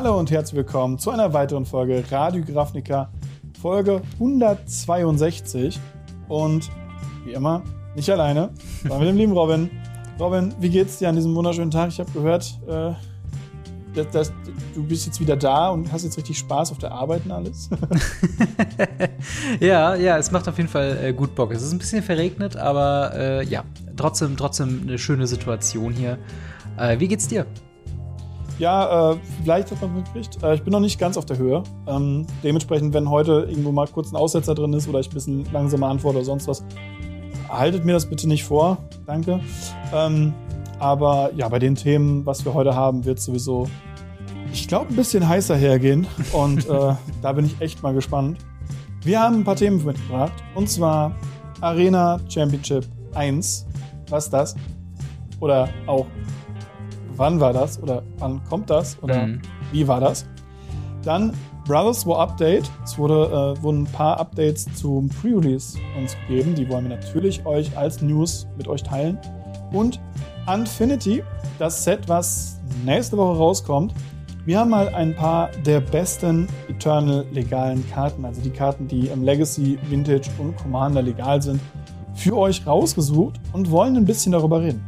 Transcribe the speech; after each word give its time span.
Hallo 0.00 0.16
und 0.16 0.30
herzlich 0.30 0.56
willkommen 0.56 0.96
zu 0.96 1.10
einer 1.10 1.32
weiteren 1.32 1.66
Folge 1.66 2.04
Radio 2.08 2.40
Grafnica, 2.44 3.10
Folge 3.60 4.00
162. 4.12 5.80
Und 6.28 6.70
wie 7.24 7.32
immer, 7.32 7.64
nicht 7.96 8.08
alleine, 8.08 8.50
sondern 8.82 9.00
mit 9.00 9.08
dem 9.08 9.16
lieben 9.16 9.32
Robin. 9.32 9.68
Robin, 10.20 10.54
wie 10.60 10.68
geht's 10.68 10.98
dir 11.00 11.08
an 11.08 11.16
diesem 11.16 11.34
wunderschönen 11.34 11.72
Tag? 11.72 11.88
Ich 11.88 11.98
habe 11.98 12.12
gehört, 12.12 12.60
äh, 12.68 12.92
dass, 13.92 14.10
dass, 14.12 14.32
du 14.72 14.84
bist 14.84 15.06
jetzt 15.06 15.18
wieder 15.18 15.36
da 15.36 15.70
und 15.70 15.90
hast 15.90 16.04
jetzt 16.04 16.16
richtig 16.16 16.38
Spaß 16.38 16.70
auf 16.70 16.78
der 16.78 16.92
Arbeit 16.92 17.22
und 17.24 17.32
alles. 17.32 17.68
ja, 19.58 19.96
ja, 19.96 20.16
es 20.16 20.30
macht 20.30 20.46
auf 20.46 20.58
jeden 20.58 20.70
Fall 20.70 20.96
äh, 21.02 21.12
gut 21.12 21.34
Bock. 21.34 21.50
Es 21.50 21.60
ist 21.60 21.72
ein 21.72 21.78
bisschen 21.78 22.04
verregnet, 22.04 22.56
aber 22.56 23.14
äh, 23.16 23.44
ja, 23.46 23.64
trotzdem, 23.96 24.36
trotzdem 24.36 24.82
eine 24.84 24.96
schöne 24.96 25.26
Situation 25.26 25.92
hier. 25.92 26.18
Äh, 26.76 27.00
wie 27.00 27.08
geht's 27.08 27.26
dir? 27.26 27.46
Ja, 28.58 29.12
äh, 29.12 29.16
vielleicht 29.42 29.70
hat 29.70 29.80
man 29.80 29.94
mitgekriegt. 29.94 30.42
Äh, 30.42 30.56
ich 30.56 30.62
bin 30.62 30.72
noch 30.72 30.80
nicht 30.80 30.98
ganz 30.98 31.16
auf 31.16 31.24
der 31.24 31.38
Höhe. 31.38 31.62
Ähm, 31.86 32.26
dementsprechend, 32.42 32.92
wenn 32.92 33.08
heute 33.08 33.46
irgendwo 33.48 33.70
mal 33.70 33.86
kurz 33.86 34.12
ein 34.12 34.16
Aussetzer 34.16 34.54
drin 34.54 34.72
ist 34.72 34.88
oder 34.88 34.98
ich 34.98 35.08
ein 35.08 35.14
bisschen 35.14 35.52
langsamer 35.52 35.86
antworte 35.86 36.18
oder 36.18 36.24
sonst 36.24 36.48
was, 36.48 36.64
haltet 37.48 37.84
mir 37.84 37.92
das 37.92 38.06
bitte 38.06 38.26
nicht 38.26 38.44
vor. 38.44 38.78
Danke. 39.06 39.40
Ähm, 39.94 40.34
aber 40.80 41.30
ja, 41.36 41.48
bei 41.48 41.58
den 41.58 41.76
Themen, 41.76 42.26
was 42.26 42.44
wir 42.44 42.52
heute 42.54 42.74
haben, 42.74 43.04
wird 43.04 43.20
sowieso, 43.20 43.68
ich 44.52 44.66
glaube, 44.66 44.92
ein 44.92 44.96
bisschen 44.96 45.28
heißer 45.28 45.56
hergehen. 45.56 46.06
Und 46.32 46.68
äh, 46.68 46.94
da 47.22 47.32
bin 47.32 47.46
ich 47.46 47.60
echt 47.60 47.82
mal 47.82 47.94
gespannt. 47.94 48.38
Wir 49.02 49.20
haben 49.20 49.36
ein 49.36 49.44
paar 49.44 49.56
Themen 49.56 49.84
mitgebracht. 49.84 50.32
Und 50.56 50.68
zwar 50.68 51.14
Arena 51.60 52.18
Championship 52.28 52.84
1. 53.14 53.66
Was 54.10 54.24
ist 54.24 54.32
das? 54.32 54.56
Oder 55.40 55.68
auch 55.86 56.06
wann 57.18 57.40
war 57.40 57.52
das 57.52 57.82
oder 57.82 58.02
wann 58.18 58.42
kommt 58.44 58.70
das 58.70 58.96
oder 59.02 59.26
mhm. 59.26 59.42
wie 59.72 59.86
war 59.86 60.00
das. 60.00 60.26
Dann 61.02 61.32
Brothers 61.68 62.06
War 62.06 62.20
Update. 62.20 62.70
Es 62.82 62.96
wurde, 62.98 63.54
äh, 63.58 63.62
wurden 63.62 63.82
ein 63.82 63.92
paar 63.92 64.18
Updates 64.18 64.66
zum 64.74 65.10
Pre-Release 65.10 65.78
uns 65.98 66.16
gegeben. 66.26 66.54
Die 66.54 66.68
wollen 66.68 66.88
wir 66.88 66.96
natürlich 66.96 67.44
euch 67.44 67.76
als 67.76 68.00
News 68.00 68.46
mit 68.56 68.66
euch 68.68 68.82
teilen. 68.82 69.18
Und 69.70 70.00
Infinity, 70.52 71.22
das 71.58 71.84
Set, 71.84 72.08
was 72.08 72.58
nächste 72.84 73.18
Woche 73.18 73.36
rauskommt. 73.36 73.92
Wir 74.46 74.60
haben 74.60 74.70
mal 74.70 74.88
ein 74.94 75.14
paar 75.14 75.50
der 75.66 75.80
besten 75.80 76.48
Eternal 76.70 77.26
legalen 77.32 77.86
Karten, 77.90 78.24
also 78.24 78.40
die 78.40 78.48
Karten, 78.48 78.88
die 78.88 79.08
im 79.08 79.22
Legacy, 79.22 79.78
Vintage 79.90 80.30
und 80.38 80.56
Commander 80.56 81.02
legal 81.02 81.42
sind, 81.42 81.60
für 82.14 82.34
euch 82.34 82.66
rausgesucht 82.66 83.38
und 83.52 83.70
wollen 83.70 83.94
ein 83.94 84.06
bisschen 84.06 84.32
darüber 84.32 84.62
reden. 84.62 84.82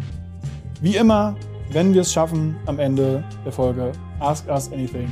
Wie 0.81 0.97
immer 0.97 1.37
wenn 1.73 1.95
wir 1.95 2.01
es 2.01 2.13
schaffen, 2.13 2.57
am 2.67 2.79
Ende 2.79 3.23
der 3.45 3.53
Folge 3.53 3.93
Ask 4.19 4.49
Us 4.49 4.73
Anything. 4.73 5.09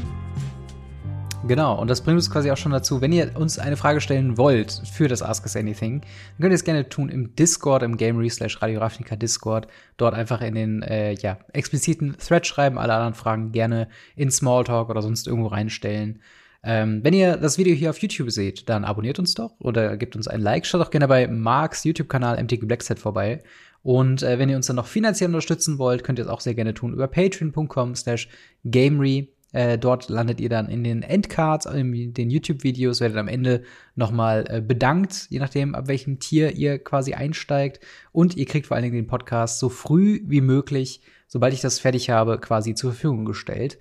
Genau, 1.46 1.80
und 1.80 1.88
das 1.88 2.00
bringt 2.00 2.16
uns 2.16 2.30
quasi 2.30 2.50
auch 2.50 2.56
schon 2.56 2.72
dazu, 2.72 3.00
wenn 3.00 3.12
ihr 3.12 3.30
uns 3.36 3.60
eine 3.60 3.76
Frage 3.76 4.00
stellen 4.00 4.36
wollt 4.36 4.82
für 4.92 5.06
das 5.06 5.22
Ask 5.22 5.44
Us 5.44 5.54
Anything, 5.54 6.00
dann 6.00 6.40
könnt 6.40 6.50
ihr 6.50 6.56
es 6.56 6.64
gerne 6.64 6.88
tun 6.88 7.10
im 7.10 7.36
Discord, 7.36 7.84
im 7.84 7.96
Gamery 7.96 8.28
slash 8.28 8.60
Radio 8.60 8.80
Ravnica 8.80 9.14
Discord. 9.14 9.68
Dort 9.96 10.14
einfach 10.14 10.40
in 10.40 10.56
den 10.56 10.82
äh, 10.82 11.12
ja, 11.12 11.38
expliziten 11.52 12.16
Thread 12.18 12.44
schreiben, 12.44 12.76
alle 12.76 12.94
anderen 12.94 13.14
Fragen 13.14 13.52
gerne 13.52 13.88
in 14.16 14.32
Smalltalk 14.32 14.90
oder 14.90 15.00
sonst 15.00 15.28
irgendwo 15.28 15.48
reinstellen. 15.48 16.20
Ähm, 16.64 17.04
wenn 17.04 17.14
ihr 17.14 17.36
das 17.36 17.56
Video 17.56 17.74
hier 17.74 17.90
auf 17.90 17.98
YouTube 17.98 18.32
seht, 18.32 18.68
dann 18.68 18.84
abonniert 18.84 19.20
uns 19.20 19.34
doch 19.34 19.52
oder 19.60 19.96
gebt 19.96 20.16
uns 20.16 20.26
ein 20.26 20.40
Like. 20.40 20.66
Schaut 20.66 20.80
auch 20.80 20.90
gerne 20.90 21.06
bei 21.06 21.28
Marks 21.28 21.84
YouTube-Kanal 21.84 22.42
MTG 22.42 22.66
Blackset 22.66 22.98
vorbei. 22.98 23.44
Und 23.82 24.22
äh, 24.22 24.38
wenn 24.38 24.48
ihr 24.48 24.56
uns 24.56 24.66
dann 24.66 24.76
noch 24.76 24.86
finanziell 24.86 25.28
unterstützen 25.28 25.78
wollt, 25.78 26.04
könnt 26.04 26.18
ihr 26.18 26.24
es 26.24 26.30
auch 26.30 26.40
sehr 26.40 26.54
gerne 26.54 26.74
tun 26.74 26.92
über 26.92 27.08
patreon.com 27.08 27.94
slash 27.94 28.28
gamery. 28.64 29.32
Äh, 29.52 29.78
dort 29.78 30.10
landet 30.10 30.40
ihr 30.40 30.50
dann 30.50 30.68
in 30.68 30.84
den 30.84 31.02
Endcards, 31.02 31.64
in 31.64 32.12
den 32.12 32.28
YouTube-Videos, 32.28 33.00
werdet 33.00 33.16
am 33.16 33.28
Ende 33.28 33.62
nochmal 33.94 34.44
äh, 34.48 34.60
bedankt, 34.60 35.26
je 35.30 35.38
nachdem, 35.38 35.74
ab 35.74 35.88
welchem 35.88 36.18
Tier 36.18 36.54
ihr 36.54 36.78
quasi 36.78 37.14
einsteigt. 37.14 37.80
Und 38.12 38.36
ihr 38.36 38.44
kriegt 38.44 38.66
vor 38.66 38.74
allen 38.74 38.84
Dingen 38.84 38.96
den 38.96 39.06
Podcast 39.06 39.58
so 39.58 39.70
früh 39.70 40.20
wie 40.26 40.42
möglich, 40.42 41.00
sobald 41.26 41.54
ich 41.54 41.62
das 41.62 41.78
fertig 41.78 42.10
habe, 42.10 42.38
quasi 42.38 42.74
zur 42.74 42.92
Verfügung 42.92 43.24
gestellt. 43.24 43.78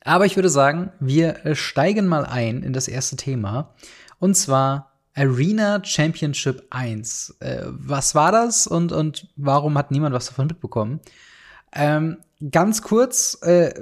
Aber 0.00 0.26
ich 0.26 0.36
würde 0.36 0.50
sagen, 0.50 0.90
wir 1.00 1.46
äh, 1.46 1.54
steigen 1.54 2.06
mal 2.06 2.24
ein 2.26 2.62
in 2.62 2.72
das 2.72 2.88
erste 2.88 3.16
Thema. 3.16 3.74
Und 4.18 4.36
zwar 4.36 4.93
Arena 5.14 5.80
Championship 5.84 6.66
1. 6.70 7.36
Äh, 7.40 7.62
was 7.66 8.14
war 8.14 8.32
das 8.32 8.66
und, 8.66 8.92
und 8.92 9.28
warum 9.36 9.78
hat 9.78 9.90
niemand 9.90 10.14
was 10.14 10.26
davon 10.26 10.48
mitbekommen? 10.48 11.00
Ähm, 11.72 12.18
ganz 12.50 12.82
kurz, 12.82 13.38
äh, 13.42 13.74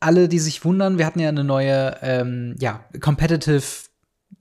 alle, 0.00 0.28
die 0.28 0.38
sich 0.38 0.64
wundern, 0.64 0.98
wir 0.98 1.06
hatten 1.06 1.20
ja 1.20 1.28
eine 1.28 1.44
neue, 1.44 1.96
ähm, 2.02 2.56
ja, 2.60 2.84
Competitive 3.00 3.62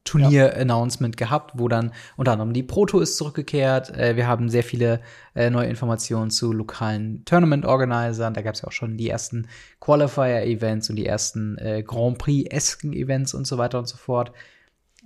Turnier-Announcement 0.04 1.20
ja. 1.20 1.26
gehabt, 1.26 1.52
wo 1.56 1.68
dann 1.68 1.94
unter 2.18 2.34
anderem 2.34 2.54
die 2.54 2.64
Proto 2.64 3.00
ist 3.00 3.18
zurückgekehrt. 3.18 3.96
Äh, 3.98 4.16
wir 4.16 4.28
haben 4.28 4.50
sehr 4.50 4.64
viele 4.64 5.00
äh, 5.36 5.50
neue 5.50 5.68
Informationen 5.68 6.30
zu 6.30 6.52
lokalen 6.52 7.24
Tournament-Organisern. 7.26 8.34
Da 8.34 8.42
gab 8.42 8.56
es 8.56 8.62
ja 8.62 8.68
auch 8.68 8.74
schon 8.74 8.98
die 8.98 9.10
ersten 9.10 9.48
Qualifier-Events 9.80 10.90
und 10.90 10.98
die 10.98 11.06
ersten 11.06 11.58
äh, 11.58 11.84
Grand 11.84 12.18
Prix-esken-Events 12.18 13.34
und 13.34 13.48
so 13.48 13.58
weiter 13.58 13.80
und 13.80 13.88
so 13.88 13.98
fort. 13.98 14.34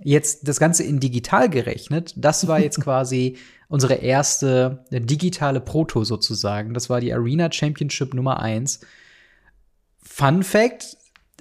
Jetzt 0.02 0.46
das 0.46 0.60
Ganze 0.60 0.84
in 0.84 1.00
digital 1.00 1.48
gerechnet, 1.48 2.14
das 2.16 2.46
war 2.46 2.60
jetzt 2.60 2.80
quasi 2.82 3.36
unsere 3.68 3.94
erste 3.94 4.84
digitale 4.90 5.60
Proto 5.60 6.04
sozusagen. 6.04 6.74
Das 6.74 6.88
war 6.88 7.00
die 7.00 7.12
Arena 7.12 7.50
Championship 7.52 8.14
Nummer 8.14 8.40
eins. 8.40 8.80
Fun 10.00 10.42
Fact, 10.42 10.96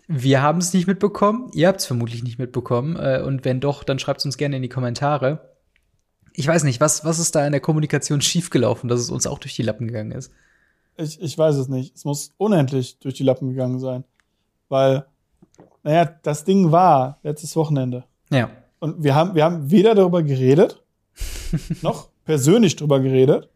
wir 0.07 0.41
haben 0.41 0.59
es 0.59 0.73
nicht 0.73 0.87
mitbekommen, 0.87 1.51
ihr 1.53 1.67
habt 1.67 1.81
es 1.81 1.85
vermutlich 1.85 2.23
nicht 2.23 2.39
mitbekommen. 2.39 2.95
Äh, 2.95 3.21
und 3.25 3.45
wenn 3.45 3.59
doch, 3.59 3.83
dann 3.83 3.99
schreibt 3.99 4.19
es 4.19 4.25
uns 4.25 4.37
gerne 4.37 4.55
in 4.57 4.61
die 4.61 4.69
Kommentare. 4.69 5.53
Ich 6.33 6.47
weiß 6.47 6.63
nicht, 6.63 6.79
was, 6.79 7.03
was 7.03 7.19
ist 7.19 7.35
da 7.35 7.45
in 7.45 7.51
der 7.51 7.61
Kommunikation 7.61 8.21
schiefgelaufen, 8.21 8.89
dass 8.89 8.99
es 8.99 9.09
uns 9.09 9.27
auch 9.27 9.39
durch 9.39 9.55
die 9.55 9.63
Lappen 9.63 9.87
gegangen 9.87 10.11
ist? 10.11 10.31
Ich, 10.97 11.21
ich 11.21 11.37
weiß 11.37 11.55
es 11.57 11.67
nicht. 11.67 11.95
Es 11.95 12.05
muss 12.05 12.33
unendlich 12.37 12.99
durch 12.99 13.13
die 13.13 13.23
Lappen 13.23 13.49
gegangen 13.49 13.79
sein. 13.79 14.03
Weil, 14.69 15.05
naja, 15.83 16.05
das 16.23 16.43
Ding 16.43 16.71
war 16.71 17.19
letztes 17.23 17.55
Wochenende. 17.55 18.03
Ja. 18.31 18.49
Und 18.79 19.03
wir 19.03 19.15
haben, 19.15 19.35
wir 19.35 19.43
haben 19.43 19.71
weder 19.71 19.95
darüber 19.95 20.23
geredet, 20.23 20.83
noch 21.81 22.09
persönlich 22.25 22.75
darüber 22.75 22.99
geredet, 22.99 23.49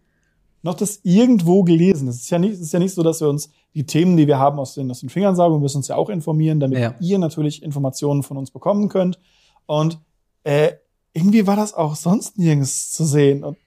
noch 0.64 0.76
das 0.76 1.00
irgendwo 1.04 1.64
gelesen. 1.64 2.08
Es 2.08 2.18
ist 2.18 2.30
ja 2.30 2.40
nicht, 2.40 2.54
es 2.54 2.62
ist 2.62 2.74
ja 2.74 2.80
nicht 2.80 2.94
so, 2.94 3.04
dass 3.04 3.22
wir 3.22 3.30
uns 3.30 3.50
die 3.74 3.86
Themen, 3.86 4.18
die 4.18 4.28
wir 4.28 4.40
haben, 4.40 4.60
aus 4.60 4.76
den, 4.76 4.90
aus 4.92 5.00
den 5.00 5.10
Fingern 5.10 5.36
saugen. 5.36 5.56
Wir 5.56 5.62
müssen 5.62 5.78
uns 5.78 5.88
ja 5.88 5.96
auch 5.96 6.10
informieren, 6.10 6.60
damit 6.60 6.80
ja. 6.80 6.96
ihr 7.00 7.18
natürlich 7.20 7.64
Informationen 7.64 8.24
von 8.24 8.38
uns 8.38 8.52
bekommen 8.52 8.90
könnt. 8.90 9.20
Und 9.66 10.00
äh, 10.44 10.74
irgendwie 11.14 11.48
war 11.48 11.56
das 11.56 11.74
auch 11.74 11.96
sonst 11.96 12.38
nirgends 12.38 12.94
zu 12.94 13.06
sehen 13.06 13.44
und 13.44 13.58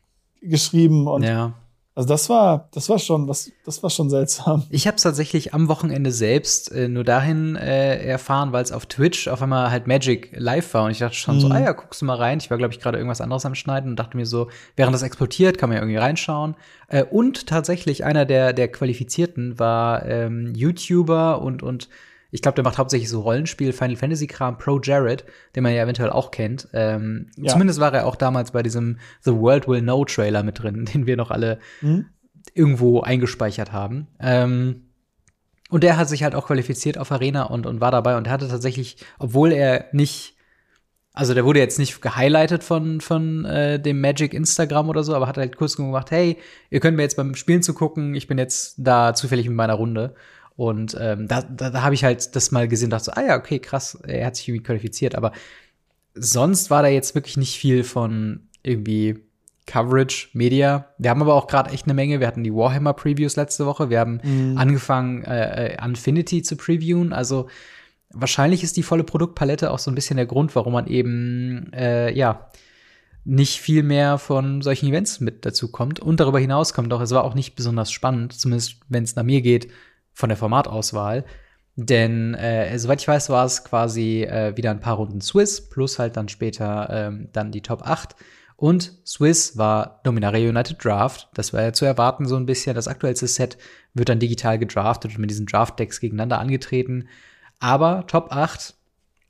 geschrieben 0.41 1.07
und 1.09 1.23
ja. 1.23 1.55
Also 1.97 2.09
das 2.09 2.29
war, 2.29 2.69
das 2.73 2.89
war 2.89 2.99
schon, 2.99 3.29
was, 3.29 3.53
das 3.65 3.81
war 3.85 3.91
schon 3.91 4.11
seltsam. 4.11 4.65
Ich 4.71 4.89
habe 4.89 4.97
es 4.97 5.05
tatsächlich 5.05 5.55
am 5.55 5.69
Wochenende 5.69 6.11
selbst 6.11 6.73
äh, 6.73 6.89
nur 6.89 7.05
dahin 7.05 7.55
äh, 7.55 8.05
erfahren, 8.05 8.53
weil 8.53 8.65
es 8.65 8.73
auf 8.73 8.87
Twitch 8.87 9.29
auf 9.29 9.41
einmal 9.41 9.71
halt 9.71 9.87
Magic 9.87 10.33
live 10.35 10.75
war 10.75 10.87
und 10.87 10.91
ich 10.91 10.99
dachte 10.99 11.15
schon 11.15 11.37
mhm. 11.37 11.41
so, 11.41 11.49
ah 11.51 11.61
ja, 11.61 11.71
guckst 11.71 12.03
du 12.03 12.07
mal 12.07 12.17
rein. 12.17 12.39
Ich 12.39 12.51
war 12.51 12.59
glaube 12.59 12.75
ich 12.75 12.81
gerade 12.81 12.99
irgendwas 12.99 13.21
anderes 13.21 13.47
am 13.47 13.55
Schneiden 13.55 13.91
und 13.91 13.97
dachte 13.97 14.17
mir 14.17 14.27
so, 14.27 14.49
während 14.75 14.93
das 14.93 15.03
explodiert, 15.03 15.57
kann 15.57 15.69
man 15.69 15.77
ja 15.77 15.83
irgendwie 15.83 15.99
reinschauen. 15.99 16.57
Äh, 16.89 17.05
und 17.05 17.47
tatsächlich 17.47 18.05
einer 18.05 18.25
der 18.25 18.53
der 18.53 18.67
Qualifizierten 18.69 19.61
war 19.61 20.05
ähm, 20.05 20.53
YouTuber 20.57 21.43
und 21.43 21.63
und 21.63 21.89
ich 22.35 22.43
glaube, 22.43 22.57
der 22.57 22.65
macht 22.65 22.79
hauptsächlich 22.79 23.09
so 23.09 23.21
Rollenspiel, 23.21 23.73
Final 23.73 23.95
Fantasy 23.95 24.27
Kram, 24.27 24.59
Pro 24.59 24.81
Jared, 24.81 25.25
den 25.55 25.63
man 25.63 25.73
ja 25.73 25.85
eventuell 25.85 26.11
auch 26.11 26.33
kennt. 26.33 26.67
Ähm, 26.73 27.31
ja. 27.37 27.53
Zumindest 27.53 27.79
war 27.79 27.95
er 27.95 28.09
auch 28.09 28.17
damals 28.17 28.51
bei 28.51 28.65
diesem 28.65 28.99
The 29.21 29.37
World 29.37 29.69
Will 29.69 29.83
Know 29.83 30.05
Trailer 30.05 30.43
mit 30.43 30.61
drin, 30.61 30.85
den 30.93 31.07
wir 31.07 31.17
noch 31.17 31.31
alle 31.31 31.61
mhm. 31.81 32.07
irgendwo 32.53 33.03
eingespeichert 33.03 33.71
haben. 33.71 34.09
Ähm, 34.19 34.89
und 35.71 35.85
der 35.85 35.97
hat 35.97 36.09
sich 36.09 36.25
halt 36.25 36.35
auch 36.35 36.49
qualifiziert 36.49 36.99
auf 36.99 37.13
Arena 37.13 37.45
und, 37.45 37.67
und 37.67 37.81
war 37.81 37.93
dabei 37.93 38.17
und 38.17 38.29
hatte 38.29 38.49
tatsächlich, 38.49 38.97
obwohl 39.21 39.53
er 39.53 39.85
nicht, 39.93 40.35
also 41.13 41.35
der 41.35 41.45
wurde 41.45 41.61
jetzt 41.61 41.79
nicht 41.79 42.03
gehighlightet 42.03 42.65
von, 42.65 43.01
von 43.01 43.45
äh, 43.45 43.79
dem 43.79 44.01
Magic 44.01 44.35
Instagram 44.35 44.89
oder 44.89 45.05
so, 45.05 45.15
aber 45.15 45.29
hat 45.29 45.37
halt 45.37 45.57
kurz 45.57 45.77
gemacht, 45.77 46.11
hey, 46.11 46.39
ihr 46.71 46.81
könnt 46.81 46.97
mir 46.97 47.05
jetzt 47.05 47.17
beim 47.17 47.37
Spielen 47.37 47.63
zu 47.63 47.75
gucken, 47.75 48.17
ich 48.17 48.27
bin 48.27 48.39
jetzt 48.39 48.75
da 48.79 49.15
zufällig 49.15 49.47
mit 49.47 49.57
meiner 49.57 49.75
Runde. 49.75 50.17
Und 50.57 50.97
ähm, 51.01 51.27
da, 51.27 51.43
da, 51.43 51.71
da 51.71 51.83
habe 51.83 51.95
ich 51.95 52.05
halt 52.05 52.37
das 52.37 52.53
mal 52.53 52.69
gesehen 52.69 52.87
und 52.87 52.91
dachte 52.91 53.07
so, 53.07 53.13
ah 53.13 53.23
ja, 53.23 53.37
okay, 53.37 53.59
krass, 53.59 53.99
er 54.07 54.27
hat 54.27 54.37
sich 54.37 54.49
irgendwie 54.49 54.65
qualifiziert. 54.65 55.15
Aber 55.17 55.33
sonst 56.15 56.71
war 56.71 56.83
da 56.83 56.89
jetzt 56.89 57.15
wirklich 57.15 57.37
nicht 57.37 57.59
viel 57.59 57.83
von 57.85 58.49
irgendwie 58.63 59.19
Coverage, 59.67 60.29
Media. 60.33 60.91
Wir 60.99 61.11
haben 61.11 61.23
aber 61.23 61.35
auch 61.35 61.47
gerade 61.47 61.71
echt 61.71 61.87
eine 61.87 61.95
Menge. 61.95 62.21
Wir 62.21 62.27
hatten 62.27 62.45
die 62.45 62.55
Warhammer-Previews 62.55 63.37
letzte 63.37 63.67
Woche. 63.67 63.91
Wir 63.91 63.99
haben 63.99 64.21
mhm. 64.23 64.59
angefangen, 64.59 65.25
äh, 65.25 65.75
äh, 65.75 65.85
Infinity 65.85 66.43
zu 66.43 66.57
previewen. 66.57 67.13
Also 67.13 67.49
wahrscheinlich 68.11 68.63
ist 68.63 68.77
die 68.77 68.83
volle 68.83 69.05
Produktpalette 69.05 69.71
auch 69.71 69.79
so 69.79 69.91
ein 69.91 69.95
bisschen 69.95 70.17
der 70.17 70.27
Grund, 70.27 70.55
warum 70.55 70.75
man 70.75 70.87
eben, 70.87 71.73
äh, 71.73 72.13
ja, 72.13 72.51
nicht 73.25 73.59
viel 73.59 73.83
mehr 73.83 74.19
von 74.19 74.61
solchen 74.61 74.87
Events 74.87 75.21
mit 75.21 75.47
dazu 75.47 75.69
kommt. 75.69 75.99
Und 75.99 76.21
darüber 76.21 76.39
hinaus 76.39 76.75
kommt 76.75 76.93
auch, 76.93 77.01
es 77.01 77.11
war 77.11 77.25
auch 77.25 77.35
nicht 77.35 77.57
besonders 77.57 77.91
spannend, 77.91 78.35
zumindest 78.35 78.77
wenn 78.91 79.05
es 79.05 79.17
nach 79.17 79.23
mir 79.23 79.41
geht, 79.41 79.69
von 80.15 80.31
der 80.31 80.39
Formatauswahl. 80.39 81.25
Denn 81.77 82.35
äh, 82.35 82.79
soweit 82.79 83.01
ich 83.01 83.09
weiß, 83.09 83.31
war 83.31 83.45
es 83.45 83.65
quasi 83.65 84.23
äh, 84.23 84.57
wieder 84.57 84.71
ein 84.71 84.81
paar 84.81 84.97
Runden 84.97 85.21
Swiss, 85.21 85.69
plus 85.69 85.99
halt 85.99 86.17
dann 86.17 86.29
später 86.29 86.89
ähm, 86.91 87.29
dann 87.33 87.51
die 87.51 87.63
Top 87.63 87.83
8. 87.83 88.15
Und 88.57 88.93
Swiss 89.05 89.59
war 89.59 90.01
Dominaria 90.05 90.49
United 90.49 90.83
Draft. 90.83 91.29
Das 91.35 91.53
war 91.53 91.63
ja 91.63 91.73
zu 91.73 91.85
erwarten 91.85 92.27
so 92.27 92.37
ein 92.37 92.47
bisschen. 92.47 92.77
Das 92.77 92.87
aktuellste 92.87 93.27
Set 93.27 93.59
wird 93.93 94.09
dann 94.09 94.21
digital 94.21 94.59
gedraftet 94.59 95.13
und 95.13 95.19
mit 95.19 95.31
diesen 95.31 95.47
Draft-Decks 95.47 96.01
gegeneinander 96.01 96.39
angetreten. 96.39 97.09
Aber 97.59 98.07
Top 98.07 98.29
8, 98.31 98.75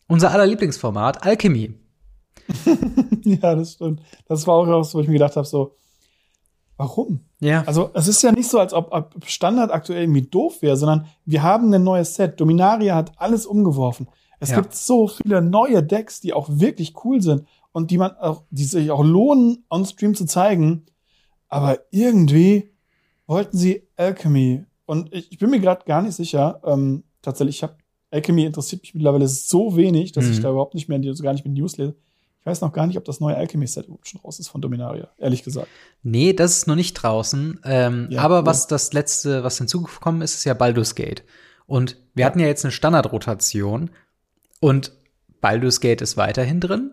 unser 0.07 0.31
aller 0.31 0.47
Lieblingsformat, 0.47 1.25
Alchemy. 1.25 1.75
ja, 3.23 3.55
das 3.55 3.73
stimmt. 3.73 4.03
Das 4.29 4.47
war 4.47 4.55
auch 4.55 4.67
was, 4.67 4.95
wo 4.95 5.01
ich 5.01 5.07
mir 5.07 5.15
gedacht 5.15 5.37
habe, 5.37 5.47
so, 5.47 5.77
warum? 6.77 7.21
Ja. 7.41 7.63
Also 7.67 7.91
es 7.95 8.09
ist 8.09 8.23
ja 8.23 8.33
nicht 8.33 8.49
so, 8.49 8.59
als 8.59 8.73
ob, 8.73 9.15
Standard 9.27 9.71
aktuell 9.73 10.03
irgendwie 10.03 10.23
doof 10.23 10.63
wäre, 10.63 10.77
sondern 10.77 11.07
wir 11.25 11.43
haben 11.43 11.73
ein 11.73 11.83
neues 11.85 12.15
Set. 12.15 12.41
Dominaria 12.41 12.95
hat 12.95 13.13
alles 13.17 13.47
umgeworfen. 13.47 14.09
Es 14.41 14.51
Ja. 14.51 14.61
gibt 14.61 14.75
so 14.75 15.09
viele 15.09 15.41
neue 15.43 15.83
Decks, 15.83 16.21
die 16.21 16.33
auch 16.33 16.49
wirklich 16.51 16.95
cool 17.05 17.21
sind 17.23 17.45
und 17.73 17.91
die 17.91 17.99
man 17.99 18.13
auch, 18.17 18.43
die 18.51 18.65
sich 18.65 18.91
auch 18.91 19.05
lohnen, 19.05 19.65
on 19.71 19.85
Stream 19.87 20.15
zu 20.15 20.27
zeigen. 20.27 20.87
Aber 21.49 21.79
irgendwie 21.91 22.71
wollten 23.27 23.57
sie 23.57 23.87
Alchemy. 23.97 24.65
Und 24.87 25.13
ich, 25.15 25.33
ich 25.33 25.39
bin 25.39 25.51
mir 25.51 25.61
gerade 25.61 25.85
gar 25.87 26.03
nicht 26.03 26.15
sicher. 26.15 26.61
Ähm, 26.65 27.05
tatsächlich, 27.23 27.57
ich 27.57 27.63
habe 27.63 27.77
Alchemy 28.11 28.45
interessiert 28.45 28.83
mich 28.83 28.95
mittlerweile 28.95 29.27
so 29.29 29.77
wenig, 29.77 30.13
dass 30.13 30.27
ich 30.29 30.39
Mhm. 30.39 30.43
da 30.43 30.51
überhaupt 30.51 30.75
nicht 30.75 30.89
mehr, 30.89 30.99
die- 30.99 31.13
gar 31.15 31.33
nicht 31.33 31.45
mehr 31.45 31.55
News 31.55 31.77
lese. 31.79 31.97
Ich 32.45 32.51
weiß 32.51 32.61
noch 32.61 32.75
gar 32.75 32.87
nicht, 32.87 32.99
ob 32.99 33.07
das 33.07 33.21
neue 33.21 33.37
Alchemy-Set 33.39 33.87
überhaupt 33.87 34.07
schon 34.07 34.21
raus 34.21 34.39
ist 34.39 34.49
von 34.49 34.61
Dominaria, 34.61 35.09
ehrlich 35.19 35.43
gesagt. 35.43 35.67
Nee, 36.03 36.35
das 36.35 36.59
ist 36.59 36.67
noch 36.67 36.75
nicht 36.75 36.93
draußen. 36.93 37.61
Ähm, 37.65 38.09
Ja, 38.11 38.21
aber 38.21 38.41
cool. 38.41 38.47
was 38.47 38.67
das 38.67 38.93
letzte, 38.93 39.43
was 39.45 39.57
hinzugekommen 39.57 40.21
ist, 40.21 40.35
ist 40.35 40.45
ja 40.45 40.53
Baldur's 40.53 40.95
Gate. 40.95 41.25
Und 41.65 41.97
wir 42.15 42.23
Ja. 42.23 42.27
hatten 42.27 42.41
ja 42.41 42.47
jetzt 42.47 42.63
eine 42.67 42.73
Standardrotation 42.73 43.89
und 44.61 44.93
Baldur's 45.41 45.81
Gate 45.81 46.03
ist 46.03 46.19
weiterhin 46.19 46.61
drin. 46.61 46.91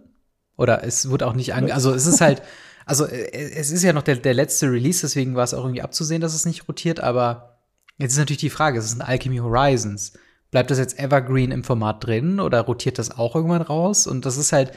Oder 0.56 0.86
es 0.86 1.09
wird 1.09 1.21
auch 1.21 1.33
nicht 1.33 1.53
ange. 1.53 1.74
Also 1.74 1.94
es 1.94 2.06
ist 2.06 2.21
halt, 2.21 2.42
also 2.86 3.06
äh, 3.06 3.30
es 3.31 3.71
ist 3.71 3.83
ja 3.83 3.92
noch 3.92 4.03
der, 4.03 4.15
der 4.15 4.33
letzte 4.33 4.71
Release, 4.71 5.01
deswegen 5.01 5.36
war 5.36 5.44
es 5.44 5.53
auch 5.53 5.65
irgendwie 5.65 5.81
abzusehen, 5.81 6.21
dass 6.21 6.33
es 6.33 6.45
nicht 6.45 6.69
rotiert, 6.69 7.01
aber 7.01 7.59
jetzt 7.98 8.13
ist 8.13 8.19
natürlich 8.19 8.39
die 8.39 8.50
Frage, 8.50 8.80
es 8.80 8.86
ist 8.86 8.95
ein 8.95 9.01
Alchemy 9.01 9.38
Horizons. 9.39 10.13
Bleibt 10.50 10.71
das 10.71 10.77
jetzt 10.80 10.98
Evergreen 10.98 11.51
im 11.51 11.65
Format 11.65 12.06
drin 12.06 12.39
oder 12.39 12.62
rotiert 12.62 13.00
das 13.00 13.12
auch 13.18 13.36
irgendwann 13.36 13.62
raus? 13.62 14.07
Und 14.07 14.25
das 14.25 14.38
ist 14.38 14.53
halt, 14.53 14.71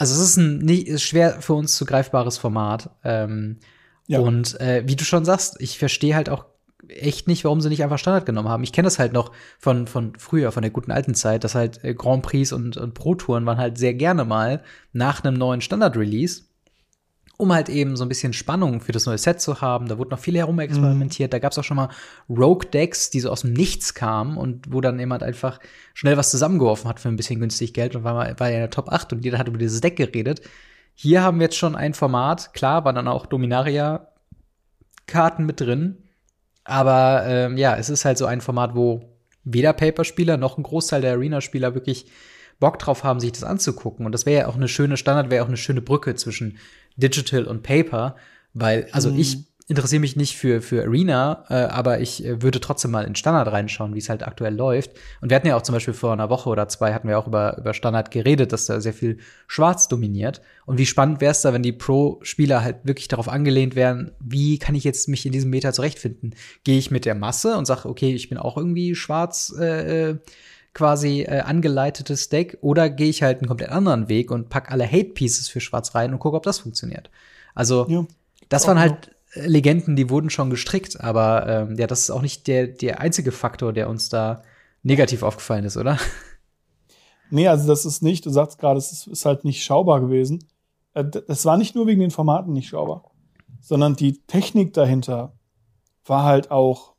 also 0.00 0.14
es 0.14 0.30
ist 0.30 0.36
ein 0.38 0.58
nicht, 0.58 0.88
ist 0.88 1.02
schwer 1.02 1.42
für 1.42 1.52
uns 1.52 1.76
zu 1.76 1.84
greifbares 1.84 2.38
Format. 2.38 2.90
Ähm, 3.04 3.58
Ja. 4.06 4.18
Und 4.18 4.58
äh, 4.60 4.82
wie 4.86 4.96
du 4.96 5.04
schon 5.04 5.24
sagst, 5.24 5.60
ich 5.60 5.78
verstehe 5.78 6.16
halt 6.16 6.28
auch 6.30 6.46
echt 6.88 7.28
nicht, 7.28 7.44
warum 7.44 7.60
sie 7.60 7.68
nicht 7.68 7.84
einfach 7.84 7.98
Standard 7.98 8.26
genommen 8.26 8.48
haben. 8.48 8.64
Ich 8.64 8.72
kenne 8.72 8.86
das 8.86 8.98
halt 8.98 9.12
noch 9.12 9.30
von, 9.60 9.86
von 9.86 10.14
früher, 10.18 10.50
von 10.50 10.62
der 10.62 10.72
guten 10.72 10.90
alten 10.90 11.14
Zeit, 11.14 11.44
dass 11.44 11.54
halt 11.54 11.84
äh, 11.84 11.94
Grand 11.94 12.22
Prix 12.22 12.52
und, 12.52 12.76
und 12.76 12.94
Pro-Touren 12.94 13.46
waren 13.46 13.58
halt 13.58 13.78
sehr 13.78 13.94
gerne 13.94 14.24
mal 14.24 14.62
nach 14.92 15.22
einem 15.22 15.34
neuen 15.34 15.60
Standard-Release, 15.60 16.42
um 17.40 17.52
halt 17.52 17.68
eben 17.68 17.96
so 17.96 18.04
ein 18.04 18.08
bisschen 18.08 18.32
Spannung 18.32 18.80
für 18.80 18.92
das 18.92 19.06
neue 19.06 19.18
Set 19.18 19.40
zu 19.40 19.60
haben. 19.60 19.88
Da 19.88 19.98
wurde 19.98 20.10
noch 20.10 20.18
viel 20.18 20.36
herumexperimentiert. 20.36 21.32
Da 21.32 21.38
gab 21.38 21.52
es 21.52 21.58
auch 21.58 21.64
schon 21.64 21.76
mal 21.76 21.88
Rogue-Decks, 22.28 23.10
die 23.10 23.20
so 23.20 23.30
aus 23.30 23.40
dem 23.40 23.52
Nichts 23.52 23.94
kamen 23.94 24.36
und 24.36 24.72
wo 24.72 24.80
dann 24.80 24.98
jemand 24.98 25.22
einfach 25.22 25.60
schnell 25.94 26.16
was 26.16 26.30
zusammengeworfen 26.30 26.88
hat 26.88 27.00
für 27.00 27.08
ein 27.08 27.16
bisschen 27.16 27.40
günstig 27.40 27.74
Geld 27.74 27.96
und 27.96 28.04
war, 28.04 28.14
mal, 28.14 28.38
war 28.38 28.48
ja 28.48 28.56
in 28.56 28.60
der 28.60 28.70
Top 28.70 28.90
8 28.90 29.14
und 29.14 29.24
jeder 29.24 29.38
hat 29.38 29.48
über 29.48 29.58
dieses 29.58 29.80
Deck 29.80 29.96
geredet. 29.96 30.42
Hier 30.94 31.22
haben 31.22 31.38
wir 31.38 31.44
jetzt 31.44 31.56
schon 31.56 31.76
ein 31.76 31.94
Format, 31.94 32.52
klar, 32.52 32.84
waren 32.84 32.94
dann 32.94 33.08
auch 33.08 33.26
Dominaria-Karten 33.26 35.46
mit 35.46 35.60
drin. 35.60 35.98
Aber 36.64 37.24
ähm, 37.26 37.56
ja, 37.56 37.76
es 37.76 37.88
ist 37.88 38.04
halt 38.04 38.18
so 38.18 38.26
ein 38.26 38.40
Format, 38.40 38.76
wo 38.76 39.16
weder 39.44 39.72
Paper-Spieler 39.72 40.36
noch 40.36 40.58
ein 40.58 40.62
Großteil 40.62 41.00
der 41.00 41.14
Arena-Spieler 41.14 41.74
wirklich 41.74 42.06
Bock 42.60 42.78
drauf 42.78 43.02
haben, 43.02 43.18
sich 43.18 43.32
das 43.32 43.42
anzugucken. 43.42 44.06
Und 44.06 44.12
das 44.12 44.26
wäre 44.26 44.42
ja 44.42 44.48
auch 44.48 44.54
eine 44.54 44.68
schöne 44.68 44.98
Standard, 44.98 45.30
wäre 45.30 45.42
auch 45.42 45.48
eine 45.48 45.56
schöne 45.56 45.80
Brücke 45.80 46.14
zwischen 46.14 46.58
Digital 47.00 47.44
und 47.44 47.62
Paper, 47.62 48.16
weil, 48.54 48.88
also 48.92 49.10
Mhm. 49.10 49.18
ich 49.18 49.38
interessiere 49.70 50.00
mich 50.00 50.16
nicht 50.16 50.36
für, 50.36 50.60
für 50.62 50.82
Arena, 50.82 51.44
äh, 51.48 51.54
aber 51.54 52.00
ich 52.00 52.24
äh, 52.24 52.42
würde 52.42 52.58
trotzdem 52.58 52.90
mal 52.90 53.04
in 53.04 53.14
Standard 53.14 53.52
reinschauen, 53.52 53.94
wie 53.94 54.00
es 54.00 54.08
halt 54.08 54.24
aktuell 54.26 54.52
läuft. 54.56 54.90
Und 55.20 55.30
wir 55.30 55.36
hatten 55.36 55.46
ja 55.46 55.56
auch 55.56 55.62
zum 55.62 55.74
Beispiel 55.74 55.94
vor 55.94 56.12
einer 56.12 56.28
Woche 56.28 56.48
oder 56.48 56.66
zwei 56.66 56.92
hatten 56.92 57.06
wir 57.06 57.16
auch 57.16 57.28
über, 57.28 57.56
über 57.56 57.72
Standard 57.72 58.10
geredet, 58.10 58.52
dass 58.52 58.66
da 58.66 58.80
sehr 58.80 58.92
viel 58.92 59.18
Schwarz 59.46 59.86
dominiert. 59.86 60.42
Und 60.66 60.78
wie 60.78 60.86
spannend 60.86 61.20
wäre 61.20 61.30
es 61.30 61.42
da, 61.42 61.52
wenn 61.52 61.62
die 61.62 61.70
Pro-Spieler 61.70 62.64
halt 62.64 62.78
wirklich 62.82 63.06
darauf 63.06 63.28
angelehnt 63.28 63.76
wären, 63.76 64.10
wie 64.18 64.58
kann 64.58 64.74
ich 64.74 64.82
jetzt 64.82 65.08
mich 65.08 65.24
in 65.24 65.30
diesem 65.30 65.50
Meta 65.50 65.72
zurechtfinden? 65.72 66.34
Gehe 66.64 66.78
ich 66.78 66.90
mit 66.90 67.04
der 67.04 67.14
Masse 67.14 67.56
und 67.56 67.64
sage, 67.64 67.88
okay, 67.88 68.12
ich 68.12 68.28
bin 68.28 68.38
auch 68.38 68.56
irgendwie 68.56 68.96
schwarz 68.96 69.54
äh, 69.56 70.10
äh, 70.10 70.18
quasi 70.72 71.22
äh, 71.22 71.40
angeleitetes 71.40 72.28
Deck, 72.28 72.58
oder 72.60 72.88
gehe 72.90 73.08
ich 73.08 73.22
halt 73.22 73.38
einen 73.40 73.48
komplett 73.48 73.70
anderen 73.70 74.08
Weg 74.08 74.30
und 74.30 74.48
pack 74.48 74.70
alle 74.70 74.86
Hate-Pieces 74.86 75.48
für 75.48 75.60
schwarz 75.60 75.94
rein 75.94 76.12
und 76.12 76.18
gucke, 76.20 76.36
ob 76.36 76.42
das 76.44 76.58
funktioniert. 76.60 77.10
Also 77.54 77.86
Ja. 77.88 78.06
das 78.48 78.66
waren 78.66 78.76
noch. 78.76 78.82
halt 78.82 79.10
äh, 79.34 79.46
Legenden, 79.46 79.96
die 79.96 80.10
wurden 80.10 80.30
schon 80.30 80.50
gestrickt, 80.50 81.00
aber 81.00 81.46
ähm, 81.48 81.76
ja, 81.78 81.86
das 81.86 82.00
ist 82.02 82.10
auch 82.10 82.22
nicht 82.22 82.46
der, 82.46 82.66
der 82.68 83.00
einzige 83.00 83.32
Faktor, 83.32 83.72
der 83.72 83.88
uns 83.88 84.08
da 84.08 84.42
negativ 84.82 85.22
aufgefallen 85.22 85.64
ist, 85.64 85.76
oder? 85.76 85.98
Nee, 87.30 87.48
also 87.48 87.66
das 87.68 87.84
ist 87.84 88.02
nicht, 88.02 88.26
du 88.26 88.30
sagst 88.30 88.58
gerade, 88.58 88.78
es 88.78 88.90
ist, 88.92 89.06
ist 89.06 89.24
halt 89.24 89.44
nicht 89.44 89.62
schaubar 89.64 90.00
gewesen. 90.00 90.44
Äh, 90.94 91.04
Das 91.04 91.44
war 91.44 91.56
nicht 91.56 91.74
nur 91.74 91.86
wegen 91.86 92.00
den 92.00 92.10
Formaten 92.10 92.52
nicht 92.52 92.68
schaubar, 92.68 93.10
sondern 93.60 93.94
die 93.94 94.20
Technik 94.26 94.72
dahinter 94.72 95.32
war 96.04 96.24
halt 96.24 96.50
auch 96.50 96.94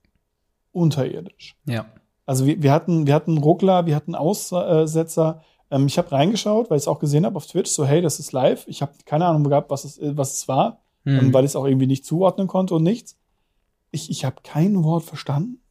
unterirdisch. 0.71 1.57
Ja. 1.65 1.85
Also 2.25 2.45
wir, 2.45 2.61
wir 2.61 2.71
hatten, 2.71 3.07
wir 3.07 3.13
hatten 3.13 3.37
Ruckler, 3.37 3.85
wir 3.85 3.95
hatten 3.95 4.15
Aussetzer. 4.15 5.41
Ähm, 5.69 5.87
ich 5.87 5.97
habe 5.97 6.11
reingeschaut, 6.11 6.69
weil 6.69 6.77
ich 6.77 6.83
es 6.83 6.87
auch 6.87 6.99
gesehen 6.99 7.25
habe 7.25 7.35
auf 7.35 7.47
Twitch, 7.47 7.71
so 7.71 7.85
hey, 7.85 8.01
das 8.01 8.19
ist 8.19 8.31
live. 8.31 8.65
Ich 8.67 8.81
habe 8.81 8.93
keine 9.05 9.25
Ahnung 9.25 9.43
gehabt, 9.43 9.69
was 9.69 9.83
es, 9.83 9.97
äh, 9.97 10.15
was 10.17 10.33
es 10.33 10.47
war, 10.47 10.79
Hm. 11.03 11.17
ähm, 11.17 11.33
weil 11.33 11.45
ich 11.45 11.51
es 11.51 11.55
auch 11.55 11.65
irgendwie 11.65 11.87
nicht 11.87 12.05
zuordnen 12.05 12.47
konnte 12.47 12.75
und 12.75 12.83
nichts. 12.83 13.17
Ich, 13.89 14.11
ich 14.11 14.23
habe 14.23 14.37
kein 14.43 14.83
Wort 14.83 15.03
verstanden 15.03 15.61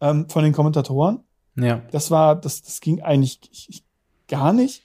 ähm, 0.00 0.28
von 0.30 0.42
den 0.42 0.54
Kommentatoren 0.54 1.20
ja. 1.56 1.82
das 1.90 2.10
war, 2.10 2.36
das, 2.36 2.62
das 2.62 2.80
ging 2.80 3.02
eigentlich 3.02 3.40
ich, 3.50 3.68
ich, 3.68 3.84
gar 4.28 4.52
nicht. 4.52 4.82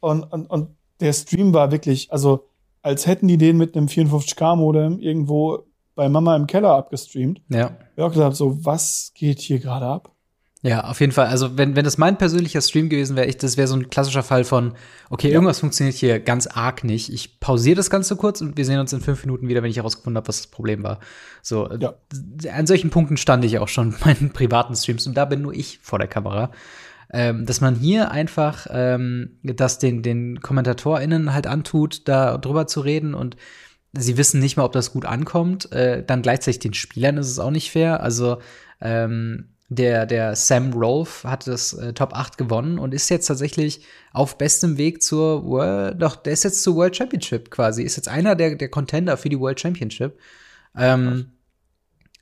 Und, 0.00 0.24
und, 0.24 0.46
und 0.46 0.70
der 1.00 1.12
Stream 1.12 1.52
war 1.52 1.70
wirklich, 1.70 2.12
also 2.12 2.48
als 2.82 3.06
hätten 3.06 3.28
die 3.28 3.38
den 3.38 3.56
mit 3.56 3.76
einem 3.76 3.86
54K-Modem 3.86 4.98
irgendwo 4.98 5.64
bei 5.94 6.08
Mama 6.08 6.36
im 6.36 6.46
Keller 6.46 6.74
abgestreamt. 6.74 7.40
Ja. 7.48 7.76
Ich 7.96 8.02
auch 8.02 8.10
gesagt, 8.10 8.36
so, 8.36 8.64
was 8.64 9.12
geht 9.14 9.40
hier 9.40 9.58
gerade 9.58 9.86
ab? 9.86 10.10
Ja, 10.66 10.84
auf 10.84 10.98
jeden 11.00 11.12
Fall. 11.12 11.26
Also, 11.26 11.58
wenn, 11.58 11.76
wenn 11.76 11.84
das 11.84 11.98
mein 11.98 12.16
persönlicher 12.16 12.62
Stream 12.62 12.88
gewesen 12.88 13.16
wäre, 13.16 13.26
ich, 13.26 13.36
das 13.36 13.58
wäre 13.58 13.68
so 13.68 13.76
ein 13.76 13.90
klassischer 13.90 14.22
Fall 14.22 14.44
von, 14.44 14.72
okay, 15.10 15.28
Ja. 15.28 15.34
irgendwas 15.34 15.60
funktioniert 15.60 15.94
hier 15.94 16.20
ganz 16.20 16.46
arg 16.46 16.84
nicht. 16.84 17.12
Ich 17.12 17.38
pausiere 17.38 17.76
das 17.76 17.90
Ganze 17.90 18.16
kurz 18.16 18.40
und 18.40 18.56
wir 18.56 18.64
sehen 18.64 18.80
uns 18.80 18.90
in 18.94 19.02
fünf 19.02 19.22
Minuten 19.26 19.46
wieder, 19.46 19.62
wenn 19.62 19.70
ich 19.70 19.76
herausgefunden 19.76 20.16
habe, 20.16 20.26
was 20.28 20.38
das 20.38 20.46
Problem 20.46 20.82
war. 20.82 21.00
So, 21.42 21.68
äh, 21.68 21.78
Ja. 21.80 21.94
an 22.50 22.66
solchen 22.66 22.88
Punkten 22.88 23.18
stand 23.18 23.44
ich 23.44 23.58
auch 23.58 23.68
schon 23.68 23.90
in 23.92 23.96
meinen 24.06 24.30
privaten 24.32 24.74
Streams 24.74 25.06
und 25.06 25.14
da 25.18 25.26
bin 25.26 25.42
nur 25.42 25.52
ich 25.52 25.80
vor 25.82 25.98
der 25.98 26.08
Kamera. 26.08 26.50
Ähm, 27.12 27.44
dass 27.44 27.60
man 27.60 27.74
hier 27.74 28.10
einfach 28.10 28.66
ähm, 28.70 29.38
das 29.42 29.78
den, 29.78 30.02
den 30.02 30.40
KommentatorInnen 30.40 31.34
halt 31.34 31.46
antut, 31.46 32.08
da 32.08 32.38
drüber 32.38 32.66
zu 32.66 32.80
reden 32.80 33.12
und 33.12 33.36
sie 33.92 34.16
wissen 34.16 34.40
nicht 34.40 34.56
mal, 34.56 34.64
ob 34.64 34.72
das 34.72 34.92
gut 34.94 35.04
ankommt. 35.04 35.70
Äh, 35.72 36.02
dann 36.04 36.22
gleichzeitig 36.22 36.60
den 36.60 36.72
Spielern 36.72 37.18
ist 37.18 37.28
es 37.30 37.38
auch 37.38 37.50
nicht 37.50 37.70
fair. 37.70 38.02
Also 38.02 38.38
ähm, 38.80 39.50
der, 39.68 40.06
der 40.06 40.36
Sam 40.36 40.72
Rolfe 40.72 41.28
hat 41.28 41.46
das 41.46 41.72
äh, 41.72 41.92
Top 41.94 42.14
8 42.14 42.36
gewonnen 42.38 42.78
und 42.78 42.92
ist 42.94 43.08
jetzt 43.08 43.26
tatsächlich 43.26 43.84
auf 44.12 44.36
bestem 44.38 44.76
Weg 44.76 45.02
zur 45.02 45.44
World, 45.44 46.00
doch, 46.00 46.16
der 46.16 46.34
ist 46.34 46.44
jetzt 46.44 46.62
zur 46.62 46.76
World 46.76 46.96
Championship 46.96 47.50
quasi, 47.50 47.82
ist 47.82 47.96
jetzt 47.96 48.08
einer 48.08 48.34
der, 48.34 48.56
der 48.56 48.68
Contender 48.68 49.16
für 49.16 49.28
die 49.28 49.40
World 49.40 49.60
Championship. 49.60 50.18
Ähm, 50.76 51.32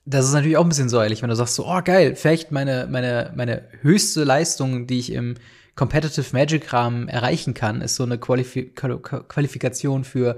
das 0.05 0.27
ist 0.27 0.33
natürlich 0.33 0.57
auch 0.57 0.65
ein 0.65 0.69
bisschen 0.69 0.89
säuerlich, 0.89 1.23
wenn 1.23 1.31
du 1.31 1.37
sagst 1.37 1.55
so, 1.55 1.67
oh 1.67 1.81
geil, 1.83 2.17
vielleicht 2.17 2.51
meine, 2.51 2.89
meine, 2.91 3.33
meine 3.37 3.69
höchste 3.83 4.25
Leistung, 4.25 4.87
die 4.87 4.99
ich 4.99 5.13
im 5.13 5.35
Competitive 5.75 6.27
Magic 6.33 6.73
Rahmen 6.73 7.09
erreichen 7.09 7.55
kann, 7.55 7.81
ist 7.81 7.95
so 7.97 8.03
eine 8.03 8.19
Qualifi 8.19 8.73
Qual- 8.75 9.01
Qualifikation 9.01 10.05
für 10.05 10.37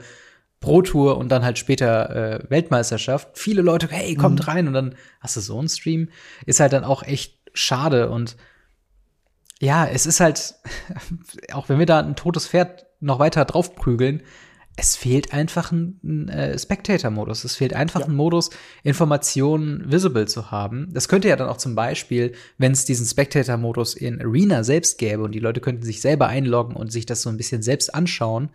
Pro 0.65 0.83
Tour 0.83 1.19
und 1.19 1.29
dann 1.31 1.45
halt 1.45 1.59
später 1.59 2.41
äh, 2.41 2.51
Weltmeisterschaft. 2.51 3.39
Viele 3.39 3.63
Leute, 3.63 3.89
hey, 3.91 4.15
kommt 4.15 4.41
Mhm. 4.41 4.45
rein 4.47 4.67
und 4.69 4.75
dann 4.75 4.95
hast 5.21 5.37
du 5.37 5.41
so 5.41 5.59
einen 5.59 5.69
Stream. 5.69 6.09
Ist 6.47 6.61
halt 6.61 6.73
dann 6.73 6.85
auch 6.85 7.03
echt 7.03 7.39
schade 7.53 8.09
und 8.11 8.37
ja, 9.61 9.87
es 9.87 10.07
ist 10.07 10.21
halt, 10.21 10.55
auch 11.53 11.69
wenn 11.69 11.79
wir 11.79 11.87
da 11.87 12.01
ein 12.01 12.17
totes 12.17 12.49
Pferd 12.49 12.87
noch 13.01 13.19
weiter 13.19 13.45
draufprügeln, 13.45 14.23
es 14.77 14.97
fehlt 14.97 15.33
einfach 15.33 15.71
ein, 15.71 16.01
ein 16.03 16.29
äh, 16.31 16.59
Spectator-Modus. 16.59 17.45
Es 17.45 17.55
fehlt 17.55 17.75
einfach 17.75 18.01
Ja. 18.01 18.07
ein 18.07 18.15
Modus, 18.17 18.51
Informationen 18.83 19.93
visible 19.93 20.27
zu 20.27 20.51
haben. 20.51 20.89
Das 20.93 21.07
könnte 21.09 21.29
ja 21.29 21.37
dann 21.37 21.49
auch 21.49 21.59
zum 21.59 21.77
Beispiel, 21.77 22.33
wenn 22.59 22.73
es 22.73 22.85
diesen 22.85 23.07
Spectator-Modus 23.07 23.95
in 23.95 24.21
Arena 24.21 24.65
selbst 24.65 24.99
gäbe 24.99 25.23
und 25.23 25.33
die 25.33 25.39
Leute 25.39 25.61
könnten 25.61 25.85
sich 25.85 26.01
selber 26.01 26.27
einloggen 26.27 26.75
und 26.75 26.91
sich 26.91 27.07
das 27.07 27.23
so 27.23 27.31
ein 27.31 27.37
bisschen 27.37 27.63
selbst 27.63 27.95
anschauen. 27.95 28.49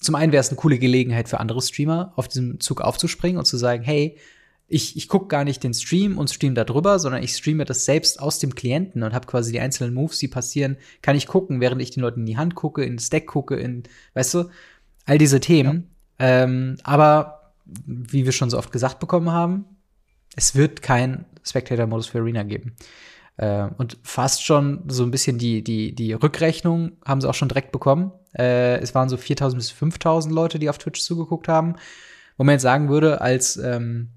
Zum 0.00 0.14
einen 0.14 0.32
wäre 0.32 0.40
es 0.40 0.48
eine 0.48 0.56
coole 0.56 0.78
Gelegenheit 0.78 1.28
für 1.28 1.40
andere 1.40 1.62
Streamer, 1.62 2.12
auf 2.16 2.28
diesem 2.28 2.60
Zug 2.60 2.80
aufzuspringen 2.80 3.38
und 3.38 3.46
zu 3.46 3.56
sagen, 3.56 3.82
hey, 3.82 4.18
ich, 4.66 4.96
ich 4.96 5.08
gucke 5.08 5.28
gar 5.28 5.44
nicht 5.44 5.62
den 5.62 5.74
Stream 5.74 6.18
und 6.18 6.30
stream 6.30 6.54
da 6.54 6.64
drüber, 6.64 6.98
sondern 6.98 7.22
ich 7.22 7.36
streame 7.36 7.64
das 7.64 7.84
selbst 7.84 8.20
aus 8.20 8.38
dem 8.38 8.54
Klienten 8.54 9.02
und 9.02 9.12
habe 9.12 9.26
quasi 9.26 9.52
die 9.52 9.60
einzelnen 9.60 9.94
Moves, 9.94 10.18
die 10.18 10.28
passieren, 10.28 10.76
kann 11.02 11.16
ich 11.16 11.26
gucken, 11.26 11.60
während 11.60 11.82
ich 11.82 11.90
den 11.90 12.02
Leuten 12.02 12.20
in 12.20 12.26
die 12.26 12.36
Hand 12.36 12.54
gucke, 12.54 12.84
in 12.84 12.96
das 12.96 13.10
Deck 13.10 13.26
gucke, 13.26 13.56
in, 13.56 13.82
weißt 14.14 14.34
du, 14.34 14.44
all 15.04 15.18
diese 15.18 15.40
Themen. 15.40 15.90
Ja. 16.18 16.44
Ähm, 16.44 16.76
aber 16.82 17.52
wie 17.86 18.24
wir 18.24 18.32
schon 18.32 18.50
so 18.50 18.58
oft 18.58 18.72
gesagt 18.72 19.00
bekommen 19.00 19.30
haben, 19.30 19.64
es 20.36 20.54
wird 20.54 20.82
kein 20.82 21.26
Spectator-Modus 21.44 22.08
für 22.08 22.18
Arena 22.18 22.42
geben. 22.42 22.74
Äh, 23.36 23.68
und 23.76 23.98
fast 24.02 24.44
schon 24.44 24.84
so 24.88 25.02
ein 25.02 25.10
bisschen 25.10 25.38
die, 25.38 25.62
die, 25.62 25.94
die 25.94 26.12
Rückrechnung 26.12 26.92
haben 27.04 27.20
sie 27.20 27.28
auch 27.28 27.34
schon 27.34 27.48
direkt 27.48 27.72
bekommen. 27.72 28.12
Äh, 28.38 28.78
es 28.78 28.94
waren 28.94 29.08
so 29.08 29.16
4000 29.16 29.58
bis 29.58 29.70
5000 29.70 30.34
Leute, 30.34 30.58
die 30.58 30.68
auf 30.68 30.78
Twitch 30.78 31.00
zugeguckt 31.00 31.48
haben. 31.48 31.76
Wo 32.36 32.44
man 32.44 32.54
jetzt 32.54 32.62
sagen 32.62 32.88
würde, 32.88 33.20
als 33.20 33.56
ähm, 33.56 34.10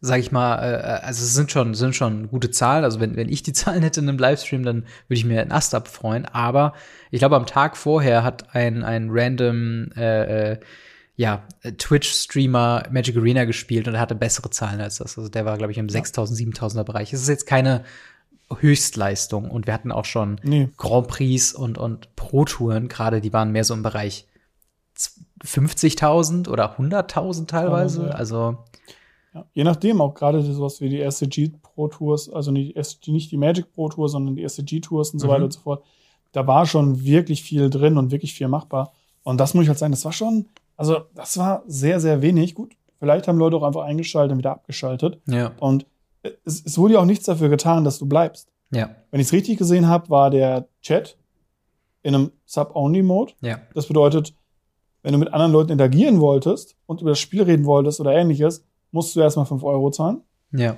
sag 0.00 0.20
ich 0.20 0.32
mal, 0.32 0.56
äh, 0.56 1.04
also 1.04 1.22
es 1.22 1.34
sind 1.34 1.50
schon, 1.50 1.74
sind 1.74 1.94
schon 1.94 2.28
gute 2.28 2.50
Zahlen. 2.50 2.84
Also 2.84 3.00
wenn, 3.00 3.16
wenn 3.16 3.28
ich 3.28 3.42
die 3.42 3.52
Zahlen 3.54 3.82
hätte 3.82 4.00
in 4.00 4.08
einem 4.08 4.18
Livestream, 4.18 4.62
dann 4.62 4.84
würde 5.08 5.18
ich 5.18 5.24
mir 5.24 5.40
einen 5.40 5.52
Ast 5.52 5.74
abfreuen. 5.74 6.24
Aber 6.26 6.74
ich 7.10 7.18
glaube, 7.18 7.36
am 7.36 7.46
Tag 7.46 7.76
vorher 7.76 8.24
hat 8.24 8.54
ein, 8.54 8.84
ein 8.84 9.08
random 9.10 9.90
äh, 9.96 10.52
äh, 10.52 10.60
ja, 11.16 11.44
Twitch-Streamer 11.78 12.88
Magic 12.90 13.16
Arena 13.16 13.44
gespielt 13.44 13.88
und 13.88 13.94
er 13.94 14.00
hatte 14.00 14.14
bessere 14.14 14.50
Zahlen 14.50 14.80
als 14.82 14.98
das. 14.98 15.16
Also 15.16 15.30
der 15.30 15.46
war, 15.46 15.56
glaube 15.56 15.72
ich, 15.72 15.78
im 15.78 15.88
ja. 15.88 15.92
6000, 15.92 16.38
7000er 16.38 16.84
Bereich. 16.84 17.12
Es 17.12 17.22
ist 17.22 17.28
jetzt 17.28 17.46
keine 17.46 17.84
Höchstleistung 18.54 19.50
und 19.50 19.66
wir 19.66 19.74
hatten 19.74 19.92
auch 19.92 20.04
schon 20.04 20.40
nee. 20.42 20.68
Grand 20.76 21.08
Prix 21.08 21.52
und, 21.52 21.78
und 21.78 22.14
Pro-Touren 22.16 22.88
gerade, 22.88 23.20
die 23.20 23.32
waren 23.32 23.52
mehr 23.52 23.64
so 23.64 23.74
im 23.74 23.82
Bereich 23.82 24.26
50.000 25.44 26.48
oder 26.48 26.78
100.000 26.78 27.46
teilweise. 27.46 28.06
Ja. 28.06 28.10
Also 28.10 28.58
ja, 29.34 29.44
je 29.52 29.64
nachdem, 29.64 30.00
auch 30.00 30.14
gerade 30.14 30.42
sowas 30.42 30.80
wie 30.80 30.88
die 30.88 31.10
SCG 31.10 31.50
Pro 31.60 31.88
Tours, 31.88 32.30
also 32.30 32.50
nicht, 32.50 32.76
nicht 33.08 33.30
die 33.30 33.36
Magic 33.36 33.72
Pro 33.72 33.88
Tour, 33.88 34.08
sondern 34.08 34.36
die 34.36 34.48
SCG 34.48 34.80
Tours 34.80 35.10
und 35.10 35.18
so 35.18 35.26
mhm. 35.26 35.30
weiter 35.32 35.44
und 35.44 35.52
so 35.52 35.60
fort. 35.60 35.84
Da 36.32 36.46
war 36.46 36.66
schon 36.66 37.04
wirklich 37.04 37.42
viel 37.42 37.68
drin 37.68 37.98
und 37.98 38.10
wirklich 38.10 38.32
viel 38.34 38.48
machbar. 38.48 38.92
Und 39.22 39.38
das 39.38 39.54
muss 39.54 39.64
ich 39.64 39.68
halt 39.68 39.78
sagen, 39.78 39.92
das 39.92 40.04
war 40.04 40.12
schon, 40.12 40.46
also 40.76 41.00
das 41.14 41.36
war 41.36 41.64
sehr, 41.66 42.00
sehr 42.00 42.22
wenig. 42.22 42.54
Gut, 42.54 42.74
vielleicht 42.98 43.28
haben 43.28 43.38
Leute 43.38 43.56
auch 43.56 43.62
einfach 43.62 43.82
eingeschaltet 43.82 44.32
und 44.32 44.38
wieder 44.38 44.52
abgeschaltet. 44.52 45.20
Ja. 45.26 45.52
Und 45.58 45.86
es, 46.44 46.64
es 46.64 46.78
wurde 46.78 46.94
ja 46.94 47.00
auch 47.00 47.06
nichts 47.06 47.26
dafür 47.26 47.48
getan, 47.48 47.84
dass 47.84 47.98
du 47.98 48.06
bleibst. 48.06 48.48
Ja. 48.70 48.94
Wenn 49.10 49.20
ich 49.20 49.28
es 49.28 49.32
richtig 49.32 49.58
gesehen 49.58 49.86
habe, 49.86 50.08
war 50.10 50.30
der 50.30 50.68
Chat 50.82 51.16
in 52.02 52.14
einem 52.14 52.32
Sub-Only-Mode. 52.44 53.34
Ja. 53.40 53.60
Das 53.74 53.86
bedeutet, 53.86 54.34
wenn 55.02 55.12
du 55.12 55.18
mit 55.18 55.32
anderen 55.32 55.52
Leuten 55.52 55.72
interagieren 55.72 56.20
wolltest 56.20 56.76
und 56.86 57.00
über 57.00 57.10
das 57.10 57.20
Spiel 57.20 57.42
reden 57.42 57.64
wolltest 57.64 58.00
oder 58.00 58.12
ähnliches, 58.12 58.64
musst 58.90 59.14
du 59.14 59.20
erstmal 59.20 59.46
5 59.46 59.62
Euro 59.62 59.90
zahlen. 59.90 60.22
Ja. 60.52 60.76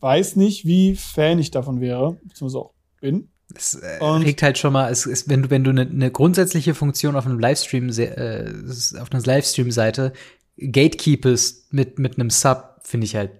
Weiß 0.00 0.36
nicht, 0.36 0.64
wie 0.64 0.96
Fan 0.96 1.38
ich 1.38 1.50
davon 1.50 1.80
wäre, 1.80 2.18
beziehungsweise 2.24 2.58
auch 2.58 2.72
bin. 3.00 3.28
Es 3.54 3.74
äh, 3.74 4.02
regt 4.04 4.42
halt 4.42 4.58
schon 4.58 4.72
mal, 4.72 4.90
es 4.90 5.06
ist, 5.06 5.28
wenn 5.28 5.42
du, 5.42 5.50
wenn 5.50 5.64
du 5.64 5.70
eine 5.70 5.84
ne 5.84 6.10
grundsätzliche 6.10 6.74
Funktion 6.74 7.16
auf 7.16 7.26
einem 7.26 7.38
Livestream, 7.38 7.90
äh, 7.90 8.52
auf 9.00 9.12
einer 9.12 9.22
Livestream-Seite 9.22 10.12
gatekeepest 10.56 11.72
mit, 11.72 11.98
mit 11.98 12.18
einem 12.18 12.30
Sub, 12.30 12.80
finde 12.82 13.06
ich 13.06 13.16
halt 13.16 13.32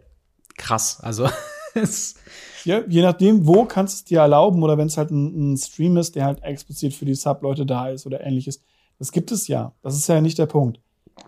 krass. 0.56 0.98
Also, 1.00 1.28
ja, 2.64 2.82
je 2.86 3.02
nachdem, 3.02 3.46
wo 3.46 3.64
kannst 3.64 3.94
du 3.94 3.96
es 3.96 4.04
dir 4.04 4.20
erlauben 4.20 4.62
oder 4.62 4.78
wenn 4.78 4.86
es 4.86 4.96
halt 4.96 5.10
ein, 5.10 5.52
ein, 5.52 5.56
Stream 5.56 5.96
ist, 5.96 6.16
der 6.16 6.24
halt 6.24 6.42
explizit 6.42 6.94
für 6.94 7.04
die 7.04 7.14
Sub-Leute 7.14 7.66
da 7.66 7.88
ist 7.88 8.06
oder 8.06 8.20
ähnliches. 8.24 8.62
Das 8.98 9.12
gibt 9.12 9.32
es 9.32 9.48
ja. 9.48 9.72
Das 9.82 9.96
ist 9.96 10.08
ja 10.08 10.20
nicht 10.20 10.38
der 10.38 10.46
Punkt. 10.46 10.80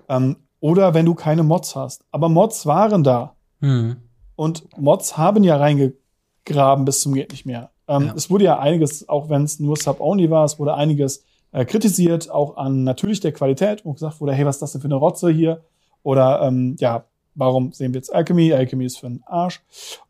Ähm, 0.09 0.37
oder 0.61 0.95
wenn 0.95 1.07
du 1.07 1.14
keine 1.14 1.43
Mods 1.43 1.75
hast. 1.75 2.05
Aber 2.11 2.29
Mods 2.29 2.67
waren 2.67 3.02
da. 3.02 3.35
Mhm. 3.61 3.97
Und 4.37 4.79
Mods 4.79 5.17
haben 5.17 5.43
ja 5.45 5.57
reingegraben 5.57 6.85
bis 6.85 7.00
zum 7.00 7.14
geht 7.14 7.33
nicht 7.33 7.47
mehr. 7.47 7.71
Ähm, 7.88 8.07
ja. 8.07 8.14
Es 8.14 8.31
wurde 8.31 8.45
ja 8.45 8.59
einiges, 8.59 9.09
auch 9.09 9.29
wenn 9.29 9.45
es 9.45 9.59
nur 9.59 9.76
Sub-Only 9.76 10.31
war, 10.31 10.45
es 10.45 10.59
wurde 10.59 10.75
einiges 10.75 11.25
äh, 11.52 11.64
kritisiert, 11.64 12.31
auch 12.31 12.57
an 12.57 12.85
natürlich 12.85 13.21
der 13.21 13.33
Qualität, 13.33 13.85
wo 13.85 13.93
gesagt 13.93 14.21
wurde, 14.21 14.33
hey, 14.33 14.47
was 14.47 14.57
ist 14.57 14.62
das 14.62 14.73
denn 14.73 14.81
für 14.81 14.88
eine 14.88 14.95
Rotze 14.97 15.31
hier? 15.31 15.64
Oder 16.02 16.43
ähm, 16.43 16.76
ja, 16.79 17.05
warum 17.35 17.73
sehen 17.73 17.93
wir 17.93 17.99
jetzt 17.99 18.12
Alchemy? 18.15 18.53
Alchemy 18.53 18.85
ist 18.85 18.99
für 18.99 19.07
einen 19.07 19.23
Arsch. 19.27 19.62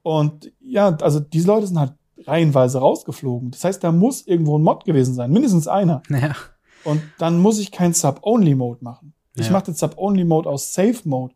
Und 0.03 0.53
ja, 0.61 0.97
also 1.01 1.21
diese 1.21 1.47
Leute 1.47 1.67
sind 1.67 1.79
halt 1.79 1.95
reihenweise 2.27 2.79
rausgeflogen. 2.79 3.51
Das 3.51 3.65
heißt, 3.65 3.83
da 3.83 3.93
muss 3.93 4.27
irgendwo 4.27 4.59
ein 4.59 4.63
Mod 4.63 4.85
gewesen 4.85 5.15
sein, 5.15 5.31
mindestens 5.31 5.69
einer. 5.69 6.03
Ja. 6.09 6.35
Und 6.85 7.03
dann 7.19 7.39
muss 7.39 7.59
ich 7.59 7.71
kein 7.71 7.95
Sub-Only-Mode 7.95 8.83
machen. 8.83 9.15
Ich 9.37 9.47
ja. 9.47 9.53
mache 9.53 9.67
den 9.67 9.75
Sub-Only-Mode 9.75 10.49
aus 10.49 10.75
Safe-Mode. 10.75 11.35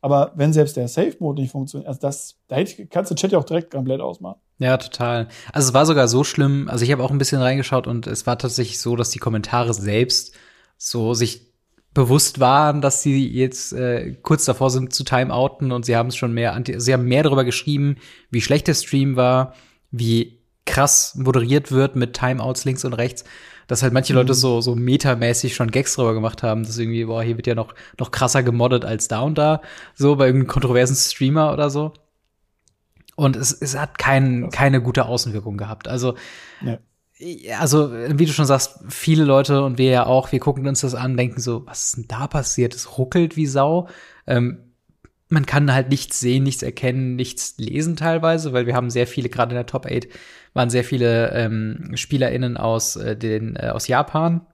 Aber 0.00 0.32
wenn 0.36 0.52
selbst 0.52 0.76
der 0.76 0.88
Safe-Mode 0.88 1.42
nicht 1.42 1.52
funktioniert, 1.52 1.88
also 1.88 2.00
das, 2.00 2.36
da 2.48 2.62
kannst 2.90 3.10
du 3.10 3.14
Chat 3.14 3.32
ja 3.32 3.38
auch 3.38 3.44
direkt 3.44 3.72
komplett 3.72 4.00
ausmachen. 4.00 4.40
Ja, 4.58 4.76
total. 4.76 5.28
Also 5.52 5.68
es 5.68 5.74
war 5.74 5.84
sogar 5.84 6.08
so 6.08 6.24
schlimm, 6.24 6.68
also 6.68 6.84
ich 6.84 6.92
habe 6.92 7.02
auch 7.02 7.10
ein 7.10 7.18
bisschen 7.18 7.42
reingeschaut 7.42 7.86
und 7.86 8.06
es 8.06 8.26
war 8.26 8.38
tatsächlich 8.38 8.78
so, 8.80 8.96
dass 8.96 9.10
die 9.10 9.18
Kommentare 9.18 9.74
selbst 9.74 10.34
so 10.78 11.14
sich 11.14 11.52
bewusst 11.96 12.38
waren, 12.38 12.80
dass 12.80 13.02
sie 13.02 13.28
jetzt 13.28 13.72
äh, 13.72 14.14
kurz 14.22 14.44
davor 14.44 14.70
sind 14.70 14.92
zu 14.92 15.02
timeouten 15.02 15.72
und 15.72 15.84
sie 15.84 15.96
haben 15.96 16.08
es 16.08 16.16
schon 16.16 16.32
mehr, 16.32 16.62
sie 16.76 16.92
haben 16.92 17.06
mehr 17.06 17.24
darüber 17.24 17.44
geschrieben, 17.44 17.96
wie 18.30 18.40
schlecht 18.40 18.68
der 18.68 18.74
Stream 18.74 19.16
war, 19.16 19.54
wie 19.90 20.38
krass 20.64 21.14
moderiert 21.16 21.72
wird 21.72 21.96
mit 21.96 22.14
Timeouts 22.14 22.64
links 22.64 22.84
und 22.84 22.92
rechts 22.92 23.24
dass 23.66 23.82
halt 23.82 23.92
manche 23.92 24.12
Leute 24.12 24.32
mhm. 24.32 24.36
so, 24.36 24.60
so 24.60 24.74
metamäßig 24.74 25.54
schon 25.54 25.70
Gags 25.70 25.94
drüber 25.94 26.14
gemacht 26.14 26.42
haben, 26.42 26.64
dass 26.64 26.78
irgendwie, 26.78 27.04
boah, 27.04 27.22
hier 27.22 27.36
wird 27.36 27.46
ja 27.46 27.54
noch, 27.54 27.74
noch 27.98 28.10
krasser 28.10 28.42
gemoddet 28.42 28.84
als 28.84 29.08
da 29.08 29.20
und 29.20 29.36
da, 29.38 29.60
so 29.94 30.16
bei 30.16 30.26
irgendeinem 30.26 30.48
kontroversen 30.48 30.94
Streamer 30.94 31.52
oder 31.52 31.70
so. 31.70 31.92
Und 33.16 33.34
es, 33.34 33.52
es 33.52 33.76
hat 33.76 33.98
kein, 33.98 34.50
keine 34.50 34.82
gute 34.82 35.06
Außenwirkung 35.06 35.56
gehabt. 35.56 35.88
Also, 35.88 36.14
ja. 36.60 36.78
Also, 37.58 37.92
wie 37.92 38.26
du 38.26 38.32
schon 38.32 38.46
sagst, 38.46 38.80
viele 38.88 39.24
Leute 39.24 39.62
und 39.62 39.78
wir 39.78 39.90
ja 39.90 40.06
auch, 40.06 40.32
wir 40.32 40.40
gucken 40.40 40.66
uns 40.66 40.82
das 40.82 40.94
an, 40.94 41.16
denken 41.16 41.40
so, 41.40 41.66
was 41.66 41.84
ist 41.84 41.96
denn 41.96 42.08
da 42.08 42.26
passiert? 42.26 42.74
Es 42.74 42.98
ruckelt 42.98 43.36
wie 43.36 43.46
Sau. 43.46 43.88
Ähm, 44.26 44.58
man 45.28 45.46
kann 45.46 45.72
halt 45.72 45.88
nichts 45.88 46.20
sehen, 46.20 46.44
nichts 46.44 46.62
erkennen, 46.62 47.16
nichts 47.16 47.54
lesen 47.58 47.96
teilweise, 47.96 48.52
weil 48.52 48.66
wir 48.66 48.74
haben 48.74 48.90
sehr 48.90 49.06
viele, 49.06 49.28
gerade 49.28 49.52
in 49.52 49.56
der 49.56 49.66
Top 49.66 49.86
8 49.86 50.08
waren 50.52 50.70
sehr 50.70 50.84
viele 50.84 51.32
ähm, 51.32 51.92
SpielerInnen 51.94 52.56
aus, 52.56 52.96
äh, 52.96 53.16
den, 53.16 53.56
äh, 53.56 53.68
aus 53.68 53.88
Japan. 53.88 54.46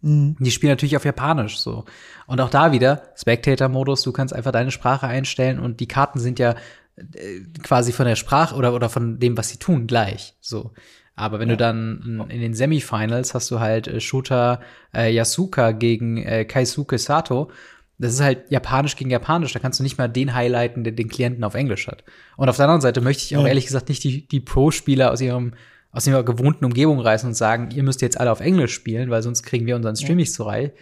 Mhm. 0.00 0.36
Die 0.40 0.50
spielen 0.50 0.72
natürlich 0.72 0.96
auf 0.96 1.04
Japanisch 1.04 1.58
so. 1.58 1.84
Und 2.26 2.40
auch 2.40 2.50
da 2.50 2.72
wieder 2.72 3.02
Spectator-Modus, 3.16 4.02
du 4.02 4.12
kannst 4.12 4.34
einfach 4.34 4.52
deine 4.52 4.70
Sprache 4.70 5.06
einstellen 5.06 5.58
und 5.60 5.80
die 5.80 5.88
Karten 5.88 6.18
sind 6.18 6.38
ja 6.38 6.56
äh, 6.96 7.40
quasi 7.62 7.92
von 7.92 8.06
der 8.06 8.16
Sprache 8.16 8.54
oder, 8.54 8.74
oder 8.74 8.88
von 8.88 9.18
dem, 9.18 9.36
was 9.36 9.48
sie 9.50 9.58
tun, 9.58 9.86
gleich. 9.86 10.34
So. 10.40 10.72
Aber 11.16 11.38
wenn 11.38 11.48
ja. 11.48 11.54
du 11.54 11.58
dann 11.58 12.26
in 12.28 12.40
den 12.40 12.54
Semifinals 12.54 13.34
hast 13.34 13.50
du 13.50 13.60
halt 13.60 13.86
äh, 13.86 14.00
Shooter 14.00 14.60
äh, 14.94 15.12
Yasuka 15.12 15.72
gegen 15.72 16.18
äh, 16.18 16.44
Kaisuke 16.44 16.98
Sato 16.98 17.50
das 17.98 18.14
ist 18.14 18.20
halt 18.20 18.50
Japanisch 18.50 18.96
gegen 18.96 19.10
Japanisch. 19.10 19.52
Da 19.52 19.60
kannst 19.60 19.78
du 19.78 19.82
nicht 19.82 19.98
mal 19.98 20.08
den 20.08 20.34
highlighten, 20.34 20.84
der 20.84 20.92
den 20.92 21.08
Klienten 21.08 21.44
auf 21.44 21.54
Englisch 21.54 21.86
hat. 21.86 22.04
Und 22.36 22.48
auf 22.48 22.56
der 22.56 22.64
anderen 22.64 22.80
Seite 22.80 23.00
möchte 23.00 23.22
ich 23.22 23.36
auch 23.36 23.42
ja. 23.42 23.48
ehrlich 23.48 23.66
gesagt 23.66 23.88
nicht 23.88 24.02
die, 24.02 24.26
die 24.26 24.40
Pro-Spieler 24.40 25.12
aus 25.12 25.20
ihrem 25.20 25.54
aus 25.92 26.08
ihrer 26.08 26.24
gewohnten 26.24 26.64
Umgebung 26.64 26.98
reißen 26.98 27.28
und 27.28 27.34
sagen, 27.34 27.70
ihr 27.70 27.84
müsst 27.84 28.02
jetzt 28.02 28.18
alle 28.18 28.32
auf 28.32 28.40
Englisch 28.40 28.74
spielen, 28.74 29.10
weil 29.10 29.22
sonst 29.22 29.44
kriegen 29.44 29.64
wir 29.64 29.76
unseren 29.76 29.94
Stream 29.94 30.16
nicht 30.16 30.34
zur 30.34 30.48
Reihe. 30.48 30.72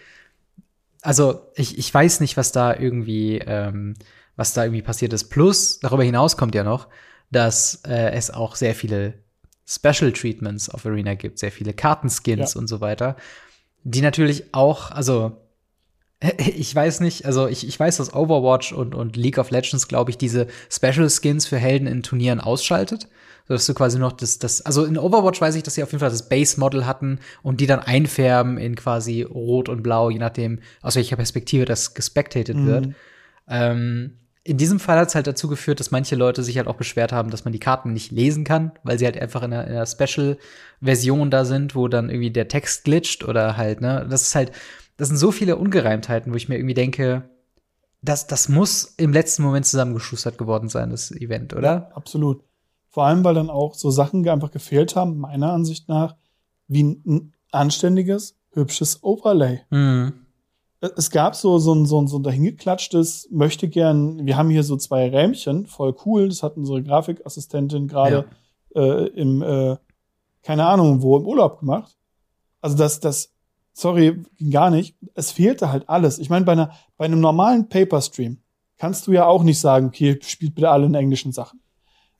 Also 1.02 1.50
ich, 1.54 1.76
ich 1.76 1.92
weiß 1.92 2.20
nicht, 2.20 2.38
was 2.38 2.50
da 2.50 2.74
irgendwie 2.74 3.42
ähm, 3.46 3.94
was 4.36 4.54
da 4.54 4.64
irgendwie 4.64 4.80
passiert 4.80 5.12
ist. 5.12 5.24
Plus 5.24 5.80
darüber 5.80 6.02
hinaus 6.02 6.38
kommt 6.38 6.54
ja 6.54 6.64
noch, 6.64 6.88
dass 7.30 7.82
äh, 7.86 8.12
es 8.12 8.30
auch 8.30 8.56
sehr 8.56 8.74
viele 8.74 9.12
Special 9.66 10.12
Treatments 10.12 10.68
auf 10.68 10.84
Arena 10.86 11.14
gibt, 11.14 11.38
sehr 11.38 11.52
viele 11.52 11.72
Kartenskins 11.72 12.54
ja. 12.54 12.60
und 12.60 12.66
so 12.66 12.80
weiter, 12.80 13.16
die 13.84 14.00
natürlich 14.00 14.54
auch, 14.54 14.90
also 14.90 15.42
ich 16.38 16.74
weiß 16.74 17.00
nicht, 17.00 17.26
also 17.26 17.48
ich, 17.48 17.66
ich 17.66 17.78
weiß, 17.78 17.96
dass 17.96 18.14
Overwatch 18.14 18.72
und, 18.72 18.94
und 18.94 19.16
League 19.16 19.38
of 19.38 19.50
Legends, 19.50 19.88
glaube 19.88 20.10
ich, 20.10 20.18
diese 20.18 20.46
Special 20.70 21.08
Skins 21.10 21.46
für 21.46 21.58
Helden 21.58 21.86
in 21.86 22.02
Turnieren 22.02 22.40
ausschaltet. 22.40 23.08
Sodass 23.48 23.66
du 23.66 23.74
quasi 23.74 23.98
noch 23.98 24.12
das, 24.12 24.38
das, 24.38 24.60
also 24.60 24.84
in 24.84 24.96
Overwatch 24.96 25.40
weiß 25.40 25.56
ich, 25.56 25.64
dass 25.64 25.74
sie 25.74 25.82
auf 25.82 25.90
jeden 25.90 25.98
Fall 25.98 26.10
das 26.10 26.28
Base-Model 26.28 26.86
hatten 26.86 27.18
und 27.42 27.60
die 27.60 27.66
dann 27.66 27.80
einfärben 27.80 28.56
in 28.56 28.76
quasi 28.76 29.22
Rot 29.22 29.68
und 29.68 29.82
Blau, 29.82 30.10
je 30.10 30.20
nachdem, 30.20 30.60
aus 30.80 30.94
welcher 30.94 31.16
Perspektive 31.16 31.64
das 31.64 31.94
gespectated 31.94 32.56
mhm. 32.56 32.66
wird. 32.66 32.88
Ähm, 33.48 34.18
in 34.44 34.56
diesem 34.56 34.80
Fall 34.80 34.98
hat 34.98 35.08
es 35.08 35.14
halt 35.14 35.26
dazu 35.26 35.46
geführt, 35.46 35.78
dass 35.78 35.92
manche 35.92 36.16
Leute 36.16 36.42
sich 36.42 36.56
halt 36.56 36.66
auch 36.66 36.76
beschwert 36.76 37.12
haben, 37.12 37.30
dass 37.30 37.44
man 37.44 37.52
die 37.52 37.60
Karten 37.60 37.92
nicht 37.92 38.10
lesen 38.10 38.44
kann, 38.44 38.72
weil 38.82 38.98
sie 38.98 39.04
halt 39.04 39.16
einfach 39.16 39.42
in 39.42 39.52
einer, 39.52 39.66
in 39.66 39.74
einer 39.74 39.86
Special-Version 39.86 41.30
da 41.30 41.44
sind, 41.44 41.76
wo 41.76 41.86
dann 41.86 42.10
irgendwie 42.10 42.32
der 42.32 42.48
Text 42.48 42.84
glitscht 42.84 43.22
oder 43.22 43.56
halt, 43.56 43.80
ne, 43.80 44.06
das 44.08 44.22
ist 44.22 44.34
halt, 44.34 44.52
das 44.96 45.08
sind 45.08 45.16
so 45.16 45.30
viele 45.30 45.56
Ungereimtheiten, 45.56 46.32
wo 46.32 46.36
ich 46.36 46.48
mir 46.48 46.56
irgendwie 46.56 46.74
denke, 46.74 47.30
das, 48.02 48.26
das 48.26 48.48
muss 48.48 48.94
im 48.96 49.12
letzten 49.12 49.44
Moment 49.44 49.64
zusammengeschustert 49.64 50.38
geworden 50.38 50.68
sein, 50.68 50.90
das 50.90 51.12
Event, 51.12 51.54
oder? 51.54 51.72
Ja, 51.72 51.88
absolut. 51.94 52.42
Vor 52.88 53.04
allem, 53.04 53.22
weil 53.24 53.34
dann 53.34 53.48
auch 53.48 53.74
so 53.74 53.90
Sachen 53.90 54.28
einfach 54.28 54.50
gefehlt 54.50 54.96
haben, 54.96 55.18
meiner 55.18 55.52
Ansicht 55.52 55.88
nach, 55.88 56.16
wie 56.66 56.82
ein 56.82 57.32
anständiges, 57.52 58.36
hübsches 58.50 59.02
Overlay. 59.02 59.62
Mhm. 59.70 60.21
Es 60.82 61.10
gab 61.10 61.36
so, 61.36 61.58
so 61.58 61.74
ein, 61.74 61.86
so 61.86 62.00
ein, 62.00 62.08
so 62.08 62.18
ein 62.18 62.24
dahingeklatschtes, 62.24 63.28
möchte 63.30 63.68
gern, 63.68 64.26
wir 64.26 64.36
haben 64.36 64.50
hier 64.50 64.64
so 64.64 64.76
zwei 64.76 65.08
Rähmchen, 65.08 65.66
voll 65.66 65.94
cool, 66.04 66.28
das 66.28 66.42
hat 66.42 66.56
unsere 66.56 66.82
Grafikassistentin 66.82 67.86
gerade 67.86 68.26
ja. 68.74 68.82
äh, 68.82 69.06
im, 69.08 69.42
äh, 69.42 69.76
keine 70.42 70.66
Ahnung 70.66 71.00
wo, 71.00 71.16
im 71.16 71.26
Urlaub 71.26 71.60
gemacht. 71.60 71.96
Also 72.60 72.76
das, 72.76 72.98
das, 72.98 73.32
sorry, 73.72 74.24
ging 74.36 74.50
gar 74.50 74.70
nicht. 74.70 74.96
Es 75.14 75.30
fehlte 75.30 75.70
halt 75.70 75.88
alles. 75.88 76.18
Ich 76.18 76.30
meine, 76.30 76.44
bei, 76.44 76.52
einer, 76.52 76.72
bei 76.96 77.04
einem 77.04 77.20
normalen 77.20 77.68
Paper-Stream 77.68 78.38
kannst 78.76 79.06
du 79.06 79.12
ja 79.12 79.24
auch 79.26 79.44
nicht 79.44 79.60
sagen, 79.60 79.86
okay, 79.86 80.18
spielt 80.22 80.56
bitte 80.56 80.70
alle 80.70 80.86
in 80.86 80.94
englischen 80.94 81.30
Sachen. 81.30 81.60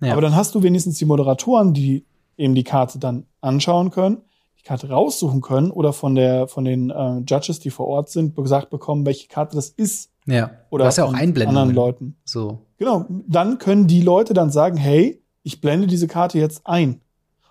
Ja. 0.01 0.13
Aber 0.13 0.21
dann 0.21 0.37
hast 0.37 0.55
du 0.55 0.63
wenigstens 0.63 0.99
die 0.99 1.05
Moderatoren, 1.05 1.75
die 1.75 2.07
eben 2.37 2.55
die 2.55 2.65
Karte 2.65 3.01
dann 3.01 3.27
anschauen 3.41 3.91
können 3.91 4.23
die 4.63 4.69
Karte 4.69 4.89
raussuchen 4.89 5.41
können 5.41 5.71
oder 5.71 5.93
von 5.93 6.15
der 6.15 6.47
von 6.47 6.65
den 6.65 6.91
äh, 6.91 7.19
Judges, 7.27 7.59
die 7.59 7.71
vor 7.71 7.89
Ort 7.89 8.11
sind, 8.11 8.37
gesagt 8.37 8.71
bekommen, 8.71 9.05
welche 9.05 9.29
Karte 9.29 9.57
das 9.57 9.69
ist. 9.69 10.11
Ja. 10.27 10.51
Oder 10.71 10.85
Was 10.85 10.97
ja 10.97 11.05
auch 11.05 11.13
einblenden 11.13 11.57
anderen 11.57 11.75
Leuten. 11.75 12.17
So. 12.25 12.61
Genau. 12.79 13.07
Dann 13.27 13.59
können 13.59 13.89
die 13.89 14.03
Leute 14.03 14.35
dann 14.35 14.51
sagen, 14.51 14.77
hey, 14.77 15.21
ich 15.43 15.61
blende 15.61 15.89
diese 15.89 16.07
Karte 16.07 16.39
jetzt 16.39 16.65
ein. 16.65 17.01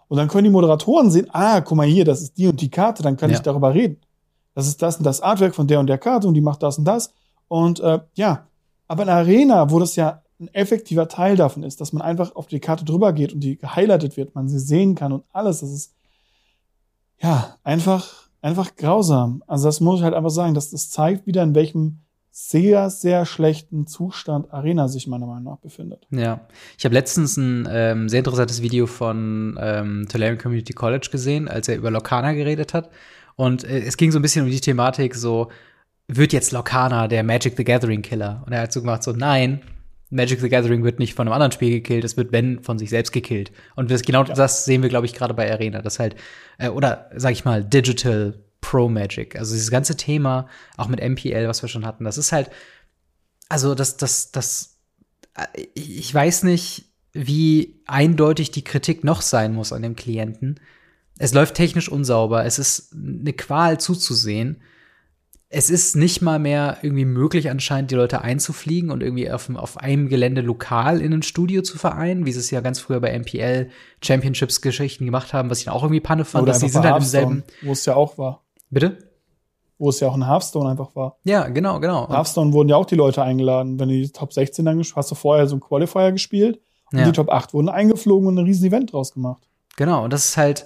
Und 0.08 0.18
dann 0.18 0.28
können 0.28 0.46
die 0.46 0.50
Moderatoren 0.50 1.12
sehen, 1.12 1.28
ah, 1.32 1.62
guck 1.62 1.78
mal 1.78 1.88
hier, 1.88 2.06
das 2.06 2.22
ist 2.22 2.38
die 2.38 2.48
und 2.48 2.62
die 2.62 2.70
Karte, 2.70 3.04
dann 3.04 3.18
kann 3.18 3.30
ja. 3.30 3.38
ich 3.38 3.42
darüber 3.42 3.74
reden. 3.74 3.98
Das 4.54 4.68
ist 4.68 4.82
das 4.82 4.98
und 4.98 5.04
das 5.04 5.22
Artwork 5.22 5.56
von 5.56 5.68
der 5.68 5.80
und 5.80 5.88
der 5.88 5.98
Karte 5.98 6.28
und 6.28 6.34
die 6.34 6.42
macht 6.42 6.64
das 6.64 6.78
und 6.78 6.86
das. 6.86 7.14
Und 7.48 7.80
äh, 7.82 8.00
ja, 8.14 8.48
aber 8.88 9.04
in 9.04 9.10
Arena, 9.10 9.70
wo 9.72 9.80
das 9.80 9.96
ja 9.96 10.22
ein 10.40 10.54
effektiver 10.54 11.08
Teil 11.08 11.36
davon 11.36 11.64
ist, 11.64 11.80
dass 11.82 11.94
man 11.94 12.02
einfach 12.02 12.36
auf 12.36 12.48
die 12.48 12.60
Karte 12.60 12.84
drüber 12.84 13.14
geht 13.14 13.34
und 13.34 13.42
die 13.42 13.58
gehighlightet 13.58 14.18
wird, 14.18 14.36
man 14.36 14.50
sie 14.50 14.60
sehen 14.60 14.96
kann 14.96 15.14
und 15.14 15.24
alles, 15.32 15.62
das 15.62 15.72
ist 15.72 15.94
ja, 17.22 17.58
einfach, 17.64 18.30
einfach 18.42 18.76
grausam. 18.76 19.44
Also 19.48 19.68
das 19.68 19.80
muss 19.80 20.00
ich 20.00 20.04
halt 20.04 20.14
einfach 20.14 20.30
sagen, 20.30 20.54
dass 20.54 20.72
das 20.72 20.90
zeigt 20.90 21.28
wieder, 21.28 21.44
in 21.44 21.56
welchem 21.56 22.00
sehr, 22.34 22.90
sehr 22.90 23.26
schlechten 23.26 23.88
Zustand 23.88 24.54
Arena 24.54 24.88
sich 24.88 25.06
meiner 25.06 25.28
Meinung 25.28 25.44
nach 25.44 25.58
befindet. 25.58 26.08
Ja, 26.12 26.48
ich 26.78 26.86
habe 26.86 26.96
letztens 26.96 27.36
ein 27.36 27.68
ähm, 27.70 28.08
sehr 28.08 28.20
interessantes 28.20 28.62
Video 28.62 28.88
von 28.88 29.60
ähm, 29.62 30.08
Tulare 30.10 30.38
Community 30.38 30.74
College 30.74 31.10
gesehen, 31.12 31.50
als 31.50 31.68
er 31.68 31.76
über 31.76 31.92
Locana 31.92 32.32
geredet 32.32 32.74
hat. 32.74 32.90
Und 33.36 33.66
äh, 33.66 33.80
es 33.80 33.98
ging 33.98 34.12
so 34.12 34.20
ein 34.20 34.22
bisschen 34.22 34.46
um 34.46 34.52
die 34.52 34.62
Thematik, 34.62 35.16
so, 35.16 35.50
wird 36.08 36.34
jetzt 36.34 36.52
Locana 36.52 37.08
der 37.08 37.24
Magic 37.24 37.56
the 37.58 37.64
Gathering 37.64 38.02
Killer? 38.02 38.44
Und 38.46 38.54
er 38.54 38.62
hat 38.62 38.74
so 38.74 38.82
gemacht, 38.82 39.04
so, 39.04 39.12
nein, 39.12 39.62
Magic 40.12 40.42
the 40.42 40.50
Gathering 40.50 40.84
wird 40.84 41.00
nicht 41.00 41.16
von 41.16 41.28
einem 41.28 41.34
anderen 41.34 41.54
Spiel 41.54 41.72
gekillt, 41.72 42.04
es 42.04 42.18
wird 42.18 42.32
Ben 42.32 42.62
von 42.62 42.78
sich 42.78 42.90
selbst 42.90 43.12
gekillt. 43.12 43.52
Und 43.76 43.90
das, 43.90 44.02
genau 44.02 44.24
ja. 44.26 44.34
das 44.34 44.66
sehen 44.66 44.82
wir, 44.84 44.90
glaube 44.90 45.06
ich, 45.06 45.14
gerade 45.14 45.34
bei 45.34 45.52
Arena. 45.52 45.82
Das 45.82 46.00
halt, 46.00 46.16
äh, 46.58 46.68
oder 46.68 47.10
sag 47.16 47.32
ich 47.32 47.46
mal, 47.46 47.64
Digital 47.64 48.38
Pro 48.60 48.90
Magic. 48.90 49.38
Also 49.38 49.54
dieses 49.54 49.72
ganze 49.72 49.96
Thema, 49.96 50.48
auch 50.78 50.90
mit 50.90 51.02
MPL, 51.02 51.48
was 51.48 51.62
wir 51.64 51.70
schon 51.70 51.86
hatten, 51.86 52.04
das 52.04 52.18
ist 52.18 52.34
halt, 52.34 52.52
also 53.50 53.74
das, 53.74 53.98
das, 53.98 54.32
das, 54.32 54.78
äh, 55.36 55.68
ich 55.74 56.14
weiß 56.14 56.44
nicht, 56.44 56.86
wie 57.14 57.82
eindeutig 57.88 58.52
die 58.52 58.64
Kritik 58.64 59.04
noch 59.04 59.22
sein 59.22 59.54
muss 59.54 59.74
an 59.74 59.82
dem 59.82 59.96
Klienten. 59.96 60.60
Es 61.18 61.34
läuft 61.34 61.56
technisch 61.56 61.90
unsauber, 61.90 62.46
es 62.46 62.60
ist 62.60 62.94
eine 62.94 63.34
Qual 63.34 63.80
zuzusehen 63.80 64.62
es 65.54 65.70
ist 65.70 65.98
nicht 65.98 66.22
mal 66.22 66.40
mehr 66.40 66.78
irgendwie 66.82 67.04
möglich, 67.04 67.50
anscheinend 67.50 67.92
die 67.92 67.96
Leute 67.96 68.22
einzufliegen 68.22 68.90
und 68.90 69.04
irgendwie 69.04 69.30
auf, 69.30 69.50
auf 69.54 69.78
einem 69.78 70.08
Gelände 70.08 70.40
lokal 70.40 71.02
in 71.02 71.14
ein 71.14 71.24
Studio 71.24 71.62
zu 71.62 71.78
vereinen, 71.78 72.26
wie 72.26 72.32
sie 72.32 72.40
es 72.40 72.52
ja 72.52 72.62
ganz 72.62 72.80
früher 72.80 73.02
bei 73.02 73.18
MPL 73.20 73.70
Championships 74.02 74.62
Geschichten 74.62 75.06
gemacht 75.06 75.34
haben, 75.34 75.50
was 75.50 75.60
ich 75.60 75.66
dann 75.66 75.74
auch 75.74 75.84
irgendwie 75.84 76.00
Panne 76.00 76.24
fand, 76.24 76.44
Oder 76.44 76.54
dass 76.54 76.62
sie 76.62 76.70
sind 76.70 76.86
halt 76.86 77.04
im 77.04 77.04
selben. 77.04 77.44
Wo 77.64 77.74
es 77.74 77.86
ja 77.86 77.96
auch 77.96 78.18
war. 78.18 78.44
Bitte? 78.70 78.98
Wo 79.78 79.90
es 79.90 80.00
ja 80.00 80.08
auch 80.08 80.16
in 80.16 80.26
Hearthstone 80.26 80.70
einfach 80.70 80.96
war. 80.96 81.18
Ja, 81.26 81.50
genau, 81.50 81.82
genau. 81.82 82.06
In 82.06 82.14
Hearthstone 82.14 82.54
wurden 82.54 82.70
ja 82.70 82.78
auch 82.78 82.86
die 82.86 82.96
Leute 82.96 83.22
eingeladen. 83.22 83.78
Wenn 83.78 83.90
du 83.90 83.96
die 83.96 84.10
Top 84.10 84.32
16 84.32 84.64
dann 84.64 84.82
hast 84.82 85.12
du 85.12 85.16
vorher 85.16 85.48
so 85.48 85.58
ein 85.58 85.60
Qualifier 85.60 86.14
gespielt 86.14 86.62
und 86.94 87.00
ja. 87.00 87.06
die 87.06 87.12
Top 87.12 87.30
8 87.30 87.54
wurden 87.54 87.68
eingeflogen 87.68 88.26
und 88.30 88.38
ein 88.38 88.46
riesen 88.46 88.68
Event 88.68 88.94
draus 88.94 89.14
gemacht. 89.14 89.50
Genau, 89.76 90.06
und 90.06 90.14
das 90.14 90.26
ist 90.26 90.38
halt, 90.38 90.66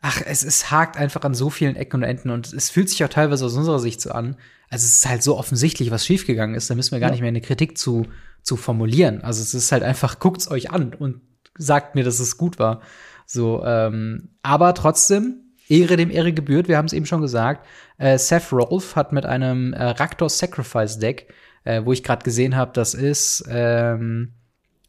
ach, 0.00 0.22
es, 0.24 0.44
es 0.44 0.70
hakt 0.70 0.96
einfach 0.96 1.22
an 1.22 1.34
so 1.34 1.50
vielen 1.50 1.76
Ecken 1.76 1.98
und 1.98 2.02
Enden 2.08 2.30
und 2.30 2.52
es 2.52 2.70
fühlt 2.70 2.88
sich 2.88 3.04
auch 3.04 3.08
teilweise 3.08 3.44
aus 3.44 3.56
unserer 3.56 3.78
Sicht 3.78 4.00
so 4.00 4.10
an. 4.10 4.36
Also 4.70 4.84
es 4.84 4.98
ist 4.98 5.08
halt 5.08 5.22
so 5.22 5.36
offensichtlich, 5.36 5.90
was 5.90 6.06
schiefgegangen 6.06 6.54
ist, 6.54 6.70
da 6.70 6.74
müssen 6.74 6.92
wir 6.92 7.00
gar 7.00 7.08
ja. 7.08 7.12
nicht 7.12 7.20
mehr 7.20 7.28
eine 7.28 7.40
Kritik 7.40 7.76
zu, 7.76 8.06
zu 8.42 8.56
formulieren. 8.56 9.22
Also 9.22 9.42
es 9.42 9.52
ist 9.52 9.72
halt 9.72 9.82
einfach, 9.82 10.18
guckt's 10.18 10.50
euch 10.50 10.70
an 10.70 10.94
und 10.94 11.20
sagt 11.58 11.94
mir, 11.94 12.04
dass 12.04 12.20
es 12.20 12.36
gut 12.36 12.58
war. 12.58 12.80
So, 13.26 13.64
ähm, 13.64 14.30
aber 14.42 14.74
trotzdem, 14.74 15.50
Ehre 15.68 15.96
dem 15.96 16.10
Ehre 16.10 16.32
gebührt, 16.32 16.66
wir 16.66 16.76
haben 16.76 16.86
es 16.86 16.92
eben 16.92 17.06
schon 17.06 17.20
gesagt. 17.20 17.66
Äh, 17.98 18.18
Seth 18.18 18.52
Rolf 18.52 18.96
hat 18.96 19.12
mit 19.12 19.24
einem 19.24 19.72
äh, 19.72 19.84
Raktor 19.84 20.28
Sacrifice 20.28 20.98
Deck, 20.98 21.32
äh, 21.64 21.84
wo 21.84 21.92
ich 21.92 22.02
gerade 22.02 22.24
gesehen 22.24 22.56
habe, 22.56 22.72
das 22.74 22.94
ist 22.94 23.44
ähm, 23.48 24.32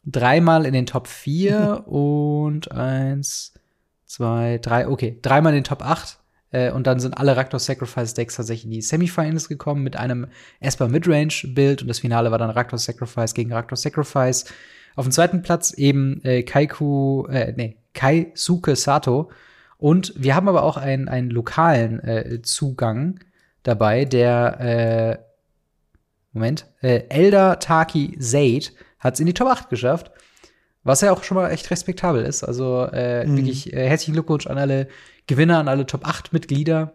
dreimal 0.06 0.66
in 0.66 0.74
den 0.74 0.88
Top 0.88 1.08
4 1.08 1.88
und 1.88 2.72
eins, 2.72 3.54
zwei, 4.12 4.60
drei, 4.62 4.88
okay, 4.88 5.18
dreimal 5.22 5.54
in 5.54 5.60
den 5.60 5.64
Top 5.64 5.84
8. 5.84 6.20
Äh, 6.52 6.72
und 6.72 6.86
dann 6.86 7.00
sind 7.00 7.18
alle 7.18 7.38
Raktor 7.38 7.60
Sacrifice 7.60 8.14
Decks 8.14 8.36
tatsächlich 8.36 8.66
in 8.66 8.72
die 8.72 8.82
Semifinals 8.82 9.48
gekommen 9.48 9.84
mit 9.84 9.96
einem 9.96 10.28
Esper 10.60 10.90
Midrange 10.90 11.48
Build 11.48 11.82
und 11.82 11.88
das 11.88 12.00
Finale 12.00 12.30
war 12.30 12.38
dann 12.38 12.50
Raktor 12.50 12.78
Sacrifice 12.78 13.34
gegen 13.34 13.54
Raktor 13.54 13.78
Sacrifice. 13.78 14.46
Auf 14.98 15.06
dem 15.06 15.12
zweiten 15.12 15.42
Platz 15.42 15.72
eben 15.72 16.22
äh, 16.26 16.44
Kaiku, 16.44 17.26
äh, 17.28 17.54
nee, 17.56 17.78
Kaisuke 17.94 18.76
Sato. 18.76 19.32
Und 19.78 20.14
wir 20.18 20.36
haben 20.36 20.50
aber 20.50 20.64
auch 20.64 20.76
einen, 20.76 21.08
einen 21.08 21.30
lokalen 21.30 22.00
äh, 22.02 22.42
Zugang 22.42 23.22
dabei, 23.64 24.04
der 24.04 24.60
äh, 24.60 25.32
Moment, 26.34 26.66
äh, 26.82 27.04
Elder 27.10 27.60
Taki 27.60 28.18
Zaid 28.20 28.74
hat 29.00 29.16
es 29.16 29.20
in 29.22 29.26
die 29.26 29.34
Top 29.34 29.48
8 29.48 29.70
geschafft. 29.70 30.12
Was 30.84 31.02
ja 31.02 31.12
auch 31.12 31.24
schon 31.24 31.36
mal 31.36 31.50
echt 31.50 31.70
respektabel 31.70 32.24
ist. 32.24 32.44
Also 32.44 32.88
äh, 32.92 33.26
mhm. 33.26 33.38
wirklich 33.38 33.72
äh, 33.74 33.88
herzlichen 33.88 34.14
Glückwunsch 34.14 34.48
an 34.48 34.58
alle 34.58 34.88
Gewinner, 35.28 35.60
an 35.60 35.68
alle 35.68 35.86
Top 35.86 36.08
8 36.08 36.34
Mitglieder. 36.34 36.94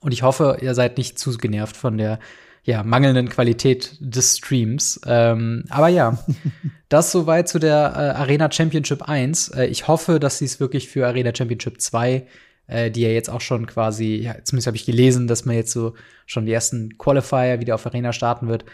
Und 0.00 0.12
ich 0.12 0.22
hoffe, 0.22 0.58
ihr 0.60 0.74
seid 0.74 0.98
nicht 0.98 1.18
zu 1.18 1.36
genervt 1.36 1.76
von 1.76 1.98
der 1.98 2.18
ja, 2.64 2.82
mangelnden 2.82 3.28
Qualität 3.28 3.96
des 4.00 4.38
Streams. 4.38 5.00
Ähm, 5.06 5.64
aber 5.68 5.88
ja, 5.88 6.18
das 6.88 7.12
soweit 7.12 7.48
zu 7.48 7.58
der 7.58 7.92
äh, 7.94 8.18
Arena 8.18 8.50
Championship 8.50 9.02
1. 9.02 9.48
Äh, 9.50 9.66
ich 9.66 9.86
hoffe, 9.86 10.18
dass 10.18 10.38
sie 10.38 10.46
es 10.46 10.60
wirklich 10.60 10.88
für 10.88 11.06
Arena 11.06 11.32
Championship 11.34 11.80
2, 11.80 12.26
äh, 12.66 12.90
die 12.90 13.02
ja 13.02 13.10
jetzt 13.10 13.28
auch 13.28 13.42
schon 13.42 13.66
quasi, 13.66 14.16
ja, 14.16 14.36
zumindest 14.44 14.66
habe 14.66 14.78
ich 14.78 14.86
gelesen, 14.86 15.26
dass 15.26 15.44
man 15.44 15.56
jetzt 15.56 15.72
so 15.72 15.92
schon 16.24 16.46
die 16.46 16.52
ersten 16.52 16.96
Qualifier 16.96 17.60
wieder 17.60 17.74
auf 17.74 17.84
Arena 17.84 18.14
starten 18.14 18.48
wird, 18.48 18.64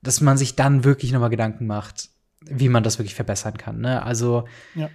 dass 0.00 0.20
man 0.20 0.38
sich 0.38 0.54
dann 0.54 0.84
wirklich 0.84 1.10
noch 1.10 1.20
mal 1.20 1.28
Gedanken 1.28 1.66
macht, 1.66 2.08
wie 2.44 2.68
man 2.68 2.82
das 2.82 2.98
wirklich 2.98 3.14
verbessern 3.14 3.56
kann. 3.56 3.80
Ne? 3.80 4.02
Also 4.02 4.44
ja. 4.74 4.88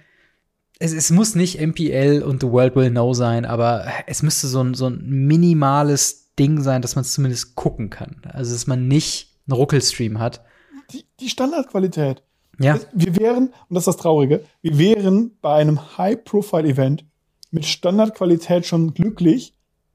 es, 0.78 0.92
es 0.92 1.10
muss 1.10 1.34
nicht 1.34 1.60
MPL 1.60 2.22
und 2.22 2.42
The 2.42 2.50
World 2.50 2.76
Will 2.76 2.90
Know 2.90 3.14
sein, 3.14 3.44
aber 3.44 3.86
es 4.06 4.22
müsste 4.22 4.46
so 4.48 4.62
ein, 4.62 4.74
so 4.74 4.88
ein 4.88 5.02
minimales 5.06 6.34
Ding 6.38 6.60
sein, 6.60 6.82
dass 6.82 6.96
man 6.96 7.02
es 7.02 7.12
zumindest 7.12 7.54
gucken 7.54 7.90
kann. 7.90 8.22
Also 8.28 8.52
dass 8.52 8.66
man 8.66 8.88
nicht 8.88 9.30
einen 9.46 9.56
Ruckelstream 9.56 10.18
hat. 10.18 10.44
Die, 10.92 11.04
die 11.20 11.28
Standardqualität. 11.28 12.22
Ja. 12.58 12.78
Wir 12.92 13.16
wären, 13.16 13.48
und 13.68 13.74
das 13.74 13.82
ist 13.82 13.88
das 13.88 13.96
Traurige, 13.98 14.44
wir 14.62 14.78
wären 14.78 15.36
bei 15.40 15.54
einem 15.56 15.98
High-Profile-Event 15.98 17.04
mit 17.50 17.64
Standardqualität 17.64 18.66
schon 18.66 18.94
glücklich, 18.94 19.54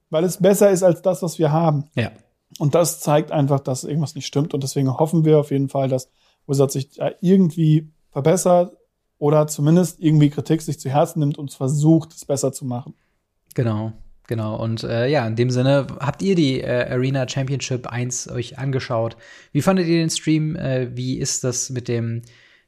weil 0.09 0.23
es 0.23 0.37
besser 0.37 0.69
ist 0.69 0.83
als 0.83 1.01
das, 1.01 1.21
was 1.21 1.39
wir 1.39 1.51
haben. 1.51 1.85
Ja. 1.95 2.11
Und 2.59 2.75
das 2.75 2.99
zeigt 2.99 3.31
einfach, 3.31 3.59
dass 3.59 3.83
irgendwas 3.83 4.15
nicht 4.15 4.27
stimmt. 4.27 4.53
Und 4.53 4.63
deswegen 4.63 4.97
hoffen 4.97 5.25
wir 5.25 5.39
auf 5.39 5.51
jeden 5.51 5.69
Fall, 5.69 5.87
dass 5.87 6.09
Wizard 6.47 6.71
sich 6.71 6.99
irgendwie 7.21 7.89
verbessert 8.11 8.75
oder 9.17 9.47
zumindest 9.47 9.99
irgendwie 9.99 10.29
Kritik 10.29 10.61
sich 10.61 10.79
zu 10.79 10.89
Herzen 10.89 11.19
nimmt 11.19 11.37
und 11.37 11.53
versucht, 11.53 12.13
es 12.13 12.25
besser 12.25 12.51
zu 12.51 12.65
machen. 12.65 12.95
Genau. 13.53 13.93
Genau, 14.27 14.55
und 14.55 14.83
äh, 14.83 15.07
ja, 15.07 15.27
in 15.27 15.35
dem 15.35 15.49
Sinne, 15.49 15.87
habt 15.99 16.21
ihr 16.21 16.35
die 16.35 16.61
äh, 16.61 16.89
Arena 16.89 17.27
Championship 17.27 17.87
1 17.87 18.29
euch 18.29 18.57
angeschaut? 18.57 19.17
Wie 19.51 19.61
fandet 19.61 19.87
ihr 19.87 19.97
den 19.97 20.09
Stream? 20.09 20.55
Äh, 20.55 20.95
wie 20.95 21.17
ist 21.17 21.43
das 21.43 21.69
mit 21.69 21.89
dem 21.89 22.21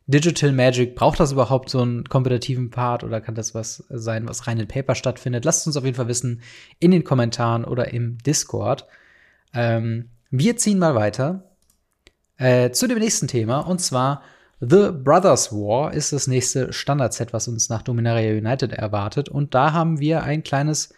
Digital 0.06 0.52
Magic? 0.52 0.94
Braucht 0.94 1.22
das 1.22 1.32
überhaupt 1.32 1.70
so 1.70 1.82
einen 1.82 2.04
kompetitiven 2.04 2.70
Part 2.70 3.06
oder 3.06 3.22
kann 3.22 3.36
das 3.36 3.56
was 3.56 3.86
sein, 3.90 4.28
was 4.28 4.46
rein 4.46 4.60
in 4.60 4.68
Paper 4.68 4.94
stattfindet? 4.94 5.46
Lasst 5.46 5.66
uns 5.66 5.78
auf 5.78 5.86
jeden 5.86 5.96
Fall 5.96 6.10
wissen 6.10 6.42
in 6.80 6.92
den 6.92 7.06
Kommentaren 7.06 7.64
oder 7.64 7.94
im 7.94 8.18
Discord. 8.18 8.86
Ähm, 9.54 10.10
wir 10.32 10.58
ziehen 10.58 10.80
mal 10.80 10.96
weiter 10.96 11.53
äh, 12.38 12.72
zu 12.72 12.88
dem 12.88 13.00
nächsten 13.00 13.28
Thema 13.28 13.60
und 13.60 13.80
zwar 13.80 14.22
The 14.60 14.92
Brothers 14.94 15.52
War 15.52 15.94
ist 15.94 16.14
das 16.14 16.28
nächste 16.28 16.72
Standardset, 16.72 17.34
was 17.34 17.50
uns 17.50 17.68
nach 17.68 17.82
Dominaria 17.82 18.32
United 18.32 18.72
erwartet. 18.72 19.28
Und 19.28 19.54
da 19.54 19.74
haben 19.74 20.00
wir 20.00 20.24
ein 20.24 20.42
kleines 20.44 20.94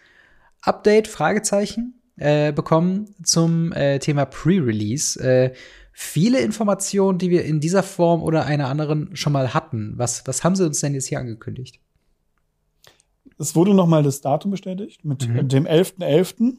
Update, 0.62 1.08
Fragezeichen, 1.08 2.00
äh, 2.18 2.54
bekommen 2.54 3.16
zum 3.24 3.72
äh, 3.72 3.98
Thema 3.98 4.26
Pre-Release. 4.26 5.20
Äh, 5.20 5.54
viele 5.92 6.42
Informationen, 6.42 7.18
die 7.18 7.32
wir 7.32 7.44
in 7.44 7.60
dieser 7.60 7.82
Form 7.82 8.22
oder 8.22 8.46
einer 8.46 8.70
anderen 8.70 9.16
schon 9.16 9.34
mal 9.34 9.56
hatten. 9.56 9.94
Was, 9.98 10.28
was 10.28 10.44
haben 10.44 10.56
sie 10.56 10.66
uns 10.66 10.80
denn 10.82 10.94
jetzt 10.94 11.08
hier 11.08 11.20
angekündigt? 11.20 11.80
Es 13.40 13.56
wurde 13.56 13.74
noch 13.74 13.88
mal 13.88 14.04
das 14.04 14.22
Datum 14.22 14.52
bestätigt 14.52 15.04
mit 15.04 15.28
mhm. 15.28 15.50
dem 15.50 15.66
11.11. 15.66 16.58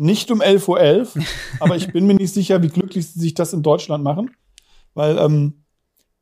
nicht 0.00 0.30
um 0.30 0.40
11.11 0.40 0.68
Uhr, 1.16 1.24
aber 1.60 1.76
ich 1.76 1.92
bin 1.92 2.06
mir 2.06 2.14
nicht 2.14 2.32
sicher, 2.32 2.62
wie 2.62 2.68
glücklich 2.68 3.06
sie 3.06 3.20
sich 3.20 3.34
das 3.34 3.52
in 3.52 3.62
Deutschland 3.62 4.02
machen. 4.02 4.30
Weil 4.94 5.18
ähm, 5.18 5.64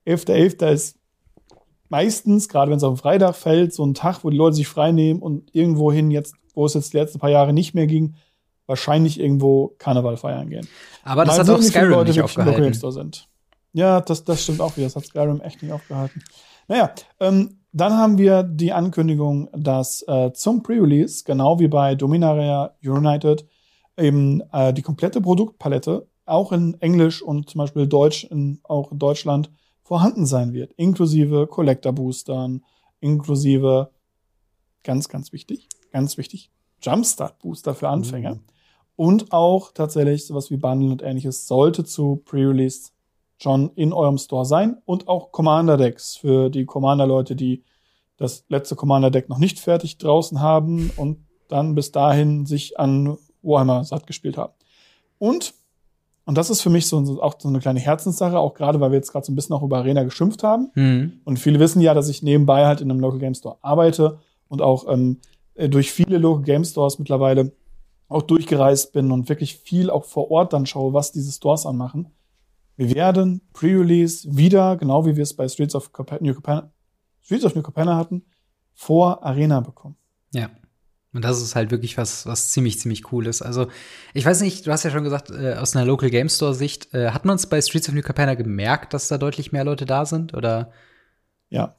11.11. 0.07 0.59
.11. 0.59 0.73
ist 0.73 0.99
meistens, 1.89 2.49
gerade 2.49 2.71
wenn 2.71 2.79
es 2.79 2.85
auf 2.85 2.95
den 2.95 3.01
Freitag 3.01 3.37
fällt, 3.37 3.73
so 3.73 3.85
ein 3.85 3.95
Tag, 3.95 4.25
wo 4.25 4.31
die 4.31 4.37
Leute 4.37 4.57
sich 4.57 4.69
frei 4.69 4.93
nehmen 4.93 5.21
und 5.21 5.55
irgendwohin 5.55 6.11
jetzt, 6.11 6.35
wo 6.55 6.67
es 6.67 6.75
jetzt 6.75 6.93
die 6.93 6.99
letzten 6.99 7.19
paar 7.19 7.31
Jahre 7.31 7.53
nicht 7.53 7.75
mehr 7.75 7.87
ging, 7.87 8.17
wahrscheinlich 8.67 9.19
irgendwo 9.19 9.75
Karneval 9.79 10.17
feiern 10.17 10.51
gehen. 10.51 10.69
Aber 11.05 11.25
das 11.25 11.39
Mal 11.39 11.47
hat 11.47 11.51
auch 11.51 11.63
Skyrim 11.63 11.91
Leute 11.91 12.11
nicht 12.11 12.21
aufgehalten. 12.21 12.91
Sind. 12.91 13.29
Ja, 13.73 14.01
das, 14.01 14.25
das 14.25 14.43
stimmt 14.43 14.61
auch 14.61 14.77
wieder. 14.77 14.87
Das 14.87 14.97
hat 14.97 15.07
Skyrim 15.07 15.41
echt 15.41 15.63
nicht 15.63 15.73
aufgehalten. 15.73 16.23
Naja, 16.67 16.91
ähm, 17.21 17.61
dann 17.73 17.93
haben 17.95 18.19
wir 18.19 18.43
die 18.43 18.73
Ankündigung, 18.73 19.49
dass 19.53 20.05
äh, 20.09 20.33
zum 20.33 20.63
Pre-Release, 20.63 21.25
genau 21.25 21.59
wie 21.61 21.69
bei 21.69 21.95
Dominaria 21.95 22.75
United, 22.85 23.47
eben 23.99 24.43
äh, 24.53 24.73
die 24.73 24.83
komplette 24.83 25.21
Produktpalette 25.21 26.07
auch 26.25 26.53
in 26.53 26.81
Englisch 26.81 27.23
und 27.23 27.49
zum 27.51 27.59
Beispiel 27.59 27.87
Deutsch 27.87 28.25
in, 28.25 28.61
auch 28.65 28.93
in 28.93 28.99
Deutschland 28.99 29.51
vorhanden 29.83 30.27
sein 30.27 30.53
wird, 30.53 30.73
inklusive 30.75 31.47
Collector-Boostern, 31.47 32.63
inklusive, 33.01 33.91
ganz, 34.85 35.09
ganz 35.09 35.33
wichtig, 35.33 35.69
ganz 35.91 36.19
wichtig, 36.19 36.51
Jumpstart-Booster 36.83 37.75
für 37.75 37.89
Anfänger. 37.89 38.35
Mhm. 38.35 38.41
Und 38.97 39.33
auch 39.33 39.73
tatsächlich 39.73 40.27
sowas 40.27 40.51
wie 40.51 40.57
Bundle 40.57 40.91
und 40.91 41.03
ähnliches 41.03 41.47
sollte 41.47 41.85
zu 41.85 42.23
Pre-Release 42.25 42.91
schon 43.41 43.71
in 43.77 43.93
eurem 43.93 44.19
Store 44.19 44.45
sein. 44.45 44.77
Und 44.85 45.09
auch 45.09 45.31
Commander-Decks 45.31 46.17
für 46.17 46.51
die 46.51 46.67
Commander-Leute, 46.67 47.37
die 47.37 47.63
das 48.17 48.45
letzte 48.49 48.75
Commander-Deck 48.75 49.29
noch 49.29 49.39
nicht 49.39 49.61
fertig 49.61 49.99
draußen 49.99 50.41
haben 50.41 50.91
und 50.97 51.25
dann 51.49 51.75
bis 51.75 51.93
dahin 51.93 52.45
sich 52.45 52.79
an 52.79 53.17
Warhammer 53.49 53.85
satt 53.85 54.07
gespielt 54.07 54.37
haben. 54.37 54.53
Und, 55.19 55.55
und 56.25 56.39
das 56.39 56.51
ist 56.51 56.61
für 56.61 56.71
mich 56.71 56.87
so, 56.87 57.05
so 57.05 57.23
auch 57.23 57.35
so 57.39 57.49
eine 57.49 57.59
kleine 57.59 57.81
Herzenssache, 57.81 58.39
auch 58.39 58.55
gerade 58.55 58.81
weil 58.81 58.91
wir 58.91 58.97
jetzt 58.97 59.11
gerade 59.11 59.27
so 59.27 59.33
ein 59.33 59.35
bisschen 59.35 59.57
auch 59.57 59.63
über 59.63 59.79
Arena 59.79 60.05
geschimpft 60.05 60.43
haben. 60.43 60.71
Hm. 60.75 61.21
Und 61.25 61.39
viele 61.39 61.59
wissen 61.59 61.81
ja, 61.81 61.95
dass 61.95 62.09
ich 62.09 62.23
nebenbei 62.23 62.67
halt 62.67 62.81
in 62.81 62.91
einem 62.91 63.01
Local 63.01 63.19
Game 63.19 63.35
Store 63.35 63.57
arbeite 63.63 64.19
und 64.49 64.63
auch 64.63 64.87
ähm, 64.89 65.19
äh, 65.55 65.69
durch 65.69 65.91
viele 65.91 66.19
Local 66.19 66.45
Game 66.45 66.65
Stores 66.65 66.99
mittlerweile 66.99 67.53
auch 68.09 68.23
durchgereist 68.23 68.93
bin 68.93 69.11
und 69.13 69.29
wirklich 69.29 69.57
viel 69.57 69.91
auch 69.91 70.05
vor 70.05 70.31
Ort 70.31 70.53
dann 70.53 70.67
schaue, 70.67 70.95
was 70.95 71.13
diese 71.13 71.33
Stores 71.33 71.67
anmachen. 71.67 72.09
Wir 72.77 72.95
werden 72.95 73.43
Pre-Release 73.53 74.37
wieder, 74.37 74.77
genau 74.77 75.05
wie 75.05 75.17
wir 75.17 75.25
es 75.25 75.35
bei 75.35 75.49
Streets 75.49 75.75
of 75.75 75.91
New 76.21 76.35
Capenna, 76.35 76.71
Streets 77.21 77.45
of 77.45 77.55
New 77.55 77.63
Capenna 77.63 77.97
hatten, 77.97 78.25
vor 78.73 79.25
Arena 79.25 79.61
bekommen. 79.61 79.97
Ja. 80.33 80.49
Und 81.15 81.25
das 81.25 81.41
ist 81.41 81.57
halt 81.57 81.71
wirklich 81.71 81.97
was, 81.97 82.27
was 82.27 82.51
ziemlich, 82.51 82.79
ziemlich 82.79 83.13
cool 83.13 83.27
ist. 83.27 83.41
Also, 83.41 83.67
ich 84.13 84.27
weiß 84.27 84.43
nicht, 84.43 84.67
du 84.67 84.73
hast 84.73 84.83
ja 84.83 84.91
schon 84.91 85.05
gesagt, 85.05 85.31
äh, 85.31 85.55
aus 85.55 85.75
einer 85.75 85.87
Local 85.87 86.11
Game 86.11 86.29
Store 86.29 86.55
Sicht, 86.55 86.93
äh, 86.93 87.11
hat 87.11 87.25
man 87.25 87.37
es 87.37 87.47
bei 87.47 87.61
Streets 87.61 87.89
of 87.89 87.95
New 87.95 88.03
Capenna 88.03 88.35
gemerkt, 88.35 88.93
dass 88.93 89.09
da 89.09 89.17
deutlich 89.17 89.51
mehr 89.51 89.65
Leute 89.65 89.87
da 89.87 90.05
sind? 90.05 90.35
Oder? 90.35 90.71
Ja, 91.49 91.77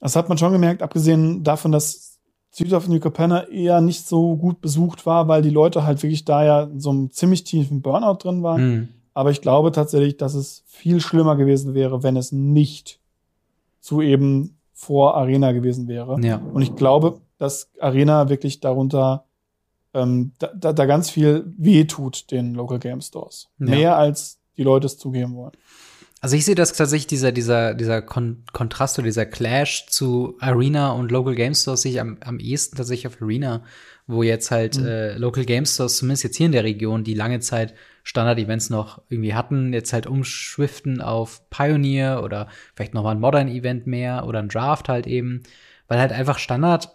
das 0.00 0.16
hat 0.16 0.28
man 0.28 0.36
schon 0.36 0.52
gemerkt, 0.52 0.82
abgesehen 0.82 1.44
davon, 1.44 1.70
dass 1.70 2.18
Streets 2.52 2.72
of 2.74 2.88
New 2.88 2.98
Capenna 2.98 3.44
eher 3.48 3.80
nicht 3.80 4.06
so 4.06 4.36
gut 4.36 4.60
besucht 4.60 5.06
war, 5.06 5.28
weil 5.28 5.42
die 5.42 5.50
Leute 5.50 5.86
halt 5.86 6.02
wirklich 6.02 6.24
da 6.24 6.44
ja 6.44 6.62
in 6.64 6.80
so 6.80 6.90
einem 6.90 7.10
ziemlich 7.10 7.44
tiefen 7.44 7.82
Burnout 7.82 8.18
drin 8.22 8.42
waren. 8.42 8.60
Hm. 8.60 8.88
Aber 9.14 9.30
ich 9.30 9.40
glaube 9.40 9.72
tatsächlich, 9.72 10.16
dass 10.16 10.34
es 10.34 10.64
viel 10.66 11.00
schlimmer 11.00 11.36
gewesen 11.36 11.72
wäre, 11.72 12.02
wenn 12.02 12.16
es 12.16 12.32
nicht 12.32 13.00
zu 13.80 14.02
eben 14.02 14.58
vor 14.72 15.16
Arena 15.16 15.52
gewesen 15.52 15.88
wäre. 15.88 16.20
Ja. 16.20 16.42
Und 16.52 16.62
ich 16.62 16.74
glaube, 16.74 17.20
dass 17.42 17.70
Arena 17.80 18.28
wirklich 18.28 18.60
darunter 18.60 19.24
ähm, 19.94 20.32
da, 20.38 20.52
da, 20.54 20.72
da 20.72 20.86
ganz 20.86 21.10
viel 21.10 21.52
weh 21.58 21.84
tut 21.84 22.30
den 22.30 22.54
Local 22.54 22.78
Game 22.78 23.00
Stores. 23.00 23.48
Ja. 23.58 23.66
Mehr 23.66 23.96
als 23.96 24.38
die 24.56 24.62
Leute 24.62 24.86
es 24.86 24.96
zugeben 24.96 25.34
wollen. 25.34 25.52
Also 26.20 26.36
ich 26.36 26.44
sehe 26.44 26.54
das 26.54 26.72
tatsächlich, 26.72 27.08
dieser, 27.08 27.32
dieser, 27.32 27.74
dieser 27.74 28.00
Kon 28.00 28.44
Kontrast 28.52 28.96
oder 28.98 29.06
dieser 29.06 29.26
Clash 29.26 29.86
zu 29.88 30.36
Arena 30.38 30.92
und 30.92 31.10
Local 31.10 31.34
Game 31.34 31.52
Stores 31.52 31.82
sehe 31.82 31.92
ich 31.92 32.00
am, 32.00 32.18
am 32.20 32.38
ehesten 32.38 32.76
tatsächlich 32.76 33.08
auf 33.08 33.20
Arena, 33.20 33.64
wo 34.06 34.22
jetzt 34.22 34.52
halt 34.52 34.78
Mhm. 34.78 34.86
äh, 34.86 35.14
Local 35.18 35.44
Game 35.44 35.66
Stores, 35.66 35.96
zumindest 35.96 36.22
jetzt 36.22 36.36
hier 36.36 36.46
in 36.46 36.52
der 36.52 36.62
Region, 36.62 37.02
die 37.02 37.14
lange 37.14 37.40
Zeit 37.40 37.74
Standard-Events 38.04 38.70
noch 38.70 39.02
irgendwie 39.08 39.34
hatten, 39.34 39.72
jetzt 39.72 39.92
halt 39.92 40.06
umschwiften 40.06 41.00
auf 41.00 41.48
Pioneer 41.50 42.22
oder 42.22 42.46
vielleicht 42.76 42.94
noch 42.94 43.02
mal 43.02 43.10
ein 43.10 43.20
Modern-Event 43.20 43.88
mehr 43.88 44.26
oder 44.26 44.38
ein 44.38 44.48
Draft 44.48 44.88
halt 44.88 45.08
eben, 45.08 45.42
weil 45.88 45.98
halt 45.98 46.12
einfach 46.12 46.38
Standard 46.38 46.92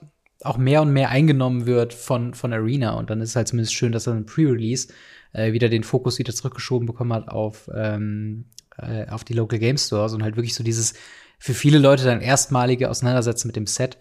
auch 0.48 0.58
mehr 0.58 0.82
und 0.82 0.92
mehr 0.92 1.10
eingenommen 1.10 1.66
wird 1.66 1.94
von, 1.94 2.34
von 2.34 2.54
Arena 2.54 2.94
und 2.94 3.10
dann 3.10 3.22
ist 3.22 3.30
es 3.30 3.36
halt 3.36 3.48
zumindest 3.48 3.74
schön, 3.74 3.92
dass 3.92 4.06
dann 4.06 4.18
ein 4.18 4.26
Pre-Release 4.26 4.88
äh, 5.34 5.54
wieder 5.54 5.70
den 5.70 5.84
Fokus 5.84 6.20
wieder 6.20 6.34
zurückgeschoben 6.34 6.86
bekommen 6.86 7.14
hat 7.14 7.28
auf, 7.30 7.70
ähm, 7.76 8.46
äh, 8.78 9.08
auf 9.10 9.24
die 9.24 9.34
Local 9.34 9.60
Game 9.60 9.78
Stores 9.78 10.14
und 10.14 10.24
halt 10.24 10.36
wirklich 10.36 10.56
so 10.56 10.64
dieses 10.64 10.94
für 11.40 11.54
viele 11.54 11.78
Leute 11.78 12.04
dann 12.04 12.22
erstmalige 12.22 12.90
Auseinandersetzen 12.90 13.48
mit 13.48 13.56
dem 13.56 13.68
Set. 13.68 13.98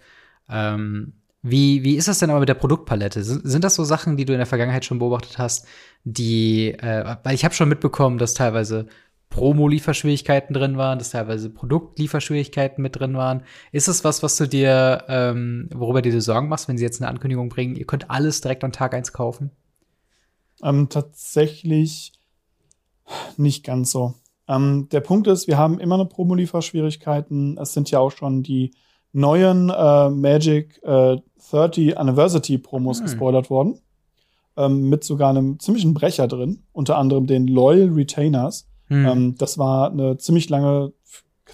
Ähm, 0.49 1.15
wie, 1.43 1.85
wie 1.85 1.97
ist 1.97 2.09
das 2.09 2.19
denn 2.19 2.31
aber 2.31 2.41
mit 2.41 2.49
der 2.49 2.55
Produktpalette? 2.55 3.23
Sind, 3.23 3.49
sind 3.49 3.63
das 3.63 3.75
so 3.75 3.85
Sachen, 3.85 4.17
die 4.17 4.25
du 4.25 4.33
in 4.33 4.39
der 4.39 4.47
Vergangenheit 4.47 4.85
schon 4.85 4.99
beobachtet 4.99 5.39
hast, 5.39 5.67
die, 6.05 6.73
äh, 6.73 7.17
weil 7.23 7.35
ich 7.35 7.45
habe 7.45 7.55
schon 7.55 7.69
mitbekommen, 7.69 8.19
dass 8.19 8.35
teilweise 8.35 8.87
Promo-Lieferschwierigkeiten 9.31 10.55
drin 10.55 10.77
waren, 10.77 10.99
dass 10.99 11.11
teilweise 11.11 11.51
Produktlieferschwierigkeiten 11.51 12.81
mit 12.83 12.99
drin 12.99 13.15
waren. 13.17 13.43
Ist 13.73 13.89
es 13.89 14.05
was, 14.05 14.23
was 14.23 14.37
du 14.37 14.47
dir, 14.47 15.05
ähm, 15.09 15.69
worüber 15.75 16.01
du 16.03 16.11
dir 16.11 16.23
Sorgen 16.23 16.49
machst, 16.49 16.69
wenn 16.69 16.79
sie 16.79 16.85
jetzt 16.85 17.01
eine 17.03 17.11
Ankündigung 17.11 17.49
bringen, 17.49 17.77
ihr 17.77 17.87
könnt 17.87 18.11
alles 18.11 18.41
direkt 18.41 18.65
an 18.65 18.73
Tag 18.73 18.95
eins 18.95 19.13
kaufen? 19.13 19.51
Ähm, 20.63 20.89
tatsächlich 20.89 22.13
nicht 23.37 23.65
ganz 23.65 23.91
so. 23.91 24.15
Ähm, 24.49 24.89
der 24.91 25.01
Punkt 25.01 25.27
ist, 25.27 25.49
wir 25.49 25.59
haben 25.59 25.81
immer 25.81 25.99
noch 25.99 26.09
Promo-Lieferschwierigkeiten. 26.09 27.59
Es 27.59 27.73
sind 27.73 27.91
ja 27.91 27.99
auch 27.99 28.13
schon 28.13 28.43
die 28.43 28.73
neuen 29.13 29.71
äh, 29.71 30.09
Magic 30.11 30.81
äh, 30.85 31.17
30 31.51 31.99
Anniversary 31.99 32.59
Promos 32.59 32.99
Hm. 32.99 33.05
gespoilert 33.05 33.51
worden. 33.51 33.81
Ähm, 34.57 34.89
mit 34.89 35.05
sogar 35.05 35.31
einem 35.31 35.59
ziemlichen 35.59 35.95
Brecher 35.95 36.29
drin. 36.29 36.63
Unter 36.73 36.97
anderem 36.97 37.27
den 37.27 37.47
Loyal 37.47 37.89
Retainers. 37.91 38.69
Hm. 38.89 39.07
Ähm, 39.07 39.35
das 39.37 39.59
war 39.59 39.91
eine 39.91 40.17
ziemlich 40.19 40.49
lange 40.49 40.93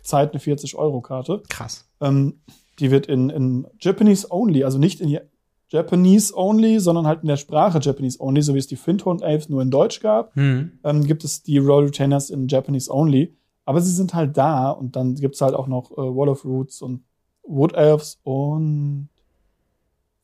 Zeit, 0.03 0.33
eine 0.33 0.41
40-Euro-Karte. 0.41 1.43
Krass. 1.49 1.87
Ähm, 2.01 2.41
die 2.79 2.91
wird 2.91 3.07
in, 3.07 3.31
in 3.31 3.67
Japanese 3.81 4.27
only, 4.31 4.65
also 4.65 4.79
nicht 4.79 5.01
in 5.01 5.09
Ja- 5.09 5.21
Japanese 5.69 6.35
only, 6.37 6.81
sondern 6.81 7.07
halt 7.07 7.23
in 7.23 7.29
der 7.29 7.37
Sprache 7.39 7.79
Japanese 7.81 8.19
only, 8.21 8.43
so 8.43 8.55
wie 8.55 8.59
es 8.59 8.67
die 8.67 8.77
Findhorn 8.77 9.23
Elves 9.23 9.49
nur 9.49 9.63
in 9.63 9.71
Deutsch 9.71 10.01
gab, 10.01 10.35
Hm. 10.37 10.79
ähm, 10.85 11.05
gibt 11.07 11.25
es 11.25 11.43
die 11.43 11.59
Royal 11.59 11.85
Retainers 11.87 12.29
in 12.31 12.47
Japanese 12.49 12.93
only. 12.93 13.35
Aber 13.65 13.81
sie 13.81 13.93
sind 13.93 14.13
halt 14.13 14.37
da 14.37 14.71
und 14.71 14.97
dann 14.97 15.15
gibt's 15.15 15.41
halt 15.41 15.55
auch 15.55 15.69
noch 15.69 15.93
äh, 15.93 15.97
Wall 15.97 16.29
of 16.29 16.45
Roots 16.45 16.83
und 16.83 17.05
Wood 17.45 17.73
Elves 17.75 18.19
und 18.25 19.09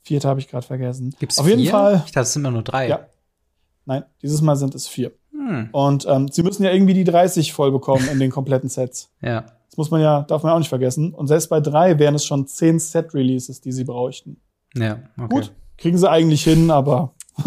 vierte 0.03 0.29
habe 0.29 0.41
ich 0.41 0.49
gerade 0.49 0.67
vergessen. 0.67 1.15
Gibt's 1.19 1.39
Auf 1.39 1.47
jeden 1.49 1.63
vier? 1.63 1.71
Fall. 1.71 2.03
Ich 2.07 2.13
dachte, 2.13 2.21
es 2.23 2.33
sind 2.33 2.43
immer 2.43 2.51
nur 2.51 2.63
drei. 2.63 2.89
Ja. 2.89 3.07
Nein, 3.87 4.05
dieses 4.23 4.43
Mal 4.43 4.57
sind 4.57 4.75
es 4.75 4.87
vier. 4.89 5.13
Hm. 5.49 5.69
Und 5.73 6.07
ähm, 6.09 6.29
sie 6.29 6.43
müssen 6.43 6.63
ja 6.63 6.71
irgendwie 6.71 6.95
die 6.95 7.05
30 7.05 7.53
voll 7.53 7.73
bekommen 7.73 8.07
in 8.13 8.19
den 8.19 8.31
kompletten 8.31 8.69
Sets. 8.69 9.11
Ja. 9.21 9.45
Das 9.71 9.77
muss 9.77 9.91
man 9.91 10.01
ja, 10.01 10.23
darf 10.23 10.43
man 10.43 10.53
auch 10.53 10.59
nicht 10.59 10.69
vergessen. 10.69 11.15
Und 11.15 11.29
selbst 11.29 11.49
bei 11.49 11.61
drei 11.61 11.99
wären 11.99 12.15
es 12.15 12.25
schon 12.25 12.47
zehn 12.47 12.79
Set-Releases, 12.79 13.61
die 13.61 13.73
sie 13.73 13.85
bräuchten. 13.85 14.41
Ja, 14.75 14.99
okay. 15.17 15.29
Gut, 15.29 15.53
kriegen 15.77 15.99
sie 15.99 16.11
eigentlich 16.11 16.43
hin, 16.43 16.71
aber 16.71 17.15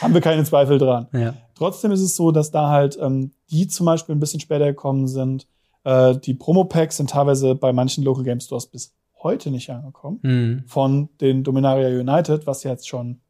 haben 0.00 0.14
wir 0.14 0.20
keine 0.20 0.44
Zweifel 0.44 0.78
dran. 0.78 1.08
Ja. 1.12 1.34
Trotzdem 1.54 1.92
ist 1.92 2.00
es 2.00 2.16
so, 2.16 2.32
dass 2.32 2.50
da 2.50 2.68
halt 2.68 2.98
ähm, 3.00 3.32
die 3.50 3.68
zum 3.68 3.86
Beispiel 3.86 4.14
ein 4.14 4.20
bisschen 4.20 4.40
später 4.40 4.66
gekommen 4.66 5.06
sind. 5.06 5.46
Äh, 5.84 6.16
die 6.16 6.34
Promo-Packs 6.34 6.96
sind 6.96 7.10
teilweise 7.10 7.54
bei 7.54 7.72
manchen 7.72 8.02
Local 8.02 8.24
Game 8.24 8.40
Stores 8.40 8.66
bis 8.66 8.94
heute 9.22 9.50
nicht 9.50 9.70
angekommen. 9.70 10.20
Hm. 10.22 10.64
Von 10.66 11.10
den 11.20 11.44
Dominaria 11.44 11.88
United, 11.88 12.46
was 12.46 12.64
jetzt 12.64 12.88
schon 12.88 13.20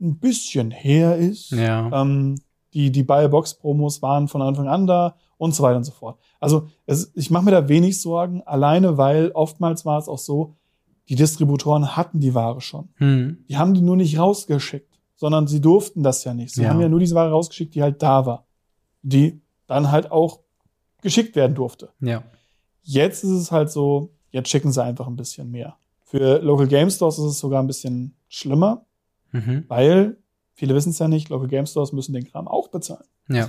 ein 0.00 0.18
bisschen 0.18 0.70
her 0.70 1.16
ist. 1.16 1.50
Ja. 1.50 1.90
Ähm, 2.02 2.36
die 2.74 2.90
die 2.92 3.02
Buy-Box-Promos 3.02 4.02
waren 4.02 4.28
von 4.28 4.42
Anfang 4.42 4.68
an 4.68 4.86
da 4.86 5.16
und 5.38 5.54
so 5.54 5.62
weiter 5.62 5.76
und 5.76 5.84
so 5.84 5.92
fort. 5.92 6.18
Also 6.38 6.68
es, 6.86 7.12
ich 7.14 7.30
mache 7.30 7.44
mir 7.44 7.50
da 7.50 7.68
wenig 7.68 8.00
Sorgen, 8.00 8.42
alleine 8.44 8.96
weil 8.98 9.30
oftmals 9.32 9.84
war 9.84 9.98
es 9.98 10.08
auch 10.08 10.18
so, 10.18 10.54
die 11.08 11.16
Distributoren 11.16 11.96
hatten 11.96 12.20
die 12.20 12.34
Ware 12.34 12.60
schon. 12.60 12.88
Hm. 12.96 13.44
Die 13.48 13.56
haben 13.56 13.74
die 13.74 13.80
nur 13.80 13.96
nicht 13.96 14.18
rausgeschickt, 14.18 14.98
sondern 15.16 15.46
sie 15.48 15.60
durften 15.60 16.02
das 16.02 16.22
ja 16.24 16.34
nicht. 16.34 16.54
Sie 16.54 16.62
Ja. 16.62 16.70
haben 16.70 16.80
ja 16.80 16.88
nur 16.88 17.00
diese 17.00 17.14
Ware 17.16 17.30
rausgeschickt, 17.30 17.74
die 17.74 17.82
halt 17.82 18.00
da 18.02 18.26
war, 18.26 18.46
die 19.02 19.40
dann 19.66 19.90
halt 19.90 20.10
auch 20.12 20.40
geschickt 21.02 21.34
werden 21.36 21.54
durfte. 21.54 21.90
Ja. 22.00 22.22
Jetzt 22.82 23.24
ist 23.24 23.30
es 23.30 23.50
halt 23.50 23.70
so, 23.70 24.10
jetzt 24.30 24.48
schicken 24.48 24.70
sie 24.72 24.82
einfach 24.82 25.06
ein 25.06 25.16
bisschen 25.16 25.50
mehr. 25.50 25.76
Für 26.04 26.38
Local 26.42 26.66
Game 26.66 26.90
Stores 26.90 27.18
ist 27.18 27.24
es 27.24 27.38
sogar 27.38 27.62
ein 27.62 27.66
bisschen 27.66 28.14
schlimmer, 28.28 28.84
Mhm. 29.32 29.64
weil 29.68 30.16
viele 30.60 30.74
wissen 30.74 30.90
es 30.90 30.98
ja 30.98 31.08
nicht, 31.08 31.30
Local 31.30 31.48
Game 31.48 31.64
Stores 31.64 31.92
müssen 31.92 32.12
den 32.12 32.24
Kram 32.24 32.46
auch 32.46 32.68
bezahlen. 32.68 33.06
Ja. 33.28 33.48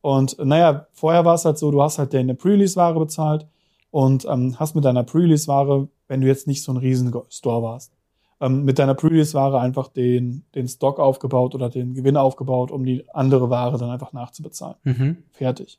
Und 0.00 0.38
naja, 0.42 0.86
vorher 0.92 1.26
war 1.26 1.34
es 1.34 1.44
halt 1.44 1.58
so, 1.58 1.70
du 1.70 1.82
hast 1.82 1.98
halt 1.98 2.14
deine 2.14 2.34
Pre-Release-Ware 2.34 2.98
bezahlt 2.98 3.46
und 3.90 4.24
ähm, 4.24 4.58
hast 4.58 4.74
mit 4.74 4.86
deiner 4.86 5.04
Pre-Release-Ware, 5.04 5.88
wenn 6.08 6.22
du 6.22 6.26
jetzt 6.26 6.46
nicht 6.46 6.62
so 6.64 6.72
ein 6.72 6.78
riesen 6.78 7.12
Store 7.28 7.62
warst, 7.62 7.92
ähm, 8.40 8.64
mit 8.64 8.78
deiner 8.78 8.94
Pre-Release-Ware 8.94 9.60
einfach 9.60 9.88
den, 9.88 10.46
den 10.54 10.68
Stock 10.68 10.98
aufgebaut 10.98 11.54
oder 11.54 11.68
den 11.68 11.92
Gewinn 11.92 12.16
aufgebaut, 12.16 12.70
um 12.70 12.86
die 12.86 13.04
andere 13.10 13.50
Ware 13.50 13.76
dann 13.76 13.90
einfach 13.90 14.14
nachzubezahlen. 14.14 14.76
Mhm. 14.84 15.18
Fertig. 15.32 15.78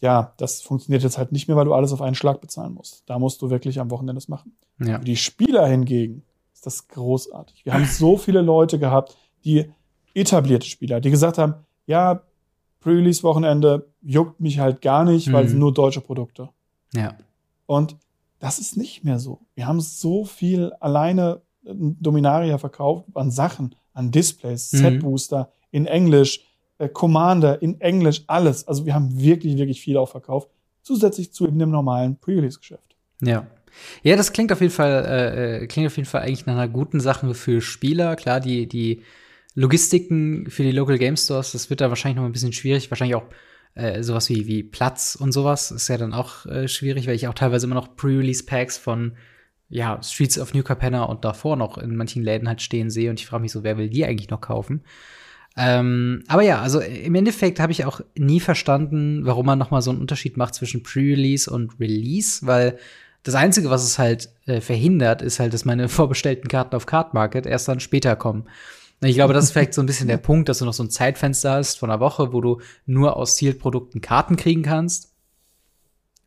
Ja, 0.00 0.32
das 0.36 0.62
funktioniert 0.62 1.02
jetzt 1.02 1.18
halt 1.18 1.32
nicht 1.32 1.48
mehr, 1.48 1.56
weil 1.56 1.64
du 1.64 1.74
alles 1.74 1.92
auf 1.92 2.02
einen 2.02 2.14
Schlag 2.14 2.40
bezahlen 2.40 2.72
musst. 2.72 3.02
Da 3.06 3.18
musst 3.18 3.42
du 3.42 3.50
wirklich 3.50 3.80
am 3.80 3.90
Wochenende 3.90 4.14
das 4.14 4.28
machen. 4.28 4.56
Ja. 4.78 5.00
Für 5.00 5.04
die 5.04 5.16
Spieler 5.16 5.66
hingegen 5.66 6.22
ist 6.58 6.66
das 6.66 6.88
großartig. 6.88 7.64
Wir 7.64 7.72
haben 7.72 7.84
so 7.84 8.16
viele 8.16 8.40
Leute 8.42 8.80
gehabt, 8.80 9.16
die 9.44 9.70
etablierte 10.12 10.66
Spieler, 10.66 11.00
die 11.00 11.10
gesagt 11.10 11.38
haben, 11.38 11.54
ja, 11.86 12.22
Pre-Release-Wochenende 12.80 13.88
juckt 14.02 14.40
mich 14.40 14.58
halt 14.58 14.80
gar 14.82 15.04
nicht, 15.04 15.32
weil 15.32 15.44
es 15.44 15.48
Mhm. 15.48 15.52
sind 15.52 15.58
nur 15.60 15.72
deutsche 15.74 16.00
Produkte. 16.00 16.48
Ja. 16.94 17.14
Und 17.66 17.96
das 18.40 18.58
ist 18.58 18.76
nicht 18.76 19.04
mehr 19.04 19.18
so. 19.20 19.40
Wir 19.54 19.66
haben 19.68 19.80
so 19.80 20.24
viel 20.24 20.72
alleine 20.80 21.42
äh, 21.64 21.72
Dominaria 21.74 22.58
verkauft 22.58 23.04
an 23.14 23.30
Sachen, 23.30 23.74
an 23.92 24.10
Displays, 24.10 24.72
Mhm. 24.72 24.76
Set-Booster 24.78 25.52
in 25.70 25.86
Englisch, 25.86 26.44
äh, 26.78 26.88
Commander 26.88 27.60
in 27.62 27.80
Englisch, 27.80 28.24
alles. 28.26 28.66
Also 28.66 28.84
wir 28.84 28.94
haben 28.94 29.20
wirklich, 29.20 29.56
wirklich 29.58 29.80
viel 29.80 29.96
auch 29.96 30.08
verkauft. 30.08 30.48
Zusätzlich 30.82 31.32
zu 31.32 31.46
eben 31.46 31.58
dem 31.58 31.70
normalen 31.70 32.16
Pre-Release-Geschäft. 32.16 32.96
Ja. 33.22 33.46
Ja, 34.02 34.16
das 34.16 34.32
klingt 34.32 34.52
auf 34.52 34.60
jeden 34.60 34.72
Fall, 34.72 35.04
äh, 35.04 35.62
äh, 35.62 35.66
klingt 35.66 35.86
auf 35.86 35.96
jeden 35.96 36.08
Fall 36.08 36.22
eigentlich 36.22 36.46
nach 36.46 36.54
einer 36.54 36.68
guten 36.68 37.00
Sache 37.00 37.34
für 37.34 37.60
Spieler. 37.60 38.16
Klar, 38.16 38.40
die, 38.40 38.66
die 38.66 39.02
Logistiken 39.54 40.50
für 40.50 40.62
die 40.62 40.72
Local 40.72 40.98
Game 40.98 41.16
Stores, 41.16 41.52
das 41.52 41.70
wird 41.70 41.80
da 41.80 41.88
wahrscheinlich 41.88 42.16
noch 42.16 42.24
ein 42.24 42.32
bisschen 42.32 42.52
schwierig. 42.52 42.90
Wahrscheinlich 42.90 43.16
auch 43.16 43.26
äh, 43.74 44.02
sowas 44.02 44.28
wie, 44.28 44.46
wie 44.46 44.62
Platz 44.62 45.16
und 45.18 45.32
sowas 45.32 45.70
ist 45.70 45.88
ja 45.88 45.96
dann 45.96 46.12
auch 46.12 46.46
äh, 46.46 46.68
schwierig, 46.68 47.06
weil 47.06 47.14
ich 47.14 47.28
auch 47.28 47.34
teilweise 47.34 47.66
immer 47.66 47.74
noch 47.74 47.96
Pre-Release-Packs 47.96 48.78
von 48.78 49.12
ja, 49.70 50.02
Streets 50.02 50.38
of 50.38 50.54
New 50.54 50.62
Capenna 50.62 51.04
und 51.04 51.24
davor 51.24 51.56
noch 51.56 51.78
in 51.78 51.94
manchen 51.94 52.22
Läden 52.22 52.48
halt 52.48 52.62
stehen 52.62 52.90
sehe 52.90 53.10
und 53.10 53.20
ich 53.20 53.26
frage 53.26 53.42
mich 53.42 53.52
so, 53.52 53.62
wer 53.62 53.76
will 53.76 53.90
die 53.90 54.04
eigentlich 54.04 54.30
noch 54.30 54.40
kaufen? 54.40 54.82
Ähm, 55.56 56.22
aber 56.28 56.42
ja, 56.42 56.60
also 56.60 56.80
im 56.80 57.14
Endeffekt 57.14 57.58
habe 57.60 57.72
ich 57.72 57.84
auch 57.84 58.00
nie 58.16 58.40
verstanden, 58.40 59.26
warum 59.26 59.46
man 59.46 59.58
noch 59.58 59.70
mal 59.70 59.82
so 59.82 59.90
einen 59.90 60.00
Unterschied 60.00 60.36
macht 60.36 60.54
zwischen 60.54 60.82
Pre-Release 60.82 61.50
und 61.50 61.78
Release, 61.80 62.46
weil 62.46 62.78
das 63.28 63.34
Einzige, 63.36 63.68
was 63.70 63.84
es 63.84 63.98
halt 63.98 64.30
äh, 64.46 64.60
verhindert, 64.60 65.22
ist 65.22 65.38
halt, 65.38 65.52
dass 65.52 65.64
meine 65.64 65.88
vorbestellten 65.88 66.48
Karten 66.48 66.74
auf 66.74 66.86
Card 66.86 67.14
Market 67.14 67.46
erst 67.46 67.68
dann 67.68 67.78
später 67.80 68.16
kommen. 68.16 68.48
Und 69.00 69.06
ich 69.08 69.14
glaube, 69.14 69.32
das 69.34 69.44
ist 69.44 69.52
vielleicht 69.52 69.74
so 69.74 69.82
ein 69.82 69.86
bisschen 69.86 70.08
der 70.08 70.16
Punkt, 70.28 70.48
dass 70.48 70.58
du 70.58 70.64
noch 70.64 70.72
so 70.72 70.82
ein 70.82 70.90
Zeitfenster 70.90 71.52
hast 71.52 71.78
von 71.78 71.90
einer 71.90 72.00
Woche, 72.00 72.32
wo 72.32 72.40
du 72.40 72.60
nur 72.86 73.16
aus 73.16 73.36
Sealed-Produkten 73.36 74.00
Karten 74.00 74.36
kriegen 74.36 74.62
kannst. 74.62 75.12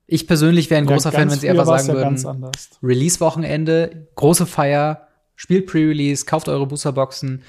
Ich 0.08 0.28
persönlich 0.28 0.70
wäre 0.70 0.82
ein 0.82 0.88
Ja, 0.88 0.96
großer 0.96 1.12
Fan, 1.12 1.30
wenn 1.32 1.40
sie 1.40 1.50
einfach 1.50 1.66
sagen 1.66 1.88
ja 1.88 1.94
würden. 1.94 2.52
Release-Wochenende, 2.84 4.08
große 4.16 4.46
Feier, 4.46 5.08
spielt 5.36 5.68
Pre-Release, 5.68 6.26
kauft 6.26 6.48
eure 6.50 6.68
Boosterboxen 6.68 7.42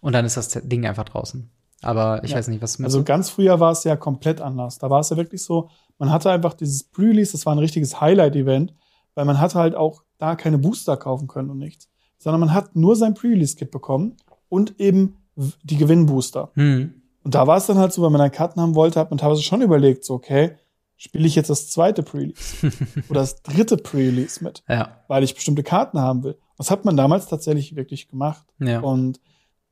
und 0.00 0.12
dann 0.12 0.24
ist 0.24 0.36
das 0.36 0.48
Ding 0.50 0.86
einfach 0.86 1.04
draußen. 1.04 1.50
Aber 1.82 2.22
ich 2.22 2.30
Ja. 2.30 2.36
weiß 2.36 2.48
nicht, 2.48 2.62
was 2.62 2.80
Also 2.80 3.02
ganz 3.02 3.30
früher 3.30 3.58
war 3.60 3.72
es 3.72 3.84
ja 3.84 3.96
komplett 3.96 4.40
anders. 4.40 4.78
Da 4.78 4.88
war 4.88 5.00
es 5.00 5.10
ja 5.10 5.16
wirklich 5.16 5.42
so, 5.42 5.68
man 5.98 6.10
hatte 6.10 6.30
einfach 6.30 6.54
dieses 6.54 6.84
Pre-Release, 6.84 7.32
das 7.32 7.44
war 7.46 7.54
ein 7.54 7.58
richtiges 7.58 8.00
Highlight-Event, 8.00 8.72
weil 9.14 9.24
man 9.24 9.40
hatte 9.40 9.58
halt 9.58 9.74
auch 9.74 10.02
da 10.18 10.36
keine 10.36 10.58
Booster 10.58 10.96
kaufen 10.96 11.28
können 11.28 11.50
und 11.50 11.58
nichts. 11.58 11.88
Sondern 12.18 12.40
man 12.40 12.54
hat 12.54 12.76
nur 12.76 12.96
sein 12.96 13.14
Pre-Release-Kit 13.14 13.70
bekommen 13.70 14.16
und 14.48 14.78
eben 14.80 15.16
die 15.36 15.76
Gewinnbooster. 15.76 16.50
hm. 16.54 16.94
Und 17.24 17.36
da 17.36 17.46
war 17.46 17.56
es 17.56 17.66
dann 17.66 17.78
halt 17.78 17.92
so, 17.92 18.02
wenn 18.02 18.10
man 18.10 18.18
dann 18.20 18.32
Karten 18.32 18.60
haben 18.60 18.74
wollte, 18.74 18.98
hat 18.98 19.10
man 19.10 19.18
teilweise 19.18 19.42
schon 19.42 19.62
überlegt, 19.62 20.04
so, 20.04 20.14
okay, 20.14 20.56
spiele 20.96 21.26
ich 21.26 21.36
jetzt 21.36 21.50
das 21.50 21.70
zweite 21.70 22.02
Pre-Release 22.02 22.72
oder 23.08 23.20
das 23.20 23.42
dritte 23.42 23.76
Pre-Release 23.76 24.42
mit, 24.42 24.64
Ja, 24.68 24.98
weil 25.06 25.22
ich 25.22 25.34
bestimmte 25.34 25.62
Karten 25.62 26.00
haben 26.00 26.24
will. 26.24 26.36
Das 26.58 26.70
hat 26.70 26.84
man 26.84 26.96
damals 26.96 27.26
tatsächlich 27.26 27.76
wirklich 27.76 28.08
gemacht. 28.08 28.44
ja. 28.58 28.80
Und 28.80 29.20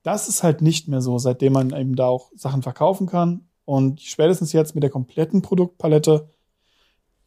das 0.03 0.29
ist 0.29 0.43
halt 0.43 0.63
nicht 0.63 0.89
mehr 0.89 1.01
so, 1.03 1.19
seitdem 1.19 1.53
man 1.53 1.71
eben 1.75 1.95
da 1.95 2.07
auch 2.07 2.31
Sachen 2.35 2.63
verkaufen 2.63 3.07
kann. 3.07 3.49
Und 3.65 4.01
spätestens 4.01 4.53
jetzt 4.53 4.75
mit 4.75 4.83
der 4.83 4.91
kompletten 4.91 5.43
Produktpalette, 5.43 6.29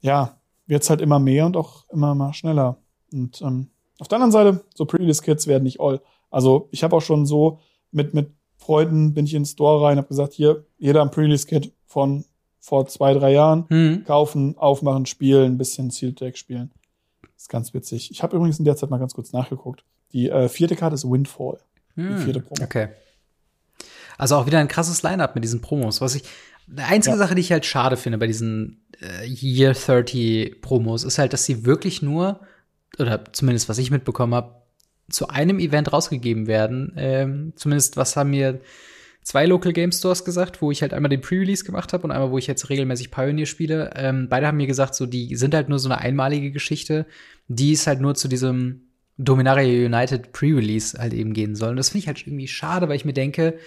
ja, 0.01 0.39
wird's 0.73 0.89
halt 0.89 0.99
immer 1.01 1.19
mehr 1.19 1.45
und 1.45 1.55
auch 1.55 1.87
immer 1.89 2.15
mal 2.15 2.33
schneller. 2.33 2.77
Und 3.13 3.41
ähm, 3.41 3.69
auf 3.99 4.07
der 4.07 4.17
anderen 4.17 4.31
Seite, 4.31 4.65
so 4.73 4.85
Pre-Release-Kits 4.85 5.45
werden 5.47 5.63
nicht 5.63 5.79
all. 5.79 6.01
Also 6.31 6.67
ich 6.71 6.83
habe 6.83 6.95
auch 6.95 7.01
schon 7.01 7.25
so 7.25 7.59
mit, 7.91 8.13
mit 8.15 8.31
Freunden 8.57 9.13
bin 9.13 9.25
ich 9.25 9.33
in 9.35 9.43
den 9.43 9.45
Store 9.47 9.85
rein, 9.85 9.97
habe 9.97 10.07
gesagt, 10.07 10.33
hier, 10.33 10.65
jeder 10.77 11.03
ein 11.03 11.11
Pre-Release-Kit 11.11 11.71
von 11.85 12.25
vor 12.59 12.87
zwei, 12.87 13.13
drei 13.13 13.33
Jahren 13.33 13.65
Hm. 13.69 14.03
kaufen, 14.05 14.57
aufmachen, 14.57 15.05
spielen, 15.05 15.53
ein 15.53 15.57
bisschen 15.57 15.91
Sealed 15.91 16.19
Deck 16.21 16.37
spielen. 16.37 16.71
ist 17.37 17.49
ganz 17.49 17.73
witzig. 17.73 18.09
Ich 18.09 18.23
habe 18.23 18.35
übrigens 18.35 18.57
in 18.57 18.65
der 18.65 18.75
Zeit 18.75 18.89
mal 18.89 18.97
ganz 18.99 19.13
kurz 19.13 19.31
nachgeguckt. 19.31 19.83
Die 20.11 20.29
äh, 20.29 20.49
vierte 20.49 20.75
Karte 20.75 20.95
ist 20.95 21.09
Windfall. 21.09 21.59
Hm. 21.95 22.17
vierte 22.17 22.39
Promo. 22.39 22.63
Okay. 22.63 22.87
Also 24.17 24.35
auch 24.37 24.45
wieder 24.45 24.59
ein 24.59 24.67
krasses 24.67 25.03
Line-Up 25.03 25.35
mit 25.35 25.43
diesen 25.43 25.61
Promos. 25.61 25.99
Was 26.01 26.15
ich, 26.15 26.23
die 26.67 26.81
einzige 26.81 27.15
Ja. 27.15 27.17
Sache, 27.17 27.35
die 27.35 27.41
ich 27.41 27.51
halt 27.51 27.65
schade 27.65 27.97
finde 27.97 28.17
bei 28.17 28.27
diesen 28.27 28.81
äh, 29.01 29.25
Year 29.27 29.73
30 29.73 30.61
Promos, 30.61 31.03
ist 31.03 31.17
halt, 31.17 31.33
dass 31.33 31.45
sie 31.45 31.65
wirklich 31.65 32.01
nur, 32.01 32.39
oder 32.99 33.23
zumindest 33.31 33.69
was 33.69 33.77
ich 33.77 33.91
mitbekommen 33.91 34.33
habe, 34.35 34.55
zu 35.09 35.27
einem 35.27 35.59
Event 35.59 35.91
rausgegeben 35.91 36.47
werden. 36.47 36.93
Ähm, 36.95 37.53
zumindest 37.55 37.97
was 37.97 38.15
haben 38.15 38.29
mir 38.29 38.61
zwei 39.21 39.45
Local 39.45 39.73
Game 39.73 39.91
Stores 39.91 40.25
gesagt, 40.25 40.61
wo 40.61 40.71
ich 40.71 40.81
halt 40.81 40.93
einmal 40.93 41.09
den 41.09 41.21
Pre-Release 41.21 41.63
gemacht 41.63 41.93
habe 41.93 42.03
und 42.03 42.11
einmal, 42.11 42.31
wo 42.31 42.37
ich 42.37 42.47
jetzt 42.47 42.69
regelmäßig 42.69 43.11
Pioneer 43.11 43.45
spiele. 43.45 43.91
Ähm, 43.95 44.27
beide 44.29 44.47
haben 44.47 44.57
mir 44.57 44.67
gesagt, 44.67 44.95
so 44.95 45.05
die 45.05 45.35
sind 45.35 45.53
halt 45.53 45.69
nur 45.69 45.79
so 45.79 45.89
eine 45.89 45.99
einmalige 45.99 46.51
Geschichte, 46.51 47.05
die 47.47 47.73
ist 47.73 47.87
halt 47.87 47.99
nur 48.01 48.15
zu 48.15 48.27
diesem 48.27 48.81
Dominaria 49.17 49.85
United 49.85 50.31
Pre-Release 50.31 50.97
halt 50.97 51.13
eben 51.13 51.33
gehen 51.33 51.55
soll. 51.55 51.69
Und 51.69 51.77
das 51.77 51.89
finde 51.89 51.99
ich 51.99 52.07
halt 52.07 52.25
irgendwie 52.25 52.47
schade, 52.47 52.87
weil 52.89 52.95
ich 52.95 53.05
mir 53.05 53.13
denke, 53.13 53.57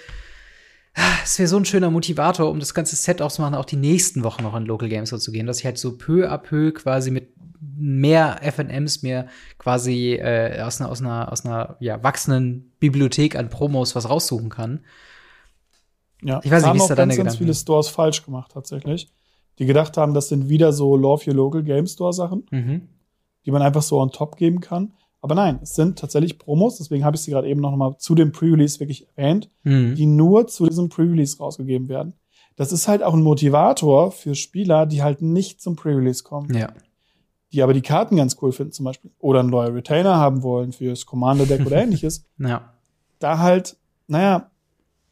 es 1.24 1.38
wäre 1.38 1.48
so 1.48 1.56
ein 1.56 1.64
schöner 1.64 1.90
Motivator, 1.90 2.50
um 2.50 2.58
das 2.60 2.72
ganze 2.74 2.96
Set 2.96 3.20
auszumachen, 3.20 3.54
auch 3.54 3.64
die 3.64 3.76
nächsten 3.76 4.24
Wochen 4.24 4.42
noch 4.42 4.54
in 4.56 4.64
Local 4.64 4.88
Games 4.88 5.08
Store 5.10 5.20
zu 5.20 5.32
gehen, 5.32 5.46
dass 5.46 5.58
ich 5.60 5.64
halt 5.66 5.78
so 5.78 5.96
peu 5.98 6.30
à 6.30 6.38
peu 6.38 6.72
quasi 6.72 7.10
mit 7.10 7.30
mehr 7.78 8.40
FNMs 8.42 9.02
mir 9.02 9.26
quasi 9.58 10.14
äh, 10.14 10.60
aus 10.62 10.80
einer, 10.80 10.90
aus 10.90 11.00
einer, 11.02 11.30
aus 11.32 11.44
einer 11.44 11.76
ja, 11.80 12.02
wachsenden 12.02 12.72
Bibliothek 12.80 13.36
an 13.36 13.50
Promos 13.50 13.94
was 13.94 14.08
raussuchen 14.08 14.48
kann. 14.48 14.80
Ja, 16.22 16.40
Ich 16.42 16.50
weiß 16.50 16.64
nicht, 16.64 16.72
wie 16.72 16.76
ist 16.78 16.82
auch 16.84 16.88
da 16.88 16.94
ganz, 16.94 16.96
deine 16.96 17.16
ganz 17.16 17.18
Gedanken? 17.34 17.38
viele 17.38 17.54
Stores 17.54 17.88
falsch 17.88 18.24
gemacht 18.24 18.52
tatsächlich. 18.52 19.12
Die 19.58 19.66
gedacht 19.66 19.96
haben, 19.96 20.14
das 20.14 20.28
sind 20.28 20.48
wieder 20.48 20.72
so 20.72 20.96
Love 20.96 21.24
Your 21.30 21.34
Local 21.36 21.62
Game 21.62 21.86
Store 21.86 22.12
Sachen, 22.12 22.44
Mhm. 22.50 22.88
die 23.44 23.50
man 23.50 23.62
einfach 23.62 23.82
so 23.82 24.00
on 24.00 24.10
top 24.10 24.36
geben 24.36 24.60
kann. 24.60 24.94
Aber 25.26 25.34
nein, 25.34 25.58
es 25.60 25.74
sind 25.74 25.98
tatsächlich 25.98 26.38
Promos, 26.38 26.78
deswegen 26.78 27.04
habe 27.04 27.16
ich 27.16 27.22
sie 27.22 27.32
gerade 27.32 27.48
eben 27.48 27.60
noch 27.60 27.74
mal 27.74 27.96
zu 27.98 28.14
dem 28.14 28.30
Pre-Release 28.30 28.78
wirklich 28.78 29.08
erwähnt, 29.16 29.50
Mhm. 29.64 29.96
die 29.96 30.06
nur 30.06 30.46
zu 30.46 30.66
diesem 30.66 30.88
Pre-Release 30.88 31.38
rausgegeben 31.38 31.88
werden. 31.88 32.12
Das 32.54 32.70
ist 32.70 32.86
halt 32.86 33.02
auch 33.02 33.12
ein 33.12 33.22
Motivator 33.24 34.12
für 34.12 34.36
Spieler, 34.36 34.86
die 34.86 35.02
halt 35.02 35.22
nicht 35.22 35.60
zum 35.60 35.74
Pre-Release 35.74 36.22
kommen, 36.22 36.54
Ja. 36.54 36.72
die 37.52 37.60
aber 37.60 37.74
die 37.74 37.82
Karten 37.82 38.14
ganz 38.16 38.36
cool 38.40 38.52
finden 38.52 38.70
zum 38.72 38.84
Beispiel 38.84 39.10
oder 39.18 39.40
einen 39.40 39.48
Loyal 39.48 39.72
Retainer 39.72 40.14
haben 40.14 40.44
wollen 40.44 40.70
fürs 40.72 41.06
Commander 41.06 41.44
Deck 41.46 41.66
oder 41.66 41.76
ähnliches. 41.82 42.24
Ja. 42.38 42.72
Da 43.18 43.40
halt, 43.40 43.76
naja, 44.06 44.48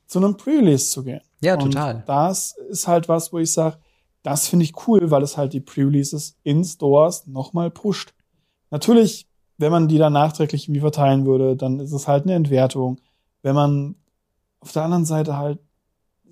zu 0.06 0.20
einem 0.20 0.36
Pre-Release 0.36 0.92
zu 0.92 1.02
gehen. 1.02 1.22
Ja, 1.40 1.54
Und 1.54 1.72
total. 1.72 2.04
das 2.06 2.54
ist 2.70 2.86
halt 2.86 3.08
was, 3.08 3.32
wo 3.32 3.38
ich 3.40 3.50
sage, 3.50 3.78
das 4.22 4.46
finde 4.46 4.64
ich 4.64 4.86
cool, 4.86 5.10
weil 5.10 5.24
es 5.24 5.36
halt 5.36 5.52
die 5.54 5.60
Pre-Releases 5.60 6.36
in 6.44 6.62
Stores 6.64 7.26
nochmal 7.26 7.70
pusht. 7.72 8.14
Natürlich, 8.70 9.26
wenn 9.58 9.70
man 9.72 9.88
die 9.88 9.98
dann 9.98 10.12
nachträglich 10.12 10.64
irgendwie 10.66 10.80
verteilen 10.80 11.26
würde, 11.26 11.56
dann 11.56 11.80
ist 11.80 11.92
es 11.92 12.08
halt 12.08 12.24
eine 12.24 12.34
Entwertung. 12.34 12.98
Wenn 13.42 13.54
man 13.54 13.94
auf 14.60 14.72
der 14.72 14.82
anderen 14.84 15.04
Seite 15.04 15.36
halt 15.36 15.58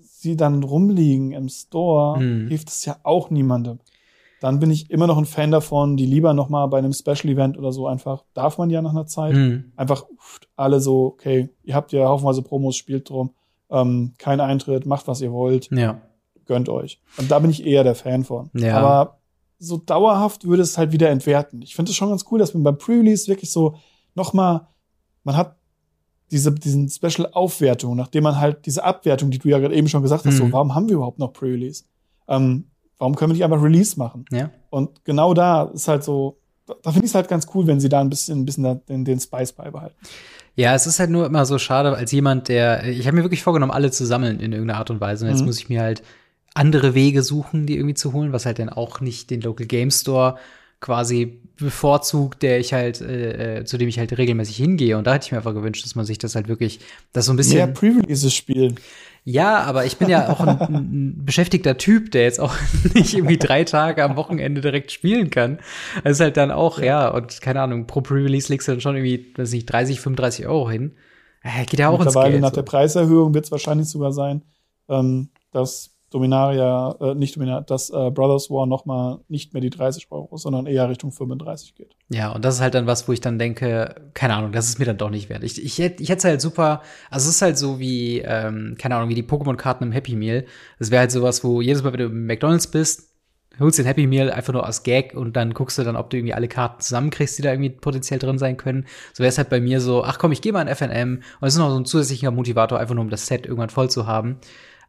sie 0.01 0.35
dann 0.37 0.63
rumliegen 0.63 1.31
im 1.31 1.49
Store, 1.49 2.19
Mhm. 2.19 2.47
hilft 2.47 2.69
es 2.69 2.85
ja 2.85 2.97
auch 3.03 3.29
niemandem. 3.29 3.79
Dann 4.39 4.59
bin 4.59 4.71
ich 4.71 4.89
immer 4.91 5.07
noch 5.07 5.17
ein 5.17 5.25
Fan 5.25 5.51
davon, 5.51 5.95
die 5.95 6.05
lieber 6.05 6.33
nochmal 6.33 6.67
bei 6.67 6.77
einem 6.77 6.91
Special 6.93 7.29
Event 7.31 7.57
oder 7.57 7.71
so 7.71 7.87
einfach, 7.87 8.23
darf 8.33 8.57
man 8.57 8.69
ja 8.69 8.81
nach 8.81 8.91
einer 8.91 9.05
Zeit, 9.05 9.33
Mhm. 9.35 9.71
einfach 9.77 10.03
uff, 10.09 10.39
alle 10.57 10.79
so, 10.81 11.05
okay, 11.07 11.49
ihr 11.63 11.75
habt 11.75 11.91
ja 11.93 12.07
haufenweise 12.07 12.41
Promos, 12.41 12.75
spielt 12.75 13.09
drum, 13.09 13.31
ähm, 13.69 14.13
kein 14.17 14.39
Eintritt, 14.41 14.85
macht 14.85 15.07
was 15.07 15.21
ihr 15.21 15.31
wollt, 15.31 15.69
Ja. 15.71 16.01
gönnt 16.45 16.67
euch. 16.67 16.99
Und 17.17 17.31
da 17.31 17.39
bin 17.39 17.49
ich 17.51 17.65
eher 17.65 17.83
der 17.85 17.95
Fan 17.95 18.23
von. 18.25 18.49
Ja. 18.53 18.77
Aber 18.77 19.19
so 19.63 19.77
dauerhaft 19.77 20.45
würde 20.45 20.61
es 20.63 20.77
halt 20.77 20.91
wieder 20.91 21.09
entwerten. 21.09 21.61
Ich 21.61 21.75
finde 21.75 21.91
es 21.91 21.95
schon 21.95 22.09
ganz 22.09 22.25
cool, 22.31 22.39
dass 22.39 22.53
man 22.53 22.63
beim 22.63 22.77
Pre-Release 22.77 23.27
wirklich 23.27 23.51
so 23.51 23.75
nochmal, 24.15 24.67
man 25.23 25.37
hat 25.37 25.55
diese, 26.31 26.51
diesen 26.51 26.89
Special-Aufwertung, 26.89 27.95
nachdem 27.95 28.23
man 28.23 28.39
halt 28.39 28.65
diese 28.65 28.83
Abwertung, 28.83 29.29
die 29.31 29.39
du 29.39 29.49
ja 29.49 29.59
gerade 29.59 29.75
eben 29.75 29.87
schon 29.87 30.01
gesagt 30.01 30.25
hast, 30.25 30.33
Mhm. 30.33 30.37
so, 30.37 30.51
warum 30.51 30.75
haben 30.75 30.87
wir 30.89 30.95
überhaupt 30.95 31.19
noch 31.19 31.31
Pre-Release? 31.33 31.83
Ähm, 32.27 32.65
warum 32.97 33.15
können 33.15 33.31
wir 33.31 33.33
nicht 33.35 33.43
einfach 33.43 33.61
Release 33.61 33.97
machen? 33.97 34.25
Ja. 34.31 34.49
Und 34.69 35.03
genau 35.05 35.33
da 35.33 35.63
ist 35.65 35.87
halt 35.87 36.03
so, 36.03 36.39
da, 36.65 36.75
da 36.81 36.91
finde 36.91 37.05
ich 37.05 37.11
es 37.11 37.15
halt 37.15 37.27
ganz 37.27 37.47
cool, 37.53 37.67
wenn 37.67 37.79
sie 37.79 37.89
da 37.89 38.01
ein 38.01 38.09
bisschen, 38.09 38.39
ein 38.41 38.45
bisschen 38.45 38.81
den, 38.87 39.05
den 39.05 39.19
Spice 39.19 39.53
beibehalten. 39.53 39.95
Ja, 40.55 40.73
es 40.75 40.85
ist 40.87 40.99
halt 40.99 41.09
nur 41.09 41.25
immer 41.25 41.45
so 41.45 41.57
schade, 41.57 41.95
als 41.95 42.11
jemand, 42.11 42.47
der, 42.47 42.83
ich 42.85 43.05
habe 43.07 43.17
mir 43.17 43.23
wirklich 43.23 43.43
vorgenommen, 43.43 43.71
alle 43.71 43.91
zu 43.91 44.05
sammeln 44.05 44.39
in 44.39 44.51
irgendeiner 44.53 44.79
Art 44.79 44.89
und 44.91 45.01
Weise. 45.01 45.25
Und 45.25 45.31
jetzt 45.31 45.41
Mhm. 45.41 45.47
muss 45.47 45.59
ich 45.59 45.69
mir 45.69 45.81
halt 45.81 46.03
andere 46.53 46.93
Wege 46.93 47.23
suchen, 47.23 47.65
die 47.65 47.75
irgendwie 47.75 47.95
zu 47.95 48.13
holen, 48.13 48.33
was 48.33 48.45
halt 48.45 48.59
dann 48.59 48.69
auch 48.69 49.01
nicht 49.01 49.29
den 49.29 49.41
Local 49.41 49.65
Game 49.65 49.91
Store 49.91 50.37
quasi 50.79 51.41
bevorzugt, 51.57 52.43
der 52.43 52.59
ich 52.59 52.73
halt, 52.73 52.99
äh, 52.99 53.59
äh, 53.59 53.65
zu 53.65 53.77
dem 53.77 53.87
ich 53.87 53.99
halt 53.99 54.17
regelmäßig 54.17 54.57
hingehe. 54.57 54.97
Und 54.97 55.07
da 55.07 55.13
hätte 55.13 55.25
ich 55.25 55.31
mir 55.31 55.37
einfach 55.37 55.53
gewünscht, 55.53 55.85
dass 55.85 55.95
man 55.95 56.05
sich 56.05 56.17
das 56.17 56.35
halt 56.35 56.47
wirklich, 56.47 56.79
das 57.13 57.25
so 57.25 57.33
ein 57.33 57.37
bisschen. 57.37 57.57
Mehr 57.57 57.67
Pre-Releases 57.67 58.33
spielen. 58.33 58.75
Ja, 59.23 59.59
aber 59.63 59.85
ich 59.85 59.95
bin 59.97 60.09
ja 60.09 60.29
auch 60.29 60.41
ein, 60.41 60.59
ein, 60.59 61.25
beschäftigter 61.25 61.77
Typ, 61.77 62.11
der 62.11 62.23
jetzt 62.23 62.41
auch 62.41 62.53
nicht 62.93 63.13
irgendwie 63.13 63.37
drei 63.37 63.63
Tage 63.63 64.03
am 64.03 64.17
Wochenende 64.17 64.59
direkt 64.59 64.91
spielen 64.91 65.29
kann. 65.29 65.59
Das 66.03 66.13
ist 66.13 66.19
halt 66.19 66.35
dann 66.35 66.51
auch, 66.51 66.79
ja, 66.79 67.07
und 67.07 67.39
keine 67.39 67.61
Ahnung, 67.61 67.87
pro 67.87 68.01
Pre-Release 68.01 68.51
legst 68.51 68.67
du 68.67 68.73
dann 68.73 68.81
schon 68.81 68.97
irgendwie, 68.97 69.33
weiß 69.37 69.53
nicht, 69.53 69.65
30, 69.67 70.01
35 70.01 70.47
Euro 70.47 70.69
hin. 70.69 70.95
Äh, 71.43 71.65
geht 71.65 71.79
ja 71.79 71.89
auch 71.89 72.03
ins 72.03 72.13
Geld. 72.13 72.41
Nach 72.41 72.49
so. 72.49 72.55
der 72.55 72.63
Preiserhöhung 72.63 73.33
wird 73.33 73.45
es 73.45 73.51
wahrscheinlich 73.51 73.87
sogar 73.87 74.11
sein, 74.11 74.41
ähm, 74.89 75.29
dass 75.51 75.92
Dominaria, 76.13 76.95
äh, 77.01 77.15
nicht 77.15 77.35
Dominaria, 77.35 77.61
dass 77.61 77.89
äh, 77.89 78.11
Brothers 78.11 78.51
War 78.51 78.67
nochmal 78.67 79.19
nicht 79.29 79.53
mehr 79.53 79.61
die 79.61 79.71
30 79.71 80.11
Euro, 80.11 80.37
sondern 80.37 80.67
eher 80.67 80.87
Richtung 80.87 81.11
35 81.11 81.73
geht. 81.73 81.95
Ja, 82.09 82.31
und 82.31 82.45
das 82.45 82.55
ist 82.55 82.61
halt 82.61 82.75
dann 82.75 82.85
was, 82.85 83.07
wo 83.07 83.13
ich 83.13 83.19
dann 83.19 83.39
denke, 83.39 83.95
keine 84.13 84.35
Ahnung, 84.35 84.51
das 84.51 84.69
ist 84.69 84.77
mir 84.77 84.85
dann 84.85 84.97
doch 84.97 85.09
nicht 85.09 85.29
wert. 85.29 85.43
Ich, 85.43 85.63
ich, 85.63 85.79
ich 85.79 86.09
hätte 86.09 86.13
es 86.13 86.23
halt 86.23 86.41
super, 86.41 86.81
also 87.09 87.27
es 87.27 87.35
ist 87.35 87.41
halt 87.41 87.57
so 87.57 87.79
wie, 87.79 88.19
ähm, 88.19 88.75
keine 88.77 88.95
Ahnung, 88.95 89.09
wie 89.09 89.15
die 89.15 89.23
Pokémon-Karten 89.23 89.85
im 89.85 89.91
Happy 89.91 90.15
Meal. 90.15 90.45
Das 90.77 90.91
wäre 90.91 91.01
halt 91.01 91.11
sowas, 91.11 91.43
wo 91.43 91.61
jedes 91.61 91.83
Mal, 91.83 91.93
wenn 91.93 91.99
du 91.99 92.05
im 92.05 92.27
McDonalds 92.27 92.67
bist, 92.67 93.09
holst 93.59 93.79
den 93.79 93.85
Happy 93.85 94.07
Meal 94.07 94.31
einfach 94.31 94.53
nur 94.53 94.67
aus 94.67 94.83
Gag 94.83 95.13
und 95.15 95.35
dann 95.35 95.53
guckst 95.53 95.77
du 95.77 95.83
dann, 95.83 95.95
ob 95.95 96.09
du 96.09 96.17
irgendwie 96.17 96.33
alle 96.33 96.47
Karten 96.47 96.81
zusammenkriegst, 96.81 97.37
die 97.37 97.41
da 97.41 97.51
irgendwie 97.51 97.69
potenziell 97.69 98.19
drin 98.19 98.37
sein 98.37 98.57
können. 98.57 98.85
So 99.13 99.21
wäre 99.21 99.29
es 99.29 99.37
halt 99.37 99.49
bei 99.49 99.59
mir 99.59 99.79
so, 99.79 100.03
ach 100.03 100.17
komm, 100.17 100.31
ich 100.31 100.41
gehe 100.41 100.53
mal 100.53 100.61
in 100.61 100.73
FNM 100.73 101.21
und 101.39 101.47
es 101.47 101.53
ist 101.53 101.59
noch 101.59 101.69
so 101.69 101.77
ein 101.79 101.85
zusätzlicher 101.85 102.31
Motivator, 102.31 102.79
einfach 102.79 102.95
nur 102.95 103.03
um 103.03 103.09
das 103.09 103.27
Set 103.27 103.45
irgendwann 103.45 103.69
voll 103.69 103.89
zu 103.89 104.07
haben. 104.07 104.37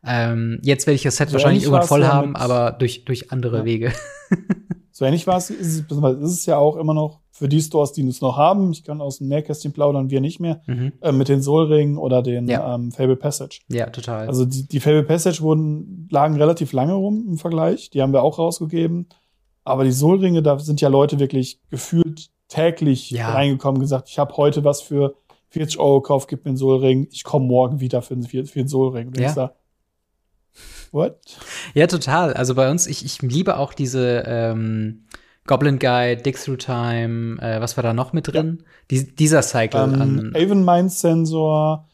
Ähm, 0.06 0.60
jetzt 0.62 0.86
werde 0.86 0.96
ich 0.96 1.02
das 1.02 1.16
Set 1.16 1.28
so 1.28 1.34
wahrscheinlich 1.34 1.64
irgendwann 1.64 1.86
voll 1.86 2.04
haben, 2.04 2.36
aber 2.36 2.72
durch, 2.72 3.04
durch 3.04 3.32
andere 3.32 3.58
ja. 3.58 3.64
Wege. 3.64 3.92
so 4.90 5.04
ähnlich 5.04 5.26
war 5.26 5.38
es, 5.38 5.50
ist, 5.50 5.90
ist 5.90 6.30
es 6.30 6.46
ja 6.46 6.58
auch 6.58 6.76
immer 6.76 6.94
noch 6.94 7.20
für 7.30 7.48
die 7.48 7.60
Stores, 7.60 7.92
die 7.92 8.06
es 8.06 8.20
noch 8.20 8.36
haben. 8.36 8.70
Ich 8.70 8.84
kann 8.84 9.00
aus 9.00 9.18
dem 9.18 9.28
Mehrkästchen 9.28 9.72
plaudern, 9.72 10.08
wir 10.08 10.20
nicht 10.20 10.38
mehr, 10.38 10.62
mhm. 10.66 10.92
äh, 11.00 11.10
mit 11.10 11.28
den 11.28 11.42
Soulringen 11.42 11.98
oder 11.98 12.22
den 12.22 12.46
ja. 12.46 12.76
ähm, 12.76 12.92
Fable 12.92 13.16
Passage. 13.16 13.60
Ja, 13.68 13.90
total. 13.90 14.28
Also 14.28 14.44
die, 14.44 14.68
die 14.68 14.78
Fable 14.78 15.02
Passage 15.02 15.40
wurden, 15.40 16.06
lagen 16.10 16.36
relativ 16.36 16.72
lange 16.72 16.94
rum 16.94 17.24
im 17.28 17.38
Vergleich. 17.38 17.90
Die 17.90 18.02
haben 18.02 18.12
wir 18.12 18.22
auch 18.22 18.38
rausgegeben. 18.38 19.08
Aber 19.64 19.82
die 19.82 19.92
Soulringe, 19.92 20.42
da 20.42 20.58
sind 20.60 20.80
ja 20.80 20.88
Leute 20.88 21.18
wirklich 21.18 21.58
gefühlt 21.70 22.30
täglich 22.48 23.10
ja. 23.10 23.32
reingekommen, 23.32 23.80
gesagt, 23.80 24.08
ich 24.08 24.18
habe 24.18 24.36
heute 24.36 24.62
was 24.62 24.82
für 24.82 25.16
40 25.48 25.78
Euro 25.78 26.02
gekauft, 26.02 26.28
gib 26.28 26.44
mir 26.44 26.50
einen 26.50 26.56
Soulring, 26.56 27.08
ich 27.10 27.24
komme 27.24 27.46
morgen 27.46 27.80
wieder 27.80 28.02
für 28.02 28.14
einen, 28.14 28.24
für 28.24 28.60
einen 28.60 28.68
Soulring. 28.68 29.08
Und 29.08 29.18
ja. 29.18 29.26
ich 29.26 29.32
sag, 29.32 29.54
What? 30.94 31.18
Ja, 31.74 31.88
total. 31.88 32.34
Also 32.34 32.54
bei 32.54 32.70
uns, 32.70 32.86
ich, 32.86 33.04
ich 33.04 33.20
liebe 33.20 33.56
auch 33.56 33.74
diese 33.74 34.22
ähm, 34.28 35.06
Goblin 35.44 35.80
Guide, 35.80 36.22
Dig 36.22 36.36
Through 36.36 36.58
Time, 36.58 37.42
äh, 37.42 37.60
was 37.60 37.76
war 37.76 37.82
da 37.82 37.92
noch 37.92 38.12
mit 38.12 38.28
drin? 38.28 38.58
Ja. 38.60 38.66
Die, 38.92 39.16
dieser 39.16 39.42
Cycle 39.42 39.82
ähm, 39.82 40.00
an. 40.00 40.32
Avon 40.36 40.64
Mind 40.64 40.92
Sensor, 40.92 41.88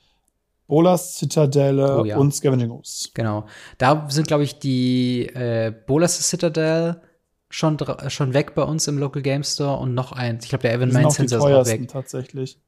Bolas 0.67 1.15
Zitadelle 1.15 2.01
oh, 2.01 2.05
ja. 2.05 2.19
und 2.19 2.35
Scavenging 2.35 2.71
Ooze. 2.71 3.09
Genau. 3.15 3.47
Da 3.79 4.07
sind, 4.11 4.29
glaube 4.29 4.45
ich, 4.45 4.59
die 4.59 5.29
äh, 5.29 5.73
Bolas 5.87 6.29
Citadel 6.29 7.01
schon, 7.49 7.79
schon 8.09 8.35
weg 8.35 8.55
bei 8.55 8.65
uns 8.65 8.87
im 8.87 8.99
Local 8.99 9.23
Game 9.23 9.45
Store 9.45 9.79
und 9.79 9.95
noch 9.95 10.13
eins. 10.13 10.45
Ich 10.45 10.51
glaube, 10.51 10.63
der 10.63 10.77
Avon 10.77 10.93
Mind 10.93 11.11
Sensor 11.11 11.39
ist 11.39 11.57
auch 11.57 11.67
weg. 11.67 11.89
tatsächlich. 11.89 12.59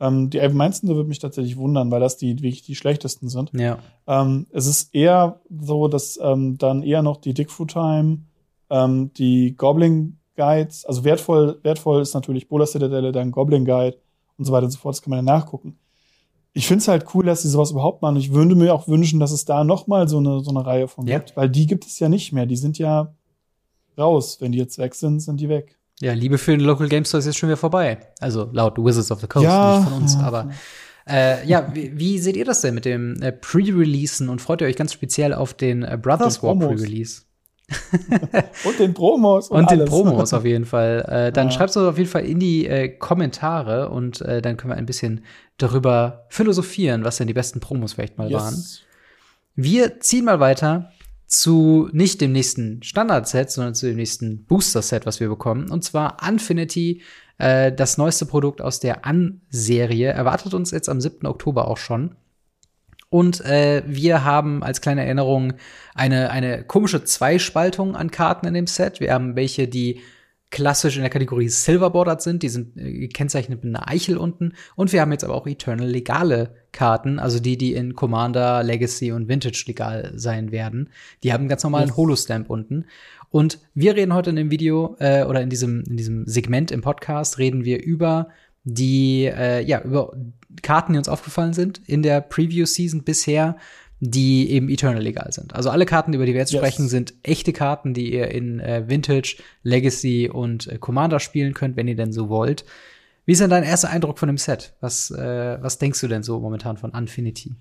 Ähm, 0.00 0.30
die 0.30 0.40
allgemeinsten 0.40 0.88
würde 0.88 1.08
mich 1.08 1.18
tatsächlich 1.18 1.56
wundern, 1.56 1.90
weil 1.90 2.00
das 2.00 2.16
die 2.16 2.36
wirklich 2.36 2.62
die 2.62 2.76
schlechtesten 2.76 3.28
sind. 3.28 3.50
Ja. 3.52 3.78
Ähm, 4.06 4.46
es 4.50 4.66
ist 4.66 4.94
eher 4.94 5.40
so, 5.48 5.88
dass 5.88 6.18
ähm, 6.22 6.56
dann 6.58 6.82
eher 6.82 7.02
noch 7.02 7.16
die 7.16 7.34
Dick 7.34 7.48
Through 7.48 7.66
Time, 7.66 8.18
ähm, 8.70 9.12
die 9.14 9.56
Goblin 9.56 10.18
Guides, 10.36 10.84
also 10.84 11.02
wertvoll, 11.04 11.58
wertvoll 11.62 12.00
ist 12.00 12.14
natürlich 12.14 12.48
Bola 12.48 12.66
Citadelle, 12.66 13.10
dann 13.10 13.32
Goblin 13.32 13.64
Guide 13.64 13.98
und 14.36 14.44
so 14.44 14.52
weiter 14.52 14.66
und 14.66 14.70
so 14.70 14.78
fort. 14.78 14.94
Das 14.94 15.02
kann 15.02 15.10
man 15.10 15.24
ja 15.24 15.34
nachgucken. 15.34 15.78
Ich 16.52 16.66
finde 16.66 16.82
es 16.82 16.88
halt 16.88 17.06
cool, 17.14 17.26
dass 17.26 17.42
sie 17.42 17.48
sowas 17.48 17.72
überhaupt 17.72 18.02
machen. 18.02 18.16
Ich 18.16 18.32
würde 18.32 18.54
mir 18.54 18.72
auch 18.72 18.88
wünschen, 18.88 19.20
dass 19.20 19.32
es 19.32 19.44
da 19.44 19.64
noch 19.64 19.86
mal 19.86 20.08
so 20.08 20.18
eine, 20.18 20.40
so 20.40 20.50
eine 20.50 20.64
Reihe 20.64 20.88
von 20.88 21.06
ja. 21.06 21.18
gibt, 21.18 21.36
weil 21.36 21.50
die 21.50 21.66
gibt 21.66 21.86
es 21.86 21.98
ja 21.98 22.08
nicht 22.08 22.32
mehr. 22.32 22.46
Die 22.46 22.56
sind 22.56 22.78
ja 22.78 23.14
raus. 23.96 24.40
Wenn 24.40 24.52
die 24.52 24.58
jetzt 24.58 24.78
weg 24.78 24.94
sind, 24.94 25.20
sind 25.20 25.40
die 25.40 25.48
weg. 25.48 25.77
Ja, 26.00 26.12
Liebe 26.12 26.38
für 26.38 26.52
den 26.52 26.60
Local 26.60 26.88
Game 26.88 27.04
Store 27.04 27.18
ist 27.18 27.26
jetzt 27.26 27.38
schon 27.38 27.48
wieder 27.48 27.56
vorbei. 27.56 27.98
Also 28.20 28.48
laut 28.52 28.78
Wizards 28.78 29.10
of 29.10 29.20
the 29.20 29.26
Coast, 29.26 29.44
ja, 29.44 29.78
nicht 29.78 29.88
von 29.88 30.02
uns, 30.02 30.14
ja. 30.14 30.20
aber 30.20 30.50
äh, 31.08 31.46
ja, 31.46 31.70
wie, 31.74 31.98
wie, 31.98 32.18
seht 32.18 32.36
ihr 32.36 32.44
das 32.44 32.60
denn 32.60 32.74
mit 32.74 32.84
dem 32.84 33.20
äh, 33.22 33.32
Pre-Releasen 33.32 34.28
und 34.28 34.40
freut 34.40 34.60
ihr 34.60 34.66
euch 34.66 34.76
ganz 34.76 34.92
speziell 34.92 35.32
auf 35.34 35.54
den 35.54 35.82
äh, 35.82 35.98
Brothers 36.00 36.42
War 36.42 36.56
Pre-Release? 36.56 37.22
und 38.64 38.78
den 38.78 38.94
Promos. 38.94 39.48
Und, 39.48 39.60
und 39.60 39.70
den 39.70 39.84
Promos 39.84 40.32
auf 40.32 40.44
jeden 40.44 40.64
Fall. 40.64 41.04
Äh, 41.08 41.32
dann 41.32 41.48
ja. 41.48 41.52
schreibt 41.52 41.70
es 41.70 41.76
uns 41.76 41.86
auf 41.86 41.98
jeden 41.98 42.08
Fall 42.08 42.24
in 42.24 42.38
die 42.38 42.66
äh, 42.66 42.88
Kommentare 42.88 43.90
und 43.90 44.20
äh, 44.22 44.40
dann 44.40 44.56
können 44.56 44.72
wir 44.72 44.76
ein 44.76 44.86
bisschen 44.86 45.24
darüber 45.58 46.26
philosophieren, 46.30 47.04
was 47.04 47.16
denn 47.16 47.26
die 47.26 47.34
besten 47.34 47.60
Promos 47.60 47.94
vielleicht 47.94 48.16
mal 48.16 48.30
yes. 48.30 48.40
waren. 48.40 48.64
Wir 49.56 50.00
ziehen 50.00 50.24
mal 50.24 50.40
weiter 50.40 50.92
zu 51.28 51.90
nicht 51.92 52.22
dem 52.22 52.32
nächsten 52.32 52.82
Standard-Set, 52.82 53.50
sondern 53.50 53.74
zu 53.74 53.86
dem 53.86 53.96
nächsten 53.96 54.44
Booster-Set, 54.46 55.04
was 55.04 55.20
wir 55.20 55.28
bekommen. 55.28 55.70
Und 55.70 55.84
zwar 55.84 56.16
Infinity, 56.26 57.02
äh, 57.36 57.70
das 57.70 57.98
neueste 57.98 58.24
Produkt 58.24 58.62
aus 58.62 58.80
der 58.80 59.04
An-Serie, 59.04 60.08
erwartet 60.10 60.54
uns 60.54 60.70
jetzt 60.70 60.88
am 60.88 61.02
7. 61.02 61.26
Oktober 61.26 61.68
auch 61.68 61.76
schon. 61.76 62.16
Und 63.10 63.42
äh, 63.42 63.82
wir 63.86 64.24
haben 64.24 64.62
als 64.62 64.80
kleine 64.80 65.04
Erinnerung 65.04 65.54
eine, 65.94 66.30
eine 66.30 66.64
komische 66.64 67.04
Zweispaltung 67.04 67.94
an 67.94 68.10
Karten 68.10 68.46
in 68.46 68.54
dem 68.54 68.66
Set. 68.66 69.00
Wir 69.00 69.12
haben 69.12 69.36
welche, 69.36 69.68
die 69.68 70.00
klassisch 70.50 70.96
in 70.96 71.02
der 71.02 71.10
Kategorie 71.10 71.48
Silver 71.48 71.90
Bordered 71.90 72.22
sind. 72.22 72.42
Die 72.42 72.48
sind 72.48 72.76
äh, 72.78 72.90
gekennzeichnet 72.90 73.64
mit 73.64 73.74
einer 73.74 73.88
Eichel 73.88 74.16
unten. 74.16 74.54
Und 74.76 74.92
wir 74.92 75.02
haben 75.02 75.12
jetzt 75.12 75.24
aber 75.24 75.34
auch 75.34 75.46
Eternal 75.46 75.88
legale 75.88 76.54
Karten, 76.72 77.18
also 77.18 77.40
die, 77.40 77.56
die 77.56 77.74
in 77.74 77.94
Commander, 77.94 78.62
Legacy 78.62 79.12
und 79.12 79.28
Vintage 79.28 79.64
legal 79.66 80.12
sein 80.16 80.52
werden. 80.52 80.90
Die 81.22 81.32
haben 81.32 81.48
ganz 81.48 81.62
normalen. 81.62 81.96
Holostamp 81.96 82.50
unten. 82.50 82.84
Und 83.30 83.58
wir 83.74 83.94
reden 83.94 84.14
heute 84.14 84.30
in 84.30 84.36
dem 84.36 84.50
Video 84.50 84.96
äh, 85.00 85.24
oder 85.24 85.40
in 85.40 85.50
diesem, 85.50 85.84
in 85.84 85.96
diesem 85.96 86.26
Segment 86.26 86.70
im 86.70 86.80
Podcast 86.80 87.38
reden 87.38 87.64
wir 87.64 87.82
über 87.82 88.28
die, 88.64 89.24
äh, 89.24 89.62
ja, 89.62 89.82
über 89.82 90.12
Karten, 90.62 90.92
die 90.92 90.98
uns 90.98 91.08
aufgefallen 91.08 91.52
sind 91.52 91.80
in 91.86 92.02
der 92.02 92.20
Preview-Season 92.20 93.02
bisher, 93.02 93.56
die 94.00 94.50
eben 94.50 94.68
Eternal 94.68 95.02
legal 95.02 95.32
sind. 95.32 95.54
Also 95.54 95.70
alle 95.70 95.86
Karten, 95.86 96.12
über 96.12 96.24
die 96.24 96.32
wir 96.32 96.40
jetzt 96.40 96.52
yes. 96.52 96.60
sprechen, 96.60 96.88
sind 96.88 97.14
echte 97.22 97.52
Karten, 97.52 97.94
die 97.94 98.12
ihr 98.12 98.30
in 98.30 98.60
äh, 98.60 98.88
Vintage, 98.88 99.36
Legacy 99.62 100.30
und 100.32 100.68
äh, 100.68 100.78
Commander 100.78 101.20
spielen 101.20 101.54
könnt, 101.54 101.76
wenn 101.76 101.88
ihr 101.88 101.96
denn 101.96 102.12
so 102.12 102.28
wollt. 102.28 102.64
Wie 103.28 103.32
ist 103.32 103.42
denn 103.42 103.50
dein 103.50 103.62
erster 103.62 103.90
Eindruck 103.90 104.18
von 104.18 104.28
dem 104.28 104.38
Set? 104.38 104.74
Was, 104.80 105.10
äh, 105.10 105.58
was 105.60 105.76
denkst 105.76 106.00
du 106.00 106.08
denn 106.08 106.22
so 106.22 106.40
momentan 106.40 106.78
von 106.78 106.94
Infinity? 106.94 107.56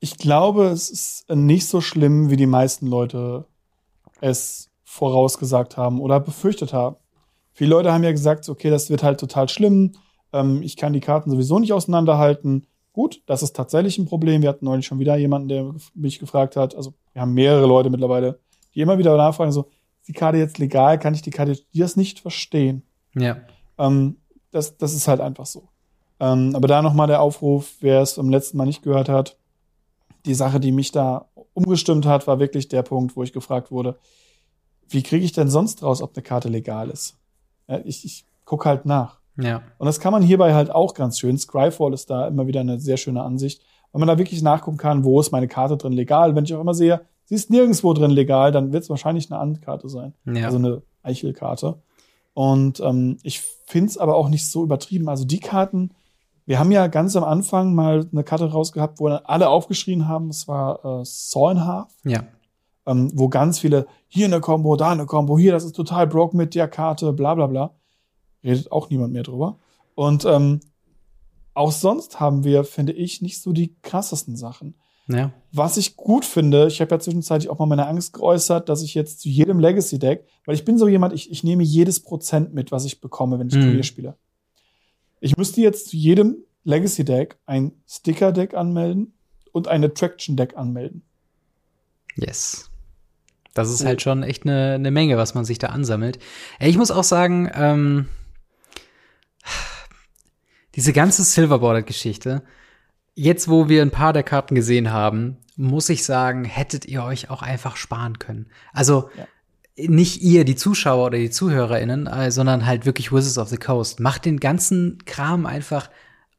Ich 0.00 0.18
glaube, 0.18 0.66
es 0.70 0.90
ist 0.90 1.30
nicht 1.30 1.68
so 1.68 1.80
schlimm, 1.80 2.30
wie 2.30 2.36
die 2.36 2.46
meisten 2.48 2.88
Leute 2.88 3.46
es 4.20 4.68
vorausgesagt 4.82 5.76
haben 5.76 6.00
oder 6.00 6.18
befürchtet 6.18 6.72
haben. 6.72 6.96
Viele 7.52 7.70
Leute 7.70 7.92
haben 7.92 8.02
ja 8.02 8.10
gesagt, 8.10 8.48
okay, 8.48 8.70
das 8.70 8.90
wird 8.90 9.04
halt 9.04 9.20
total 9.20 9.48
schlimm. 9.48 9.92
Ähm, 10.32 10.64
ich 10.64 10.76
kann 10.76 10.94
die 10.94 10.98
Karten 10.98 11.30
sowieso 11.30 11.60
nicht 11.60 11.72
auseinanderhalten. 11.72 12.66
Gut, 12.92 13.22
das 13.26 13.44
ist 13.44 13.54
tatsächlich 13.54 13.98
ein 13.98 14.06
Problem. 14.06 14.42
Wir 14.42 14.48
hatten 14.48 14.64
neulich 14.64 14.86
schon 14.86 14.98
wieder 14.98 15.16
jemanden, 15.16 15.46
der 15.46 15.72
mich 15.94 16.18
gefragt 16.18 16.56
hat. 16.56 16.74
Also 16.74 16.94
wir 17.12 17.22
haben 17.22 17.34
mehrere 17.34 17.68
Leute 17.68 17.88
mittlerweile, 17.88 18.40
die 18.74 18.80
immer 18.80 18.98
wieder 18.98 19.16
nachfragen, 19.16 19.52
so, 19.52 19.70
ist 20.00 20.08
die 20.08 20.12
Karte 20.12 20.38
jetzt 20.38 20.58
legal? 20.58 20.98
Kann 20.98 21.14
ich 21.14 21.22
die 21.22 21.30
Karte, 21.30 21.56
die 21.72 21.78
das 21.78 21.94
nicht 21.94 22.18
verstehen? 22.18 22.82
Ja. 23.14 23.36
Ähm, 23.78 24.16
das, 24.50 24.76
das 24.76 24.94
ist 24.94 25.08
halt 25.08 25.20
einfach 25.20 25.46
so. 25.46 25.68
Ähm, 26.18 26.54
aber 26.54 26.68
da 26.68 26.82
nochmal 26.82 27.06
der 27.06 27.22
Aufruf, 27.22 27.76
wer 27.80 28.02
es 28.02 28.14
beim 28.14 28.28
letzten 28.28 28.58
Mal 28.58 28.66
nicht 28.66 28.82
gehört 28.82 29.08
hat. 29.08 29.36
Die 30.26 30.34
Sache, 30.34 30.60
die 30.60 30.72
mich 30.72 30.92
da 30.92 31.26
umgestimmt 31.54 32.04
hat, 32.04 32.26
war 32.26 32.38
wirklich 32.38 32.68
der 32.68 32.82
Punkt, 32.82 33.16
wo 33.16 33.22
ich 33.22 33.32
gefragt 33.32 33.70
wurde, 33.70 33.98
wie 34.88 35.02
kriege 35.02 35.24
ich 35.24 35.32
denn 35.32 35.48
sonst 35.48 35.82
raus, 35.82 36.02
ob 36.02 36.14
eine 36.14 36.22
Karte 36.22 36.48
legal 36.48 36.90
ist? 36.90 37.16
Ja, 37.68 37.80
ich 37.84 38.04
ich 38.04 38.24
gucke 38.44 38.68
halt 38.68 38.84
nach. 38.84 39.20
Ja. 39.36 39.62
Und 39.78 39.86
das 39.86 40.00
kann 40.00 40.12
man 40.12 40.22
hierbei 40.22 40.54
halt 40.54 40.70
auch 40.70 40.94
ganz 40.94 41.18
schön. 41.18 41.38
Scryfall 41.38 41.94
ist 41.94 42.10
da 42.10 42.26
immer 42.26 42.46
wieder 42.46 42.60
eine 42.60 42.80
sehr 42.80 42.96
schöne 42.96 43.22
Ansicht, 43.22 43.62
weil 43.92 44.00
man 44.00 44.08
da 44.08 44.18
wirklich 44.18 44.42
nachgucken 44.42 44.76
kann, 44.76 45.04
wo 45.04 45.20
ist 45.20 45.30
meine 45.30 45.48
Karte 45.48 45.76
drin 45.76 45.92
legal. 45.92 46.34
Wenn 46.34 46.44
ich 46.44 46.54
auch 46.54 46.60
immer 46.60 46.74
sehe, 46.74 47.00
sie 47.24 47.36
ist 47.36 47.50
nirgendwo 47.50 47.94
drin 47.94 48.10
legal, 48.10 48.52
dann 48.52 48.72
wird 48.72 48.82
es 48.82 48.90
wahrscheinlich 48.90 49.30
eine 49.30 49.40
Andkarte 49.40 49.88
sein. 49.88 50.14
Ja. 50.26 50.46
Also 50.46 50.58
eine 50.58 50.82
Eichelkarte. 51.02 51.80
Und 52.34 52.80
ähm, 52.80 53.18
ich 53.22 53.40
finde 53.66 53.90
es 53.90 53.98
aber 53.98 54.16
auch 54.16 54.28
nicht 54.28 54.50
so 54.50 54.62
übertrieben. 54.62 55.08
Also 55.08 55.24
die 55.24 55.40
Karten, 55.40 55.90
wir 56.46 56.58
haben 56.58 56.70
ja 56.70 56.86
ganz 56.86 57.16
am 57.16 57.24
Anfang 57.24 57.74
mal 57.74 58.08
eine 58.10 58.24
Karte 58.24 58.50
rausgehabt, 58.50 59.00
wo 59.00 59.08
alle 59.08 59.48
aufgeschrien 59.48 60.08
haben, 60.08 60.28
es 60.28 60.48
war 60.48 60.84
äh, 60.84 61.04
Saw 61.04 61.52
in 61.52 61.64
Half. 61.64 61.92
Ja. 62.04 62.24
Ähm, 62.86 63.10
wo 63.14 63.28
ganz 63.28 63.58
viele, 63.58 63.86
hier 64.08 64.26
eine 64.26 64.40
Combo, 64.40 64.76
da 64.76 64.90
eine 64.90 65.06
Combo, 65.06 65.38
hier, 65.38 65.52
das 65.52 65.64
ist 65.64 65.76
total 65.76 66.06
broke 66.06 66.36
mit 66.36 66.54
der 66.54 66.66
Karte, 66.66 67.12
bla 67.12 67.34
bla 67.34 67.46
bla 67.46 67.74
redet 68.44 68.72
auch 68.72 68.90
niemand 68.90 69.12
mehr 69.12 69.22
drüber. 69.22 69.58
Und 69.94 70.24
ähm, 70.24 70.60
auch 71.54 71.72
sonst 71.72 72.20
haben 72.20 72.44
wir, 72.44 72.64
finde 72.64 72.92
ich, 72.92 73.22
nicht 73.22 73.42
so 73.42 73.52
die 73.52 73.74
krassesten 73.82 74.36
Sachen. 74.36 74.74
Ja. 75.12 75.32
Was 75.52 75.76
ich 75.76 75.96
gut 75.96 76.24
finde, 76.24 76.68
ich 76.68 76.80
habe 76.80 76.94
ja 76.94 76.98
zwischenzeitlich 77.00 77.50
auch 77.50 77.58
mal 77.58 77.66
meine 77.66 77.86
Angst 77.86 78.12
geäußert, 78.12 78.68
dass 78.68 78.82
ich 78.82 78.94
jetzt 78.94 79.20
zu 79.20 79.28
jedem 79.28 79.58
Legacy-Deck, 79.58 80.24
weil 80.46 80.54
ich 80.54 80.64
bin 80.64 80.78
so 80.78 80.86
jemand, 80.86 81.12
ich, 81.12 81.30
ich 81.30 81.42
nehme 81.42 81.62
jedes 81.62 82.00
Prozent 82.00 82.54
mit, 82.54 82.70
was 82.70 82.84
ich 82.84 83.00
bekomme, 83.00 83.38
wenn 83.38 83.48
ich 83.48 83.54
Mhm. 83.54 83.62
Turnier 83.62 83.82
spiele. 83.82 84.16
Ich 85.20 85.36
müsste 85.36 85.60
jetzt 85.60 85.88
zu 85.88 85.96
jedem 85.96 86.36
Legacy-Deck 86.64 87.38
ein 87.46 87.72
Sticker-Deck 87.88 88.54
anmelden 88.54 89.14
und 89.52 89.68
ein 89.68 89.84
Attraction-Deck 89.84 90.56
anmelden. 90.56 91.02
Yes. 92.16 92.70
Das 93.54 93.70
ist 93.70 93.84
halt 93.84 94.00
schon 94.00 94.22
echt 94.22 94.44
eine 94.44 94.78
ne 94.78 94.90
Menge, 94.90 95.16
was 95.16 95.34
man 95.34 95.44
sich 95.44 95.58
da 95.58 95.68
ansammelt. 95.68 96.18
Ich 96.60 96.78
muss 96.78 96.92
auch 96.92 97.04
sagen, 97.04 97.50
ähm, 97.52 98.08
diese 100.76 100.92
ganze 100.92 101.24
Silverborder-Geschichte, 101.24 102.42
jetzt 103.20 103.48
wo 103.48 103.68
wir 103.68 103.82
ein 103.82 103.90
paar 103.90 104.14
der 104.14 104.22
Karten 104.22 104.54
gesehen 104.54 104.92
haben, 104.92 105.36
muss 105.56 105.90
ich 105.90 106.04
sagen, 106.04 106.44
hättet 106.44 106.86
ihr 106.86 107.04
euch 107.04 107.28
auch 107.28 107.42
einfach 107.42 107.76
sparen 107.76 108.18
können. 108.18 108.46
Also 108.72 109.10
nicht 109.76 110.22
ihr, 110.22 110.44
die 110.44 110.56
Zuschauer 110.56 111.06
oder 111.06 111.18
die 111.18 111.30
ZuhörerInnen, 111.30 112.06
äh, 112.06 112.30
sondern 112.30 112.64
halt 112.64 112.86
wirklich 112.86 113.12
Wizards 113.12 113.38
of 113.38 113.48
the 113.48 113.58
Coast. 113.58 114.00
Macht 114.00 114.24
den 114.24 114.40
ganzen 114.40 114.98
Kram 115.04 115.44
einfach 115.44 115.90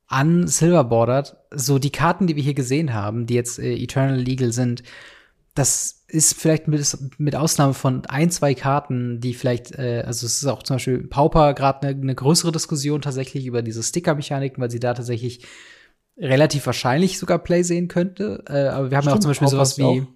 an 0.07 0.47
Silverbordered. 0.47 1.37
So 1.53 1.77
die 1.77 1.91
Karten, 1.91 2.25
die 2.25 2.35
wir 2.35 2.43
hier 2.43 2.55
gesehen 2.55 2.93
haben, 2.93 3.27
die 3.27 3.35
jetzt 3.35 3.59
äh, 3.59 3.75
Eternal 3.75 4.19
Legal 4.19 4.51
sind, 4.51 4.81
das 5.53 6.03
ist 6.07 6.33
vielleicht 6.33 6.67
mit, 6.67 6.97
mit 7.17 7.35
Ausnahme 7.35 7.75
von 7.75 8.05
ein, 8.07 8.31
zwei 8.31 8.55
Karten, 8.55 9.19
die 9.21 9.35
vielleicht, 9.35 9.73
äh, 9.73 10.03
also 10.05 10.25
es 10.25 10.41
ist 10.41 10.47
auch 10.47 10.63
zum 10.63 10.75
Beispiel 10.77 11.07
Pauper 11.07 11.53
gerade 11.53 11.87
eine 11.87 12.05
ne 12.05 12.15
größere 12.15 12.51
Diskussion 12.51 13.01
tatsächlich 13.01 13.45
über 13.45 13.61
diese 13.61 13.83
Sticker-Mechaniken, 13.83 14.61
weil 14.61 14.71
sie 14.71 14.79
da 14.79 14.93
tatsächlich 14.93 15.45
relativ 16.21 16.65
wahrscheinlich 16.65 17.17
sogar 17.17 17.39
Play 17.39 17.63
sehen 17.63 17.87
könnte. 17.87 18.43
Äh, 18.47 18.67
aber 18.67 18.91
wir 18.91 18.97
haben 18.97 19.05
ja 19.05 19.11
auch 19.11 19.17
Stimmt, 19.17 19.23
zum 19.23 19.29
Beispiel 19.31 19.47
sowas 19.47 19.77
wie 19.77 19.83
auch. 19.83 20.07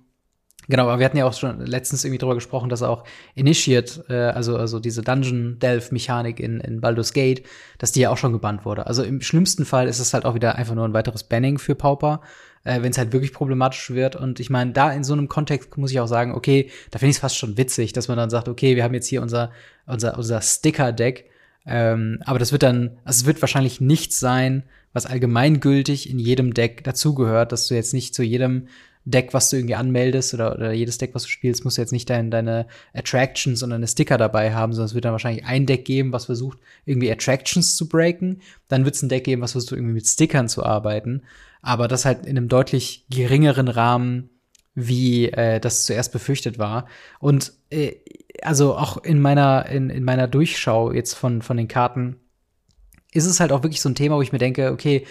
Genau, 0.68 0.84
aber 0.84 0.99
wir 0.99 1.06
hatten 1.06 1.18
ja 1.18 1.26
auch 1.26 1.34
schon 1.34 1.60
letztens 1.60 2.03
irgendwie 2.03 2.18
drüber 2.18 2.34
gesprochen, 2.34 2.70
dass 2.70 2.82
auch 2.82 3.03
Initiate, 3.36 4.03
äh, 4.10 4.36
also, 4.36 4.58
also 4.58 4.80
diese 4.80 5.03
Dungeon-Delve-Mechanik 5.03 6.39
in, 6.39 6.60
in 6.60 6.82
Baldur's 6.82 7.14
Gate, 7.14 7.43
dass 7.78 7.91
die 7.91 7.99
ja 7.99 8.10
auch 8.10 8.18
schon 8.18 8.34
gebannt 8.34 8.66
wurde. 8.66 8.88
Also 8.88 9.03
im 9.03 9.22
schlimmsten 9.22 9.66
Fall 9.66 9.88
ist 9.88 9.99
es 9.99 10.14
halt 10.14 10.26
auch 10.26 10.34
wieder 10.34 10.56
einfach 10.56 10.74
nur 10.74 10.86
ein 10.86 10.93
weiteres 10.93 11.24
Banning 11.24 11.60
für 11.60 11.76
Pauper, 11.76 12.22
äh, 12.64 12.82
wenn 12.82 12.91
es 12.91 12.97
halt 12.97 13.14
wirklich 13.14 13.32
problematisch 13.32 13.91
wird. 13.91 14.16
Und 14.16 14.39
ich 14.39 14.49
meine, 14.49 14.72
da 14.72 14.91
in 14.91 15.03
so 15.03 15.14
einem 15.14 15.28
Kontext 15.28 15.78
muss 15.78 15.91
ich 15.91 15.99
auch 15.99 16.08
sagen, 16.08 16.34
okay, 16.34 16.72
da 16.89 16.97
finde 16.97 17.12
ich 17.12 17.18
es 17.18 17.22
fast 17.22 17.38
schon 17.38 17.58
witzig, 17.58 17.93
dass 17.93 18.08
man 18.08 18.18
dann 18.18 18.32
sagt, 18.32 18.49
okay, 18.49 18.76
wir 18.76 18.84
haben 18.84 18.95
jetzt 18.95 19.08
hier 19.08 19.22
unser, 19.22 19.51
unser, 19.86 20.18
unser 20.18 20.41
Sticker-Deck, 20.41 21.30
ähm, 21.66 22.20
aber 22.26 22.39
das 22.39 22.51
wird 22.51 22.63
dann, 22.63 22.97
also 23.03 23.22
es 23.22 23.26
wird 23.26 23.41
wahrscheinlich 23.41 23.82
nichts 23.82 24.20
sein, 24.20 24.63
was 24.93 25.05
allgemeingültig 25.05 26.09
in 26.09 26.20
jedem 26.20 26.53
Deck 26.53 26.84
dazugehört, 26.84 27.51
dass 27.51 27.68
du 27.68 27.76
jetzt 27.76 27.93
nicht 27.93 28.16
zu 28.16 28.24
jedem 28.24 28.68
Deck, 29.05 29.34
was 29.34 29.49
du 29.49 29.57
irgendwie 29.57 29.76
anmeldest 29.76 30.34
oder, 30.34 30.55
oder 30.55 30.72
jedes 30.72 30.97
Deck, 30.97 31.13
was 31.13 31.24
du 31.24 31.30
spielst, 31.30 31.63
musst 31.63 31.78
du 31.78 31.82
jetzt 31.82 31.91
nicht 31.91 32.09
dein, 32.09 32.32
deine 32.32 32.66
Attractions 32.93 33.61
und 33.61 33.70
deine 33.70 33.88
Sticker 33.88 34.18
dabei 34.18 34.53
haben, 34.53 34.74
sondern 34.74 34.88
es 34.88 34.95
wird 34.95 35.05
dann 35.05 35.11
wahrscheinlich 35.11 35.45
ein 35.45 35.68
Deck 35.68 35.86
geben, 35.86 36.11
was 36.11 36.26
versucht, 36.26 36.57
irgendwie 36.86 37.11
Attractions 37.11 37.76
zu 37.76 37.88
breaken. 37.88 38.41
Dann 38.68 38.84
wird 38.84 38.95
es 38.95 39.03
ein 39.03 39.09
Deck 39.09 39.26
geben, 39.26 39.43
was 39.43 39.51
versucht, 39.51 39.74
irgendwie 39.74 39.93
mit 39.93 40.07
Stickern 40.07 40.49
zu 40.49 40.63
arbeiten. 40.63 41.22
Aber 41.61 41.88
das 41.88 42.05
halt 42.05 42.26
in 42.26 42.38
einem 42.38 42.47
deutlich 42.47 43.05
geringeren 43.09 43.68
Rahmen, 43.68 44.30
wie 44.74 45.30
äh, 45.30 45.59
das 45.59 45.86
zuerst 45.86 46.11
befürchtet 46.11 46.57
war. 46.57 46.88
Und 47.20 47.53
äh, 47.70 47.93
also 48.42 48.76
auch 48.76 49.04
in 49.04 49.20
meiner, 49.20 49.68
in, 49.68 49.90
in 49.90 50.04
meiner 50.04 50.28
Durchschau 50.28 50.92
jetzt 50.92 51.14
von, 51.14 51.42
von 51.42 51.58
den 51.58 51.68
Karten 51.68 52.18
ist 53.12 53.26
es 53.26 53.40
halt 53.40 53.52
auch 53.52 53.64
wirklich 53.64 53.82
so 53.82 53.90
ein 53.90 53.96
Thema, 53.96 54.18
wo 54.18 54.22
ich 54.22 54.32
mir 54.32 54.40
denke, 54.40 54.72
okay, 54.72 55.06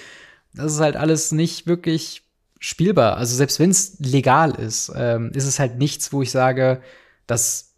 das 0.53 0.73
ist 0.73 0.81
halt 0.81 0.97
alles 0.97 1.33
nicht 1.33 1.67
wirklich 1.67 2.23
spielbar. 2.61 3.17
Also 3.17 3.35
selbst 3.35 3.59
wenn 3.59 3.71
es 3.71 3.99
legal 3.99 4.53
ist, 4.53 4.93
ähm, 4.95 5.31
ist 5.35 5.47
es 5.47 5.59
halt 5.59 5.79
nichts, 5.79 6.13
wo 6.13 6.23
ich 6.23 6.31
sage, 6.31 6.83
das 7.27 7.75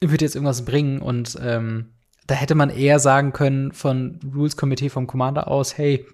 wird 0.00 0.22
jetzt 0.22 0.34
irgendwas 0.34 0.64
bringen. 0.64 1.00
Und 1.00 1.38
ähm, 1.42 1.90
da 2.26 2.34
hätte 2.34 2.54
man 2.54 2.70
eher 2.70 2.98
sagen 2.98 3.32
können 3.32 3.72
von 3.72 4.20
Rules 4.34 4.56
Committee 4.56 4.88
vom 4.88 5.06
Commander 5.06 5.48
aus, 5.48 5.76
hey, 5.76 6.06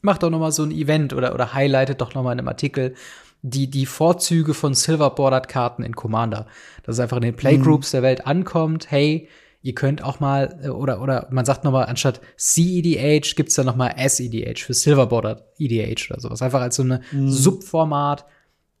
mach 0.00 0.18
doch 0.18 0.30
noch 0.30 0.38
mal 0.38 0.52
so 0.52 0.64
ein 0.64 0.70
Event 0.70 1.12
oder 1.12 1.34
oder 1.34 1.54
highlightet 1.54 2.00
doch 2.00 2.14
noch 2.14 2.22
mal 2.22 2.32
in 2.32 2.38
einem 2.38 2.48
Artikel 2.48 2.94
die 3.42 3.68
die 3.68 3.86
Vorzüge 3.86 4.54
von 4.54 4.72
Silverbordered 4.74 5.48
Karten 5.48 5.82
in 5.82 5.96
Commander, 5.96 6.46
dass 6.84 6.94
es 6.96 7.00
einfach 7.00 7.16
in 7.16 7.22
den 7.24 7.36
Playgroups 7.36 7.90
der 7.90 8.02
Welt 8.02 8.26
ankommt. 8.26 8.90
Hey, 8.90 9.28
ihr 9.62 9.74
könnt 9.74 10.02
auch 10.02 10.20
mal 10.20 10.58
äh, 10.62 10.68
oder 10.68 11.02
oder 11.02 11.28
man 11.30 11.44
sagt 11.44 11.64
noch 11.64 11.72
mal 11.72 11.84
anstatt 11.84 12.20
CEDH 12.36 13.34
gibt's 13.36 13.54
da 13.54 13.64
noch 13.64 13.76
mal 13.76 13.94
SEDH 13.96 14.60
für 14.64 14.74
Silverbordered 14.74 15.42
EDH 15.58 16.10
oder 16.10 16.20
sowas. 16.20 16.40
Einfach 16.42 16.60
als 16.60 16.76
so 16.76 16.82
eine 16.82 17.00
Subformat, 17.12 18.24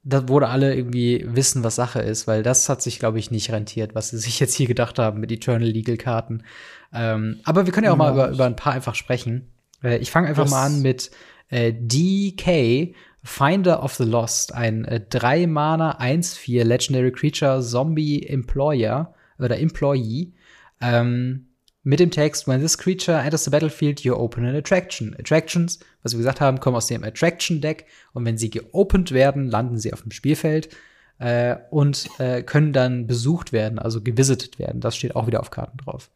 da 0.04 0.28
wo 0.28 0.40
da 0.40 0.48
alle 0.48 0.74
irgendwie 0.74 1.24
wissen, 1.28 1.62
was 1.64 1.76
Sache 1.76 2.00
ist, 2.00 2.26
weil 2.26 2.42
das 2.42 2.68
hat 2.68 2.82
sich 2.82 2.98
glaube 2.98 3.18
ich 3.18 3.30
nicht 3.30 3.50
rentiert, 3.52 3.94
was 3.94 4.10
sie 4.10 4.18
sich 4.26 4.38
jetzt 4.40 4.54
hier 4.54 4.66
gedacht 4.66 4.98
haben 4.98 5.20
mit 5.20 5.30
Eternal 5.32 5.68
Legal 5.68 5.96
Karten. 5.96 6.44
Ähm, 6.92 7.40
aber 7.44 7.66
wir 7.66 7.72
können 7.72 7.86
ja 7.86 7.92
auch 7.92 7.96
mal 7.96 8.08
Ja. 8.08 8.26
über 8.26 8.30
über 8.30 8.46
ein 8.46 8.56
paar 8.56 8.72
einfach 8.74 8.94
sprechen. 8.94 9.48
Äh, 9.82 9.98
ich 9.98 10.10
fange 10.10 10.28
einfach 10.28 10.48
mal 10.48 10.66
an 10.66 10.82
mit 10.82 11.10
äh, 11.48 11.72
DK, 11.74 12.94
Finder 13.22 13.82
of 13.82 13.94
the 13.94 14.04
Lost, 14.04 14.54
ein 14.54 14.84
äh, 14.84 15.00
3 15.00 15.46
Mana 15.46 16.00
1-4 16.00 16.64
Legendary 16.64 17.12
Creature 17.12 17.62
Zombie 17.62 18.26
Employer 18.26 19.14
oder 19.38 19.58
Employee. 19.58 20.32
Ähm, 20.80 21.46
mit 21.84 21.98
dem 21.98 22.10
Text, 22.12 22.46
when 22.46 22.60
this 22.60 22.78
creature 22.78 23.18
enters 23.18 23.44
the 23.44 23.50
battlefield, 23.50 24.00
you 24.00 24.14
open 24.14 24.44
an 24.46 24.54
attraction. 24.54 25.16
Attractions, 25.18 25.80
was 26.02 26.12
wir 26.12 26.18
gesagt 26.18 26.40
haben, 26.40 26.60
kommen 26.60 26.76
aus 26.76 26.86
dem 26.86 27.02
Attraction-Deck 27.02 27.86
und 28.12 28.24
wenn 28.24 28.38
sie 28.38 28.50
geopend 28.50 29.10
werden, 29.10 29.48
landen 29.48 29.78
sie 29.78 29.92
auf 29.92 30.02
dem 30.02 30.12
Spielfeld 30.12 30.68
äh, 31.18 31.56
und 31.70 32.08
äh, 32.18 32.42
können 32.42 32.72
dann 32.72 33.06
besucht 33.08 33.52
werden, 33.52 33.80
also 33.80 34.00
gevisitet 34.00 34.58
werden. 34.60 34.80
Das 34.80 34.96
steht 34.96 35.16
auch 35.16 35.26
wieder 35.26 35.40
auf 35.40 35.50
Karten 35.50 35.78
drauf. 35.78 36.10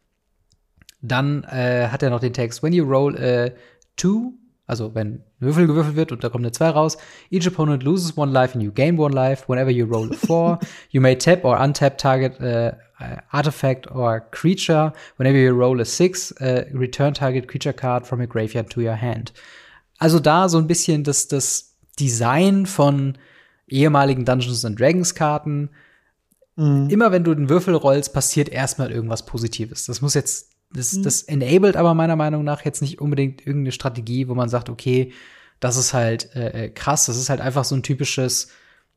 Dann 1.01 1.43
äh, 1.43 1.87
hat 1.89 2.01
er 2.01 2.09
noch 2.09 2.21
den 2.21 2.33
Text, 2.33 2.63
when 2.63 2.73
you 2.73 2.85
roll 2.85 3.17
a 3.17 3.51
two, 3.97 4.33
also 4.67 4.93
wenn 4.93 5.07
ein 5.07 5.23
Würfel 5.39 5.65
gewürfelt 5.65 5.95
wird 5.95 6.11
und 6.11 6.23
da 6.23 6.29
kommt 6.29 6.43
eine 6.43 6.51
2 6.51 6.69
raus, 6.69 6.97
each 7.31 7.47
opponent 7.47 7.83
loses 7.83 8.17
one 8.17 8.31
life 8.31 8.53
and 8.53 8.63
you 8.63 8.71
gain 8.71 8.99
one 8.99 9.15
life. 9.15 9.45
Whenever 9.47 9.71
you 9.71 9.85
roll 9.85 10.11
a 10.11 10.15
4, 10.15 10.59
you 10.91 11.01
may 11.01 11.15
tap 11.15 11.43
or 11.45 11.57
untap 11.57 11.97
target 11.97 12.39
uh, 12.41 12.73
uh, 13.01 13.21
artifact 13.31 13.89
or 13.89 14.19
creature. 14.31 14.91
Whenever 15.15 15.37
you 15.37 15.53
roll 15.53 15.79
a 15.79 15.85
6, 15.85 16.33
uh, 16.41 16.65
return 16.73 17.13
target 17.13 17.47
creature 17.47 17.73
card 17.73 18.05
from 18.05 18.19
your 18.19 18.27
graveyard 18.27 18.69
to 18.69 18.81
your 18.81 18.95
hand. 18.95 19.31
Also 19.99 20.19
da 20.19 20.49
so 20.49 20.57
ein 20.57 20.67
bisschen 20.67 21.03
das, 21.03 21.27
das 21.27 21.75
Design 21.99 22.65
von 22.65 23.17
ehemaligen 23.67 24.25
Dungeons 24.25 24.65
and 24.65 24.79
Dragons 24.79 25.15
Karten, 25.15 25.69
immer 26.57 27.11
wenn 27.11 27.23
du 27.23 27.35
den 27.35 27.49
Würfel 27.49 27.75
rollst, 27.75 28.13
passiert 28.13 28.49
erstmal 28.49 28.91
irgendwas 28.91 29.25
Positives. 29.27 29.85
Das 29.85 30.01
muss 30.01 30.15
jetzt, 30.15 30.56
das, 30.69 31.01
das 31.01 31.23
enabled 31.23 31.77
aber 31.77 31.93
meiner 31.93 32.15
Meinung 32.15 32.43
nach 32.43 32.65
jetzt 32.65 32.81
nicht 32.81 32.99
unbedingt 32.99 33.41
irgendeine 33.41 33.71
Strategie, 33.71 34.27
wo 34.27 34.35
man 34.35 34.49
sagt, 34.49 34.69
okay, 34.69 35.13
das 35.59 35.77
ist 35.77 35.93
halt 35.93 36.35
äh, 36.35 36.65
äh, 36.65 36.69
krass. 36.69 37.05
Das 37.05 37.17
ist 37.17 37.29
halt 37.29 37.41
einfach 37.41 37.63
so 37.63 37.75
ein 37.75 37.83
typisches, 37.83 38.49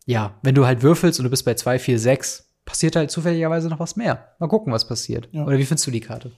ja, 0.06 0.34
wenn 0.42 0.54
du 0.54 0.66
halt 0.66 0.82
würfelst 0.82 1.20
und 1.20 1.24
du 1.24 1.30
bist 1.30 1.44
bei 1.44 1.54
2, 1.54 1.78
4, 1.78 1.98
6, 1.98 2.50
passiert 2.64 2.96
halt 2.96 3.10
zufälligerweise 3.10 3.68
noch 3.68 3.80
was 3.80 3.96
mehr. 3.96 4.34
Mal 4.38 4.48
gucken, 4.48 4.72
was 4.72 4.86
passiert. 4.86 5.28
Ja. 5.32 5.46
Oder 5.46 5.58
wie 5.58 5.64
findest 5.64 5.86
du 5.86 5.90
die 5.90 6.00
Karte? 6.00 6.32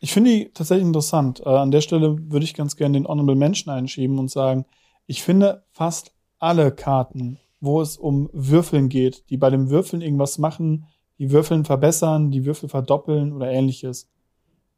Ich 0.00 0.12
finde 0.12 0.30
die 0.30 0.50
tatsächlich 0.52 0.86
interessant. 0.86 1.40
Äh, 1.44 1.48
an 1.48 1.70
der 1.70 1.82
Stelle 1.82 2.16
würde 2.30 2.44
ich 2.44 2.54
ganz 2.54 2.76
gerne 2.76 2.98
den 2.98 3.06
Honorable 3.06 3.36
Mention 3.36 3.72
einschieben 3.72 4.18
und 4.18 4.30
sagen, 4.30 4.64
ich 5.06 5.22
finde 5.22 5.64
fast 5.72 6.12
alle 6.38 6.72
Karten, 6.72 7.38
wo 7.60 7.82
es 7.82 7.98
um 7.98 8.30
Würfeln 8.32 8.88
geht, 8.88 9.28
die 9.28 9.36
bei 9.36 9.50
dem 9.50 9.68
Würfeln 9.68 10.00
irgendwas 10.00 10.38
machen, 10.38 10.86
die 11.18 11.30
Würfeln 11.30 11.66
verbessern, 11.66 12.30
die 12.30 12.46
Würfel 12.46 12.70
verdoppeln 12.70 13.34
oder 13.34 13.50
ähnliches, 13.50 14.08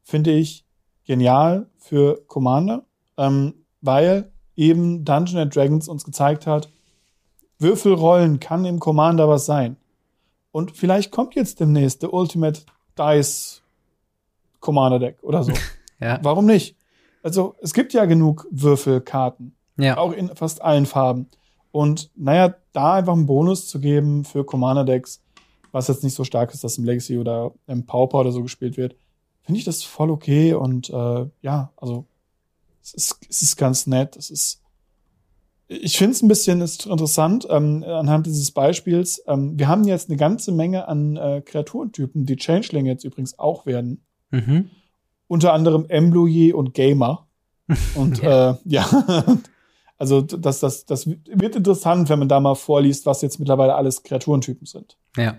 finde 0.03 0.31
ich 0.31 0.65
genial 1.05 1.67
für 1.77 2.21
Commander, 2.27 2.85
ähm, 3.17 3.53
weil 3.81 4.31
eben 4.55 5.03
Dungeon 5.03 5.39
and 5.41 5.55
Dragons 5.55 5.87
uns 5.87 6.03
gezeigt 6.03 6.45
hat, 6.47 6.69
Würfelrollen 7.59 8.39
kann 8.39 8.65
im 8.65 8.79
Commander 8.79 9.27
was 9.27 9.45
sein. 9.45 9.77
Und 10.51 10.71
vielleicht 10.75 11.11
kommt 11.11 11.35
jetzt 11.35 11.59
demnächst 11.59 12.01
der 12.03 12.13
Ultimate 12.13 12.61
Dice 12.97 13.61
Commander 14.59 14.99
Deck 14.99 15.17
oder 15.23 15.43
so. 15.43 15.53
Ja. 15.99 16.19
Warum 16.21 16.45
nicht? 16.45 16.75
Also, 17.21 17.55
es 17.61 17.73
gibt 17.73 17.93
ja 17.93 18.03
genug 18.03 18.45
Würfelkarten, 18.51 19.55
Ja. 19.77 19.97
auch 19.97 20.11
in 20.11 20.35
fast 20.35 20.61
allen 20.61 20.85
Farben. 20.85 21.29
Und 21.71 22.11
naja, 22.15 22.55
da 22.73 22.95
einfach 22.95 23.13
einen 23.13 23.25
Bonus 23.25 23.67
zu 23.69 23.79
geben 23.79 24.25
für 24.25 24.43
Commander 24.43 24.83
Decks, 24.83 25.21
was 25.71 25.87
jetzt 25.87 26.03
nicht 26.03 26.13
so 26.15 26.25
stark 26.25 26.53
ist, 26.53 26.61
dass 26.61 26.77
im 26.77 26.83
Legacy 26.83 27.17
oder 27.17 27.53
im 27.67 27.85
Pauper 27.85 28.19
oder 28.19 28.33
so 28.33 28.41
gespielt 28.41 28.75
wird, 28.75 28.97
finde 29.43 29.59
ich 29.59 29.65
das 29.65 29.83
voll 29.83 30.09
okay. 30.09 30.53
Und 30.53 30.89
äh, 30.89 31.25
ja, 31.41 31.71
also 31.77 32.05
es 32.81 32.93
ist, 32.93 33.17
es 33.29 33.41
ist 33.41 33.55
ganz 33.57 33.87
nett. 33.87 34.15
Es 34.15 34.29
ist 34.29 34.59
ich 35.67 35.97
finde 35.97 36.11
es 36.11 36.21
ein 36.21 36.27
bisschen 36.27 36.61
ist 36.61 36.85
interessant 36.85 37.47
ähm, 37.49 37.83
anhand 37.87 38.25
dieses 38.27 38.51
Beispiels. 38.51 39.23
Ähm, 39.27 39.57
wir 39.57 39.67
haben 39.67 39.85
jetzt 39.85 40.09
eine 40.09 40.17
ganze 40.17 40.51
Menge 40.51 40.87
an 40.87 41.15
äh, 41.15 41.41
Kreaturentypen, 41.41 42.25
die 42.25 42.35
Changeling 42.35 42.85
jetzt 42.85 43.03
übrigens 43.03 43.39
auch 43.39 43.65
werden 43.65 44.03
Mhm. 44.31 44.71
unter 45.27 45.53
anderem 45.53 45.85
Embloyer 45.87 46.55
und 46.55 46.73
Gamer. 46.73 47.27
Und 47.95 48.21
ja, 48.21 48.51
äh, 48.51 48.55
ja. 48.65 48.85
Also 49.99 50.21
das, 50.21 50.59
das, 50.59 50.85
das 50.85 51.07
wird 51.07 51.55
interessant, 51.55 52.09
wenn 52.09 52.19
man 52.19 52.27
da 52.27 52.39
mal 52.41 52.55
vorliest, 52.55 53.05
was 53.05 53.21
jetzt 53.21 53.39
mittlerweile 53.39 53.75
alles 53.75 54.03
Kreaturentypen 54.03 54.65
sind. 54.65 54.97
Ja. 55.15 55.37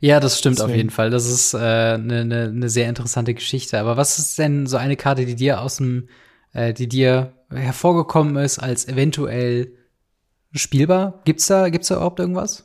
Ja, 0.00 0.20
das 0.20 0.38
stimmt 0.38 0.58
Deswegen. 0.58 0.70
auf 0.70 0.76
jeden 0.76 0.90
Fall. 0.90 1.10
Das 1.10 1.26
ist 1.26 1.54
eine 1.54 1.94
äh, 1.94 1.98
ne, 1.98 2.24
ne, 2.24 2.52
ne 2.52 2.68
sehr 2.68 2.88
interessante 2.88 3.34
Geschichte. 3.34 3.78
Aber 3.80 3.96
was 3.96 4.18
ist 4.18 4.38
denn 4.38 4.66
so 4.66 4.76
eine 4.76 4.96
Karte, 4.96 5.26
die 5.26 5.34
dir 5.34 5.60
aus 5.60 5.76
dem, 5.76 6.08
äh, 6.52 6.72
die 6.72 6.88
dir 6.88 7.32
hervorgekommen 7.50 8.36
ist 8.36 8.58
als 8.58 8.86
eventuell 8.86 9.72
spielbar? 10.52 11.20
Gibt's 11.24 11.46
da, 11.46 11.68
gibt's 11.68 11.88
da 11.88 11.96
überhaupt 11.96 12.20
irgendwas? 12.20 12.64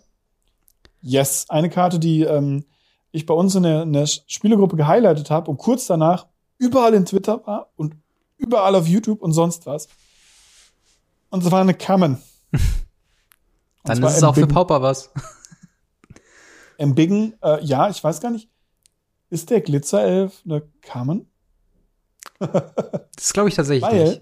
Yes, 1.01 1.45
eine 1.49 1.69
Karte, 1.69 1.99
die 1.99 2.21
ähm, 2.21 2.65
ich 3.11 3.25
bei 3.25 3.34
uns 3.34 3.55
in 3.55 3.63
der, 3.63 3.84
in 3.84 3.93
der 3.93 4.05
Spielegruppe 4.05 4.75
gehighlightet 4.75 5.31
habe 5.31 5.49
und 5.49 5.57
kurz 5.57 5.88
danach 5.88 6.27
überall 6.57 6.93
in 6.93 7.05
Twitter 7.05 7.45
war 7.45 7.71
und 7.75 7.95
überall 8.38 8.75
auf 8.75 8.88
YouTube 8.88 9.21
und 9.21 9.31
sonst 9.31 9.65
was. 9.65 9.88
Und 11.29 11.43
es 11.43 11.51
war 11.51 11.61
eine 11.61 11.73
Kammen. 11.73 12.21
Dann 13.84 14.01
ist 14.03 14.17
es 14.17 14.23
auch 14.23 14.36
für 14.36 14.47
Pauper 14.47 14.81
was. 14.81 15.11
Embiggen, 16.84 17.36
äh, 17.41 17.63
ja, 17.63 17.89
ich 17.89 18.03
weiß 18.03 18.19
gar 18.19 18.29
nicht. 18.29 18.49
Ist 19.29 19.49
der 19.49 19.61
Glitzerelf 19.61 20.41
eine 20.43 20.63
Kammen? 20.81 21.31
das 22.39 23.31
glaube 23.31 23.47
ich 23.47 23.55
tatsächlich 23.55 23.89
Weil, 23.89 24.03
nicht. 24.03 24.21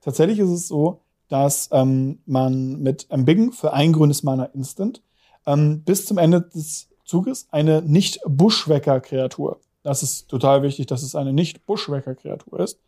Tatsächlich 0.00 0.38
ist 0.38 0.48
es 0.48 0.68
so, 0.68 1.02
dass 1.28 1.68
ähm, 1.72 2.20
man 2.24 2.80
mit 2.80 3.10
Embiggen 3.10 3.52
für 3.52 3.74
ein 3.74 3.92
grünes 3.92 4.22
Mana 4.22 4.46
Instant 4.46 5.02
ähm, 5.44 5.82
bis 5.82 6.06
zum 6.06 6.16
Ende 6.16 6.40
des 6.40 6.88
Zuges 7.04 7.48
eine 7.50 7.82
Nicht-Buschwecker-Kreatur. 7.82 9.60
Das 9.82 10.02
ist 10.02 10.28
total 10.28 10.62
wichtig, 10.62 10.86
dass 10.86 11.02
es 11.02 11.14
eine 11.14 11.34
Nicht-Buschwecker-Kreatur 11.34 12.60
ist. 12.60 12.80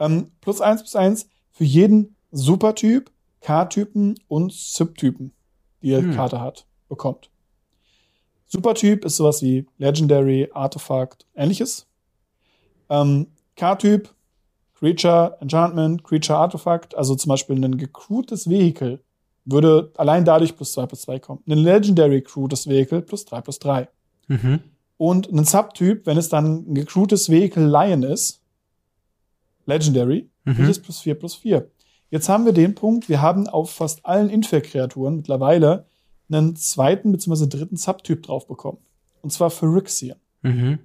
Ähm, 0.00 0.32
plus 0.40 0.60
eins 0.60 0.82
plus 0.82 0.96
eins 0.96 1.28
für 1.52 1.64
jeden 1.64 2.16
Supertyp, 2.32 3.12
K-Typen 3.42 4.16
und 4.26 4.52
Subtypen, 4.52 5.32
die 5.82 5.90
die 5.90 5.98
hm. 5.98 6.14
Karte 6.14 6.40
hat, 6.40 6.66
bekommt. 6.88 7.30
Supertyp 8.54 9.04
ist 9.04 9.16
sowas 9.16 9.42
wie 9.42 9.66
Legendary, 9.78 10.48
Artefakt, 10.54 11.26
ähnliches. 11.34 11.88
Ähm, 12.88 13.26
K-Typ, 13.56 14.14
Creature, 14.78 15.38
Enchantment, 15.40 16.04
Creature, 16.04 16.38
Artefakt, 16.38 16.96
also 16.96 17.16
zum 17.16 17.30
Beispiel 17.30 17.56
ein 17.56 17.78
gecrewtes 17.78 18.48
Vehikel 18.48 19.00
würde 19.44 19.92
allein 19.96 20.24
dadurch 20.24 20.56
plus 20.56 20.72
zwei 20.72 20.86
plus 20.86 21.02
zwei 21.02 21.18
kommen. 21.18 21.42
Ein 21.48 21.58
Legendary 21.58 22.22
Crew, 22.22 22.46
das 22.46 22.68
Vehicle, 22.68 23.02
plus 23.02 23.24
drei 23.24 23.40
plus 23.40 23.58
drei. 23.58 23.88
Mhm. 24.28 24.60
Und 24.96 25.30
ein 25.32 25.44
Subtyp, 25.44 26.06
wenn 26.06 26.16
es 26.16 26.28
dann 26.28 26.64
ein 26.70 26.74
gecrewtes 26.74 27.28
Vehicle 27.28 27.66
Lion 27.66 28.04
ist, 28.04 28.40
Legendary, 29.66 30.30
mhm. 30.44 30.70
ist 30.70 30.82
plus 30.82 31.00
vier 31.00 31.16
plus 31.16 31.34
vier. 31.34 31.70
Jetzt 32.10 32.28
haben 32.28 32.44
wir 32.44 32.52
den 32.52 32.76
Punkt, 32.76 33.08
wir 33.08 33.20
haben 33.20 33.48
auf 33.48 33.72
fast 33.72 34.06
allen 34.06 34.30
Infect-Kreaturen 34.30 35.16
mittlerweile 35.16 35.86
einen 36.28 36.56
zweiten 36.56 37.12
bzw. 37.12 37.46
dritten 37.46 37.76
Subtyp 37.76 38.22
drauf 38.22 38.46
bekommen. 38.46 38.78
Und 39.22 39.30
zwar 39.30 39.50
Phyrexian. 39.50 40.18
Mhm. 40.42 40.78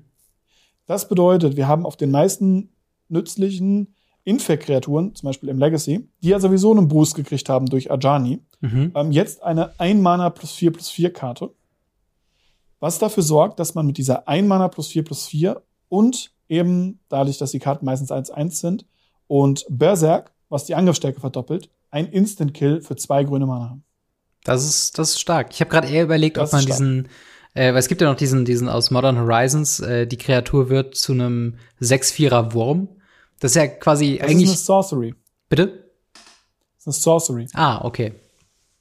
Das 0.85 1.07
bedeutet, 1.07 1.55
wir 1.55 1.67
haben 1.67 1.85
auf 1.85 1.97
den 1.97 2.11
meisten 2.11 2.69
nützlichen 3.09 3.93
Infect-Kreaturen, 4.23 5.15
zum 5.15 5.27
Beispiel 5.27 5.49
im 5.49 5.59
Legacy, 5.59 6.07
die 6.21 6.29
ja 6.29 6.39
sowieso 6.39 6.71
einen 6.71 6.87
Boost 6.87 7.15
gekriegt 7.15 7.49
haben 7.49 7.65
durch 7.65 7.91
Ajani, 7.91 8.39
mhm. 8.61 8.91
ähm, 8.95 9.11
jetzt 9.11 9.43
eine 9.43 9.79
1 9.79 10.01
Mana 10.01 10.29
plus 10.29 10.53
4 10.53 10.71
plus 10.71 10.89
4 10.89 11.13
Karte. 11.13 11.51
Was 12.79 12.99
dafür 12.99 13.23
sorgt, 13.23 13.59
dass 13.59 13.75
man 13.75 13.85
mit 13.85 13.97
dieser 13.97 14.27
1 14.27 14.47
Mana 14.47 14.67
plus 14.67 14.87
4 14.87 15.03
plus 15.03 15.27
4 15.27 15.61
und 15.89 16.31
eben 16.47 16.99
dadurch, 17.09 17.37
dass 17.37 17.51
die 17.51 17.59
Karten 17.59 17.85
meistens 17.85 18.11
1-1 18.11 18.51
sind 18.51 18.85
und 19.27 19.65
Berserk, 19.69 20.33
was 20.49 20.65
die 20.65 20.75
Angriffsstärke 20.75 21.19
verdoppelt, 21.19 21.69
ein 21.91 22.07
Instant-Kill 22.07 22.81
für 22.81 22.95
zwei 22.95 23.23
grüne 23.23 23.45
Mana 23.45 23.69
haben. 23.69 23.83
Das 24.43 24.65
ist, 24.65 24.97
das 24.97 25.11
ist 25.11 25.19
stark. 25.19 25.49
Ich 25.51 25.61
habe 25.61 25.69
gerade 25.69 25.87
eher 25.87 26.03
überlegt, 26.03 26.37
das 26.37 26.49
ob 26.49 26.53
man 26.53 26.65
diesen, 26.65 27.07
äh, 27.53 27.73
weil 27.73 27.77
es 27.77 27.87
gibt 27.87 28.01
ja 28.01 28.09
noch 28.09 28.17
diesen, 28.17 28.45
diesen 28.45 28.69
aus 28.69 28.91
Modern 28.91 29.17
Horizons, 29.17 29.79
äh, 29.79 30.07
die 30.07 30.17
Kreatur 30.17 30.69
wird 30.69 30.95
zu 30.95 31.11
einem 31.11 31.57
6-4er 31.81 32.53
Wurm. 32.53 32.87
Das 33.39 33.51
ist 33.51 33.55
ja 33.55 33.67
quasi 33.67 34.17
das 34.17 34.29
eigentlich. 34.29 34.49
Das 34.49 34.61
ist 34.61 34.69
eine 34.69 34.81
Sorcery. 34.81 35.15
Bitte? 35.49 35.67
Das 36.77 36.79
ist 36.79 36.87
eine 36.87 36.93
Sorcery. 36.93 37.47
Ah, 37.53 37.83
okay. 37.85 38.13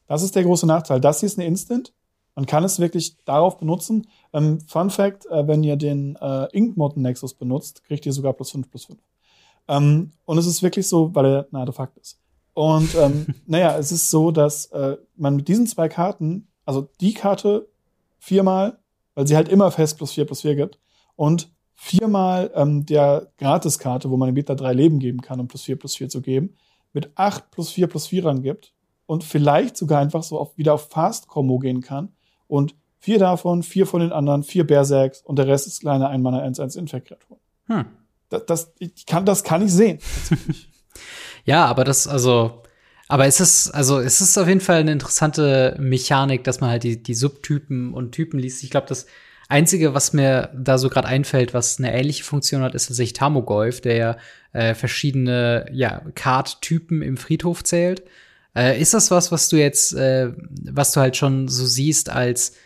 Das 0.07 0.23
ist 0.23 0.35
der 0.35 0.45
große 0.45 0.67
Nachteil. 0.67 1.01
Das 1.01 1.21
hier 1.21 1.27
ist 1.27 1.39
eine 1.39 1.47
Instant. 1.47 1.93
Man 2.35 2.47
kann 2.47 2.63
es 2.63 2.79
wirklich 2.79 3.17
darauf 3.25 3.59
benutzen. 3.59 4.07
Ähm, 4.33 4.61
Fun 4.61 4.91
Fact, 4.91 5.27
äh, 5.27 5.47
wenn 5.49 5.65
ihr 5.65 5.77
den 5.77 6.17
äh, 6.21 6.47
Inkmod 6.53 6.97
Nexus 6.97 7.35
benutzt, 7.35 7.83
kriegt 7.85 8.07
ihr 8.07 8.13
sogar 8.13 8.33
plus 8.33 8.53
5 8.53 8.71
plus 8.71 8.85
5. 8.87 8.99
Ähm, 9.67 10.13
und 10.25 10.39
es 10.39 10.47
ist 10.47 10.63
wirklich 10.63 10.89
so, 10.89 11.15
weil 11.15 11.27
er 11.27 11.49
ein 11.51 11.57
Artefakt 11.57 11.99
ist. 11.99 12.19
Und 12.59 12.97
ähm, 12.97 13.27
naja, 13.47 13.79
es 13.79 13.93
ist 13.93 14.11
so, 14.11 14.33
dass 14.33 14.67
äh, 14.73 14.97
man 15.15 15.37
mit 15.37 15.47
diesen 15.47 15.69
zwei 15.69 15.89
Karten, 15.89 16.49
also 16.65 16.89
die 17.01 17.15
Karte 17.15 17.69
viermal, 18.19 18.81
weil 19.15 19.29
sie 19.29 19.37
halt 19.37 19.49
immer 19.49 19.71
fest 19.71 19.97
plus 19.97 20.11
vier 20.11 20.25
plus 20.25 20.41
vier 20.41 20.57
gibt, 20.57 20.81
und 21.15 21.53
viermal 21.77 22.51
ähm, 22.57 22.85
der 22.85 23.31
Gratiskarte, 23.39 24.11
wo 24.11 24.17
man 24.17 24.27
dem 24.27 24.35
Beta 24.35 24.57
drei 24.57 24.73
Leben 24.73 24.99
geben 24.99 25.21
kann, 25.21 25.39
um 25.39 25.47
plus 25.47 25.63
vier 25.63 25.79
plus 25.79 25.95
vier 25.95 26.09
zu 26.09 26.21
geben, 26.21 26.57
mit 26.93 27.13
acht 27.15 27.49
plus 27.53 27.71
vier 27.71 27.87
plus 27.87 28.09
vier 28.09 28.25
rangibt 28.25 28.73
und 29.07 29.23
vielleicht 29.23 29.77
sogar 29.77 30.01
einfach 30.01 30.25
so 30.25 30.37
auf, 30.37 30.59
wieder 30.59 30.75
auf 30.75 30.89
Fast-Combo 30.91 31.61
gehen 31.61 31.81
kann 31.81 32.09
und 32.49 32.75
vier 32.99 33.21
davon, 33.21 33.63
vier 33.63 33.87
von 33.87 34.01
den 34.01 34.11
anderen, 34.11 34.43
vier 34.43 34.67
Berserks 34.67 35.23
und 35.23 35.39
der 35.39 35.47
Rest 35.47 35.69
ist 35.69 35.79
kleine 35.79 36.09
Einmanner 36.09 36.45
1-1 36.45 36.77
Infekt-Kreaturen. 36.77 37.39
Hm. 37.67 37.85
Das, 38.31 38.47
das, 38.47 38.73
ich 38.81 39.07
kann, 39.07 39.25
das 39.25 39.45
kann 39.45 39.65
ich 39.65 39.73
sehen. 39.73 40.01
ja, 41.49 41.65
aber 41.65 41.85
das, 41.85 42.07
also, 42.07 42.63
aber 43.09 43.25
es 43.25 43.41
ist, 43.41 43.71
also 43.71 44.01
es 44.01 44.21
ist 44.21 44.37
auf 44.37 44.49
jeden 44.49 44.61
Fall 44.61 44.81
eine 44.81 44.93
interessante 44.93 45.75
Mechanik, 45.81 46.45
dass 46.45 46.61
man 46.61 46.69
halt 46.69 46.83
die, 46.83 47.03
die 47.03 47.15
Subtypen 47.15 47.95
und 47.95 48.13
Typen 48.13 48.39
liest. 48.39 48.63
Ich 48.63 48.71
glaube, 48.71 48.87
das 48.87 49.07
Einzige, 49.49 49.95
was 49.95 50.13
mir 50.13 50.51
da 50.55 50.77
so 50.77 50.91
gerade 50.91 51.09
einfällt, 51.09 51.55
was 51.55 51.79
eine 51.79 51.95
ähnliche 51.95 52.23
Funktion 52.23 52.61
hat, 52.61 52.75
ist 52.75 52.89
tatsächlich 52.89 53.15
Tamogolf, 53.15 53.81
der 53.81 53.97
ja 53.97 54.17
äh, 54.53 54.75
verschiedene 54.75 55.65
ja, 55.73 56.03
Card-Typen 56.15 57.01
im 57.01 57.17
Friedhof 57.17 57.65
zählt. 57.65 58.03
Äh, 58.55 58.79
ist 58.79 58.93
das 58.93 59.11
was, 59.11 59.33
was 59.33 59.49
du 59.49 59.57
jetzt, 59.57 59.95
äh, 59.95 60.33
was 60.71 60.93
du 60.93 61.01
halt 61.01 61.17
schon 61.17 61.49
so 61.49 61.65
siehst 61.65 62.11
als 62.11 62.57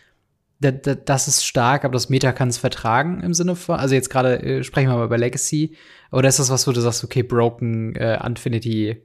das 0.63 1.29
ist 1.29 1.45
stark, 1.45 1.85
aber 1.85 1.93
das 1.93 2.09
Meta 2.09 2.33
kann 2.33 2.49
es 2.49 2.59
vertragen 2.59 3.21
im 3.23 3.35
Sinne 3.35 3.57
von, 3.57 3.77
also 3.77 3.95
jetzt 3.95 4.11
gerade 4.11 4.43
äh, 4.43 4.63
sprechen 4.63 4.89
wir 4.89 4.97
mal 4.97 5.07
über 5.07 5.19
Legacy, 5.19 5.77
oder 6.11 6.29
ist 6.29 6.39
das 6.39 6.51
was, 6.51 6.67
wo 6.67 6.73
du 6.73 6.81
sagst, 6.81 7.05
okay, 7.05 7.23
Broken 7.23 7.97
äh, 7.97 8.25
Infinity 8.25 9.03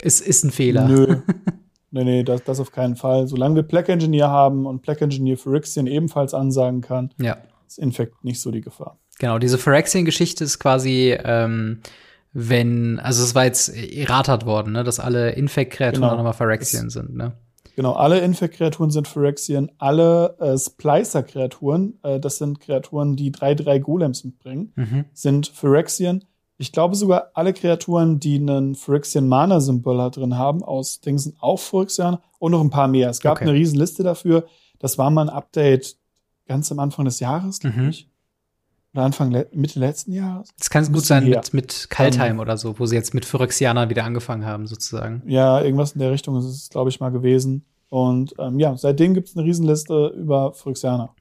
ist, 0.00 0.20
ist 0.20 0.44
ein 0.44 0.50
Fehler? 0.50 0.88
Nö. 0.88 1.16
Nee, 1.96 2.02
nee, 2.02 2.22
das, 2.24 2.42
das 2.42 2.58
auf 2.58 2.72
keinen 2.72 2.96
Fall. 2.96 3.28
Solange 3.28 3.54
wir 3.54 3.62
Black 3.62 3.88
Engineer 3.88 4.28
haben 4.28 4.66
und 4.66 4.82
Black 4.82 5.00
Engineer 5.00 5.38
Phyrexian 5.38 5.86
ebenfalls 5.86 6.34
ansagen 6.34 6.80
kann, 6.80 7.10
ja. 7.20 7.36
ist 7.68 7.78
Infect 7.78 8.24
nicht 8.24 8.40
so 8.40 8.50
die 8.50 8.62
Gefahr. 8.62 8.98
Genau, 9.20 9.38
diese 9.38 9.58
Phyrexian-Geschichte 9.58 10.42
ist 10.42 10.58
quasi, 10.58 11.16
ähm, 11.22 11.82
wenn, 12.32 12.98
also 12.98 13.22
es 13.22 13.36
war 13.36 13.44
jetzt 13.44 13.68
erratet 13.68 14.44
worden, 14.44 14.72
ne, 14.72 14.82
dass 14.82 14.98
alle 14.98 15.30
Infect-Kreaturen 15.34 16.02
genau. 16.02 16.16
nochmal 16.16 16.32
Phyrexian 16.32 16.90
sind, 16.90 17.14
ne? 17.14 17.34
Genau, 17.76 17.92
alle 17.92 18.20
Infect-Kreaturen 18.20 18.90
sind 18.90 19.08
Phyrexian, 19.08 19.70
alle 19.78 20.36
äh, 20.38 20.56
Splicer-Kreaturen, 20.56 21.98
äh, 22.02 22.20
das 22.20 22.36
sind 22.36 22.60
Kreaturen, 22.60 23.16
die 23.16 23.32
3-3 23.32 23.80
Golems 23.80 24.24
mitbringen, 24.24 24.72
mhm. 24.76 25.04
sind 25.12 25.48
Phyrexian. 25.48 26.24
Ich 26.56 26.70
glaube 26.70 26.94
sogar 26.94 27.32
alle 27.34 27.52
Kreaturen, 27.52 28.20
die 28.20 28.36
einen 28.36 28.76
Phyrexian 28.76 29.26
Mana-Symbol 29.26 30.10
drin 30.10 30.38
haben, 30.38 30.62
aus 30.62 31.00
Dingen 31.00 31.18
sind 31.18 31.42
auch 31.42 31.58
Phyrexian 31.58 32.18
und 32.38 32.52
noch 32.52 32.60
ein 32.60 32.70
paar 32.70 32.86
mehr. 32.86 33.10
Es 33.10 33.20
gab 33.20 33.38
okay. 33.38 33.44
eine 33.44 33.54
riesen 33.54 33.78
Liste 33.78 34.04
dafür. 34.04 34.46
Das 34.78 34.96
war 34.96 35.10
mal 35.10 35.22
ein 35.22 35.34
Update 35.34 35.96
ganz 36.46 36.70
am 36.70 36.78
Anfang 36.78 37.06
des 37.06 37.18
Jahres, 37.18 37.58
glaube 37.58 37.80
mhm. 37.80 37.88
ich. 37.88 38.08
Oder 38.94 39.02
Anfang, 39.02 39.44
Mitte 39.52 39.80
letzten 39.80 40.12
Jahres. 40.12 40.50
Es 40.58 40.70
kann 40.70 40.90
gut 40.92 41.04
sein 41.04 41.28
mit, 41.28 41.52
mit 41.52 41.90
Kaltheim 41.90 42.36
um, 42.36 42.40
oder 42.40 42.56
so, 42.56 42.78
wo 42.78 42.86
sie 42.86 42.94
jetzt 42.94 43.12
mit 43.12 43.24
Phyrexianer 43.24 43.90
wieder 43.90 44.04
angefangen 44.04 44.46
haben, 44.46 44.68
sozusagen. 44.68 45.22
Ja, 45.26 45.60
irgendwas 45.60 45.92
in 45.92 45.98
der 45.98 46.12
Richtung 46.12 46.38
ist 46.38 46.44
es, 46.44 46.68
glaube 46.70 46.90
ich, 46.90 47.00
mal 47.00 47.10
gewesen. 47.10 47.64
Und 47.88 48.34
ähm, 48.38 48.60
ja, 48.60 48.76
seitdem 48.76 49.14
gibt 49.14 49.28
es 49.28 49.36
eine 49.36 49.44
Riesenliste 49.44 50.14
über 50.16 50.52
Phyrexianer. 50.52 51.12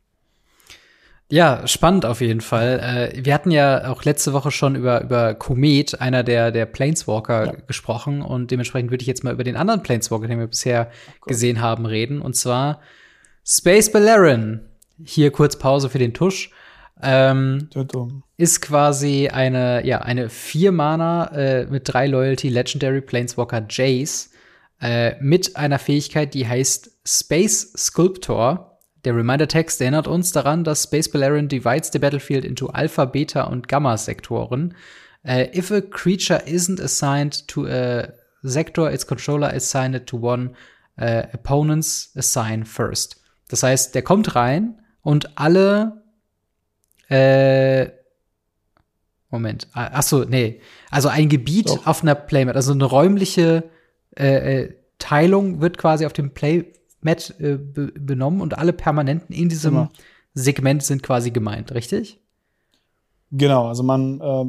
Ja, 1.29 1.65
spannend 1.65 2.05
auf 2.05 2.21
jeden 2.21 2.41
Fall. 2.41 3.11
Äh, 3.15 3.25
wir 3.25 3.33
hatten 3.33 3.49
ja 3.49 3.89
auch 3.91 4.03
letzte 4.03 4.33
Woche 4.33 4.51
schon 4.51 4.75
über, 4.75 5.01
über 5.01 5.33
Komet, 5.33 5.99
einer 5.99 6.21
der, 6.21 6.51
der 6.51 6.67
Planeswalker, 6.67 7.45
ja. 7.45 7.51
gesprochen. 7.65 8.21
Und 8.21 8.51
dementsprechend 8.51 8.91
würde 8.91 9.01
ich 9.01 9.07
jetzt 9.07 9.23
mal 9.23 9.33
über 9.33 9.43
den 9.43 9.55
anderen 9.55 9.81
Planeswalker, 9.81 10.27
den 10.27 10.37
wir 10.37 10.45
bisher 10.45 10.91
cool. 10.91 11.29
gesehen 11.29 11.59
haben, 11.59 11.87
reden. 11.87 12.21
Und 12.21 12.35
zwar 12.35 12.81
Space 13.43 13.91
Ballarin. 13.91 14.61
Hier 15.03 15.31
kurz 15.31 15.57
Pause 15.57 15.89
für 15.89 15.97
den 15.97 16.13
Tusch. 16.13 16.51
Ähm, 17.01 17.69
ist 18.37 18.61
quasi 18.61 19.27
eine, 19.27 19.85
ja, 19.85 20.01
eine 20.01 20.29
vier 20.29 20.71
Mana 20.71 21.25
äh, 21.33 21.65
mit 21.65 21.83
drei 21.85 22.07
Loyalty 22.07 22.49
Legendary 22.49 23.01
Planeswalker 23.01 23.65
Jace 23.69 24.29
äh, 24.81 25.15
mit 25.19 25.57
einer 25.57 25.79
Fähigkeit, 25.79 26.33
die 26.33 26.47
heißt 26.47 26.91
Space 27.05 27.73
Sculptor 27.75 28.73
der 29.05 29.15
Reminder-Text 29.15 29.81
erinnert 29.81 30.07
uns 30.07 30.31
daran, 30.31 30.63
dass 30.63 30.83
Space 30.83 31.09
Balerion 31.09 31.49
divides 31.49 31.89
the 31.91 31.99
battlefield 31.99 32.45
into 32.45 32.67
Alpha, 32.67 33.05
Beta 33.05 33.43
und 33.43 33.67
Gamma-Sektoren. 33.67 34.75
Uh, 35.25 35.45
if 35.53 35.71
a 35.71 35.81
creature 35.81 36.41
isn't 36.45 36.81
assigned 36.81 37.47
to 37.47 37.65
a 37.65 38.09
sector 38.43 38.91
its 38.91 39.05
controller 39.05 39.53
assign 39.53 39.93
it 39.93 40.05
to 40.07 40.17
one 40.17 40.51
uh, 41.01 41.23
opponent's 41.33 42.11
assign 42.15 42.65
first. 42.65 43.21
Das 43.49 43.63
heißt, 43.63 43.95
der 43.95 44.01
kommt 44.01 44.35
rein 44.35 44.81
und 45.01 45.37
alle 45.37 46.02
äh, 47.13 47.91
Moment. 49.29 49.67
Ach 49.73 50.03
so, 50.03 50.23
nee. 50.23 50.61
Also 50.91 51.09
ein 51.09 51.27
Gebiet 51.27 51.69
Doch. 51.69 51.87
auf 51.87 52.03
einer 52.03 52.15
Playmat, 52.15 52.55
also 52.55 52.71
eine 52.71 52.85
räumliche 52.85 53.63
äh, 54.17 54.61
äh 54.63 54.75
Teilung 54.99 55.59
wird 55.59 55.77
quasi 55.77 56.05
auf 56.05 56.13
dem 56.13 56.33
Playmat 56.33 57.39
äh, 57.39 57.57
be 57.57 57.91
benommen 57.99 58.39
und 58.39 58.57
alle 58.57 58.71
Permanenten 58.71 59.35
in 59.35 59.49
diesem 59.49 59.73
genau. 59.73 59.89
Segment 60.33 60.83
sind 60.83 61.03
quasi 61.03 61.31
gemeint, 61.31 61.73
richtig? 61.73 62.21
Genau, 63.31 63.67
also 63.67 63.83
man 63.83 64.21
äh, 64.21 64.45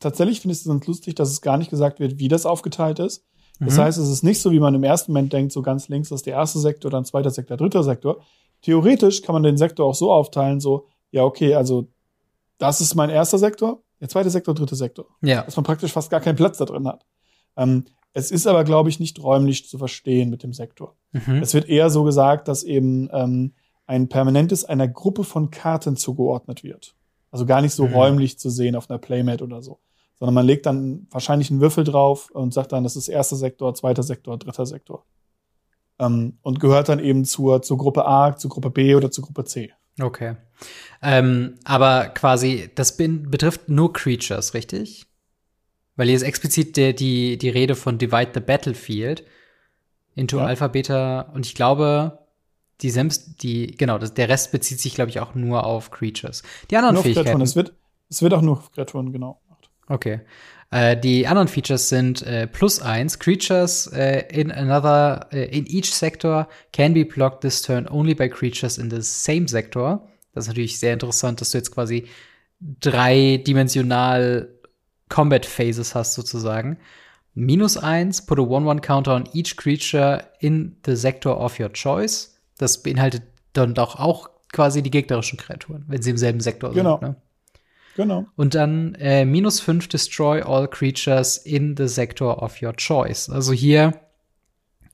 tatsächlich 0.00 0.40
finde 0.40 0.54
ich 0.54 0.60
es 0.60 0.66
ganz 0.66 0.86
lustig, 0.86 1.14
dass 1.16 1.30
es 1.30 1.42
gar 1.42 1.58
nicht 1.58 1.68
gesagt 1.68 2.00
wird, 2.00 2.18
wie 2.18 2.28
das 2.28 2.46
aufgeteilt 2.46 3.00
ist. 3.00 3.24
Das 3.60 3.76
mhm. 3.76 3.80
heißt, 3.82 3.98
es 3.98 4.08
ist 4.08 4.22
nicht 4.22 4.40
so, 4.40 4.50
wie 4.50 4.60
man 4.60 4.74
im 4.74 4.84
ersten 4.84 5.12
Moment 5.12 5.32
denkt, 5.32 5.52
so 5.52 5.62
ganz 5.62 5.88
links 5.88 6.10
ist 6.10 6.24
der 6.24 6.34
erste 6.34 6.58
Sektor, 6.58 6.90
dann 6.90 7.04
zweiter 7.04 7.30
Sektor, 7.30 7.56
dritter 7.56 7.82
Sektor. 7.82 8.22
Theoretisch 8.62 9.22
kann 9.22 9.34
man 9.34 9.42
den 9.42 9.58
Sektor 9.58 9.86
auch 9.86 9.94
so 9.94 10.12
aufteilen, 10.12 10.60
so, 10.60 10.86
ja, 11.10 11.24
okay, 11.24 11.54
also 11.54 11.88
das 12.58 12.80
ist 12.80 12.94
mein 12.94 13.10
erster 13.10 13.38
Sektor, 13.38 13.82
der 14.00 14.08
zweite 14.08 14.30
Sektor, 14.30 14.54
dritte 14.54 14.76
Sektor. 14.76 15.06
Ja. 15.22 15.42
Dass 15.42 15.56
man 15.56 15.64
praktisch 15.64 15.92
fast 15.92 16.10
gar 16.10 16.20
keinen 16.20 16.36
Platz 16.36 16.58
da 16.58 16.64
drin 16.64 16.86
hat. 16.86 17.04
Ähm, 17.56 17.84
es 18.12 18.30
ist 18.30 18.46
aber, 18.46 18.64
glaube 18.64 18.88
ich, 18.88 18.98
nicht 18.98 19.22
räumlich 19.22 19.68
zu 19.68 19.78
verstehen 19.78 20.30
mit 20.30 20.42
dem 20.42 20.52
Sektor. 20.52 20.96
Mhm. 21.12 21.42
Es 21.42 21.52
wird 21.52 21.68
eher 21.68 21.90
so 21.90 22.02
gesagt, 22.02 22.48
dass 22.48 22.62
eben 22.62 23.10
ähm, 23.12 23.52
ein 23.86 24.08
Permanentes 24.08 24.64
einer 24.64 24.88
Gruppe 24.88 25.24
von 25.24 25.50
Karten 25.50 25.96
zugeordnet 25.96 26.64
wird. 26.64 26.94
Also 27.30 27.44
gar 27.44 27.60
nicht 27.60 27.74
so 27.74 27.86
mhm. 27.86 27.94
räumlich 27.94 28.38
zu 28.38 28.50
sehen 28.50 28.76
auf 28.76 28.88
einer 28.88 28.98
Playmat 28.98 29.42
oder 29.42 29.62
so. 29.62 29.80
Sondern 30.18 30.34
man 30.34 30.46
legt 30.46 30.64
dann 30.64 31.06
wahrscheinlich 31.10 31.50
einen 31.50 31.60
Würfel 31.60 31.84
drauf 31.84 32.30
und 32.30 32.54
sagt 32.54 32.72
dann, 32.72 32.84
das 32.84 32.96
ist 32.96 33.08
erster 33.08 33.36
Sektor, 33.36 33.74
zweiter 33.74 34.02
Sektor, 34.02 34.38
dritter 34.38 34.64
Sektor. 34.64 35.04
Ähm, 35.98 36.38
und 36.42 36.58
gehört 36.60 36.88
dann 36.88 37.00
eben 37.00 37.24
zur, 37.24 37.60
zur 37.62 37.76
Gruppe 37.76 38.06
A, 38.06 38.34
zur 38.34 38.50
Gruppe 38.50 38.70
B 38.70 38.94
oder 38.94 39.10
zur 39.10 39.24
Gruppe 39.24 39.44
C. 39.44 39.72
Okay. 40.00 40.36
Ähm, 41.02 41.54
aber 41.64 42.08
quasi, 42.08 42.70
das 42.74 42.96
betrifft 42.96 43.68
nur 43.68 43.92
Creatures, 43.92 44.54
richtig? 44.54 45.06
Weil 45.96 46.08
hier 46.08 46.16
ist 46.16 46.22
explizit 46.22 46.76
der, 46.76 46.92
die, 46.92 47.38
die 47.38 47.48
Rede 47.48 47.74
von 47.74 47.98
Divide 47.98 48.32
the 48.34 48.40
Battlefield 48.40 49.24
into 50.14 50.38
ja. 50.38 50.46
Alpha, 50.46 50.68
Beta 50.68 51.22
und 51.32 51.46
ich 51.46 51.54
glaube, 51.54 52.18
die 52.82 52.90
Sems, 52.90 53.36
die, 53.36 53.68
genau, 53.76 53.98
das, 53.98 54.12
der 54.14 54.28
Rest 54.28 54.52
bezieht 54.52 54.80
sich, 54.80 54.94
glaube 54.94 55.10
ich, 55.10 55.20
auch 55.20 55.34
nur 55.34 55.64
auf 55.64 55.90
Creatures. 55.90 56.42
Die 56.70 56.76
anderen 56.76 56.94
nur 56.94 57.02
Fähigkeiten. 57.02 57.40
Es 57.40 57.56
wird, 57.56 57.72
es 58.10 58.20
wird 58.22 58.34
auch 58.34 58.42
nur 58.42 58.58
auf 58.58 58.72
Kreaturen, 58.72 59.12
genau. 59.12 59.40
Okay. 59.88 60.20
Äh, 60.70 60.96
die 60.96 61.26
anderen 61.26 61.48
Features 61.48 61.88
sind 61.88 62.22
äh, 62.22 62.46
plus 62.46 62.80
eins. 62.80 63.18
Creatures 63.18 63.88
äh, 63.88 64.24
in 64.28 64.50
another, 64.50 65.28
äh, 65.32 65.44
in 65.56 65.66
each 65.66 65.92
sector 65.92 66.48
can 66.72 66.94
be 66.94 67.04
blocked 67.04 67.40
this 67.42 67.62
turn 67.62 67.86
only 67.88 68.14
by 68.14 68.28
creatures 68.28 68.78
in 68.78 68.90
the 68.90 69.00
same 69.00 69.48
sector. 69.48 70.08
Das 70.34 70.44
ist 70.44 70.48
natürlich 70.48 70.78
sehr 70.78 70.92
interessant, 70.92 71.40
dass 71.40 71.50
du 71.50 71.58
jetzt 71.58 71.70
quasi 71.70 72.06
dreidimensional 72.60 74.48
Combat 75.08 75.46
Phases 75.46 75.94
hast, 75.94 76.14
sozusagen. 76.14 76.78
Minus 77.34 77.76
eins, 77.76 78.24
put 78.24 78.38
a 78.38 78.42
1-1 78.42 78.80
counter 78.80 79.14
on 79.14 79.24
each 79.34 79.56
creature 79.56 80.24
in 80.40 80.76
the 80.84 80.96
sector 80.96 81.38
of 81.38 81.60
your 81.60 81.72
choice. 81.72 82.40
Das 82.58 82.82
beinhaltet 82.82 83.22
dann 83.52 83.74
doch 83.74 83.96
auch 83.96 84.30
quasi 84.52 84.82
die 84.82 84.90
gegnerischen 84.90 85.38
Kreaturen, 85.38 85.84
wenn 85.86 86.02
sie 86.02 86.10
im 86.10 86.16
selben 86.16 86.40
Sektor 86.40 86.72
genau. 86.72 86.98
sind. 86.98 87.08
Ne? 87.08 87.16
Genau. 87.96 88.26
Und 88.36 88.54
dann 88.54 88.94
äh, 88.96 89.24
minus 89.24 89.60
5 89.60 89.88
destroy 89.88 90.42
all 90.42 90.68
creatures 90.68 91.38
in 91.38 91.76
the 91.76 91.88
sector 91.88 92.42
of 92.42 92.60
your 92.62 92.74
choice. 92.76 93.30
Also 93.30 93.52
hier 93.52 93.94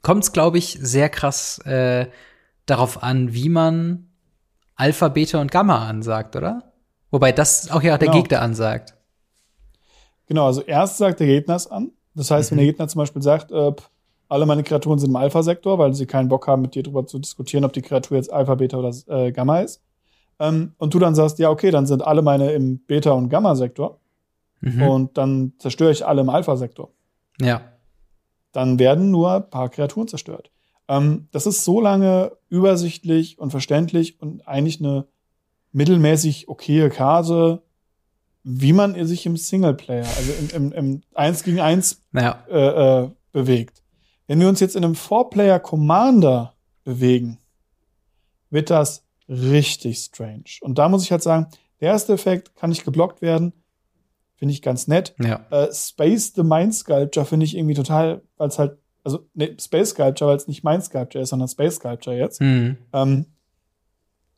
kommt 0.02 0.22
es, 0.22 0.32
glaube 0.32 0.58
ich, 0.58 0.78
sehr 0.80 1.08
krass 1.08 1.58
äh, 1.66 2.06
darauf 2.64 3.02
an, 3.02 3.34
wie 3.34 3.48
man 3.48 4.08
Alpha, 4.76 5.08
Beta 5.08 5.40
und 5.40 5.50
Gamma 5.50 5.88
ansagt, 5.88 6.36
oder? 6.36 6.72
Wobei 7.10 7.32
das 7.32 7.70
auch 7.70 7.82
ja 7.82 7.96
genau. 7.96 8.12
der 8.12 8.22
Gegner 8.22 8.40
ansagt. 8.40 8.94
Genau, 10.26 10.46
also 10.46 10.62
erst 10.62 10.98
sagt 10.98 11.18
der 11.18 11.26
Gegner 11.26 11.56
es 11.56 11.66
an. 11.66 11.90
Das 12.14 12.30
heißt, 12.30 12.50
mhm. 12.50 12.56
wenn 12.56 12.64
der 12.64 12.72
Gegner 12.72 12.88
zum 12.88 13.00
Beispiel 13.00 13.22
sagt, 13.22 13.50
äh, 13.50 13.72
alle 14.28 14.46
meine 14.46 14.62
Kreaturen 14.62 15.00
sind 15.00 15.10
im 15.10 15.16
Alpha-Sektor, 15.16 15.78
weil 15.78 15.92
sie 15.92 16.06
keinen 16.06 16.28
Bock 16.28 16.46
haben, 16.46 16.62
mit 16.62 16.76
dir 16.76 16.84
darüber 16.84 17.04
zu 17.04 17.18
diskutieren, 17.18 17.64
ob 17.64 17.72
die 17.72 17.82
Kreatur 17.82 18.16
jetzt 18.16 18.32
Alpha, 18.32 18.54
Beta 18.54 18.78
oder 18.78 18.94
äh, 19.08 19.32
Gamma 19.32 19.60
ist. 19.60 19.82
Ähm, 20.42 20.72
und 20.76 20.92
du 20.92 20.98
dann 20.98 21.14
sagst, 21.14 21.38
ja, 21.38 21.50
okay, 21.50 21.70
dann 21.70 21.86
sind 21.86 22.02
alle 22.02 22.20
meine 22.20 22.50
im 22.50 22.80
Beta- 22.80 23.12
und 23.12 23.28
Gamma-Sektor. 23.28 24.00
Mhm. 24.60 24.82
Und 24.82 25.18
dann 25.18 25.52
zerstöre 25.58 25.92
ich 25.92 26.04
alle 26.04 26.22
im 26.22 26.28
Alpha-Sektor. 26.28 26.90
Ja. 27.40 27.62
Dann 28.50 28.80
werden 28.80 29.12
nur 29.12 29.34
ein 29.34 29.50
paar 29.50 29.68
Kreaturen 29.68 30.08
zerstört. 30.08 30.50
Ähm, 30.88 31.28
das 31.30 31.46
ist 31.46 31.64
so 31.64 31.80
lange 31.80 32.32
übersichtlich 32.48 33.38
und 33.38 33.52
verständlich 33.52 34.20
und 34.20 34.46
eigentlich 34.48 34.80
eine 34.80 35.06
mittelmäßig 35.70 36.48
okaye 36.48 36.90
Karte, 36.90 37.62
wie 38.42 38.72
man 38.72 39.06
sich 39.06 39.24
im 39.24 39.36
Singleplayer, 39.36 40.04
also 40.04 40.32
im, 40.40 40.48
im, 40.50 40.72
im 40.72 41.02
1 41.14 41.44
gegen 41.44 41.60
1 41.60 42.02
ja. 42.14 42.44
äh, 42.50 43.04
äh, 43.04 43.10
bewegt. 43.30 43.80
Wenn 44.26 44.40
wir 44.40 44.48
uns 44.48 44.58
jetzt 44.58 44.74
in 44.74 44.84
einem 44.84 44.96
Four-Player 44.96 45.60
Commander 45.60 46.54
bewegen, 46.82 47.38
wird 48.50 48.70
das 48.70 49.04
richtig 49.32 49.98
strange. 49.98 50.44
Und 50.60 50.78
da 50.78 50.88
muss 50.88 51.04
ich 51.04 51.12
halt 51.12 51.22
sagen, 51.22 51.46
der 51.80 51.88
erste 51.88 52.12
Effekt 52.12 52.54
kann 52.54 52.70
nicht 52.70 52.84
geblockt 52.84 53.22
werden. 53.22 53.52
Finde 54.36 54.52
ich 54.52 54.62
ganz 54.62 54.88
nett. 54.88 55.14
Ja. 55.20 55.46
Äh, 55.50 55.72
Space 55.72 56.32
the 56.34 56.42
Mind 56.42 56.74
Sculpture 56.74 57.26
finde 57.26 57.46
ich 57.46 57.56
irgendwie 57.56 57.74
total, 57.74 58.22
weil 58.36 58.48
es 58.48 58.58
halt, 58.58 58.78
also 59.04 59.26
ne, 59.34 59.56
Space 59.60 59.90
Sculpture, 59.90 60.30
weil 60.30 60.36
es 60.36 60.48
nicht 60.48 60.64
Mind 60.64 60.84
Sculpture 60.84 61.22
ist, 61.22 61.30
sondern 61.30 61.48
Space 61.48 61.76
Sculpture 61.76 62.16
jetzt. 62.16 62.40
Mhm. 62.40 62.76
Ähm, 62.92 63.26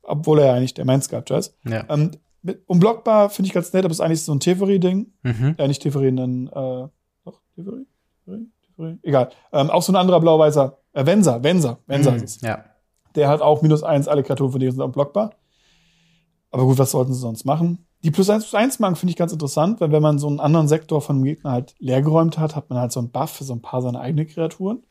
obwohl 0.03 0.39
er 0.41 0.47
ja 0.47 0.55
eigentlich 0.55 0.75
der 0.75 0.85
Mind 0.85 1.05
Sculpture 1.05 1.41
ist. 1.41 1.57
Ja. 1.65 1.85
Ähm, 1.89 2.13
mit, 2.43 2.63
unblockbar 2.67 3.31
finde 3.31 3.49
ich 3.49 3.55
ganz 3.55 3.73
nett, 3.73 3.85
aber 3.85 3.93
es 3.93 3.99
ist 3.99 4.05
eigentlich 4.05 4.23
so 4.23 4.33
ein 4.33 4.41
Teferi-Ding. 4.41 5.13
Mhm. 5.23 5.55
Äh, 5.57 5.69
nicht 5.69 5.83
Teferi, 5.83 6.15
dann, 6.15 6.49
äh, 6.49 6.89
doch, 7.25 7.41
Teferi? 7.55 7.87
Teferi? 8.27 8.99
egal. 9.03 9.31
Ähm, 9.53 9.71
auch 9.71 9.83
so 9.83 9.93
ein 9.93 9.97
anderer 9.97 10.21
blau-weißer, 10.21 10.79
äh, 10.93 11.07
Venser, 11.07 11.43
Venser, 11.43 11.79
Venser 11.87 12.11
mhm, 12.13 12.17
ist 12.19 12.37
es. 12.37 12.41
Ja. 12.43 12.65
Der 13.15 13.29
hat 13.29 13.43
auch 13.43 13.63
minus 13.63 13.83
eins, 13.83 14.09
alle 14.09 14.23
Kreaturen 14.23 14.53
von 14.53 14.61
denen 14.61 14.73
sind 14.73 14.83
unblockbar. 14.83 15.31
Aber 16.51 16.65
gut, 16.65 16.79
was 16.79 16.93
sollten 16.93 17.13
sie 17.13 17.21
sonst 17.21 17.45
machen? 17.45 17.87
Die 18.05 18.11
plus 18.11 18.29
eins 18.29 18.45
plus 18.45 18.55
eins 18.55 18.79
Marken 18.79 18.97
finde 18.97 19.11
ich 19.11 19.17
ganz 19.17 19.33
interessant, 19.33 19.81
weil 19.81 19.91
wenn 19.91 20.03
man 20.03 20.19
so 20.19 20.29
einen 20.29 20.39
anderen 20.39 20.69
Sektor 20.69 21.01
von 21.01 21.17
einem 21.17 21.25
Gegner 21.25 21.53
halt 21.53 21.75
leergeräumt 21.79 22.39
hat, 22.39 22.55
hat 22.55 22.69
man 22.69 22.79
halt 22.79 22.93
so 22.93 23.01
einen 23.01 23.11
Buff 23.11 23.31
für 23.31 23.45
so 23.45 23.55
ein 23.55 23.63
paar 23.63 23.83
seiner 23.83 24.01
eigenen 24.01 24.27
Kreaturen. 24.27 24.85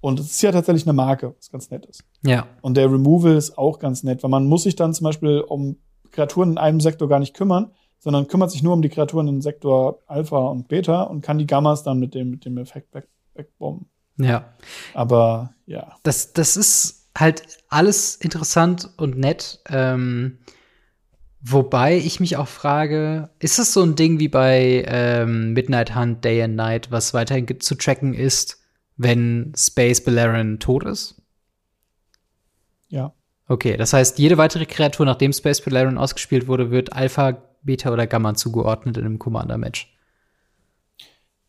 Und 0.00 0.20
es 0.20 0.30
ist 0.30 0.42
ja 0.42 0.52
tatsächlich 0.52 0.84
eine 0.84 0.92
Marke, 0.92 1.34
was 1.36 1.50
ganz 1.50 1.70
nett 1.70 1.84
ist. 1.86 2.04
Ja. 2.22 2.46
Und 2.62 2.76
der 2.76 2.90
Removal 2.90 3.36
ist 3.36 3.58
auch 3.58 3.78
ganz 3.78 4.02
nett, 4.04 4.22
weil 4.22 4.30
man 4.30 4.46
muss 4.46 4.62
sich 4.62 4.76
dann 4.76 4.94
zum 4.94 5.04
Beispiel 5.04 5.40
um 5.40 5.76
Kreaturen 6.12 6.52
in 6.52 6.58
einem 6.58 6.80
Sektor 6.80 7.08
gar 7.08 7.18
nicht 7.18 7.34
kümmern, 7.34 7.72
sondern 7.98 8.26
kümmert 8.26 8.50
sich 8.50 8.62
nur 8.62 8.72
um 8.72 8.80
die 8.80 8.88
Kreaturen 8.88 9.28
in 9.28 9.42
Sektor 9.42 9.98
Alpha 10.06 10.38
und 10.38 10.68
Beta 10.68 11.02
und 11.02 11.20
kann 11.20 11.38
die 11.38 11.46
Gammas 11.46 11.82
dann 11.82 11.98
mit 11.98 12.14
dem, 12.14 12.30
mit 12.30 12.44
dem 12.44 12.56
Effekt 12.56 12.94
weg, 12.94 13.08
wegbomben. 13.34 13.90
Ja. 14.16 14.54
Aber 14.94 15.52
ja. 15.66 15.96
Das, 16.02 16.32
das 16.32 16.56
ist 16.56 16.99
halt 17.16 17.58
alles 17.68 18.16
interessant 18.16 18.90
und 18.96 19.18
nett. 19.18 19.60
Ähm, 19.68 20.38
wobei 21.40 21.96
ich 21.96 22.20
mich 22.20 22.36
auch 22.36 22.48
frage, 22.48 23.30
ist 23.38 23.58
es 23.58 23.72
so 23.72 23.82
ein 23.82 23.96
Ding 23.96 24.18
wie 24.18 24.28
bei 24.28 24.84
ähm, 24.86 25.52
Midnight 25.52 25.94
Hunt, 25.94 26.24
Day 26.24 26.42
and 26.42 26.56
Night, 26.56 26.90
was 26.90 27.14
weiterhin 27.14 27.60
zu 27.60 27.74
tracken 27.74 28.14
ist, 28.14 28.58
wenn 28.96 29.52
Space 29.56 30.04
Balerion 30.04 30.58
tot 30.58 30.84
ist? 30.84 31.20
Ja. 32.88 33.12
Okay, 33.48 33.76
das 33.76 33.92
heißt, 33.92 34.18
jede 34.18 34.38
weitere 34.38 34.66
Kreatur, 34.66 35.06
nachdem 35.06 35.32
Space 35.32 35.60
Balerion 35.60 35.98
ausgespielt 35.98 36.46
wurde, 36.46 36.70
wird 36.70 36.92
Alpha 36.92 37.42
Beta 37.62 37.92
oder 37.92 38.06
Gamma 38.06 38.34
zugeordnet 38.34 38.96
in 38.96 39.04
einem 39.04 39.18
Commander-Match? 39.18 39.92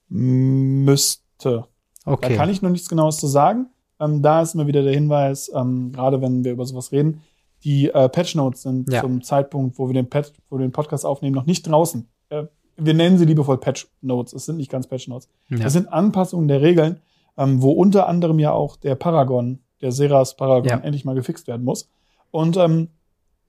Müsste. 0.10 1.68
Okay. 2.04 2.30
Da 2.30 2.36
kann 2.36 2.50
ich 2.50 2.62
noch 2.62 2.70
nichts 2.70 2.90
Genaues 2.90 3.18
zu 3.18 3.28
sagen. 3.28 3.68
Ähm, 4.02 4.22
da 4.22 4.42
ist 4.42 4.56
immer 4.56 4.68
wieder 4.68 4.84
der 4.84 4.94
Hinweis, 4.94 5.52
ähm, 5.54 5.92
gerade 5.92 6.22
wenn 6.22 6.44
wir 6.44 6.52
über 6.52 6.66
sowas 6.66 6.92
reden, 6.92 7.22
die 7.64 7.90
äh, 7.90 8.10
Patch 8.10 8.36
Notes 8.36 8.64
sind 8.64 8.92
ja. 8.92 9.02
zum 9.02 9.22
Zeitpunkt, 9.22 9.78
wo 9.78 9.88
wir 9.88 9.94
den 9.94 10.10
Patch, 10.10 10.32
wo 10.50 10.58
wir 10.58 10.66
den 10.66 10.72
Podcast 10.72 11.06
aufnehmen, 11.06 11.36
noch 11.36 11.46
nicht 11.46 11.64
draußen. 11.64 12.08
Äh, 12.30 12.46
wir 12.78 12.94
nennen 12.94 13.18
sie 13.18 13.26
liebevoll 13.26 13.60
Patch 13.60 13.88
Notes. 14.02 14.34
Es 14.34 14.46
sind 14.46 14.58
nicht 14.58 14.72
ganz 14.72 14.88
Patch 14.88 15.08
Notes. 15.08 15.30
Ja. 15.50 15.66
Es 15.66 15.74
sind 15.74 15.88
Anpassungen 15.94 16.48
der 16.48 16.62
Regeln, 16.62 17.00
ähm, 17.38 17.62
wo 17.62 17.72
unter 17.72 18.08
anderem 18.08 18.40
ja 18.40 18.52
auch 18.52 18.76
der 18.76 18.96
Paragon, 18.96 19.60
der 19.82 19.92
Seras 19.92 20.36
Paragon, 20.36 20.70
ja. 20.70 20.78
endlich 20.80 21.06
mal 21.06 21.16
gefixt 21.16 21.48
werden 21.48 21.64
muss. 21.64 21.90
Und 22.32 22.58
ähm, 22.58 22.90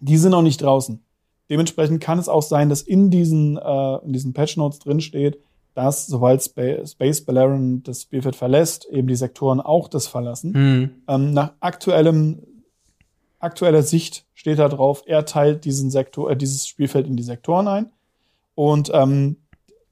die 0.01 0.19
sind 0.19 0.33
noch 0.33 0.43
nicht 0.43 0.61
draußen. 0.61 1.03
Dementsprechend 1.49 2.03
kann 2.03 2.19
es 2.19 2.29
auch 2.29 2.43
sein, 2.43 2.69
dass 2.69 2.83
in 2.83 3.11
diesen, 3.11 3.57
äh, 3.57 3.97
in 4.05 4.13
diesen 4.13 4.33
Patch 4.33 4.57
Notes 4.57 4.81
drin 4.81 5.01
steht, 5.01 5.39
dass 5.75 6.07
sobald 6.07 6.43
Spa 6.43 6.87
Space 6.87 7.25
Balerion 7.25 7.83
das 7.83 8.03
Spielfeld 8.03 8.37
verlässt, 8.37 8.87
eben 8.87 9.09
die 9.09 9.17
Sektoren 9.17 9.61
auch 9.61 9.89
das 9.89 10.07
verlassen. 10.07 10.53
Mhm. 10.53 10.91
Ähm, 11.09 11.33
nach 11.33 11.53
aktuellem 11.61 12.43
aktueller 13.43 13.83
Sicht 13.83 14.25
steht 14.35 14.59
da 14.59 14.69
drauf, 14.69 15.03
er 15.07 15.25
teilt 15.25 15.65
diesen 15.65 15.91
Sektor, 15.91 16.31
äh, 16.31 16.37
dieses 16.37 16.67
Spielfeld 16.67 17.07
in 17.07 17.17
die 17.17 17.23
Sektoren 17.23 17.69
ein. 17.69 17.93
Und 18.55 18.91
ähm, 18.95 19.37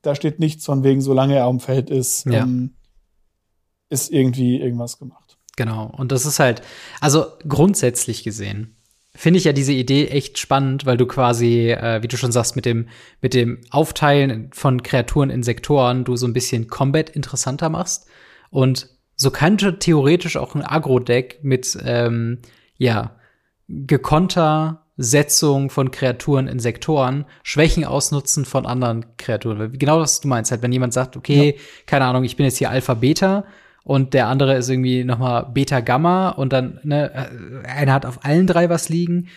da 0.03 0.15
steht 0.15 0.39
nichts 0.39 0.65
von 0.65 0.85
wegen, 0.85 1.01
solange 1.01 1.35
er 1.35 1.45
am 1.45 1.61
Feld 1.61 1.91
ist, 1.91 2.27
ja. 2.27 2.43
ähm, 2.43 2.75
ist 3.89 4.11
irgendwie 4.11 4.61
irgendwas 4.61 4.99
gemacht. 4.99 5.37
Genau. 5.57 5.93
Und 5.97 6.13
das 6.13 6.27
ist 6.27 6.39
halt, 6.39 6.63
also 7.01 7.27
grundsätzlich 7.47 8.23
gesehen, 8.23 8.77
finde 9.15 9.39
ich 9.39 9.45
ja 9.45 9.53
diese 9.53 9.73
Idee 9.73 10.07
echt 10.09 10.39
spannend, 10.39 10.87
weil 10.87 10.97
du 10.97 11.07
quasi, 11.07 11.71
äh, 11.71 12.03
wie 12.03 12.09
du 12.09 12.17
schon 12.17 12.33
sagst, 12.33 12.57
mit 12.57 12.65
dem, 12.65 12.89
mit 13.21 13.35
dem 13.35 13.61
Aufteilen 13.71 14.51
von 14.53 14.83
Kreaturen 14.83 15.31
in 15.31 15.43
Sektoren 15.43 16.05
du 16.05 16.17
so 16.17 16.27
ein 16.27 16.33
bisschen 16.33 16.69
Combat 16.69 17.11
interessanter 17.11 17.69
machst. 17.69 18.09
Und 18.51 18.89
so 19.17 19.31
könnte 19.31 19.79
theoretisch 19.79 20.37
auch 20.37 20.55
ein 20.55 20.65
Agro-Deck 20.65 21.41
mit, 21.43 21.77
ähm, 21.85 22.39
ja, 22.79 23.17
gekonter 23.69 24.87
Setzung 24.97 25.71
von 25.71 25.91
Kreaturen 25.91 26.47
in 26.47 26.59
Sektoren, 26.59 27.25
Schwächen 27.43 27.85
ausnutzen 27.85 28.45
von 28.45 28.67
anderen 28.67 29.17
Kreaturen. 29.17 29.79
Genau 29.79 30.01
was 30.01 30.21
du 30.21 30.29
meinst, 30.29 30.51
halt, 30.51 30.63
wenn 30.63 30.73
jemand 30.73 30.93
sagt, 30.93 31.17
okay, 31.17 31.55
ja. 31.57 31.63
keine 31.87 32.05
Ahnung, 32.05 32.25
ich 32.25 32.37
bin 32.37 32.45
jetzt 32.45 32.59
hier 32.59 32.71
Alpha 32.71 32.95
Beta 32.95 33.45
und 33.85 34.15
der 34.15 34.29
andere 34.29 34.57
ist 34.57 34.69
irgendwie 34.69 35.05
noch 35.05 35.19
mal 35.19 35.43
Beta 35.43 35.81
Gamma 35.81 36.31
und 36.31 36.53
dann 36.53 36.81
ne, 36.83 37.63
einer 37.65 37.93
hat 37.93 38.07
auf 38.07 38.25
allen 38.25 38.47
drei 38.47 38.69
was 38.69 38.89
liegen, 38.89 39.29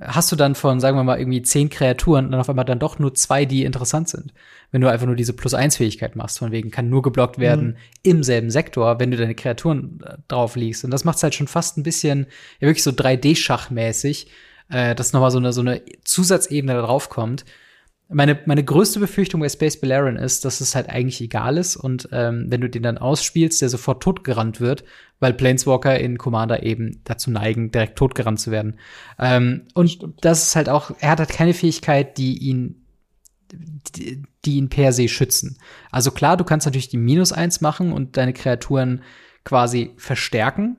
hast 0.00 0.32
du 0.32 0.36
dann 0.36 0.54
von 0.54 0.80
sagen 0.80 0.96
wir 0.96 1.04
mal 1.04 1.18
irgendwie 1.18 1.42
zehn 1.42 1.68
Kreaturen 1.68 2.30
dann 2.30 2.40
auf 2.40 2.48
einmal 2.48 2.64
dann 2.64 2.78
doch 2.78 2.98
nur 2.98 3.14
zwei, 3.14 3.44
die 3.44 3.64
interessant 3.64 4.08
sind. 4.08 4.32
Wenn 4.70 4.80
du 4.80 4.88
einfach 4.88 5.06
nur 5.06 5.16
diese 5.16 5.32
Plus 5.34 5.52
eins 5.52 5.76
Fähigkeit 5.76 6.16
machst, 6.16 6.38
von 6.38 6.52
wegen 6.52 6.70
kann 6.70 6.88
nur 6.88 7.02
geblockt 7.02 7.38
werden 7.38 7.68
mhm. 7.68 7.76
im 8.02 8.22
selben 8.22 8.50
Sektor, 8.50 8.98
wenn 9.00 9.10
du 9.10 9.16
deine 9.16 9.34
Kreaturen 9.34 10.00
äh, 10.04 10.16
drauf 10.28 10.56
liegst 10.56 10.84
und 10.84 10.90
das 10.90 11.04
macht's 11.04 11.22
halt 11.22 11.34
schon 11.34 11.48
fast 11.48 11.76
ein 11.76 11.82
bisschen 11.82 12.26
ja 12.60 12.68
wirklich 12.68 12.84
so 12.84 12.92
3D 12.92 13.36
Schachmäßig 13.36 14.28
äh, 14.70 14.94
dass 14.94 15.12
nochmal 15.12 15.30
so 15.30 15.38
eine, 15.38 15.52
so 15.52 15.60
eine 15.60 15.82
Zusatzebene 16.04 16.74
da 16.74 16.82
drauf 16.82 17.10
kommt. 17.10 17.44
Meine, 18.12 18.40
meine 18.44 18.64
größte 18.64 18.98
Befürchtung 18.98 19.40
bei 19.40 19.48
Space 19.48 19.80
Balerion 19.80 20.16
ist, 20.16 20.44
dass 20.44 20.60
es 20.60 20.74
halt 20.74 20.88
eigentlich 20.88 21.20
egal 21.20 21.56
ist 21.56 21.76
und 21.76 22.08
ähm, 22.10 22.46
wenn 22.48 22.60
du 22.60 22.68
den 22.68 22.82
dann 22.82 22.98
ausspielst, 22.98 23.62
der 23.62 23.68
sofort 23.68 24.02
totgerannt 24.02 24.60
wird, 24.60 24.82
weil 25.20 25.32
Planeswalker 25.32 25.98
in 25.98 26.18
Commander 26.18 26.64
eben 26.64 27.00
dazu 27.04 27.30
neigen, 27.30 27.70
direkt 27.70 27.96
totgerannt 27.96 28.40
zu 28.40 28.50
werden. 28.50 28.78
Ähm, 29.18 29.68
und 29.74 29.90
Stimmt. 29.90 30.24
das 30.24 30.42
ist 30.42 30.56
halt 30.56 30.68
auch, 30.68 30.90
er 30.98 31.10
hat 31.10 31.20
halt 31.20 31.28
keine 31.30 31.54
Fähigkeit, 31.54 32.18
die 32.18 32.38
ihn 32.38 32.80
die, 33.52 34.22
die 34.44 34.56
ihn 34.56 34.68
per 34.68 34.92
se 34.92 35.08
schützen. 35.08 35.58
Also 35.90 36.10
klar, 36.10 36.36
du 36.36 36.44
kannst 36.44 36.66
natürlich 36.66 36.88
die 36.88 36.96
Minus 36.96 37.32
eins 37.32 37.60
machen 37.60 37.92
und 37.92 38.16
deine 38.16 38.32
Kreaturen 38.32 39.02
quasi 39.44 39.92
verstärken. 39.96 40.76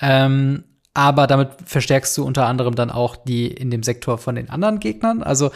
Ähm, 0.00 0.64
aber 0.92 1.26
damit 1.26 1.50
verstärkst 1.64 2.16
du 2.18 2.24
unter 2.24 2.46
anderem 2.46 2.74
dann 2.74 2.90
auch 2.90 3.16
die 3.16 3.46
in 3.46 3.70
dem 3.70 3.82
Sektor 3.82 4.18
von 4.18 4.34
den 4.34 4.50
anderen 4.50 4.80
Gegnern. 4.80 5.22
Also 5.22 5.50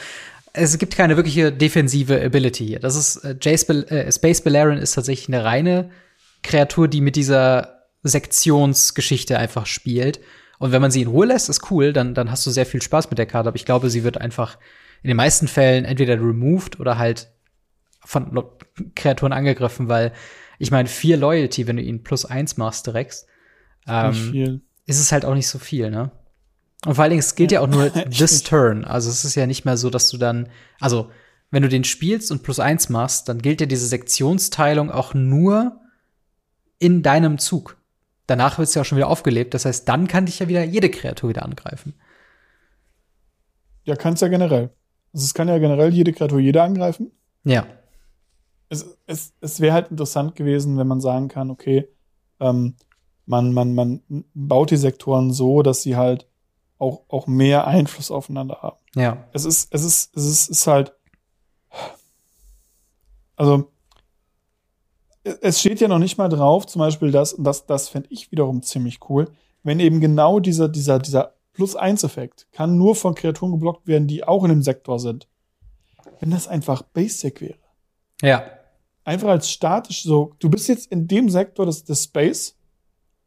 es 0.54 0.78
gibt 0.78 0.96
keine 0.96 1.16
wirkliche 1.16 1.52
defensive 1.52 2.22
Ability 2.22 2.66
hier. 2.66 2.80
Das 2.80 2.96
ist 2.96 3.16
äh, 3.18 3.36
Jace 3.40 3.68
äh, 3.68 4.10
Space 4.10 4.40
Balerion 4.40 4.78
ist 4.78 4.94
tatsächlich 4.94 5.28
eine 5.28 5.44
reine 5.44 5.90
Kreatur, 6.42 6.88
die 6.88 7.00
mit 7.00 7.16
dieser 7.16 7.82
Sektionsgeschichte 8.02 9.38
einfach 9.38 9.66
spielt. 9.66 10.20
Und 10.58 10.72
wenn 10.72 10.80
man 10.80 10.92
sie 10.92 11.02
in 11.02 11.08
Ruhe 11.08 11.26
lässt, 11.26 11.48
ist 11.48 11.70
cool, 11.70 11.92
dann, 11.92 12.14
dann 12.14 12.30
hast 12.30 12.46
du 12.46 12.50
sehr 12.50 12.66
viel 12.66 12.80
Spaß 12.80 13.10
mit 13.10 13.18
der 13.18 13.26
Karte. 13.26 13.48
Aber 13.48 13.56
ich 13.56 13.64
glaube, 13.64 13.90
sie 13.90 14.04
wird 14.04 14.20
einfach 14.20 14.58
in 15.02 15.08
den 15.08 15.16
meisten 15.16 15.48
Fällen 15.48 15.84
entweder 15.84 16.14
removed 16.14 16.78
oder 16.78 16.98
halt 16.98 17.28
von 18.04 18.44
Kreaturen 18.94 19.32
angegriffen, 19.32 19.88
weil 19.88 20.12
ich 20.58 20.70
meine, 20.70 20.88
vier 20.88 21.16
Loyalty, 21.16 21.66
wenn 21.66 21.76
du 21.76 21.82
ihn 21.82 22.04
plus 22.04 22.24
eins 22.24 22.56
machst 22.56 22.86
direkt. 22.86 23.24
Ähm, 23.88 24.60
ist 24.86 25.00
es 25.00 25.10
halt 25.10 25.24
auch 25.24 25.34
nicht 25.34 25.48
so 25.48 25.58
viel, 25.58 25.90
ne? 25.90 26.12
Und 26.84 26.94
vor 26.94 27.02
allen 27.02 27.10
Dingen, 27.10 27.20
es 27.20 27.34
gilt 27.34 27.52
ja, 27.52 27.60
ja 27.60 27.66
auch 27.66 27.70
nur 27.70 27.90
this 28.10 28.42
turn. 28.42 28.84
Also 28.84 29.10
es 29.10 29.24
ist 29.24 29.34
ja 29.34 29.46
nicht 29.46 29.64
mehr 29.64 29.76
so, 29.76 29.90
dass 29.90 30.08
du 30.10 30.18
dann, 30.18 30.48
also 30.80 31.10
wenn 31.50 31.62
du 31.62 31.68
den 31.68 31.84
spielst 31.84 32.30
und 32.30 32.42
plus 32.42 32.60
eins 32.60 32.88
machst, 32.88 33.28
dann 33.28 33.40
gilt 33.40 33.60
ja 33.60 33.66
diese 33.66 33.86
Sektionsteilung 33.86 34.90
auch 34.90 35.14
nur 35.14 35.80
in 36.78 37.02
deinem 37.02 37.38
Zug. 37.38 37.78
Danach 38.26 38.58
wird 38.58 38.68
es 38.68 38.74
ja 38.74 38.82
auch 38.82 38.86
schon 38.86 38.98
wieder 38.98 39.08
aufgelebt. 39.08 39.54
Das 39.54 39.64
heißt, 39.64 39.88
dann 39.88 40.08
kann 40.08 40.26
dich 40.26 40.38
ja 40.38 40.48
wieder 40.48 40.64
jede 40.64 40.90
Kreatur 40.90 41.30
wieder 41.30 41.44
angreifen. 41.44 41.94
Ja, 43.84 43.96
kannst 43.96 44.22
ja 44.22 44.28
generell. 44.28 44.70
Also 45.12 45.24
es 45.24 45.34
kann 45.34 45.48
ja 45.48 45.58
generell 45.58 45.92
jede 45.92 46.12
Kreatur 46.12 46.40
jede 46.40 46.62
angreifen. 46.62 47.12
Ja. 47.44 47.66
Es, 48.68 48.98
es, 49.06 49.34
es 49.40 49.60
wäre 49.60 49.74
halt 49.74 49.90
interessant 49.90 50.36
gewesen, 50.36 50.78
wenn 50.78 50.88
man 50.88 51.00
sagen 51.00 51.28
kann, 51.28 51.50
okay, 51.50 51.86
ähm, 52.40 52.74
man, 53.26 53.52
man, 53.52 53.74
man 53.74 54.02
baut 54.34 54.70
die 54.70 54.76
Sektoren 54.76 55.32
so, 55.32 55.62
dass 55.62 55.82
sie 55.82 55.96
halt 55.96 56.28
auch, 56.78 57.02
auch 57.08 57.26
mehr 57.26 57.66
Einfluss 57.66 58.10
aufeinander 58.10 58.58
haben. 58.62 58.78
Ja. 58.94 59.28
Es 59.32 59.44
ist, 59.44 59.72
es 59.72 59.84
ist, 59.84 60.16
es 60.16 60.24
ist, 60.24 60.48
ist 60.48 60.66
halt, 60.66 60.92
also, 63.36 63.70
es 65.22 65.60
steht 65.60 65.80
ja 65.80 65.88
noch 65.88 65.98
nicht 65.98 66.18
mal 66.18 66.28
drauf, 66.28 66.66
zum 66.66 66.80
Beispiel 66.80 67.10
das, 67.10 67.32
und 67.32 67.44
das, 67.44 67.66
das 67.66 67.88
fände 67.88 68.08
ich 68.10 68.30
wiederum 68.30 68.62
ziemlich 68.62 69.00
cool, 69.08 69.30
wenn 69.62 69.80
eben 69.80 70.00
genau 70.00 70.40
dieser, 70.40 70.68
dieser, 70.68 70.98
dieser 70.98 71.34
Plus-1-Effekt 71.54 72.48
kann 72.52 72.76
nur 72.76 72.94
von 72.94 73.14
Kreaturen 73.14 73.52
geblockt 73.52 73.86
werden, 73.86 74.06
die 74.06 74.24
auch 74.24 74.44
in 74.44 74.50
dem 74.50 74.62
Sektor 74.62 74.98
sind. 74.98 75.28
Wenn 76.20 76.30
das 76.30 76.48
einfach 76.48 76.82
Basic 76.82 77.40
wäre. 77.40 77.58
Ja. 78.20 78.44
Einfach 79.04 79.28
als 79.28 79.50
statisch 79.50 80.02
so, 80.02 80.34
du 80.38 80.50
bist 80.50 80.68
jetzt 80.68 80.90
in 80.90 81.08
dem 81.08 81.30
Sektor 81.30 81.64
des, 81.64 81.84
des 81.84 82.04
Space 82.04 82.56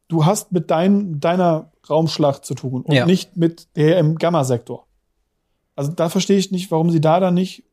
du 0.08 0.24
hast 0.24 0.52
mit 0.52 0.70
dein, 0.70 1.20
deiner 1.20 1.70
Raumschlacht 1.90 2.44
zu 2.44 2.54
tun 2.54 2.82
und 2.82 2.94
ja. 2.94 3.06
nicht 3.06 3.36
mit 3.36 3.68
der 3.76 3.98
im 3.98 4.16
Gamma-Sektor. 4.16 4.86
Also 5.76 5.92
da 5.92 6.08
verstehe 6.08 6.38
ich 6.38 6.50
nicht, 6.50 6.70
warum 6.70 6.90
sie 6.90 7.00
da 7.00 7.20
dann 7.20 7.34
nicht 7.34 7.64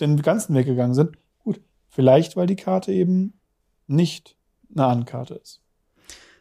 den 0.00 0.20
ganzen 0.20 0.54
Weg 0.54 0.66
gegangen 0.66 0.94
sind. 0.94 1.16
Gut, 1.42 1.60
vielleicht, 1.88 2.36
weil 2.36 2.46
die 2.46 2.56
Karte 2.56 2.92
eben 2.92 3.34
nicht 3.86 4.36
eine 4.74 4.86
Ankarte 4.86 5.34
ist. 5.34 5.60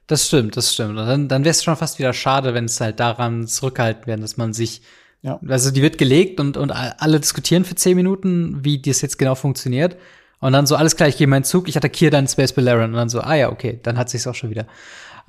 Das 0.08 0.28
stimmt, 0.28 0.58
das 0.58 0.74
stimmt. 0.74 0.98
Und 0.98 1.06
dann, 1.06 1.28
dann 1.28 1.44
wäre 1.44 1.52
es 1.52 1.64
schon 1.64 1.76
fast 1.76 2.00
wieder 2.00 2.14
schade, 2.14 2.54
wenn 2.54 2.66
es 2.66 2.82
halt 2.82 3.00
daran 3.00 3.48
zurückhalten 3.48 4.08
werden, 4.08 4.22
dass 4.22 4.38
man 4.38 4.54
sich 4.54 4.82
ja. 5.24 5.40
Also 5.48 5.72
die 5.72 5.82
wird 5.82 5.98
gelegt 5.98 6.40
und, 6.40 6.58
und 6.58 6.72
alle 6.72 7.20
diskutieren 7.20 7.64
für 7.64 7.76
zehn 7.76 7.96
Minuten, 7.96 8.64
wie 8.64 8.82
das 8.82 9.02
jetzt 9.02 9.18
genau 9.18 9.36
funktioniert. 9.36 9.96
Und 10.40 10.52
dann 10.52 10.68
so, 10.68 10.76
alles 10.76 10.98
klar, 10.98 11.08
ich 11.08 11.16
gehe 11.16 11.28
meinen 11.28 11.46
Zug, 11.46 11.70
ich 11.70 11.78
attackiere 11.78 12.12
dann 12.12 12.28
Space 12.28 12.52
Balerion. 12.52 12.92
Und 12.92 12.98
dann 12.98 13.10
so, 13.10 13.22
ah 13.22 13.34
ja, 13.34 13.50
okay, 13.50 13.80
dann 13.82 13.98
hat 13.98 14.10
sich's 14.10 14.28
auch 14.28 14.36
schon 14.36 14.50
wieder. 14.50 14.68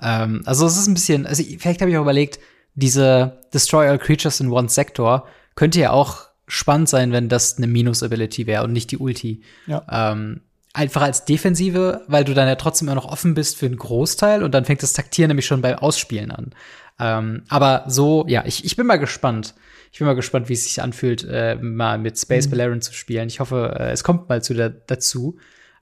Ähm, 0.03 0.43
also 0.45 0.67
es 0.67 0.77
ist 0.77 0.87
ein 0.87 0.95
bisschen, 0.95 1.27
also 1.27 1.43
vielleicht 1.59 1.81
habe 1.81 1.91
ich 1.91 1.97
auch 1.97 2.03
überlegt, 2.03 2.39
diese 2.75 3.41
Destroy 3.53 3.89
All 3.89 3.99
Creatures 3.99 4.41
in 4.41 4.51
One 4.51 4.69
Sector 4.69 5.27
könnte 5.55 5.81
ja 5.81 5.91
auch 5.91 6.29
spannend 6.47 6.89
sein, 6.89 7.13
wenn 7.13 7.29
das 7.29 7.57
eine 7.57 7.67
Minus-Ability 7.67 8.47
wäre 8.47 8.65
und 8.65 8.73
nicht 8.73 8.91
die 8.91 8.99
Ulti. 8.99 9.43
Ja. 9.67 9.85
Ähm, 9.91 10.43
einfach 10.73 11.03
als 11.03 11.25
Defensive, 11.25 12.03
weil 12.09 12.25
du 12.25 12.35
dann 12.35 12.49
ja 12.49 12.57
trotzdem 12.57 12.89
immer 12.89 12.97
noch 12.97 13.11
offen 13.11 13.35
bist 13.35 13.57
für 13.57 13.67
einen 13.67 13.77
Großteil 13.77 14.43
und 14.43 14.53
dann 14.53 14.65
fängt 14.65 14.83
das 14.83 14.93
Taktieren 14.93 15.29
nämlich 15.29 15.47
schon 15.47 15.63
beim 15.63 15.79
Ausspielen 15.79 16.31
an. 16.31 16.51
Ähm, 16.99 17.45
aber 17.49 17.85
so, 17.87 18.25
ja, 18.29 18.45
ich, 18.47 18.65
ich 18.65 18.77
bin 18.77 18.87
mal 18.87 18.97
gespannt. 18.97 19.55
Ich 19.93 19.99
bin 19.99 20.07
mal 20.07 20.15
gespannt, 20.15 20.49
wie 20.49 20.55
es 20.55 20.65
sich 20.65 20.83
anfühlt, 20.83 21.25
äh, 21.25 21.55
mal 21.57 21.99
mit 21.99 22.19
Space 22.19 22.49
mhm. 22.49 22.53
Valerian 22.53 22.83
zu 22.83 22.93
spielen. 22.93 23.29
Ich 23.29 23.39
hoffe, 23.39 23.77
äh, 23.79 23.93
es 23.93 24.03
kommt 24.03 24.29
mal 24.29 24.43
zu 24.43 24.55
der, 24.55 24.71
dazu. 24.71 25.39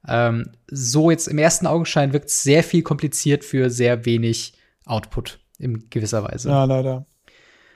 Ähm, 0.07 0.51
so 0.71 1.11
jetzt 1.11 1.29
im 1.29 1.39
ersten 1.39 1.67
Augenschein 1.67 2.13
wirkt 2.13 2.29
es 2.29 2.43
sehr 2.43 2.65
viel 2.65 2.83
kompliziert 2.83 3.45
für 3.45 3.71
sehr 3.71 4.05
wenig 4.05 4.55
Output 4.85 5.39
in 5.59 5.89
gewisser 5.91 6.25
Weise. 6.25 6.49
Ja, 6.49 6.65
leider. 6.65 7.07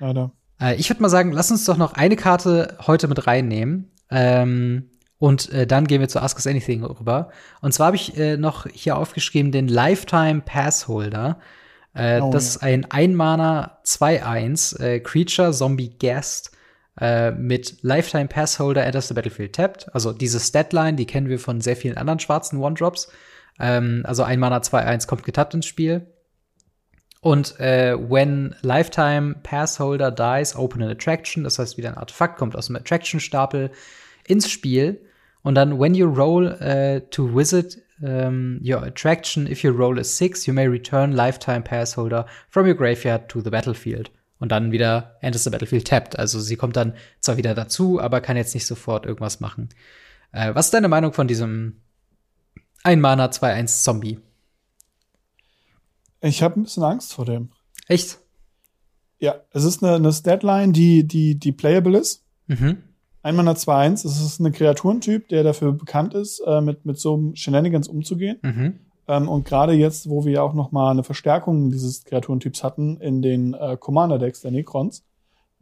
Leider. 0.01 0.33
Äh, 0.61 0.77
ich 0.77 0.91
würde 0.91 1.03
mal 1.03 1.09
sagen, 1.09 1.33
lass 1.33 1.51
uns 1.51 1.65
doch 1.65 1.77
noch 1.77 1.95
eine 1.95 2.17
Karte 2.17 2.77
heute 2.87 3.09
mit 3.09 3.27
reinnehmen. 3.27 3.93
Ähm, 4.11 4.91
und 5.19 5.51
äh, 5.51 5.67
dann 5.67 5.87
gehen 5.87 6.01
wir 6.01 6.09
zu 6.09 6.21
Ask 6.21 6.37
Us 6.37 6.47
Anything 6.47 6.85
rüber. 6.85 7.31
Und 7.61 7.73
zwar 7.73 7.87
habe 7.87 7.97
ich 7.97 8.17
äh, 8.19 8.37
noch 8.37 8.67
hier 8.67 8.99
aufgeschrieben 8.99 9.53
den 9.53 9.69
Lifetime 9.69 10.43
Passholder. 10.45 11.39
Äh, 11.95 12.21
oh, 12.21 12.31
das 12.31 12.45
ja. 12.45 12.49
ist 12.51 12.63
ein 12.63 12.91
Einmaner 12.91 13.79
2-1 13.85 14.81
äh, 14.81 15.01
Creature 15.01 15.53
Zombie 15.53 15.97
Guest 15.99 16.56
äh, 17.01 17.31
mit 17.33 17.83
Lifetime 17.83 18.29
Passholder 18.29 18.85
enters 18.85 19.09
the 19.09 19.15
battlefield 19.15 19.55
tapped. 19.55 19.93
Also 19.95 20.13
diese 20.13 20.41
Statline, 20.41 20.95
die 20.95 21.07
kennen 21.07 21.29
wir 21.29 21.39
von 21.39 21.61
sehr 21.61 21.77
vielen 21.77 21.97
anderen 21.97 22.19
schwarzen 22.19 22.59
One-Drops. 22.59 23.11
Ähm, 23.59 24.03
also 24.05 24.23
ein 24.23 24.39
Mana 24.39 24.59
2-1 24.59 25.07
kommt 25.07 25.25
getappt 25.25 25.55
ins 25.55 25.67
Spiel. 25.67 26.07
Und 27.21 27.59
äh, 27.59 27.97
when 27.99 28.55
Lifetime 28.63 29.37
Passholder 29.43 30.11
dies, 30.11 30.55
open 30.55 30.83
an 30.83 30.91
Attraction, 30.91 31.45
das 31.45 31.59
heißt 31.59 31.77
wieder 31.77 31.89
ein 31.89 31.97
Artefakt, 31.97 32.39
kommt 32.39 32.55
aus 32.57 32.69
dem 32.69 32.77
Attraction-Stapel 32.77 33.71
ins 34.27 34.51
Spiel. 34.51 35.01
Und 35.43 35.55
dann, 35.55 35.79
when 35.79 35.95
you 35.95 36.07
roll 36.07 36.47
uh, 36.61 37.01
to 37.11 37.27
visit 37.27 37.79
um, 38.01 38.61
your 38.63 38.83
attraction, 38.83 39.47
if 39.47 39.65
your 39.65 39.73
roll 39.73 39.99
is 39.99 40.17
6, 40.17 40.47
you 40.47 40.53
may 40.53 40.67
return 40.67 41.13
Lifetime 41.13 41.63
Passholder 41.63 42.27
from 42.49 42.67
your 42.67 42.75
graveyard 42.75 43.29
to 43.29 43.41
the 43.41 43.51
battlefield 43.51 44.11
und 44.39 44.53
dann 44.53 44.73
wieder 44.73 45.17
enters 45.21 45.45
the 45.45 45.51
battlefield 45.51 45.87
tapped. 45.87 46.19
Also 46.19 46.41
sie 46.41 46.57
kommt 46.57 46.77
dann 46.77 46.95
zwar 47.21 47.37
wieder 47.37 47.55
dazu, 47.55 48.01
aber 48.01 48.21
kann 48.21 48.37
jetzt 48.37 48.55
nicht 48.55 48.67
sofort 48.67 49.07
irgendwas 49.07 49.41
machen. 49.41 49.69
Äh, 50.33 50.55
was 50.55 50.67
ist 50.67 50.75
deine 50.75 50.89
Meinung 50.89 51.13
von 51.13 51.29
diesem 51.29 51.81
ein 52.83 53.01
Mana 53.01 53.27
2-1 53.27 53.83
Zombie? 53.83 54.21
Ich 56.21 56.43
habe 56.43 56.61
ein 56.61 56.65
bisschen 56.65 56.83
Angst 56.83 57.13
vor 57.13 57.25
dem. 57.25 57.51
Echt? 57.89 58.19
Ja, 59.19 59.41
es 59.51 59.65
ist 59.65 59.83
eine, 59.83 59.95
eine 59.95 60.13
Statline, 60.13 60.73
die, 60.73 61.07
die, 61.07 61.39
die 61.39 61.53
playable 61.53 61.99
ist. 61.99 62.25
Mhm. 62.47 62.83
Ein 63.23 63.37
Mana 63.37 63.53
2-1, 63.53 64.07
es 64.07 64.21
ist 64.21 64.39
ein 64.39 64.53
Kreaturentyp, 64.53 65.29
der 65.29 65.43
dafür 65.43 65.73
bekannt 65.73 66.15
ist, 66.15 66.41
äh, 66.47 66.61
mit, 66.61 66.85
mit 66.85 66.99
so 66.99 67.33
Shenanigans 67.35 67.89
umzugehen. 67.89 68.39
Mhm. 68.43 68.81
Ähm, 69.09 69.29
und 69.29 69.45
gerade 69.45 69.73
jetzt, 69.73 70.09
wo 70.11 70.25
wir 70.25 70.33
ja 70.33 70.43
auch 70.43 70.55
noch 70.55 70.73
mal 70.73 70.91
eine 70.91 71.05
Verstärkung 71.05 71.71
dieses 71.71 72.05
Kreaturentyps 72.05 72.65
hatten 72.65 72.97
in 73.01 73.23
den 73.23 73.55
äh, 73.55 73.77
Commander-Decks 73.79 74.41
der 74.41 74.51
Necrons, 74.51 75.05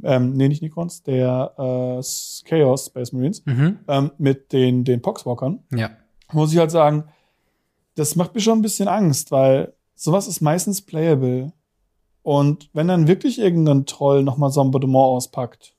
ähm, 0.02 0.32
nee, 0.32 0.48
nicht 0.48 0.62
Necrons, 0.62 1.02
der 1.02 1.52
äh, 1.56 2.02
Chaos 2.48 2.86
Space 2.86 3.12
Marines, 3.12 3.44
Mhm. 3.46 3.78
ähm, 3.88 4.10
mit 4.18 4.52
den, 4.52 4.84
den 4.84 5.02
Poxwalkern, 5.02 5.62
Ja. 5.74 5.90
muss 6.32 6.52
ich 6.52 6.58
halt 6.58 6.70
sagen, 6.70 7.04
das 7.96 8.16
macht 8.16 8.34
mir 8.34 8.40
schon 8.40 8.58
ein 8.58 8.62
bisschen 8.62 8.88
Angst, 8.88 9.30
weil 9.30 9.72
sowas 9.94 10.26
ist 10.26 10.40
meistens 10.40 10.82
playable. 10.82 11.52
Und 12.22 12.70
wenn 12.72 12.88
dann 12.88 13.06
wirklich 13.06 13.38
irgendein 13.38 13.86
Troll 13.86 14.22
nochmal 14.24 14.50
so 14.50 14.62
ein 14.62 14.70
auspackt, 15.14 15.76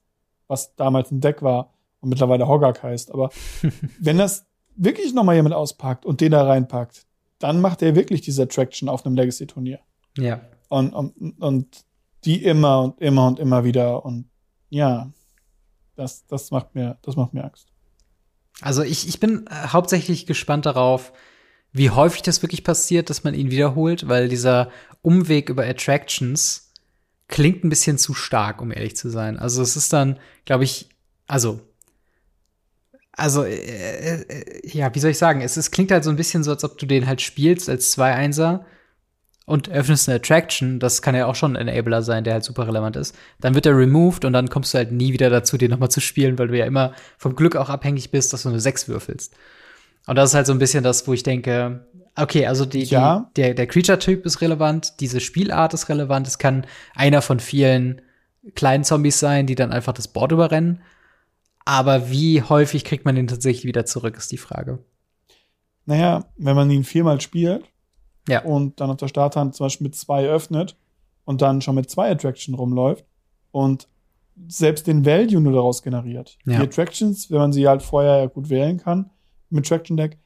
was 0.47 0.75
damals 0.75 1.11
ein 1.11 1.19
Deck 1.19 1.41
war 1.41 1.73
und 1.99 2.09
mittlerweile 2.09 2.47
Hogak 2.47 2.83
heißt, 2.83 3.11
aber 3.11 3.31
wenn 3.99 4.17
das 4.17 4.45
wirklich 4.77 5.13
nochmal 5.13 5.35
jemand 5.35 5.55
auspackt 5.55 6.05
und 6.05 6.21
den 6.21 6.31
da 6.31 6.43
reinpackt, 6.45 7.04
dann 7.39 7.61
macht 7.61 7.81
er 7.81 7.95
wirklich 7.95 8.21
diese 8.21 8.43
Attraction 8.43 8.89
auf 8.89 9.05
einem 9.05 9.15
Legacy-Turnier. 9.15 9.79
Ja. 10.17 10.41
Und, 10.69 10.93
und, 10.93 11.41
und 11.41 11.85
die 12.23 12.43
immer 12.43 12.83
und 12.83 13.01
immer 13.01 13.27
und 13.27 13.39
immer 13.39 13.63
wieder. 13.63 14.05
Und 14.05 14.29
ja, 14.69 15.11
das, 15.95 16.25
das 16.27 16.51
macht 16.51 16.75
mir, 16.75 16.97
das 17.01 17.15
macht 17.15 17.33
mir 17.33 17.43
Angst. 17.43 17.67
Also 18.61 18.83
ich, 18.83 19.07
ich 19.07 19.19
bin 19.19 19.47
äh, 19.47 19.67
hauptsächlich 19.67 20.25
gespannt 20.25 20.65
darauf, 20.65 21.13
wie 21.71 21.89
häufig 21.89 22.21
das 22.21 22.41
wirklich 22.41 22.63
passiert, 22.63 23.09
dass 23.09 23.23
man 23.23 23.33
ihn 23.33 23.51
wiederholt, 23.51 24.07
weil 24.07 24.29
dieser 24.29 24.69
Umweg 25.01 25.49
über 25.49 25.65
Attractions 25.65 26.71
klingt 27.27 27.63
ein 27.63 27.69
bisschen 27.69 27.97
zu 27.97 28.13
stark, 28.13 28.61
um 28.61 28.71
ehrlich 28.71 28.95
zu 28.95 29.09
sein. 29.09 29.37
Also 29.37 29.61
es 29.61 29.75
ist 29.75 29.91
dann, 29.91 30.17
glaube 30.45 30.63
ich, 30.63 30.89
also 31.27 31.59
also 33.17 33.43
äh, 33.43 34.21
äh, 34.21 34.67
ja, 34.67 34.93
wie 34.93 34.99
soll 34.99 35.11
ich 35.11 35.17
sagen? 35.17 35.41
Es, 35.41 35.57
es 35.57 35.71
klingt 35.71 35.91
halt 35.91 36.03
so 36.03 36.09
ein 36.09 36.15
bisschen 36.15 36.43
so, 36.43 36.51
als 36.51 36.63
ob 36.63 36.77
du 36.77 36.85
den 36.85 37.07
halt 37.07 37.21
spielst 37.21 37.69
als 37.69 37.97
2-1er 37.97 38.61
und 39.45 39.69
öffnest 39.69 40.09
eine 40.09 40.17
Attraction, 40.17 40.79
das 40.79 41.01
kann 41.01 41.15
ja 41.15 41.27
auch 41.27 41.35
schon 41.35 41.55
ein 41.55 41.67
Enabler 41.67 42.01
sein, 42.01 42.23
der 42.23 42.33
halt 42.33 42.43
super 42.43 42.67
relevant 42.67 42.95
ist. 42.95 43.15
Dann 43.39 43.53
wird 43.53 43.65
er 43.67 43.77
removed 43.77 44.25
und 44.25 44.33
dann 44.33 44.49
kommst 44.49 44.73
du 44.73 44.79
halt 44.79 44.91
nie 44.91 45.13
wieder 45.13 45.29
dazu, 45.29 45.57
den 45.57 45.71
nochmal 45.71 45.91
zu 45.91 46.01
spielen, 46.01 46.37
weil 46.39 46.47
du 46.47 46.57
ja 46.57 46.65
immer 46.65 46.93
vom 47.17 47.35
Glück 47.35 47.55
auch 47.55 47.69
abhängig 47.69 48.11
bist, 48.11 48.33
dass 48.33 48.43
du 48.43 48.49
eine 48.49 48.59
6 48.59 48.87
würfelst. 48.87 49.33
Und 50.07 50.15
das 50.17 50.31
ist 50.31 50.35
halt 50.35 50.47
so 50.47 50.53
ein 50.53 50.59
bisschen 50.59 50.83
das, 50.83 51.07
wo 51.07 51.13
ich 51.13 51.23
denke, 51.23 51.85
okay, 52.15 52.47
also 52.47 52.65
die, 52.65 52.83
Ja. 52.85 53.29
die, 53.37 53.41
der, 53.41 53.53
der 53.53 53.67
Creature-Typ 53.67 54.25
ist 54.25 54.41
relevant, 54.41 54.99
diese 54.99 55.19
Spielart 55.19 55.73
ist 55.73 55.89
relevant, 55.89 56.27
es 56.27 56.37
kann 56.37 56.65
einer 56.95 57.21
von 57.21 57.39
vielen 57.39 58.01
kleinen 58.55 58.83
Zombies 58.83 59.19
sein, 59.19 59.47
die 59.47 59.55
dann 59.55 59.71
einfach 59.71 59.93
das 59.93 60.07
Board 60.07 60.31
überrennen. 60.31 60.81
Aber 61.65 62.11
wie 62.11 62.41
häufig 62.43 62.83
kriegt 62.83 63.05
man 63.05 63.15
den 63.15 63.27
tatsächlich 63.27 63.65
wieder 63.65 63.85
zurück, 63.85 64.15
ist 64.17 64.31
die 64.31 64.37
Frage. 64.37 64.79
Naja, 65.85 66.25
wenn 66.37 66.55
man 66.55 66.69
ihn 66.71 66.83
viermal 66.83 67.21
spielt 67.21 67.65
Ja. 68.27 68.43
und 68.43 68.79
dann 68.79 68.89
auf 68.91 68.97
der 68.97 69.07
Starthand 69.07 69.55
zum 69.55 69.65
Beispiel 69.65 69.85
mit 69.85 69.95
zwei 69.95 70.27
öffnet 70.27 70.77
und 71.25 71.41
dann 71.41 71.61
schon 71.61 71.75
mit 71.75 71.89
zwei 71.89 72.09
Attraction 72.11 72.55
rumläuft 72.55 73.05
und 73.51 73.87
selbst 74.47 74.85
den 74.87 75.05
Value 75.05 75.39
nur 75.41 75.53
daraus 75.53 75.81
generiert. 75.81 76.37
Ja. 76.45 76.57
Die 76.57 76.63
Attractions, 76.67 77.31
wenn 77.31 77.37
man 77.39 77.53
sie 77.53 77.67
halt 77.67 77.81
vorher 77.83 78.17
ja 78.19 78.25
gut 78.27 78.49
wählen 78.49 78.77
kann 78.77 79.09
mit 79.49 79.67
Traction 79.67 79.95
Deck, 79.97 80.19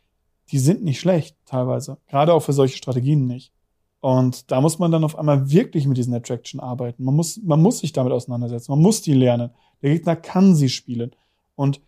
die 0.51 0.59
sind 0.59 0.83
nicht 0.83 0.99
schlecht 0.99 1.37
teilweise. 1.45 1.97
Gerade 2.07 2.33
auch 2.33 2.39
für 2.41 2.53
solche 2.53 2.77
Strategien 2.77 3.27
nicht. 3.27 3.53
Und 4.01 4.49
da 4.49 4.61
muss 4.61 4.79
man 4.79 4.91
dann 4.91 5.03
auf 5.03 5.17
einmal 5.19 5.51
wirklich 5.51 5.85
mit 5.85 5.97
diesen 5.97 6.13
Attraction 6.13 6.59
arbeiten. 6.59 7.03
Man 7.03 7.13
muss, 7.15 7.39
man 7.43 7.61
muss 7.61 7.79
sich 7.79 7.91
damit 7.93 8.13
auseinandersetzen. 8.13 8.71
Man 8.71 8.81
muss 8.81 9.01
die 9.01 9.13
lernen. 9.13 9.51
Der 9.81 9.91
Gegner 9.93 10.15
kann 10.15 10.55
sie 10.55 10.69
spielen. 10.69 11.11
Und 11.59 11.81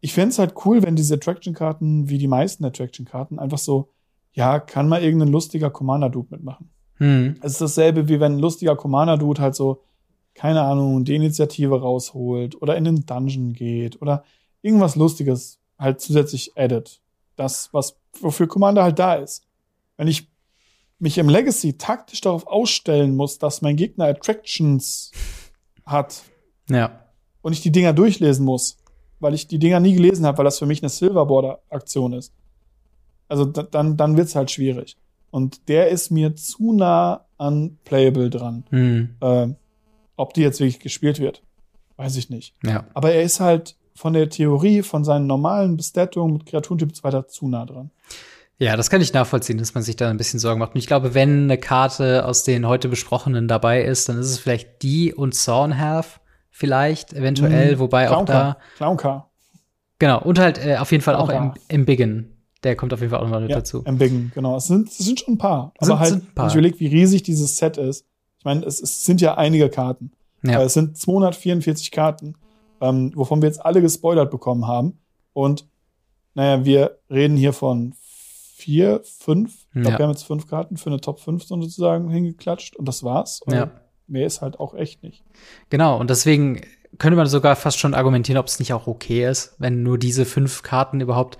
ich 0.00 0.12
fände 0.14 0.28
es 0.28 0.38
halt 0.38 0.54
cool, 0.64 0.84
wenn 0.84 0.94
diese 0.94 1.14
Attraction-Karten, 1.14 2.08
wie 2.08 2.18
die 2.18 2.28
meisten 2.28 2.64
Attraction-Karten, 2.64 3.40
einfach 3.40 3.58
so, 3.58 3.88
ja, 4.34 4.60
kann 4.60 4.88
mal 4.88 5.02
irgendein 5.02 5.32
lustiger 5.32 5.68
Commander-Dude 5.68 6.28
mitmachen. 6.30 6.70
Hm. 6.98 7.34
Es 7.42 7.54
ist 7.54 7.60
dasselbe, 7.60 8.06
wie 8.06 8.20
wenn 8.20 8.34
ein 8.34 8.38
lustiger 8.38 8.76
Commander-Dude 8.76 9.42
halt 9.42 9.56
so, 9.56 9.82
keine 10.34 10.62
Ahnung, 10.62 11.04
die 11.04 11.16
Initiative 11.16 11.80
rausholt 11.80 12.62
oder 12.62 12.76
in 12.76 12.84
den 12.84 13.04
Dungeon 13.04 13.52
geht 13.52 14.00
oder 14.00 14.22
irgendwas 14.62 14.94
Lustiges 14.94 15.58
halt 15.76 16.00
zusätzlich 16.00 16.52
addet. 16.56 17.00
Das, 17.34 17.70
was, 17.72 17.96
wofür 18.20 18.46
Commander 18.46 18.84
halt 18.84 19.00
da 19.00 19.14
ist. 19.14 19.42
Wenn 19.96 20.06
ich 20.06 20.28
mich 21.00 21.18
im 21.18 21.28
Legacy 21.28 21.76
taktisch 21.78 22.20
darauf 22.20 22.46
ausstellen 22.46 23.16
muss, 23.16 23.38
dass 23.38 23.60
mein 23.60 23.74
Gegner 23.74 24.04
Attractions 24.04 25.10
hat 25.84 26.22
Ja. 26.70 27.00
und 27.42 27.54
ich 27.54 27.60
die 27.60 27.72
Dinger 27.72 27.92
durchlesen 27.92 28.44
muss, 28.44 28.76
weil 29.20 29.34
ich 29.34 29.46
die 29.46 29.58
Dinger 29.58 29.80
nie 29.80 29.94
gelesen 29.94 30.26
habe, 30.26 30.38
weil 30.38 30.44
das 30.44 30.58
für 30.58 30.66
mich 30.66 30.82
eine 30.82 30.88
Silverborder-Aktion 30.88 32.12
ist. 32.12 32.32
Also 33.28 33.44
da, 33.44 33.62
dann, 33.62 33.96
dann 33.96 34.16
wird's 34.16 34.34
halt 34.34 34.50
schwierig. 34.50 34.96
Und 35.30 35.68
der 35.68 35.88
ist 35.88 36.10
mir 36.10 36.34
zu 36.34 36.72
nah 36.72 37.26
an 37.38 37.78
Playable 37.84 38.30
dran. 38.30 38.64
Hm. 38.70 39.16
Äh, 39.20 39.48
ob 40.16 40.34
die 40.34 40.42
jetzt 40.42 40.60
wirklich 40.60 40.80
gespielt 40.80 41.20
wird, 41.20 41.42
weiß 41.96 42.16
ich 42.16 42.30
nicht. 42.30 42.54
Ja. 42.64 42.86
Aber 42.94 43.12
er 43.12 43.22
ist 43.22 43.40
halt 43.40 43.76
von 43.94 44.12
der 44.12 44.28
Theorie, 44.28 44.82
von 44.82 45.04
seinen 45.04 45.26
normalen 45.26 45.76
Bestattungen 45.76 46.34
mit 46.34 46.46
Kreaturentyp 46.46 46.94
2 46.94 47.22
zu 47.22 47.48
nah 47.48 47.66
dran. 47.66 47.90
Ja, 48.58 48.76
das 48.76 48.88
kann 48.88 49.02
ich 49.02 49.12
nachvollziehen, 49.12 49.58
dass 49.58 49.74
man 49.74 49.82
sich 49.82 49.96
da 49.96 50.08
ein 50.08 50.16
bisschen 50.16 50.40
Sorgen 50.40 50.60
macht. 50.60 50.74
Und 50.74 50.78
ich 50.78 50.86
glaube, 50.86 51.12
wenn 51.12 51.44
eine 51.44 51.58
Karte 51.58 52.24
aus 52.24 52.42
den 52.42 52.66
heute 52.66 52.88
besprochenen 52.88 53.48
dabei 53.48 53.82
ist, 53.82 54.08
dann 54.08 54.18
ist 54.18 54.30
es 54.30 54.38
vielleicht 54.38 54.82
die 54.82 55.12
und 55.12 55.34
Zornhalf 55.34 56.20
vielleicht, 56.56 57.12
eventuell, 57.12 57.74
Mhm. 57.76 57.78
wobei 57.80 58.10
auch 58.10 58.24
da, 58.24 58.56
Clowncar. 58.76 59.30
genau, 59.98 60.22
und 60.22 60.38
halt 60.38 60.58
äh, 60.64 60.76
auf 60.78 60.90
jeden 60.90 61.02
Fall 61.02 61.14
auch 61.16 61.28
im, 61.28 61.52
im 61.68 61.84
Biggen. 61.84 62.32
Der 62.62 62.74
kommt 62.76 62.94
auf 62.94 63.00
jeden 63.00 63.10
Fall 63.10 63.20
auch 63.20 63.28
noch 63.28 63.40
mit 63.40 63.50
Ja, 63.50 63.56
dazu. 63.56 63.82
im 63.84 63.98
Biggen, 63.98 64.32
genau. 64.34 64.56
Es 64.56 64.66
sind, 64.66 64.88
es 64.88 64.96
sind 64.98 65.20
schon 65.20 65.34
ein 65.34 65.38
paar. 65.38 65.72
Sind- 65.78 65.90
Aber 65.92 66.00
halt, 66.00 66.10
sind 66.10 66.24
ein 66.30 66.34
paar. 66.34 66.48
ich 66.48 66.54
überlege, 66.54 66.80
wie 66.80 66.86
riesig 66.86 67.22
dieses 67.22 67.58
Set 67.58 67.76
ist. 67.76 68.06
Ich 68.38 68.44
meine, 68.46 68.64
es, 68.64 68.80
es 68.80 69.04
sind 69.04 69.20
ja 69.20 69.36
einige 69.36 69.68
Karten. 69.68 70.12
Ja. 70.42 70.62
Es 70.62 70.72
sind 70.74 70.96
244 70.96 71.90
Karten, 71.90 72.34
ähm, 72.80 73.12
wovon 73.14 73.42
wir 73.42 73.48
jetzt 73.48 73.64
alle 73.64 73.82
gespoilert 73.82 74.30
bekommen 74.30 74.66
haben. 74.66 74.98
Und 75.34 75.66
naja, 76.34 76.64
wir 76.64 76.98
reden 77.10 77.36
hier 77.36 77.52
von 77.52 77.92
vier, 78.54 79.02
fünf. 79.04 79.66
Ich 79.68 79.72
glaube, 79.72 79.90
Ja. 79.90 79.98
wir 79.98 80.04
haben 80.04 80.12
jetzt 80.12 80.24
fünf 80.26 80.46
Karten 80.48 80.76
für 80.78 80.88
eine 80.90 81.00
Top 81.00 81.20
5 81.20 81.44
sozusagen 81.44 82.08
hingeklatscht 82.08 82.74
und 82.76 82.86
das 82.88 83.02
war's. 83.04 83.42
Und 83.42 83.54
Ja. 83.54 83.70
Mehr 84.08 84.26
ist 84.26 84.40
halt 84.40 84.60
auch 84.60 84.74
echt 84.74 85.02
nicht. 85.02 85.24
Genau, 85.70 85.98
und 85.98 86.10
deswegen 86.10 86.60
könnte 86.98 87.16
man 87.16 87.26
sogar 87.26 87.56
fast 87.56 87.78
schon 87.78 87.94
argumentieren, 87.94 88.38
ob 88.38 88.46
es 88.46 88.58
nicht 88.58 88.72
auch 88.72 88.86
okay 88.86 89.28
ist, 89.28 89.54
wenn 89.58 89.82
nur 89.82 89.98
diese 89.98 90.24
fünf 90.24 90.62
Karten 90.62 91.00
überhaupt 91.00 91.38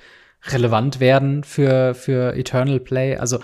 relevant 0.48 1.00
werden 1.00 1.44
für, 1.44 1.94
für 1.94 2.34
Eternal 2.36 2.80
Play. 2.80 3.16
Also, 3.16 3.38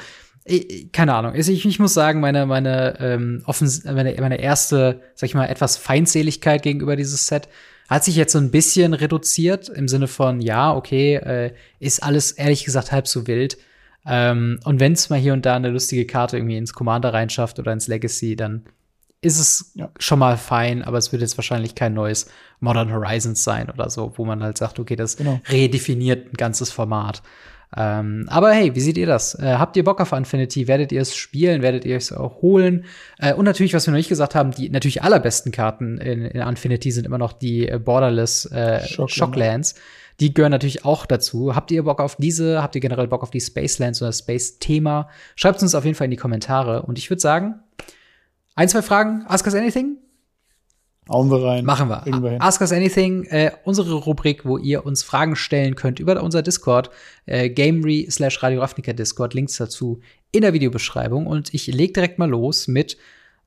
ich, 0.44 0.90
keine 0.92 1.14
Ahnung. 1.14 1.34
Ich, 1.34 1.48
ich 1.48 1.78
muss 1.78 1.94
sagen, 1.94 2.20
meine, 2.20 2.46
meine, 2.46 2.98
ähm, 3.00 3.42
offens 3.46 3.84
meine, 3.84 4.14
meine 4.20 4.40
erste, 4.40 5.00
sag 5.14 5.28
ich 5.28 5.34
mal, 5.34 5.46
etwas 5.46 5.76
Feindseligkeit 5.76 6.62
gegenüber 6.62 6.96
dieses 6.96 7.26
Set 7.26 7.48
hat 7.88 8.04
sich 8.04 8.16
jetzt 8.16 8.32
so 8.32 8.38
ein 8.38 8.50
bisschen 8.50 8.94
reduziert 8.94 9.68
im 9.68 9.86
Sinne 9.86 10.08
von, 10.08 10.40
ja, 10.40 10.74
okay, 10.74 11.16
äh, 11.16 11.52
ist 11.78 12.02
alles 12.02 12.32
ehrlich 12.32 12.64
gesagt 12.64 12.90
halb 12.90 13.06
so 13.06 13.26
wild. 13.26 13.58
Ähm, 14.06 14.58
und 14.64 14.80
wenn 14.80 14.92
es 14.92 15.10
mal 15.10 15.18
hier 15.18 15.32
und 15.32 15.44
da 15.46 15.56
eine 15.56 15.68
lustige 15.68 16.06
Karte 16.06 16.38
irgendwie 16.38 16.56
ins 16.56 16.72
Commander 16.72 17.12
reinschafft 17.12 17.58
oder 17.58 17.72
ins 17.72 17.88
Legacy, 17.88 18.34
dann 18.34 18.64
ist 19.22 19.38
es 19.38 19.72
Ja. 19.74 19.88
schon 19.98 20.18
mal 20.18 20.36
fein, 20.36 20.82
aber 20.82 20.98
es 20.98 21.12
wird 21.12 21.22
jetzt 21.22 21.38
wahrscheinlich 21.38 21.74
kein 21.74 21.94
neues 21.94 22.26
Modern 22.60 22.92
Horizons 22.92 23.42
sein 23.42 23.70
oder 23.70 23.88
so, 23.88 24.12
wo 24.16 24.24
man 24.24 24.42
halt 24.42 24.58
sagt, 24.58 24.78
okay, 24.78 24.96
das 24.96 25.16
Genau. 25.16 25.40
redefiniert 25.48 26.26
ein 26.32 26.36
ganzes 26.36 26.70
Format. 26.70 27.22
Ähm, 27.74 28.26
aber 28.28 28.52
hey, 28.52 28.74
wie 28.74 28.80
seht 28.80 28.98
ihr 28.98 29.06
das? 29.06 29.34
Äh, 29.36 29.54
habt 29.54 29.76
ihr 29.78 29.84
Bock 29.84 29.98
auf 30.02 30.12
Infinity? 30.12 30.68
Werdet 30.68 30.92
ihr 30.92 31.00
es 31.00 31.16
spielen? 31.16 31.62
Werdet 31.62 31.86
ihr 31.86 31.96
es 31.96 32.12
auch 32.12 32.42
holen? 32.42 32.84
Äh, 33.18 33.32
und 33.32 33.46
natürlich, 33.46 33.72
was 33.72 33.86
wir 33.86 33.92
noch 33.92 33.96
nicht 33.98 34.10
gesagt 34.10 34.34
haben, 34.34 34.50
die 34.50 34.68
natürlich 34.68 35.02
allerbesten 35.02 35.52
Karten 35.52 35.96
in, 35.96 36.26
in 36.26 36.40
Infinity 36.42 36.90
sind 36.90 37.06
immer 37.06 37.16
noch 37.16 37.32
die 37.32 37.66
äh, 37.68 37.78
Borderless 37.78 38.44
äh, 38.52 38.86
Shocklands. 38.86 39.14
Shocklands. 39.14 39.74
Die 40.20 40.34
gehören 40.34 40.50
natürlich 40.52 40.84
auch 40.84 41.06
dazu. 41.06 41.56
Habt 41.56 41.70
ihr 41.70 41.84
Bock 41.84 42.00
auf 42.02 42.16
diese? 42.16 42.62
Habt 42.62 42.74
ihr 42.74 42.82
generell 42.82 43.08
Bock 43.08 43.22
auf 43.22 43.30
die 43.30 43.40
Spacelands 43.40 44.02
oder 44.02 44.10
das 44.10 44.18
Space-Thema? 44.18 45.08
Schreibt 45.34 45.62
uns 45.62 45.74
auf 45.74 45.86
jeden 45.86 45.94
Fall 45.96 46.04
in 46.04 46.10
die 46.10 46.18
Kommentare. 46.18 46.82
Und 46.82 46.98
ich 46.98 47.08
würde 47.08 47.20
sagen, 47.22 47.60
ein, 48.54 48.68
zwei 48.68 48.82
Fragen. 48.82 49.24
Ask 49.26 49.46
us 49.46 49.54
anything? 49.54 49.98
Hauen 51.08 51.30
wir 51.30 51.42
rein. 51.44 51.64
Machen 51.64 51.88
wir. 51.88 52.00
Kriegen 52.02 52.22
wir 52.22 52.30
hin. 52.30 52.40
Ask 52.40 52.60
Us 52.60 52.72
Anything, 52.72 53.24
äh, 53.24 53.50
unsere 53.64 53.92
Rubrik, 53.94 54.44
wo 54.44 54.56
ihr 54.56 54.86
uns 54.86 55.02
Fragen 55.02 55.34
stellen 55.34 55.74
könnt 55.74 55.98
über 55.98 56.22
unser 56.22 56.42
Discord, 56.42 56.90
äh, 57.26 57.50
Gamery 57.50 58.06
slash 58.08 58.42
Radio 58.42 58.60
Ravnica 58.60 58.92
Discord, 58.92 59.34
Links 59.34 59.56
dazu 59.56 60.00
in 60.30 60.42
der 60.42 60.52
Videobeschreibung. 60.52 61.26
Und 61.26 61.52
ich 61.52 61.66
leg 61.66 61.92
direkt 61.94 62.18
mal 62.18 62.30
los 62.30 62.68
mit 62.68 62.96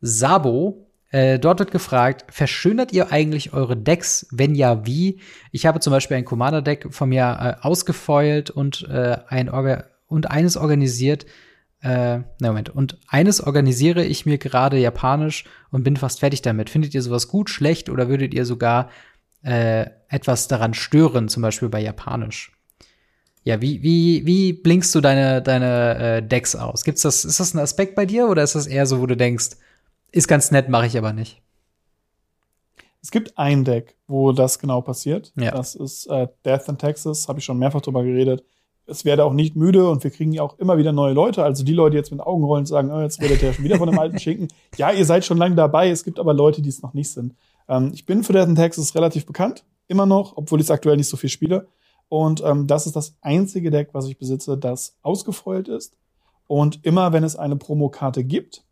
Sabo. 0.01 0.85
Äh, 1.11 1.39
dort 1.39 1.59
wird 1.59 1.71
gefragt, 1.71 2.25
verschönert 2.29 2.91
ihr 2.91 3.13
eigentlich 3.13 3.53
eure 3.53 3.77
Decks? 3.77 4.27
Wenn 4.31 4.53
ja, 4.53 4.85
wie? 4.85 5.21
Ich 5.51 5.65
habe 5.65 5.79
zum 5.79 5.91
Beispiel 5.91 6.17
ein 6.17 6.25
Commander-Deck 6.25 6.87
von 6.93 7.07
mir 7.07 7.57
äh, 7.61 7.65
ausgefeult 7.65 8.49
und, 8.49 8.85
äh, 8.89 9.17
ein 9.29 9.49
Orga 9.49 9.85
und 10.07 10.29
eines 10.29 10.57
organisiert, 10.57 11.25
äh, 11.85 12.23
na 12.39 12.47
Moment. 12.47 12.69
Und 12.69 12.97
eines 13.07 13.41
organisiere 13.41 14.03
ich 14.03 14.25
mir 14.25 14.39
gerade 14.39 14.77
japanisch 14.77 15.45
und 15.69 15.83
bin 15.83 15.97
fast 15.97 16.19
fertig 16.19 16.41
damit. 16.41 16.71
Findet 16.71 16.95
ihr 16.95 17.03
sowas 17.03 17.27
gut, 17.27 17.49
schlecht 17.49 17.89
oder 17.89 18.09
würdet 18.09 18.33
ihr 18.33 18.45
sogar 18.45 18.89
äh, 19.43 19.85
etwas 20.09 20.47
daran 20.47 20.73
stören, 20.73 21.29
zum 21.29 21.43
Beispiel 21.43 21.69
bei 21.69 21.79
japanisch? 21.79 22.51
Ja, 23.43 23.61
wie, 23.61 23.83
wie, 23.83 24.25
wie 24.25 24.53
blinkst 24.53 24.95
du 24.95 25.01
deine, 25.01 25.43
deine 25.43 25.97
äh, 25.97 26.23
Decks 26.23 26.55
aus? 26.55 26.83
Gibt's 26.83 27.03
das, 27.03 27.23
ist 27.23 27.39
das 27.39 27.53
ein 27.53 27.59
Aspekt 27.59 27.93
bei 27.93 28.07
dir 28.07 28.27
oder 28.27 28.41
ist 28.41 28.55
das 28.55 28.65
eher 28.65 28.87
so, 28.87 28.99
wo 28.99 29.05
du 29.05 29.15
denkst, 29.15 29.51
ist 30.11 30.27
ganz 30.27 30.49
nett, 30.49 30.69
mache 30.69 30.87
ich 30.87 30.97
aber 30.97 31.13
nicht? 31.13 31.43
Es 33.03 33.11
gibt 33.11 33.37
ein 33.37 33.63
Deck, 33.63 33.95
wo 34.07 34.31
das 34.31 34.57
genau 34.57 34.81
passiert. 34.81 35.31
Ja. 35.35 35.51
Das 35.51 35.75
ist 35.75 36.07
äh, 36.07 36.27
Death 36.43 36.67
in 36.67 36.79
Texas, 36.79 37.27
habe 37.27 37.37
ich 37.37 37.45
schon 37.45 37.59
mehrfach 37.59 37.81
drüber 37.81 38.03
geredet. 38.03 38.43
Es 38.87 39.03
werde 39.03 39.25
auch 39.25 39.33
nicht 39.33 39.55
müde 39.55 39.89
und 39.89 40.03
wir 40.03 40.11
kriegen 40.11 40.31
ja 40.31 40.43
auch 40.43 40.59
immer 40.59 40.77
wieder 40.77 40.91
neue 40.91 41.13
Leute. 41.13 41.43
Also 41.43 41.63
die 41.63 41.73
Leute 41.73 41.91
die 41.91 41.97
jetzt 41.97 42.11
mit 42.11 42.21
Augenrollen 42.21 42.65
sagen, 42.65 42.91
oh, 42.91 43.01
jetzt 43.01 43.21
redet 43.21 43.41
der 43.41 43.53
schon 43.53 43.65
wieder 43.65 43.77
von 43.77 43.89
dem 43.89 43.97
alten 43.99 44.19
Schinken. 44.19 44.47
Ja, 44.77 44.91
ihr 44.91 45.05
seid 45.05 45.25
schon 45.25 45.37
lange 45.37 45.55
dabei. 45.55 45.89
Es 45.89 46.03
gibt 46.03 46.19
aber 46.19 46.33
Leute, 46.33 46.61
die 46.61 46.69
es 46.69 46.81
noch 46.81 46.93
nicht 46.93 47.09
sind. 47.09 47.33
Ähm, 47.67 47.91
ich 47.93 48.05
bin 48.05 48.23
für 48.23 48.33
Death 48.33 48.47
in 48.47 48.55
Texas 48.55 48.93
relativ 48.93 49.25
bekannt, 49.25 49.63
immer 49.87 50.05
noch, 50.05 50.35
obwohl 50.35 50.59
ich 50.59 50.67
es 50.67 50.71
aktuell 50.71 50.97
nicht 50.97 51.09
so 51.09 51.17
viel 51.17 51.29
spiele. 51.29 51.67
Und 52.09 52.43
ähm, 52.43 52.67
das 52.67 52.85
ist 52.85 52.95
das 52.95 53.15
einzige 53.21 53.71
Deck, 53.71 53.89
was 53.93 54.07
ich 54.07 54.17
besitze, 54.17 54.57
das 54.57 54.97
ausgefoilt 55.01 55.67
ist. 55.67 55.95
Und 56.47 56.85
immer 56.85 57.13
wenn 57.13 57.23
es 57.23 57.35
eine 57.35 57.55
Promokarte 57.55 58.23
gibt, 58.23 58.63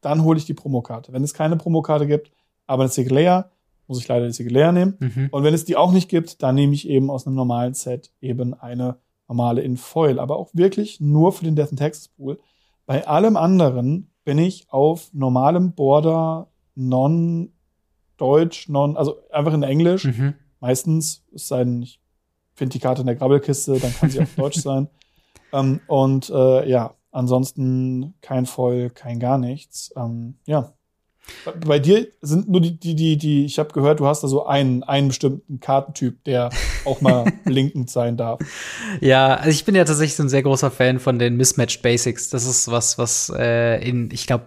dann 0.00 0.22
hole 0.22 0.38
ich 0.38 0.44
die 0.44 0.54
Promokarte. 0.54 1.12
Wenn 1.12 1.24
es 1.24 1.34
keine 1.34 1.56
Promokarte 1.56 2.06
gibt, 2.06 2.30
aber 2.66 2.84
eine 2.84 2.92
Siglea, 2.92 3.50
muss 3.88 3.98
ich 3.98 4.06
leider 4.08 4.26
die 4.26 4.32
Siglea 4.32 4.70
nehmen. 4.70 4.96
Mhm. 5.00 5.28
Und 5.30 5.42
wenn 5.42 5.54
es 5.54 5.64
die 5.64 5.76
auch 5.76 5.92
nicht 5.92 6.08
gibt, 6.08 6.42
dann 6.42 6.54
nehme 6.54 6.74
ich 6.74 6.88
eben 6.88 7.10
aus 7.10 7.26
einem 7.26 7.36
normalen 7.36 7.74
Set 7.74 8.12
eben 8.20 8.54
eine 8.54 8.98
normale 9.26 9.62
in 9.62 9.76
Foil. 9.76 10.18
Aber 10.18 10.36
auch 10.36 10.50
wirklich 10.52 11.00
nur 11.00 11.32
für 11.32 11.44
den 11.44 11.56
Death 11.56 11.70
and 11.70 11.78
Texas 11.78 12.08
Pool. 12.08 12.38
Bei 12.86 13.06
allem 13.06 13.36
anderen 13.36 14.10
bin 14.24 14.38
ich 14.38 14.70
auf 14.70 15.12
normalem 15.12 15.72
Border 15.72 16.48
non-deutsch, 16.74 18.68
non, 18.68 18.96
also 18.96 19.16
einfach 19.30 19.54
in 19.54 19.62
Englisch. 19.62 20.04
Mhm. 20.04 20.34
Meistens, 20.60 21.24
es 21.34 21.48
sei 21.48 21.64
denn, 21.64 21.82
ich 21.82 22.00
finde 22.54 22.72
die 22.72 22.80
Karte 22.80 23.02
in 23.02 23.06
der 23.06 23.16
Grabbelkiste, 23.16 23.78
dann 23.78 23.94
kann 23.94 24.10
sie 24.10 24.20
auf 24.20 24.34
Deutsch 24.36 24.60
sein. 24.60 24.88
Ähm, 25.52 25.80
und 25.86 26.30
äh, 26.30 26.68
ja, 26.68 26.94
ansonsten 27.10 28.14
kein 28.20 28.46
Foil, 28.46 28.90
kein 28.90 29.18
gar 29.20 29.38
nichts. 29.38 29.92
Ähm, 29.96 30.38
ja. 30.46 30.74
Bei- 31.66 31.78
dir 31.78 32.08
sind 32.20 32.48
nur 32.48 32.60
die, 32.60 32.78
die, 32.78 32.94
die, 32.94 33.16
die, 33.16 33.44
ich 33.44 33.58
habe 33.58 33.72
gehört, 33.72 34.00
du 34.00 34.06
hast 34.06 34.22
da 34.22 34.28
so 34.28 34.46
einen, 34.46 34.82
einen 34.82 35.08
bestimmten 35.08 35.60
Kartentyp, 35.60 36.22
der 36.24 36.50
auch 36.84 37.00
mal 37.00 37.24
blinkend 37.44 37.90
sein 37.90 38.16
darf. 38.16 38.40
Ja, 39.00 39.34
also 39.34 39.50
ich 39.50 39.64
bin 39.64 39.74
ja 39.74 39.84
tatsächlich 39.84 40.16
so 40.16 40.22
ein 40.22 40.28
sehr 40.28 40.42
großer 40.42 40.70
Fan 40.70 40.98
von 40.98 41.18
den 41.18 41.36
Mismatched 41.36 41.82
Basics. 41.82 42.30
Das 42.30 42.46
ist 42.46 42.70
was, 42.70 42.98
was 42.98 43.32
äh, 43.36 43.80
in, 43.86 44.10
ich 44.12 44.26
glaube, 44.26 44.44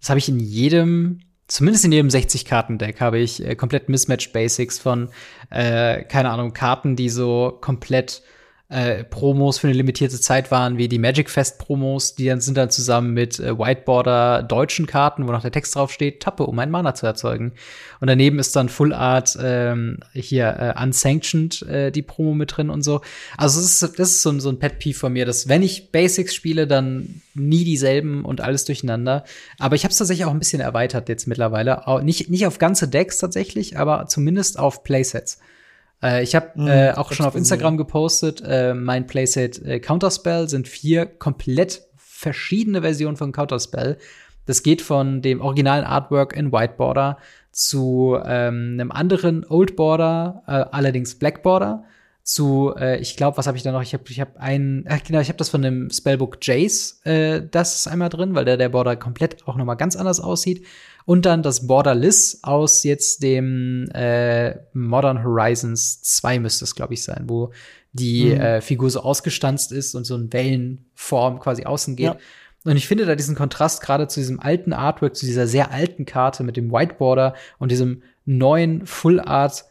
das 0.00 0.10
habe 0.10 0.18
ich 0.18 0.28
in 0.28 0.38
jedem, 0.38 1.20
zumindest 1.48 1.84
in 1.84 1.92
jedem 1.92 2.08
60-Karten-Deck 2.08 3.00
habe 3.00 3.18
ich 3.18 3.44
äh, 3.44 3.54
komplett 3.56 3.88
Mismatched 3.88 4.32
Basics 4.32 4.78
von, 4.78 5.08
äh, 5.50 6.02
keine 6.04 6.30
Ahnung, 6.30 6.52
Karten, 6.52 6.96
die 6.96 7.08
so 7.08 7.56
komplett 7.60 8.22
äh, 8.74 9.04
Promos 9.04 9.58
für 9.58 9.68
eine 9.68 9.76
limitierte 9.76 10.20
Zeit 10.20 10.50
waren, 10.50 10.76
wie 10.76 10.88
die 10.88 10.98
Magic 10.98 11.30
Fest 11.30 11.58
Promos, 11.58 12.14
die 12.14 12.26
dann 12.26 12.40
sind 12.40 12.56
dann 12.56 12.70
zusammen 12.70 13.14
mit 13.14 13.38
äh, 13.38 13.58
Whiteboarder 13.58 14.42
deutschen 14.42 14.86
Karten, 14.86 15.26
wo 15.26 15.32
noch 15.32 15.42
der 15.42 15.52
Text 15.52 15.74
drauf 15.74 15.92
steht, 15.92 16.20
Tappe, 16.20 16.44
um 16.44 16.58
ein 16.58 16.70
Mana 16.70 16.94
zu 16.94 17.06
erzeugen. 17.06 17.52
Und 18.00 18.08
daneben 18.08 18.38
ist 18.38 18.54
dann 18.56 18.68
Full 18.68 18.92
Art 18.92 19.38
ähm, 19.40 20.00
hier 20.12 20.74
äh, 20.76 20.82
unsanctioned 20.82 21.62
äh, 21.62 21.90
die 21.90 22.02
Promo 22.02 22.34
mit 22.34 22.56
drin 22.56 22.68
und 22.70 22.82
so. 22.82 23.00
Also 23.38 23.60
das 23.60 23.82
ist, 23.82 23.98
das 23.98 24.10
ist 24.10 24.22
so, 24.22 24.30
ein- 24.30 24.40
so 24.40 24.48
ein 24.50 24.58
Pet 24.58 24.78
Peeve 24.78 24.98
von 24.98 25.12
mir, 25.12 25.24
dass 25.24 25.48
wenn 25.48 25.62
ich 25.62 25.90
Basics 25.92 26.34
spiele, 26.34 26.66
dann 26.66 27.22
nie 27.34 27.64
dieselben 27.64 28.24
und 28.24 28.40
alles 28.40 28.64
durcheinander. 28.64 29.24
Aber 29.58 29.76
ich 29.76 29.84
habe 29.84 29.92
es 29.92 29.98
tatsächlich 29.98 30.26
auch 30.26 30.32
ein 30.32 30.38
bisschen 30.38 30.60
erweitert 30.60 31.08
jetzt 31.08 31.26
mittlerweile. 31.26 31.86
Auch 31.86 32.02
nicht, 32.02 32.30
nicht 32.30 32.46
auf 32.46 32.58
ganze 32.58 32.88
Decks 32.88 33.18
tatsächlich, 33.18 33.78
aber 33.78 34.06
zumindest 34.06 34.58
auf 34.58 34.82
Playsets. 34.84 35.38
Äh, 36.02 36.22
ich 36.22 36.34
habe 36.34 36.50
Mhm, 36.54 36.68
äh, 36.68 36.92
auch 36.92 37.12
schon 37.12 37.26
auf. 37.26 37.34
Instagram 37.34 37.76
gepostet, 37.76 38.42
äh, 38.46 38.74
mein 38.74 39.06
Playset 39.06 39.62
äh, 39.64 39.80
Counterspell 39.80 40.48
sind 40.48 40.68
vier 40.68 41.06
komplett 41.06 41.82
verschiedene 41.96 42.82
Versionen 42.82 43.16
von 43.16 43.32
Counterspell. 43.32 43.98
Das 44.46 44.62
geht 44.62 44.82
von 44.82 45.22
dem 45.22 45.40
originalen 45.40 45.84
Artwork 45.84 46.36
in 46.36 46.52
White 46.52 46.74
Border 46.76 47.18
zu 47.50 48.18
ähm, 48.24 48.74
einem 48.74 48.90
anderen 48.90 49.46
Old 49.48 49.76
Border, 49.76 50.42
äh, 50.46 50.64
allerdings 50.72 51.18
Black 51.18 51.42
Border, 51.42 51.84
zu, 52.24 52.74
äh, 52.76 52.98
ich 53.00 53.16
glaube, 53.16 53.36
was 53.36 53.46
habe 53.46 53.56
ich 53.56 53.62
da 53.62 53.70
noch? 53.70 53.82
Ich 53.82 53.92
habe 53.92 54.04
ich 54.08 54.20
hab 54.20 54.36
einen, 54.38 54.86
ach 54.88 55.02
genau, 55.04 55.20
ich 55.20 55.28
habe 55.28 55.36
das 55.36 55.50
von 55.50 55.62
dem 55.62 55.90
Spellbook 55.90 56.38
Jace, 56.40 57.00
äh, 57.04 57.42
das 57.48 57.76
ist 57.76 57.86
einmal 57.86 58.08
drin, 58.08 58.34
weil 58.34 58.44
der, 58.44 58.56
der 58.56 58.70
Border 58.70 58.96
komplett 58.96 59.46
auch 59.46 59.56
noch 59.56 59.64
mal 59.64 59.74
ganz 59.74 59.94
anders 59.94 60.20
aussieht. 60.20 60.66
Und 61.06 61.26
dann 61.26 61.42
das 61.42 61.66
Borderless 61.66 62.40
aus 62.42 62.82
jetzt 62.82 63.22
dem 63.22 63.88
äh, 63.92 64.56
Modern 64.72 65.22
Horizons 65.22 66.00
2 66.02 66.38
müsste 66.38 66.64
es, 66.64 66.74
glaube 66.74 66.94
ich, 66.94 67.02
sein, 67.02 67.24
wo 67.26 67.50
die 67.92 68.26
Mhm. 68.26 68.40
äh, 68.40 68.60
Figur 68.60 68.90
so 68.90 69.00
ausgestanzt 69.00 69.70
ist 69.70 69.94
und 69.94 70.04
so 70.04 70.16
in 70.16 70.32
Wellenform 70.32 71.38
quasi 71.40 71.64
außen 71.64 71.94
geht. 71.96 72.06
Ja. 72.06 72.16
Und 72.64 72.76
ich 72.76 72.88
finde 72.88 73.04
da 73.04 73.14
diesen 73.14 73.36
Kontrast 73.36 73.82
gerade 73.82 74.08
zu 74.08 74.20
diesem 74.20 74.40
alten 74.40 74.72
Artwork, 74.72 75.14
zu 75.14 75.26
dieser 75.26 75.46
sehr 75.46 75.70
alten 75.70 76.06
Karte 76.06 76.42
mit 76.42 76.56
dem 76.56 76.72
Whiteboarder 76.72 77.34
und 77.58 77.70
diesem 77.70 78.02
neuen 78.24 78.86
Full 78.86 79.20
Art 79.20 79.64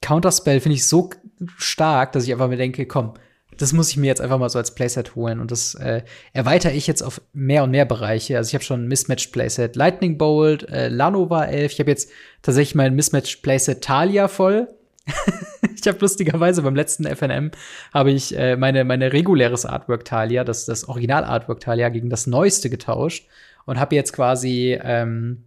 Counterspell 0.00 0.60
finde 0.60 0.76
ich 0.76 0.86
so 0.86 1.10
stark, 1.56 2.12
dass 2.12 2.24
ich 2.24 2.32
einfach 2.32 2.48
mir 2.48 2.56
denke, 2.56 2.86
komm, 2.86 3.14
das 3.58 3.72
muss 3.72 3.90
ich 3.90 3.96
mir 3.96 4.06
jetzt 4.06 4.20
einfach 4.20 4.38
mal 4.38 4.48
so 4.48 4.58
als 4.58 4.74
Playset 4.74 5.14
holen. 5.14 5.40
Und 5.40 5.50
das 5.50 5.74
äh, 5.74 6.02
erweitere 6.32 6.72
ich 6.72 6.86
jetzt 6.86 7.02
auf 7.02 7.20
mehr 7.32 7.64
und 7.64 7.70
mehr 7.70 7.84
Bereiche. 7.84 8.36
Also 8.36 8.48
ich 8.48 8.54
habe 8.54 8.64
schon 8.64 8.84
ein 8.84 8.88
Mismatched 8.88 9.32
Playset 9.32 9.76
Lightning 9.76 10.16
Bolt, 10.16 10.68
äh, 10.70 10.88
Lanova 10.88 11.44
11. 11.44 11.72
Ich 11.72 11.80
habe 11.80 11.90
jetzt 11.90 12.10
tatsächlich 12.40 12.74
mein 12.74 12.94
Mismatched 12.94 13.42
Playset 13.42 13.82
Talia 13.82 14.28
voll. 14.28 14.68
ich 15.76 15.86
habe 15.88 15.98
lustigerweise 16.00 16.62
beim 16.62 16.76
letzten 16.76 17.04
FNM 17.04 17.50
habe 17.92 18.10
ich 18.10 18.36
äh, 18.36 18.56
meine 18.56 18.84
meine 18.84 19.12
reguläres 19.12 19.64
Artwork 19.64 20.04
Talia, 20.04 20.44
das 20.44 20.66
das 20.66 20.86
Original 20.88 21.24
Artwork 21.24 21.60
Talia 21.60 21.88
gegen 21.88 22.10
das 22.10 22.26
neueste 22.26 22.68
getauscht 22.68 23.26
und 23.64 23.80
habe 23.80 23.96
jetzt 23.96 24.12
quasi 24.12 24.78
ähm, 24.82 25.44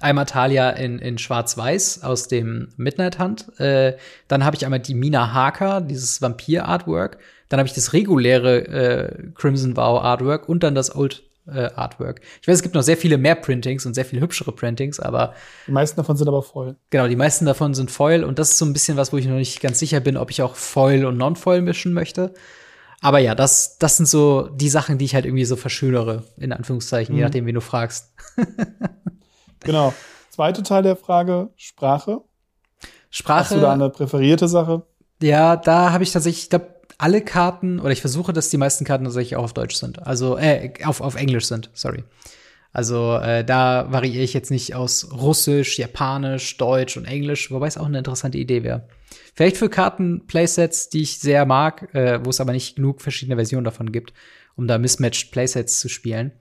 einmal 0.00 0.26
Talia 0.26 0.70
in, 0.70 0.98
in 0.98 1.18
Schwarz-Weiß 1.18 2.02
aus 2.02 2.28
dem 2.28 2.68
Midnight 2.76 3.18
Hunt. 3.18 3.58
Äh, 3.60 3.96
dann 4.28 4.44
habe 4.44 4.56
ich 4.56 4.64
einmal 4.64 4.80
die 4.80 4.94
Mina 4.94 5.32
Harker, 5.32 5.80
dieses 5.80 6.20
Vampir-Artwork. 6.22 7.18
Dann 7.48 7.58
habe 7.60 7.66
ich 7.68 7.74
das 7.74 7.92
reguläre 7.92 8.58
äh, 8.66 9.30
Crimson 9.34 9.76
Vow 9.76 10.02
Artwork 10.02 10.48
und 10.48 10.62
dann 10.62 10.74
das 10.74 10.94
Old 10.94 11.22
äh, 11.46 11.70
Artwork. 11.76 12.20
Ich 12.42 12.48
weiß, 12.48 12.56
es 12.56 12.62
gibt 12.62 12.74
noch 12.74 12.82
sehr 12.82 12.96
viele 12.96 13.18
mehr 13.18 13.36
Printings 13.36 13.86
und 13.86 13.94
sehr 13.94 14.04
viel 14.04 14.20
hübschere 14.20 14.50
Printings, 14.52 14.98
aber 14.98 15.32
Die 15.68 15.72
meisten 15.72 15.96
davon 15.96 16.16
sind 16.16 16.26
aber 16.26 16.42
voll. 16.42 16.74
genau, 16.90 17.06
die 17.06 17.14
meisten 17.14 17.46
davon 17.46 17.72
sind 17.72 17.90
Foil 17.92 18.24
und 18.24 18.40
das 18.40 18.50
ist 18.50 18.58
so 18.58 18.64
ein 18.64 18.72
bisschen 18.72 18.96
was, 18.96 19.12
wo 19.12 19.16
ich 19.16 19.26
noch 19.26 19.36
nicht 19.36 19.60
ganz 19.60 19.78
sicher 19.78 20.00
bin, 20.00 20.16
ob 20.16 20.30
ich 20.32 20.42
auch 20.42 20.56
Foil 20.56 21.04
und 21.06 21.16
Non-Foil 21.16 21.62
mischen 21.62 21.92
möchte. 21.92 22.34
Aber 23.00 23.20
ja, 23.20 23.36
das, 23.36 23.78
das 23.78 23.96
sind 23.96 24.06
so 24.08 24.48
die 24.48 24.68
Sachen, 24.70 24.98
die 24.98 25.04
ich 25.04 25.14
halt 25.14 25.24
irgendwie 25.24 25.44
so 25.44 25.54
verschönere, 25.54 26.24
in 26.36 26.52
Anführungszeichen, 26.52 27.14
je 27.14 27.20
Mhm. 27.20 27.24
nachdem, 27.26 27.46
wen 27.46 27.54
du 27.54 27.60
fragst. 27.60 28.12
Genau. 29.60 29.94
Zweite 30.30 30.62
Teil 30.62 30.82
der 30.82 30.96
Frage, 30.96 31.50
Sprache. 31.56 32.20
Sprache. 33.10 33.40
Hast 33.40 33.52
du 33.52 33.60
da 33.60 33.72
eine 33.72 33.90
präferierte 33.90 34.48
Sache? 34.48 34.82
Ja, 35.22 35.56
da 35.56 35.92
habe 35.92 36.04
ich 36.04 36.12
tatsächlich, 36.12 36.44
ich 36.44 36.50
glaube, 36.50 36.74
alle 36.98 37.22
Karten, 37.22 37.80
oder 37.80 37.90
ich 37.90 38.00
versuche, 38.00 38.32
dass 38.32 38.50
die 38.50 38.58
meisten 38.58 38.84
Karten 38.84 39.04
tatsächlich 39.04 39.36
auch 39.36 39.44
auf 39.44 39.54
Deutsch 39.54 39.76
sind. 39.76 40.06
Also, 40.06 40.36
äh, 40.36 40.72
auf, 40.84 41.00
auf 41.00 41.14
Englisch 41.14 41.46
sind, 41.46 41.70
sorry. 41.74 42.04
Also, 42.72 43.16
äh, 43.16 43.44
da 43.44 43.90
variiere 43.90 44.22
ich 44.22 44.34
jetzt 44.34 44.50
nicht 44.50 44.74
aus 44.74 45.10
Russisch, 45.12 45.78
Japanisch, 45.78 46.58
Deutsch 46.58 46.96
und 46.98 47.06
Englisch, 47.06 47.50
wobei 47.50 47.68
es 47.68 47.78
auch 47.78 47.86
eine 47.86 47.98
interessante 47.98 48.36
Idee 48.36 48.62
wäre. 48.62 48.86
Vielleicht 49.34 49.56
für 49.56 49.70
Karten, 49.70 50.26
Playsets, 50.26 50.90
die 50.90 51.02
ich 51.02 51.18
sehr 51.18 51.46
mag, 51.46 51.94
äh, 51.94 52.22
wo 52.24 52.30
es 52.30 52.40
aber 52.40 52.52
nicht 52.52 52.76
genug 52.76 53.00
verschiedene 53.00 53.36
Versionen 53.36 53.64
davon 53.64 53.92
gibt, 53.92 54.12
um 54.56 54.66
da 54.66 54.76
mismatched 54.76 55.30
Playsets 55.32 55.80
zu 55.80 55.88
spielen. 55.88 56.32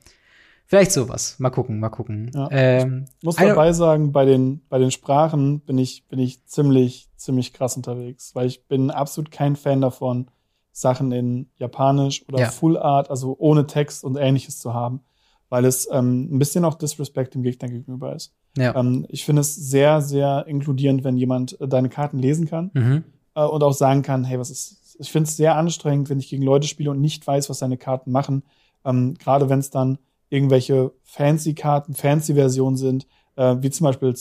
Vielleicht 0.68 0.92
sowas. 0.92 1.36
Mal 1.40 1.52
gucken, 1.52 1.80
mal 1.80 1.90
gucken. 1.90 2.32
Ja. 2.34 2.48
Ähm, 2.52 3.06
Muss 3.22 3.38
eine- 3.38 3.50
dabei 3.50 3.72
sagen, 3.74 4.12
bei 4.12 4.26
den, 4.26 4.62
bei 4.68 4.80
den 4.80 4.92
Sprachen 4.92 5.60
bin 5.62 5.78
ich, 5.78 6.08
bin 6.08 6.20
ich 6.20 6.44
ziemlich, 6.46 7.08
ziemlich 7.18 7.54
krass 7.54 7.76
unterwegs, 7.78 8.34
weil 8.34 8.48
ich 8.48 8.66
bin 8.68 8.90
absolut 8.90 9.32
kein 9.32 9.56
Fan 9.56 9.82
davon, 9.82 10.28
Sachen 10.72 11.12
in 11.12 11.48
Japanisch 11.58 12.28
oder 12.28 12.40
Ja. 12.40 12.50
Full 12.50 12.78
Art, 12.78 13.10
also 13.10 13.36
ohne 13.38 13.66
Text 13.68 14.04
und 14.04 14.18
ähnliches 14.18 14.60
zu 14.60 14.74
haben, 14.74 15.02
weil 15.50 15.66
es 15.66 15.88
ähm, 15.92 16.30
ein 16.36 16.40
bisschen 16.40 16.66
auch 16.66 16.74
Disrespect 16.76 17.36
dem 17.36 17.44
Gegner 17.44 17.70
gegenüber 17.70 18.16
ist. 18.16 18.34
ja. 18.58 18.76
Ähm, 18.76 19.06
ich 19.10 19.24
finde 19.24 19.42
es 19.42 19.56
sehr, 19.56 20.02
sehr 20.02 20.46
inkludierend, 20.48 21.04
wenn 21.04 21.16
jemand 21.16 21.60
äh, 21.62 21.68
deine 21.68 21.90
Karten 21.90 22.18
lesen 22.20 22.48
kann 22.48 22.72
mhm. 22.74 23.04
äh, 23.36 23.44
und 23.44 23.64
auch 23.64 23.74
sagen 23.74 24.02
kann, 24.02 24.24
hey, 24.26 24.40
was 24.40 24.50
ist. 24.50 24.98
Ich 24.98 25.12
finde 25.12 25.28
es 25.30 25.38
sehr 25.38 25.56
anstrengend, 25.56 26.10
wenn 26.10 26.20
ich 26.20 26.30
gegen 26.30 26.44
Leute 26.44 26.68
spiele 26.68 26.90
und 26.90 27.02
nicht 27.02 27.26
weiß, 27.28 27.50
was 27.50 27.60
seine 27.60 27.78
Karten 27.78 28.12
machen. 28.12 28.44
Ähm, 28.84 29.14
Gerade 29.20 29.50
wenn 29.50 29.60
es 29.60 29.70
dann 29.70 29.98
irgendwelche 30.30 30.92
Fancy-Karten, 31.04 31.94
Fancy-Versionen 31.94 32.78
sind, 32.78 33.08
äh, 33.36 33.56
wie 33.60 33.70
zum 33.70 33.86
Beispiel 33.86 34.14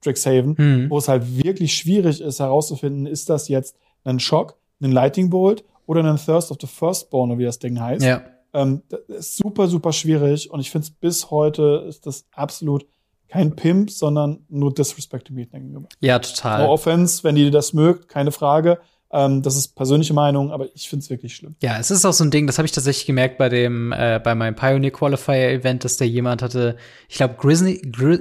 Strixhaven, 0.00 0.54
Mhm. 0.58 0.90
wo 0.90 0.98
es 0.98 1.08
halt 1.08 1.42
wirklich 1.44 1.74
schwierig 1.74 2.20
ist 2.20 2.40
herauszufinden, 2.40 3.06
ist 3.06 3.28
das 3.30 3.48
jetzt 3.48 3.76
ein 4.04 4.20
Schock, 4.20 4.56
ein 4.80 4.92
Lightning 4.92 5.30
Bolt 5.30 5.64
oder 5.86 6.04
ein 6.04 6.16
Thirst 6.16 6.50
of 6.50 6.58
the 6.60 6.66
Firstborn, 6.66 7.36
wie 7.38 7.44
das 7.44 7.58
Ding 7.58 7.80
heißt. 7.80 8.04
Ja. 8.04 8.22
Ähm, 8.54 8.82
ist 9.08 9.36
super, 9.36 9.68
super 9.68 9.92
schwierig 9.92 10.50
und 10.50 10.60
ich 10.60 10.70
finde 10.70 10.86
es 10.86 10.90
bis 10.90 11.30
heute 11.30 11.84
ist 11.88 12.06
das 12.06 12.26
absolut 12.32 12.86
kein 13.28 13.54
Pimp, 13.56 13.90
sondern 13.90 14.44
nur 14.48 14.72
Disrespect 14.72 15.28
dem 15.28 15.36
Gegner 15.36 15.58
gegenüber. 15.60 15.88
Ja, 16.00 16.18
total. 16.18 16.64
No 16.64 16.72
offense, 16.72 17.24
wenn 17.24 17.36
ihr 17.36 17.50
das 17.50 17.74
mögt, 17.74 18.08
keine 18.08 18.32
Frage. 18.32 18.78
Ähm, 19.10 19.42
das 19.42 19.56
ist 19.56 19.74
persönliche 19.74 20.12
Meinung, 20.12 20.52
aber 20.52 20.66
ich 20.74 20.88
finde 20.88 21.02
es 21.02 21.10
wirklich 21.10 21.34
schlimm. 21.34 21.56
Ja, 21.62 21.78
es 21.78 21.90
ist 21.90 22.04
auch 22.04 22.12
so 22.12 22.24
ein 22.24 22.30
Ding, 22.30 22.46
das 22.46 22.58
habe 22.58 22.66
ich 22.66 22.72
tatsächlich 22.72 23.06
gemerkt 23.06 23.38
bei 23.38 23.48
dem, 23.48 23.92
äh, 23.92 24.20
bei 24.22 24.34
meinem 24.34 24.54
Pioneer 24.54 24.90
Qualifier 24.90 25.50
Event, 25.50 25.84
dass 25.84 25.96
da 25.96 26.04
jemand 26.04 26.42
hatte, 26.42 26.76
ich 27.08 27.16
glaube, 27.16 27.36
Grizzly, 27.38 27.80
Gri 27.90 28.20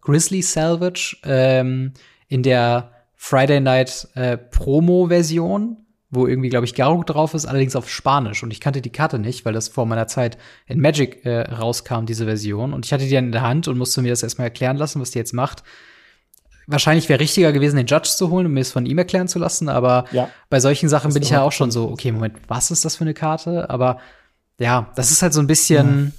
Grizzly 0.00 0.42
Salvage 0.42 1.16
ähm, 1.24 1.92
in 2.28 2.42
der 2.42 2.92
Friday 3.14 3.60
Night 3.60 4.08
äh, 4.14 4.36
Promo-Version, 4.36 5.78
wo 6.10 6.26
irgendwie, 6.28 6.48
glaube 6.48 6.64
ich, 6.64 6.74
Garuk 6.74 7.06
drauf 7.06 7.34
ist, 7.34 7.46
allerdings 7.46 7.74
auf 7.74 7.90
Spanisch. 7.90 8.42
Und 8.44 8.52
ich 8.52 8.60
kannte 8.60 8.80
die 8.80 8.92
Karte 8.92 9.18
nicht, 9.18 9.44
weil 9.44 9.52
das 9.52 9.68
vor 9.68 9.84
meiner 9.86 10.06
Zeit 10.06 10.38
in 10.66 10.80
Magic 10.80 11.24
äh, 11.24 11.40
rauskam, 11.40 12.04
diese 12.06 12.24
Version. 12.24 12.72
Und 12.72 12.86
ich 12.86 12.92
hatte 12.92 13.04
die 13.04 13.10
dann 13.10 13.26
in 13.26 13.32
der 13.32 13.42
Hand 13.42 13.66
und 13.66 13.78
musste 13.78 14.00
mir 14.00 14.10
das 14.10 14.22
erstmal 14.22 14.46
erklären 14.46 14.76
lassen, 14.76 15.00
was 15.00 15.10
die 15.10 15.18
jetzt 15.18 15.34
macht 15.34 15.64
wahrscheinlich 16.66 17.08
wäre 17.08 17.20
richtiger 17.20 17.52
gewesen, 17.52 17.76
den 17.76 17.86
Judge 17.86 18.10
zu 18.16 18.30
holen 18.30 18.46
und 18.46 18.52
mir 18.52 18.60
es 18.60 18.72
von 18.72 18.86
ihm 18.86 18.98
erklären 18.98 19.28
zu 19.28 19.38
lassen. 19.38 19.68
Aber 19.68 20.04
ja. 20.12 20.28
bei 20.50 20.60
solchen 20.60 20.88
Sachen 20.88 21.12
bin 21.12 21.22
ich 21.22 21.30
ja 21.30 21.42
auch 21.42 21.52
schon 21.52 21.70
so, 21.70 21.88
okay, 21.90 22.12
Moment, 22.12 22.36
was 22.48 22.70
ist 22.70 22.84
das 22.84 22.96
für 22.96 23.04
eine 23.04 23.14
Karte? 23.14 23.70
Aber 23.70 23.98
ja, 24.58 24.90
das 24.96 25.10
ist 25.10 25.22
halt 25.22 25.32
so 25.32 25.40
ein 25.40 25.46
bisschen, 25.46 26.12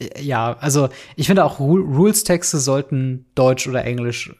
mhm. 0.00 0.08
ja, 0.20 0.56
also 0.60 0.88
ich 1.16 1.26
finde 1.26 1.44
auch 1.44 1.58
Rules-Texte 1.58 2.58
sollten 2.58 3.26
Deutsch 3.34 3.66
oder 3.66 3.84
Englisch 3.84 4.34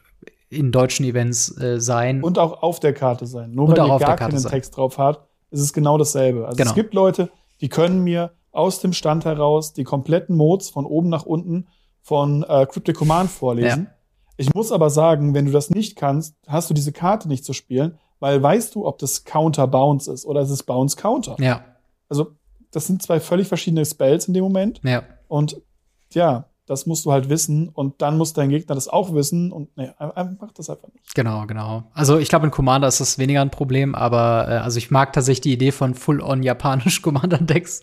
in 0.49 0.71
deutschen 0.71 1.05
Events 1.05 1.55
äh, 1.61 1.79
sein. 1.79 2.23
Und 2.23 2.39
auch 2.39 2.63
auf 2.63 2.79
der 2.79 2.93
Karte 2.93 3.27
sein. 3.27 3.51
Nur 3.51 3.67
und 3.67 3.77
weil 3.77 3.87
ihr 3.87 3.99
gar 3.99 4.15
keinen 4.15 4.39
sein. 4.39 4.51
Text 4.51 4.75
drauf 4.77 4.97
hat, 4.97 5.27
ist 5.51 5.61
es 5.61 5.73
genau 5.73 5.97
dasselbe. 5.97 6.45
Also 6.47 6.57
genau. 6.57 6.69
es 6.69 6.75
gibt 6.75 6.93
Leute, 6.93 7.29
die 7.61 7.69
können 7.69 8.03
mir 8.03 8.31
aus 8.51 8.79
dem 8.79 8.93
Stand 8.93 9.25
heraus 9.25 9.73
die 9.73 9.83
kompletten 9.83 10.35
Modes 10.35 10.69
von 10.69 10.85
oben 10.85 11.09
nach 11.09 11.25
unten 11.25 11.67
von 12.01 12.43
äh, 12.43 12.65
Cryptic 12.65 12.95
Command 12.95 13.29
vorlesen. 13.29 13.87
Ja 13.91 13.98
ich 14.39 14.53
muss 14.53 14.71
aber 14.71 14.89
sagen, 14.89 15.33
wenn 15.33 15.45
du 15.45 15.51
das 15.51 15.69
nicht 15.69 15.97
kannst, 15.97 16.33
hast 16.47 16.69
du 16.69 16.73
diese 16.73 16.93
Karte 16.93 17.27
nicht 17.27 17.43
zu 17.43 17.51
spielen, 17.51 17.97
weil 18.21 18.41
weißt 18.41 18.73
du, 18.73 18.87
ob 18.87 18.97
das 18.97 19.25
Counter 19.25 19.67
Bounce 19.67 20.09
ist 20.11 20.25
oder 20.25 20.39
es 20.39 20.49
ist 20.49 20.63
Bounce 20.63 20.95
Counter. 20.95 21.35
Ja. 21.39 21.65
Also, 22.07 22.31
das 22.71 22.87
sind 22.87 23.01
zwei 23.01 23.19
völlig 23.19 23.49
verschiedene 23.49 23.85
Spells 23.85 24.29
in 24.29 24.33
dem 24.33 24.43
Moment. 24.43 24.79
Ja. 24.83 25.03
Und 25.27 25.61
ja, 26.13 26.45
das 26.67 26.85
musst 26.85 27.05
du 27.05 27.11
halt 27.11 27.27
wissen 27.27 27.67
und 27.67 28.01
dann 28.01 28.17
muss 28.17 28.31
dein 28.31 28.49
Gegner 28.49 28.75
das 28.75 28.87
auch 28.87 29.13
wissen 29.13 29.51
und 29.51 29.75
nee, 29.75 29.89
mach 29.99 30.51
das 30.53 30.69
einfach 30.69 30.87
nicht. 30.93 31.15
Genau, 31.15 31.45
genau. 31.45 31.83
Also 31.93 32.17
ich 32.17 32.29
glaube, 32.29 32.45
in 32.45 32.51
Commander 32.51 32.87
ist 32.87 33.01
das 33.01 33.17
weniger 33.17 33.41
ein 33.41 33.49
Problem, 33.49 33.93
aber 33.93 34.45
äh, 34.47 34.51
also 34.57 34.77
ich 34.77 34.89
mag 34.89 35.11
tatsächlich 35.11 35.41
die 35.41 35.53
Idee 35.53 35.71
von 35.71 35.95
full-on 35.95 36.43
japanisch 36.43 37.01
Commander-Decks. 37.01 37.81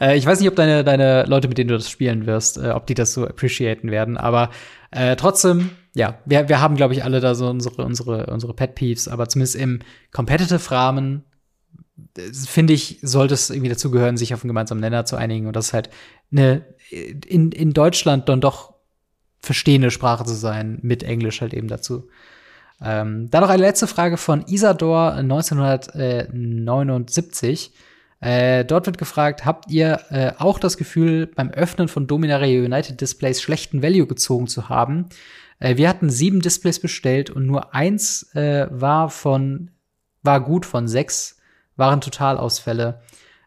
Äh, 0.00 0.18
ich 0.18 0.26
weiß 0.26 0.38
nicht, 0.38 0.48
ob 0.50 0.54
deine, 0.54 0.84
deine 0.84 1.24
Leute, 1.24 1.48
mit 1.48 1.58
denen 1.58 1.68
du 1.68 1.76
das 1.76 1.90
spielen 1.90 2.26
wirst, 2.26 2.58
äh, 2.58 2.70
ob 2.70 2.86
die 2.86 2.94
das 2.94 3.14
so 3.14 3.26
appreciaten 3.26 3.90
werden, 3.90 4.18
aber 4.18 4.50
äh, 4.90 5.16
trotzdem 5.16 5.70
ja, 5.96 6.18
wir, 6.26 6.50
wir 6.50 6.60
haben, 6.60 6.76
glaube 6.76 6.92
ich, 6.92 7.04
alle 7.04 7.20
da 7.20 7.34
so 7.34 7.48
unsere, 7.48 7.82
unsere, 7.82 8.26
unsere 8.26 8.52
Pet 8.52 8.74
Peeves, 8.74 9.08
aber 9.08 9.30
zumindest 9.30 9.56
im 9.56 9.78
Competitive-Rahmen, 10.12 11.24
äh, 12.18 12.32
finde 12.32 12.74
ich, 12.74 12.98
sollte 13.00 13.32
es 13.32 13.48
irgendwie 13.48 13.70
dazu 13.70 13.90
gehören, 13.90 14.18
sich 14.18 14.34
auf 14.34 14.44
einen 14.44 14.50
gemeinsamen 14.50 14.82
Nenner 14.82 15.06
zu 15.06 15.16
einigen 15.16 15.46
und 15.46 15.56
das 15.56 15.68
ist 15.68 15.72
halt 15.72 15.88
eine 16.30 16.66
in, 16.90 17.50
in 17.50 17.72
Deutschland 17.72 18.28
dann 18.28 18.42
doch 18.42 18.74
verstehende 19.38 19.90
Sprache 19.90 20.24
zu 20.24 20.34
sein, 20.34 20.80
mit 20.82 21.02
Englisch 21.02 21.40
halt 21.40 21.54
eben 21.54 21.68
dazu. 21.68 22.10
Ähm, 22.82 23.30
dann 23.30 23.40
noch 23.40 23.48
eine 23.48 23.62
letzte 23.62 23.86
Frage 23.86 24.18
von 24.18 24.42
Isador 24.42 25.14
1979. 25.14 27.72
Äh, 28.20 28.66
dort 28.66 28.84
wird 28.84 28.98
gefragt, 28.98 29.46
habt 29.46 29.70
ihr 29.70 30.00
äh, 30.10 30.32
auch 30.38 30.58
das 30.58 30.76
Gefühl, 30.76 31.26
beim 31.26 31.48
Öffnen 31.50 31.88
von 31.88 32.06
Dominaria 32.06 32.62
United 32.62 33.00
Displays 33.00 33.40
schlechten 33.40 33.82
Value 33.82 34.06
gezogen 34.06 34.46
zu 34.46 34.68
haben? 34.68 35.08
Äh, 35.58 35.76
wir 35.76 35.88
hatten 35.88 36.10
sieben 36.10 36.40
Displays 36.40 36.80
bestellt 36.80 37.30
und 37.30 37.46
nur 37.46 37.74
eins 37.74 38.34
äh, 38.34 38.66
war 38.70 39.10
von, 39.10 39.70
war 40.22 40.40
gut 40.40 40.66
von 40.66 40.88
sechs, 40.88 41.38
waren 41.76 42.00
Totalausfälle. 42.00 43.02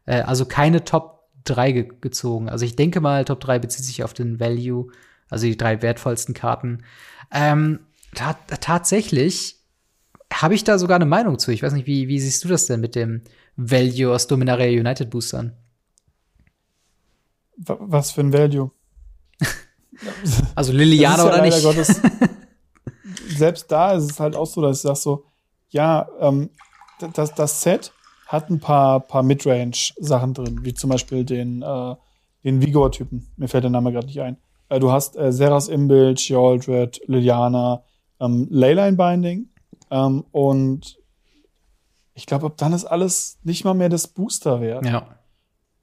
Äh, 0.06 0.22
also 0.22 0.46
keine 0.46 0.84
Top 0.84 1.28
3 1.46 1.72
ge 1.72 1.88
gezogen. 2.02 2.50
Also 2.50 2.66
ich 2.66 2.76
denke 2.76 3.02
mal, 3.02 3.26
Top 3.26 3.40
3 3.40 3.60
bezieht 3.60 3.86
sich 3.86 4.04
auf 4.04 4.14
den 4.14 4.40
Value, 4.40 4.92
also 5.30 5.46
die 5.46 5.58
drei 5.58 5.82
wertvollsten 5.82 6.34
Karten. 6.34 6.84
Ähm, 7.32 7.80
ta 8.16 8.34
tatsächlich 8.60 9.58
habe 10.34 10.54
ich 10.56 10.64
da 10.64 10.78
sogar 10.78 10.96
eine 10.96 11.06
Meinung 11.06 11.40
zu. 11.40 11.52
Ich 11.52 11.64
weiß 11.64 11.74
nicht, 11.74 11.88
wie, 11.88 12.08
wie 12.08 12.20
siehst 12.20 12.44
du 12.44 12.48
das 12.48 12.66
denn 12.66 12.82
mit 12.82 12.96
dem 12.96 13.22
Value 13.56 14.14
aus 14.14 14.28
Dominaria 14.28 14.80
United 14.80 15.10
Boostern? 15.10 15.54
Was 17.58 18.12
für 18.12 18.22
ein 18.22 18.32
Value? 18.32 18.72
Also 20.56 20.72
Liliana 20.72 21.26
oder 21.26 21.38
ja 21.38 21.44
nicht? 21.44 21.64
Gottes, 21.64 22.02
selbst 23.38 23.72
da 23.72 23.94
ist 23.94 24.12
es 24.12 24.20
halt 24.20 24.36
auch 24.36 24.46
so, 24.46 24.62
dass 24.62 24.78
ich 24.78 24.82
sag 24.84 24.96
so, 24.96 25.26
ja, 25.70 26.08
ähm, 26.20 26.50
das, 27.14 27.34
das 27.34 27.62
Set 27.62 27.94
hat 28.28 28.50
ein 28.50 28.60
paar, 28.60 29.00
paar 29.00 29.24
Midrange-Sachen 29.24 30.34
drin, 30.34 30.60
wie 30.64 30.74
zum 30.74 30.90
Beispiel 30.90 31.24
den, 31.26 31.62
äh, 31.62 31.96
den 32.44 32.62
Vigor-Typen. 32.62 33.28
Mir 33.38 33.48
fällt 33.48 33.64
der 33.64 33.72
Name 33.72 33.92
gerade 33.92 34.08
nicht 34.08 34.22
ein. 34.22 34.38
Äh, 34.70 34.80
du 34.80 34.92
hast 34.92 35.18
äh, 35.18 35.32
Seras 35.32 35.68
Imbild, 35.68 36.20
Sheoldred, 36.20 37.02
Liliana, 37.08 37.84
ähm, 38.20 38.48
Leyline 38.50 38.98
Binding 38.98 39.50
ähm, 39.92 40.26
und 40.32 40.98
ich 42.14 42.26
glaube, 42.26 42.48
ab 42.48 42.54
dann 42.58 42.74
ist 42.74 42.86
alles 42.86 43.40
nicht 43.44 43.64
mal 43.64 43.74
mehr 43.74 43.90
das 43.90 44.08
Booster 44.08 44.62
wert. 44.62 44.86
Ja. 44.86 45.08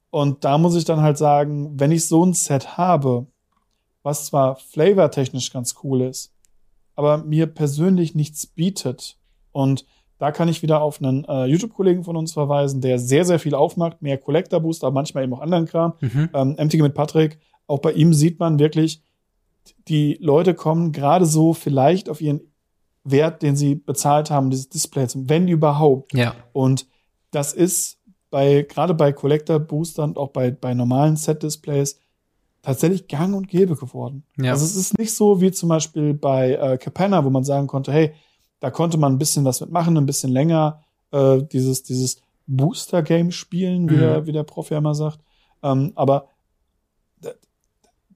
Und 0.09 0.45
da 0.45 0.57
muss 0.57 0.75
ich 0.75 0.85
dann 0.85 1.01
halt 1.01 1.17
sagen, 1.17 1.79
wenn 1.79 1.91
ich 1.91 2.07
so 2.07 2.23
ein 2.23 2.33
Set 2.33 2.77
habe, 2.77 3.27
was 4.07 4.25
zwar 4.25 4.55
flavortechnisch 4.55 5.51
ganz 5.51 5.75
cool 5.83 6.01
ist, 6.01 6.33
aber 6.95 7.17
mir 7.17 7.45
persönlich 7.45 8.15
nichts 8.15 8.47
bietet. 8.47 9.17
Und 9.51 9.85
da 10.17 10.31
kann 10.31 10.47
ich 10.47 10.61
wieder 10.63 10.81
auf 10.81 11.01
einen 11.01 11.25
äh, 11.25 11.45
YouTube-Kollegen 11.45 12.05
von 12.05 12.15
uns 12.15 12.31
verweisen, 12.31 12.79
der 12.79 12.99
sehr, 12.99 13.25
sehr 13.25 13.37
viel 13.37 13.53
aufmacht, 13.53 14.01
mehr 14.01 14.17
Collector 14.17 14.61
Booster, 14.61 14.91
manchmal 14.91 15.25
eben 15.25 15.33
auch 15.33 15.41
anderen 15.41 15.65
Kram. 15.65 15.93
Mhm. 15.99 16.29
Ähm, 16.33 16.55
MTG 16.57 16.81
mit 16.83 16.93
Patrick. 16.93 17.37
Auch 17.67 17.79
bei 17.79 17.91
ihm 17.91 18.13
sieht 18.13 18.39
man 18.39 18.59
wirklich, 18.59 19.03
die 19.89 20.17
Leute 20.21 20.53
kommen 20.53 20.93
gerade 20.93 21.25
so 21.25 21.53
vielleicht 21.53 22.07
auf 22.07 22.21
ihren 22.21 22.39
Wert, 23.03 23.41
den 23.41 23.57
sie 23.57 23.75
bezahlt 23.75 24.31
haben, 24.31 24.51
dieses 24.51 24.69
Display, 24.69 25.05
wenn 25.15 25.49
überhaupt. 25.49 26.13
Ja. 26.13 26.33
Und 26.53 26.87
das 27.31 27.51
ist 27.51 27.99
bei, 28.29 28.61
gerade 28.61 28.93
bei 28.93 29.11
Collector 29.11 29.59
Boostern 29.59 30.11
und 30.11 30.17
auch 30.17 30.29
bei, 30.29 30.49
bei 30.49 30.73
normalen 30.73 31.17
Set-Displays 31.17 31.99
tatsächlich 32.67 33.07
gang 33.07 33.33
und 33.33 33.47
gäbe 33.47 33.77
geworden. 33.77 34.23
Ja. 34.35 34.51
Also 34.51 34.65
es 34.65 34.75
ist 34.75 34.99
nicht 34.99 35.13
so 35.13 35.39
wie 35.39 35.53
zum 35.53 35.69
Beispiel 35.69 36.13
bei 36.13 36.55
äh, 36.55 36.77
Capenna, 36.77 37.23
wo 37.23 37.29
man 37.29 37.45
sagen 37.45 37.65
konnte, 37.65 37.93
hey, 37.93 38.11
da 38.59 38.71
konnte 38.71 38.97
man 38.97 39.13
ein 39.13 39.17
bisschen 39.17 39.45
was 39.45 39.61
mitmachen, 39.61 39.97
ein 39.97 40.05
bisschen 40.05 40.33
länger 40.33 40.83
äh, 41.11 41.41
dieses, 41.43 41.83
dieses 41.83 42.21
Booster-Game 42.45 43.31
spielen, 43.31 43.89
wie, 43.89 43.95
mhm. 43.95 43.99
der, 43.99 44.27
wie 44.27 44.33
der 44.33 44.43
Prof 44.43 44.69
ja 44.69 44.79
immer 44.79 44.95
sagt. 44.95 45.19
Ähm, 45.63 45.93
aber 45.95 46.27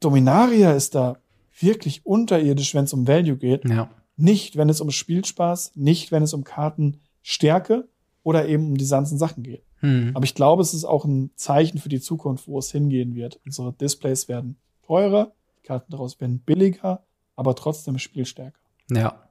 Dominaria 0.02 0.74
ist 0.74 0.96
da 0.96 1.20
wirklich 1.58 2.06
unterirdisch, 2.06 2.76
wenn 2.76 2.84
es 2.84 2.92
um 2.92 3.08
Value 3.08 3.38
geht. 3.38 3.64
Ja. 3.70 3.90
Nicht, 4.18 4.58
wenn 4.58 4.68
es 4.68 4.82
um 4.82 4.92
Spielspaß, 4.92 5.78
nicht, 5.78 6.12
wenn 6.12 6.24
es 6.24 6.34
um 6.34 6.44
Kartenstärke 6.44 7.88
oder 8.22 8.50
eben 8.50 8.66
um 8.66 8.76
die 8.76 8.86
ganzen 8.86 9.18
Sachen 9.18 9.44
geht. 9.44 9.64
Hm. 9.82 10.12
Aber 10.14 10.24
ich 10.26 10.36
glaube, 10.36 10.62
es 10.62 10.74
ist 10.74 10.86
auch 10.86 11.06
ein 11.06 11.32
Zeichen 11.36 11.80
für 11.80 11.90
die 11.90 12.00
Zukunft, 12.00 12.48
wo 12.48 12.58
es 12.60 12.72
hingehen 12.72 13.16
wird. 13.16 13.40
Unsere 13.46 13.74
Displays 13.74 14.28
werden 14.28 14.58
teurer, 14.86 15.32
die 15.60 15.68
Karten 15.68 15.92
daraus 15.92 16.20
werden 16.20 16.40
billiger, 16.40 17.04
aber 17.36 17.56
trotzdem 17.56 17.98
spielstärker. 17.98 18.58
Ja. 18.90 19.28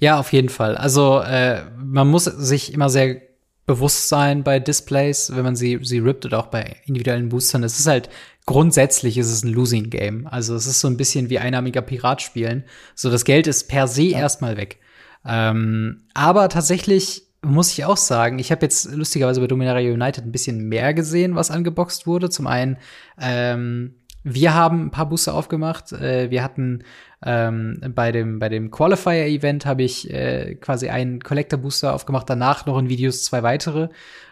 Ja, 0.00 0.18
auf 0.18 0.32
jeden 0.32 0.48
Fall. 0.48 0.76
Also 0.76 1.20
äh, 1.20 1.62
man 1.76 2.08
muss 2.08 2.24
sich 2.24 2.74
immer 2.74 2.88
sehr 2.88 3.20
bewusst 3.64 4.08
sein 4.08 4.42
bei 4.42 4.58
Displays, 4.58 5.30
wenn 5.34 5.44
man 5.44 5.54
sie, 5.54 5.78
sie 5.82 6.00
rippt 6.00 6.26
oder 6.26 6.40
auch 6.40 6.46
bei 6.46 6.76
individuellen 6.84 7.28
Boostern. 7.28 7.62
Es 7.62 7.78
ist 7.78 7.86
halt 7.86 8.10
grundsätzlich 8.44 9.18
ist 9.18 9.30
es 9.30 9.44
ein 9.44 9.52
Losing 9.52 9.90
Game. 9.90 10.26
Also 10.26 10.56
es 10.56 10.66
ist 10.66 10.80
so 10.80 10.88
ein 10.88 10.96
bisschen 10.96 11.30
wie 11.30 11.38
einarmiger 11.38 11.82
Pirat 11.82 12.22
spielen. 12.22 12.64
So 12.96 13.10
das 13.10 13.24
Geld 13.24 13.46
ist 13.46 13.68
per 13.68 13.86
se 13.86 14.02
ja. 14.02 14.18
erstmal 14.18 14.56
weg. 14.56 14.78
Ähm, 15.24 16.02
aber 16.14 16.48
tatsächlich 16.48 17.28
muss 17.44 17.72
ich 17.72 17.84
auch 17.84 17.96
sagen, 17.96 18.38
ich 18.38 18.52
habe 18.52 18.62
jetzt 18.62 18.92
lustigerweise 18.92 19.40
bei 19.40 19.48
Dominaria 19.48 19.92
United 19.92 20.24
ein 20.24 20.32
bisschen 20.32 20.68
mehr 20.68 20.94
gesehen, 20.94 21.34
was 21.34 21.50
angeboxt 21.50 22.06
wurde. 22.06 22.30
Zum 22.30 22.46
einen, 22.46 22.78
ähm, 23.20 23.96
wir 24.22 24.54
haben 24.54 24.86
ein 24.86 24.90
paar 24.92 25.08
Booster 25.08 25.34
aufgemacht. 25.34 25.92
Äh, 25.92 26.30
wir 26.30 26.44
hatten 26.44 26.84
ähm, 27.24 27.80
bei 27.94 28.12
dem 28.12 28.38
bei 28.38 28.48
dem 28.48 28.70
Qualifier 28.70 29.26
Event 29.26 29.66
habe 29.66 29.82
ich 29.82 30.08
äh, 30.10 30.54
quasi 30.54 30.88
einen 30.88 31.20
Collector 31.20 31.58
Booster 31.58 31.94
aufgemacht. 31.94 32.30
Danach 32.30 32.66
noch 32.66 32.78
in 32.78 32.88
Videos 32.88 33.24
zwei 33.24 33.42
weitere. 33.42 33.88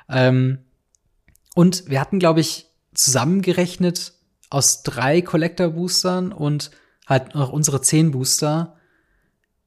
Ähm, 0.09 0.59
und 1.57 1.91
wir 1.91 2.01
hatten, 2.01 2.21
glaube 2.21 2.41
ich, 2.41 2.67
zusammengerechnet 2.95 4.13
aus 4.51 4.83
drei 4.85 5.21
Collector 5.23 5.71
Boostern 5.71 6.33
und 6.33 6.71
halt 7.07 7.35
noch 7.35 7.51
unsere 7.51 7.81
zehn 7.81 8.13
Booster, 8.13 8.77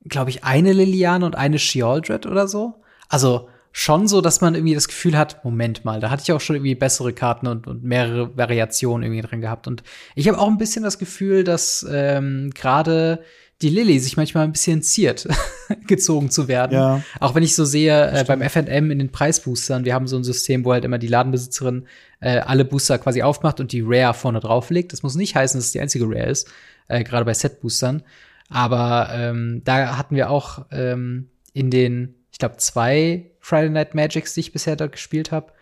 glaube 0.06 0.30
ich, 0.30 0.46
eine 0.46 0.72
Liliane 0.72 1.26
und 1.26 1.36
eine 1.36 1.60
Sheoldred 1.60 2.26
oder 2.26 2.48
so. 2.48 2.83
Also 3.14 3.48
schon 3.72 4.08
so, 4.08 4.22
dass 4.22 4.42
man 4.42 4.56
irgendwie 4.56 4.74
das 4.74 4.88
Gefühl 4.88 5.16
hat, 5.16 5.46
Moment 5.46 5.86
mal, 5.86 6.00
da 6.00 6.10
hatte 6.10 6.24
ich 6.24 6.32
auch 6.32 6.42
schon 6.42 6.56
irgendwie 6.56 6.74
bessere 6.74 7.14
Karten 7.14 7.46
und, 7.46 7.68
und 7.68 7.84
mehrere 7.84 8.36
Variationen 8.36 9.04
irgendwie 9.04 9.22
drin 9.22 9.40
gehabt. 9.40 9.68
Und 9.68 9.84
ich 10.16 10.28
habe 10.28 10.40
auch 10.40 10.48
ein 10.48 10.58
bisschen 10.58 10.82
das 10.82 10.98
Gefühl, 10.98 11.44
dass 11.44 11.86
ähm, 11.88 12.50
gerade 12.56 13.24
die 13.62 13.70
Lilly 13.70 14.00
sich 14.00 14.18
manchmal 14.18 14.46
ein 14.46 14.52
bisschen 14.52 14.82
ziert, 14.82 15.28
gezogen 15.88 16.32
zu 16.32 16.48
werden. 16.48 16.74
Ja. 16.74 17.04
Auch 17.20 17.36
wenn 17.36 17.44
ich 17.44 17.54
so 17.56 17.66
sehe, 17.66 18.12
äh, 18.12 18.24
beim 18.24 18.42
FNM 18.42 18.90
in 18.90 18.98
den 18.98 19.12
Preisboostern, 19.12 19.86
wir 19.86 19.94
haben 19.94 20.08
so 20.08 20.18
ein 20.18 20.24
System, 20.24 20.66
wo 20.66 20.74
halt 20.74 20.84
immer 20.84 20.98
die 20.98 21.08
Ladenbesitzerin 21.08 21.86
äh, 22.20 22.40
alle 22.40 22.66
Booster 22.66 22.98
quasi 22.98 23.22
aufmacht 23.22 23.60
und 23.60 23.74
die 23.74 23.84
Rare 23.86 24.16
vorne 24.16 24.40
drauflegt. 24.40 24.92
Das 24.92 25.04
muss 25.04 25.14
nicht 25.14 25.36
heißen, 25.36 25.60
dass 25.60 25.68
es 25.68 25.72
die 25.72 25.82
einzige 25.82 26.06
Rare 26.06 26.32
ist, 26.32 26.52
äh, 26.88 27.04
gerade 27.04 27.26
bei 27.26 27.36
Set-Boostern. 27.36 28.02
Aber 28.50 29.10
ähm, 29.14 29.62
da 29.64 29.98
hatten 30.00 30.16
wir 30.16 30.32
auch 30.32 30.66
ähm, 30.72 31.30
in 31.54 31.70
den, 31.70 32.16
glaube, 32.44 32.58
zwei 32.58 33.32
Friday 33.40 33.70
Night 33.70 33.96
Magics, 33.96 34.34
die 34.34 34.42
ich 34.42 34.52
bisher 34.52 34.76
dort 34.76 34.92
gespielt 34.92 35.32
habe, 35.32 35.54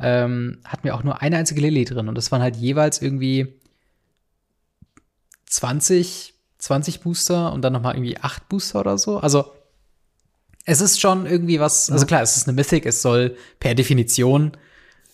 ähm, 0.00 0.58
hatten 0.64 0.84
wir 0.84 0.94
auch 0.96 1.04
nur 1.04 1.22
eine 1.22 1.36
einzige 1.36 1.60
Lilly 1.60 1.84
drin. 1.84 2.08
Und 2.08 2.16
das 2.16 2.32
waren 2.32 2.42
halt 2.42 2.56
jeweils 2.56 3.00
irgendwie 3.00 3.54
20, 5.46 6.34
20 6.58 7.00
Booster 7.00 7.52
und 7.52 7.62
dann 7.62 7.72
noch 7.72 7.82
mal 7.82 7.94
irgendwie 7.94 8.18
8 8.18 8.48
Booster 8.48 8.80
oder 8.80 8.98
so. 8.98 9.18
Also 9.18 9.44
es 10.64 10.80
ist 10.80 11.00
schon 11.00 11.26
irgendwie 11.26 11.60
was, 11.60 11.90
also 11.90 12.06
klar, 12.06 12.22
es 12.22 12.36
ist 12.36 12.48
eine 12.48 12.54
Mythic, 12.56 12.86
es 12.86 13.02
soll 13.02 13.36
per 13.60 13.74
Definition 13.74 14.52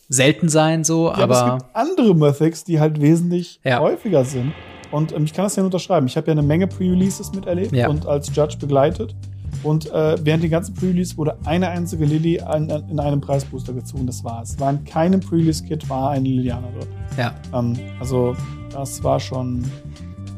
selten 0.08 0.48
sein, 0.48 0.84
so, 0.84 1.08
Ja, 1.08 1.14
aber, 1.18 1.36
aber 1.42 1.56
es 1.56 1.62
gibt 1.62 1.76
andere 1.76 2.14
Mythics, 2.14 2.64
die 2.64 2.80
halt 2.80 3.00
wesentlich 3.00 3.60
Ja. 3.64 3.80
häufiger 3.80 4.24
sind. 4.24 4.52
Und 4.90 5.12
ähm, 5.12 5.24
ich 5.24 5.32
kann 5.34 5.44
das 5.44 5.54
ja 5.56 5.62
nur 5.62 5.66
unterschreiben. 5.68 6.06
Ich 6.06 6.16
habe 6.16 6.28
ja 6.28 6.32
eine 6.32 6.42
Menge 6.42 6.66
Pre-Releases 6.66 7.32
miterlebt 7.32 7.72
Ja. 7.72 7.88
und 7.88 8.06
als 8.06 8.34
Judge 8.34 8.56
begleitet. 8.58 9.14
Und 9.62 9.90
äh, 9.92 10.16
während 10.24 10.42
den 10.42 10.50
ganzen 10.50 10.74
Pre-Release 10.74 11.16
wurde 11.16 11.36
eine 11.44 11.68
einzige 11.68 12.04
Lilly 12.04 12.40
an, 12.40 12.70
in 12.90 12.98
einem 12.98 13.20
Preisbooster 13.20 13.72
gezogen. 13.72 14.06
Das 14.06 14.24
war 14.24 14.42
es. 14.42 14.58
War 14.58 14.70
in 14.70 14.84
keinem 14.84 15.20
Pre-Release-Kit 15.20 15.88
war 15.88 16.10
eine 16.10 16.28
Liliana 16.28 16.68
dort. 16.74 16.88
ja, 17.18 17.34
Ähm, 17.52 17.78
also 17.98 18.34
das 18.72 19.02
war 19.02 19.20
schon 19.20 19.64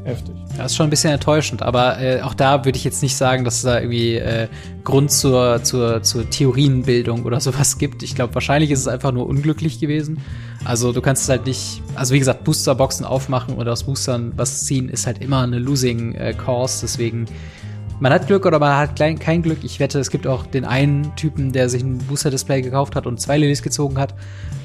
heftig. 0.05 0.35
das 0.57 0.73
ist 0.73 0.77
schon 0.77 0.87
ein 0.87 0.91
bisschen 0.91 1.13
enttäuschend. 1.13 1.63
Aber 1.63 2.01
äh, 2.01 2.23
auch 2.23 2.35
da 2.35 2.65
würde 2.65 2.77
ich 2.77 2.85
jetzt 2.85 3.03
nicht 3.03 3.17
sagen, 3.17 3.45
dass 3.45 3.57
es 3.57 3.63
da 3.63 3.79
irgendwie 3.81 4.17
äh, 4.17 4.49
Grund 4.85 5.11
zur, 5.13 5.63
zur, 5.63 6.03
zur 6.03 6.29
Theorienbildung 6.29 7.25
oder 7.25 7.41
sowas 7.41 7.79
gibt. 7.79 8.03
Ich 8.03 8.15
glaube, 8.15 8.35
wahrscheinlich 8.35 8.71
ist 8.71 8.81
es 8.81 8.89
einfach 8.89 9.13
nur 9.13 9.27
unglücklich 9.29 9.79
gewesen. 9.79 10.19
Also 10.65 10.93
du 10.93 11.01
kannst 11.01 11.25
es 11.25 11.29
halt 11.29 11.47
nicht, 11.47 11.83
also 11.95 12.15
wie 12.15 12.19
gesagt, 12.19 12.45
Boosterboxen 12.45 13.05
aufmachen 13.05 13.55
oder 13.57 13.73
aus 13.73 13.85
Boostern 13.85 14.33
was 14.37 14.65
ziehen, 14.65 14.89
ist 14.89 15.07
halt 15.07 15.19
immer 15.23 15.41
eine 15.43 15.59
losing 15.59 16.15
äh, 16.15 16.35
Cause. 16.35 16.81
Deswegen 16.83 17.27
man 18.03 18.13
hat 18.13 18.27
Glück 18.27 18.45
oder 18.47 18.59
man 18.59 18.77
hat 18.77 18.97
klein, 18.97 19.17
kein 19.17 19.43
Glück. 19.43 19.59
Ich 19.63 19.79
wette, 19.79 20.01
es 20.01 20.11
gibt 20.11 20.27
auch 20.27 20.45
den 20.45 20.65
einen 20.65 21.15
Typen, 21.15 21.53
der 21.53 21.69
sich 21.69 21.85
ein 21.85 21.99
Booster-Display 21.99 22.61
gekauft 22.61 22.97
hat 22.97 23.07
und 23.07 23.21
zwei 23.21 23.39
Lilies 23.39 23.63
gezogen 23.63 23.97
hat. 23.97 24.13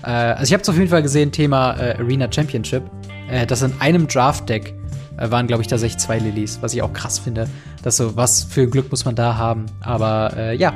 Äh, 0.01 0.09
also 0.09 0.45
ich 0.45 0.53
habe 0.53 0.63
es 0.63 0.69
auf 0.69 0.75
jeden 0.75 0.89
Fall 0.89 1.03
gesehen, 1.03 1.31
Thema 1.31 1.77
äh, 1.79 1.97
Arena 1.99 2.27
Championship. 2.31 2.81
Äh, 3.29 3.45
das 3.45 3.61
in 3.61 3.73
einem 3.79 4.07
Draft-Deck 4.07 4.73
äh, 5.17 5.29
waren, 5.29 5.45
glaube 5.45 5.61
ich, 5.61 5.67
tatsächlich 5.67 5.99
zwei 5.99 6.17
Lilies, 6.17 6.57
was 6.61 6.73
ich 6.73 6.81
auch 6.81 6.91
krass 6.93 7.19
finde. 7.19 7.47
Dass 7.83 7.97
so, 7.97 8.15
was 8.15 8.43
für 8.43 8.67
Glück 8.67 8.89
muss 8.89 9.05
man 9.05 9.13
da 9.13 9.37
haben. 9.37 9.67
Aber 9.81 10.35
äh, 10.35 10.55
ja, 10.55 10.73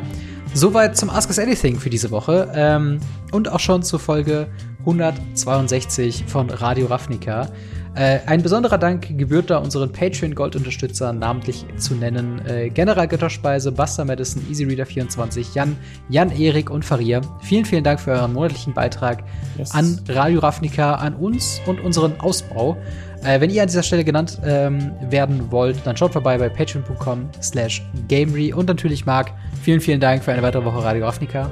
soweit 0.54 0.96
zum 0.96 1.10
Ask 1.10 1.30
Us 1.30 1.40
Anything 1.40 1.80
für 1.80 1.90
diese 1.90 2.12
Woche. 2.12 2.52
Ähm, 2.54 3.00
und 3.32 3.52
auch 3.52 3.60
schon 3.60 3.82
zur 3.82 4.00
Folge 4.00 4.48
162 4.82 6.26
von 6.28 6.52
Radio 6.52 6.86
Ravnica. 6.86 7.50
Äh, 7.94 8.20
ein 8.26 8.42
besonderer 8.42 8.78
Dank 8.78 9.18
gebührt 9.18 9.50
da 9.50 9.58
unseren 9.58 9.92
Patreon-Gold-Unterstützern, 9.92 11.20
namentlich 11.20 11.66
zu 11.78 11.94
nennen 11.94 12.42
äh, 12.48 12.70
General 12.70 13.06
Götterspeise, 13.08 13.72
Buster 13.72 14.06
Madison, 14.06 14.42
EasyReader24, 14.50 15.54
Jan, 15.54 15.76
Jan 16.10 16.32
Erik 16.32 16.70
und 16.70 16.86
Faria. 16.86 17.20
Vielen, 17.42 17.66
vielen 17.66 17.84
Dank 17.84 18.00
für 18.00 18.12
euren 18.12 18.32
monatlichen 18.34 18.74
Beitrag 18.74 19.24
Yes. 19.58 19.72
an 19.72 20.00
Radio 20.08 20.40
Ravnica, 20.40 20.96
an 20.96 21.16
uns 21.16 21.60
und 21.66 21.82
unseren 21.82 22.18
Ausbau. 22.22 22.78
Äh, 23.24 23.42
wenn 23.42 23.50
ihr 23.50 23.62
an 23.62 23.68
dieser 23.68 23.84
Stelle 23.84 24.06
genannt 24.06 24.40
ähm, 24.46 24.92
werden 25.10 25.52
wollt, 25.52 25.86
dann 25.86 25.98
schaut 25.98 26.14
vorbei 26.14 26.38
bei 26.38 26.48
patreon.com 26.48 27.30
slash 27.42 27.84
gamery 28.08 28.54
und 28.54 28.68
natürlich 28.68 29.06
Marc, 29.06 29.34
vielen, 29.62 29.82
vielen 29.82 30.00
Dank 30.00 30.24
für 30.24 30.32
eine 30.32 30.42
weitere 30.42 30.64
Woche 30.64 30.82
Radio 30.84 31.06
Ravnica. 31.06 31.52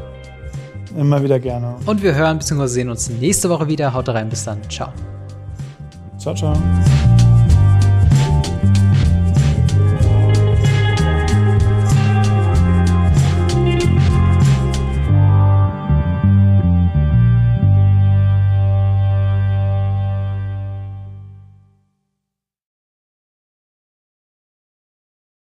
Immer 0.97 1.21
wieder 1.21 1.39
gerne. 1.39 1.75
Und 1.85 2.01
wir 2.01 2.15
hören 2.15 2.39
bzw. 2.39 2.65
sehen 2.67 2.89
uns 2.89 3.09
nächste 3.09 3.49
Woche 3.49 3.67
wieder. 3.67 3.93
Haut 3.93 4.09
rein, 4.09 4.29
bis 4.29 4.45
dann. 4.45 4.57
Ciao. 4.69 4.91
Ciao, 6.19 6.33
ciao. 6.35 7.08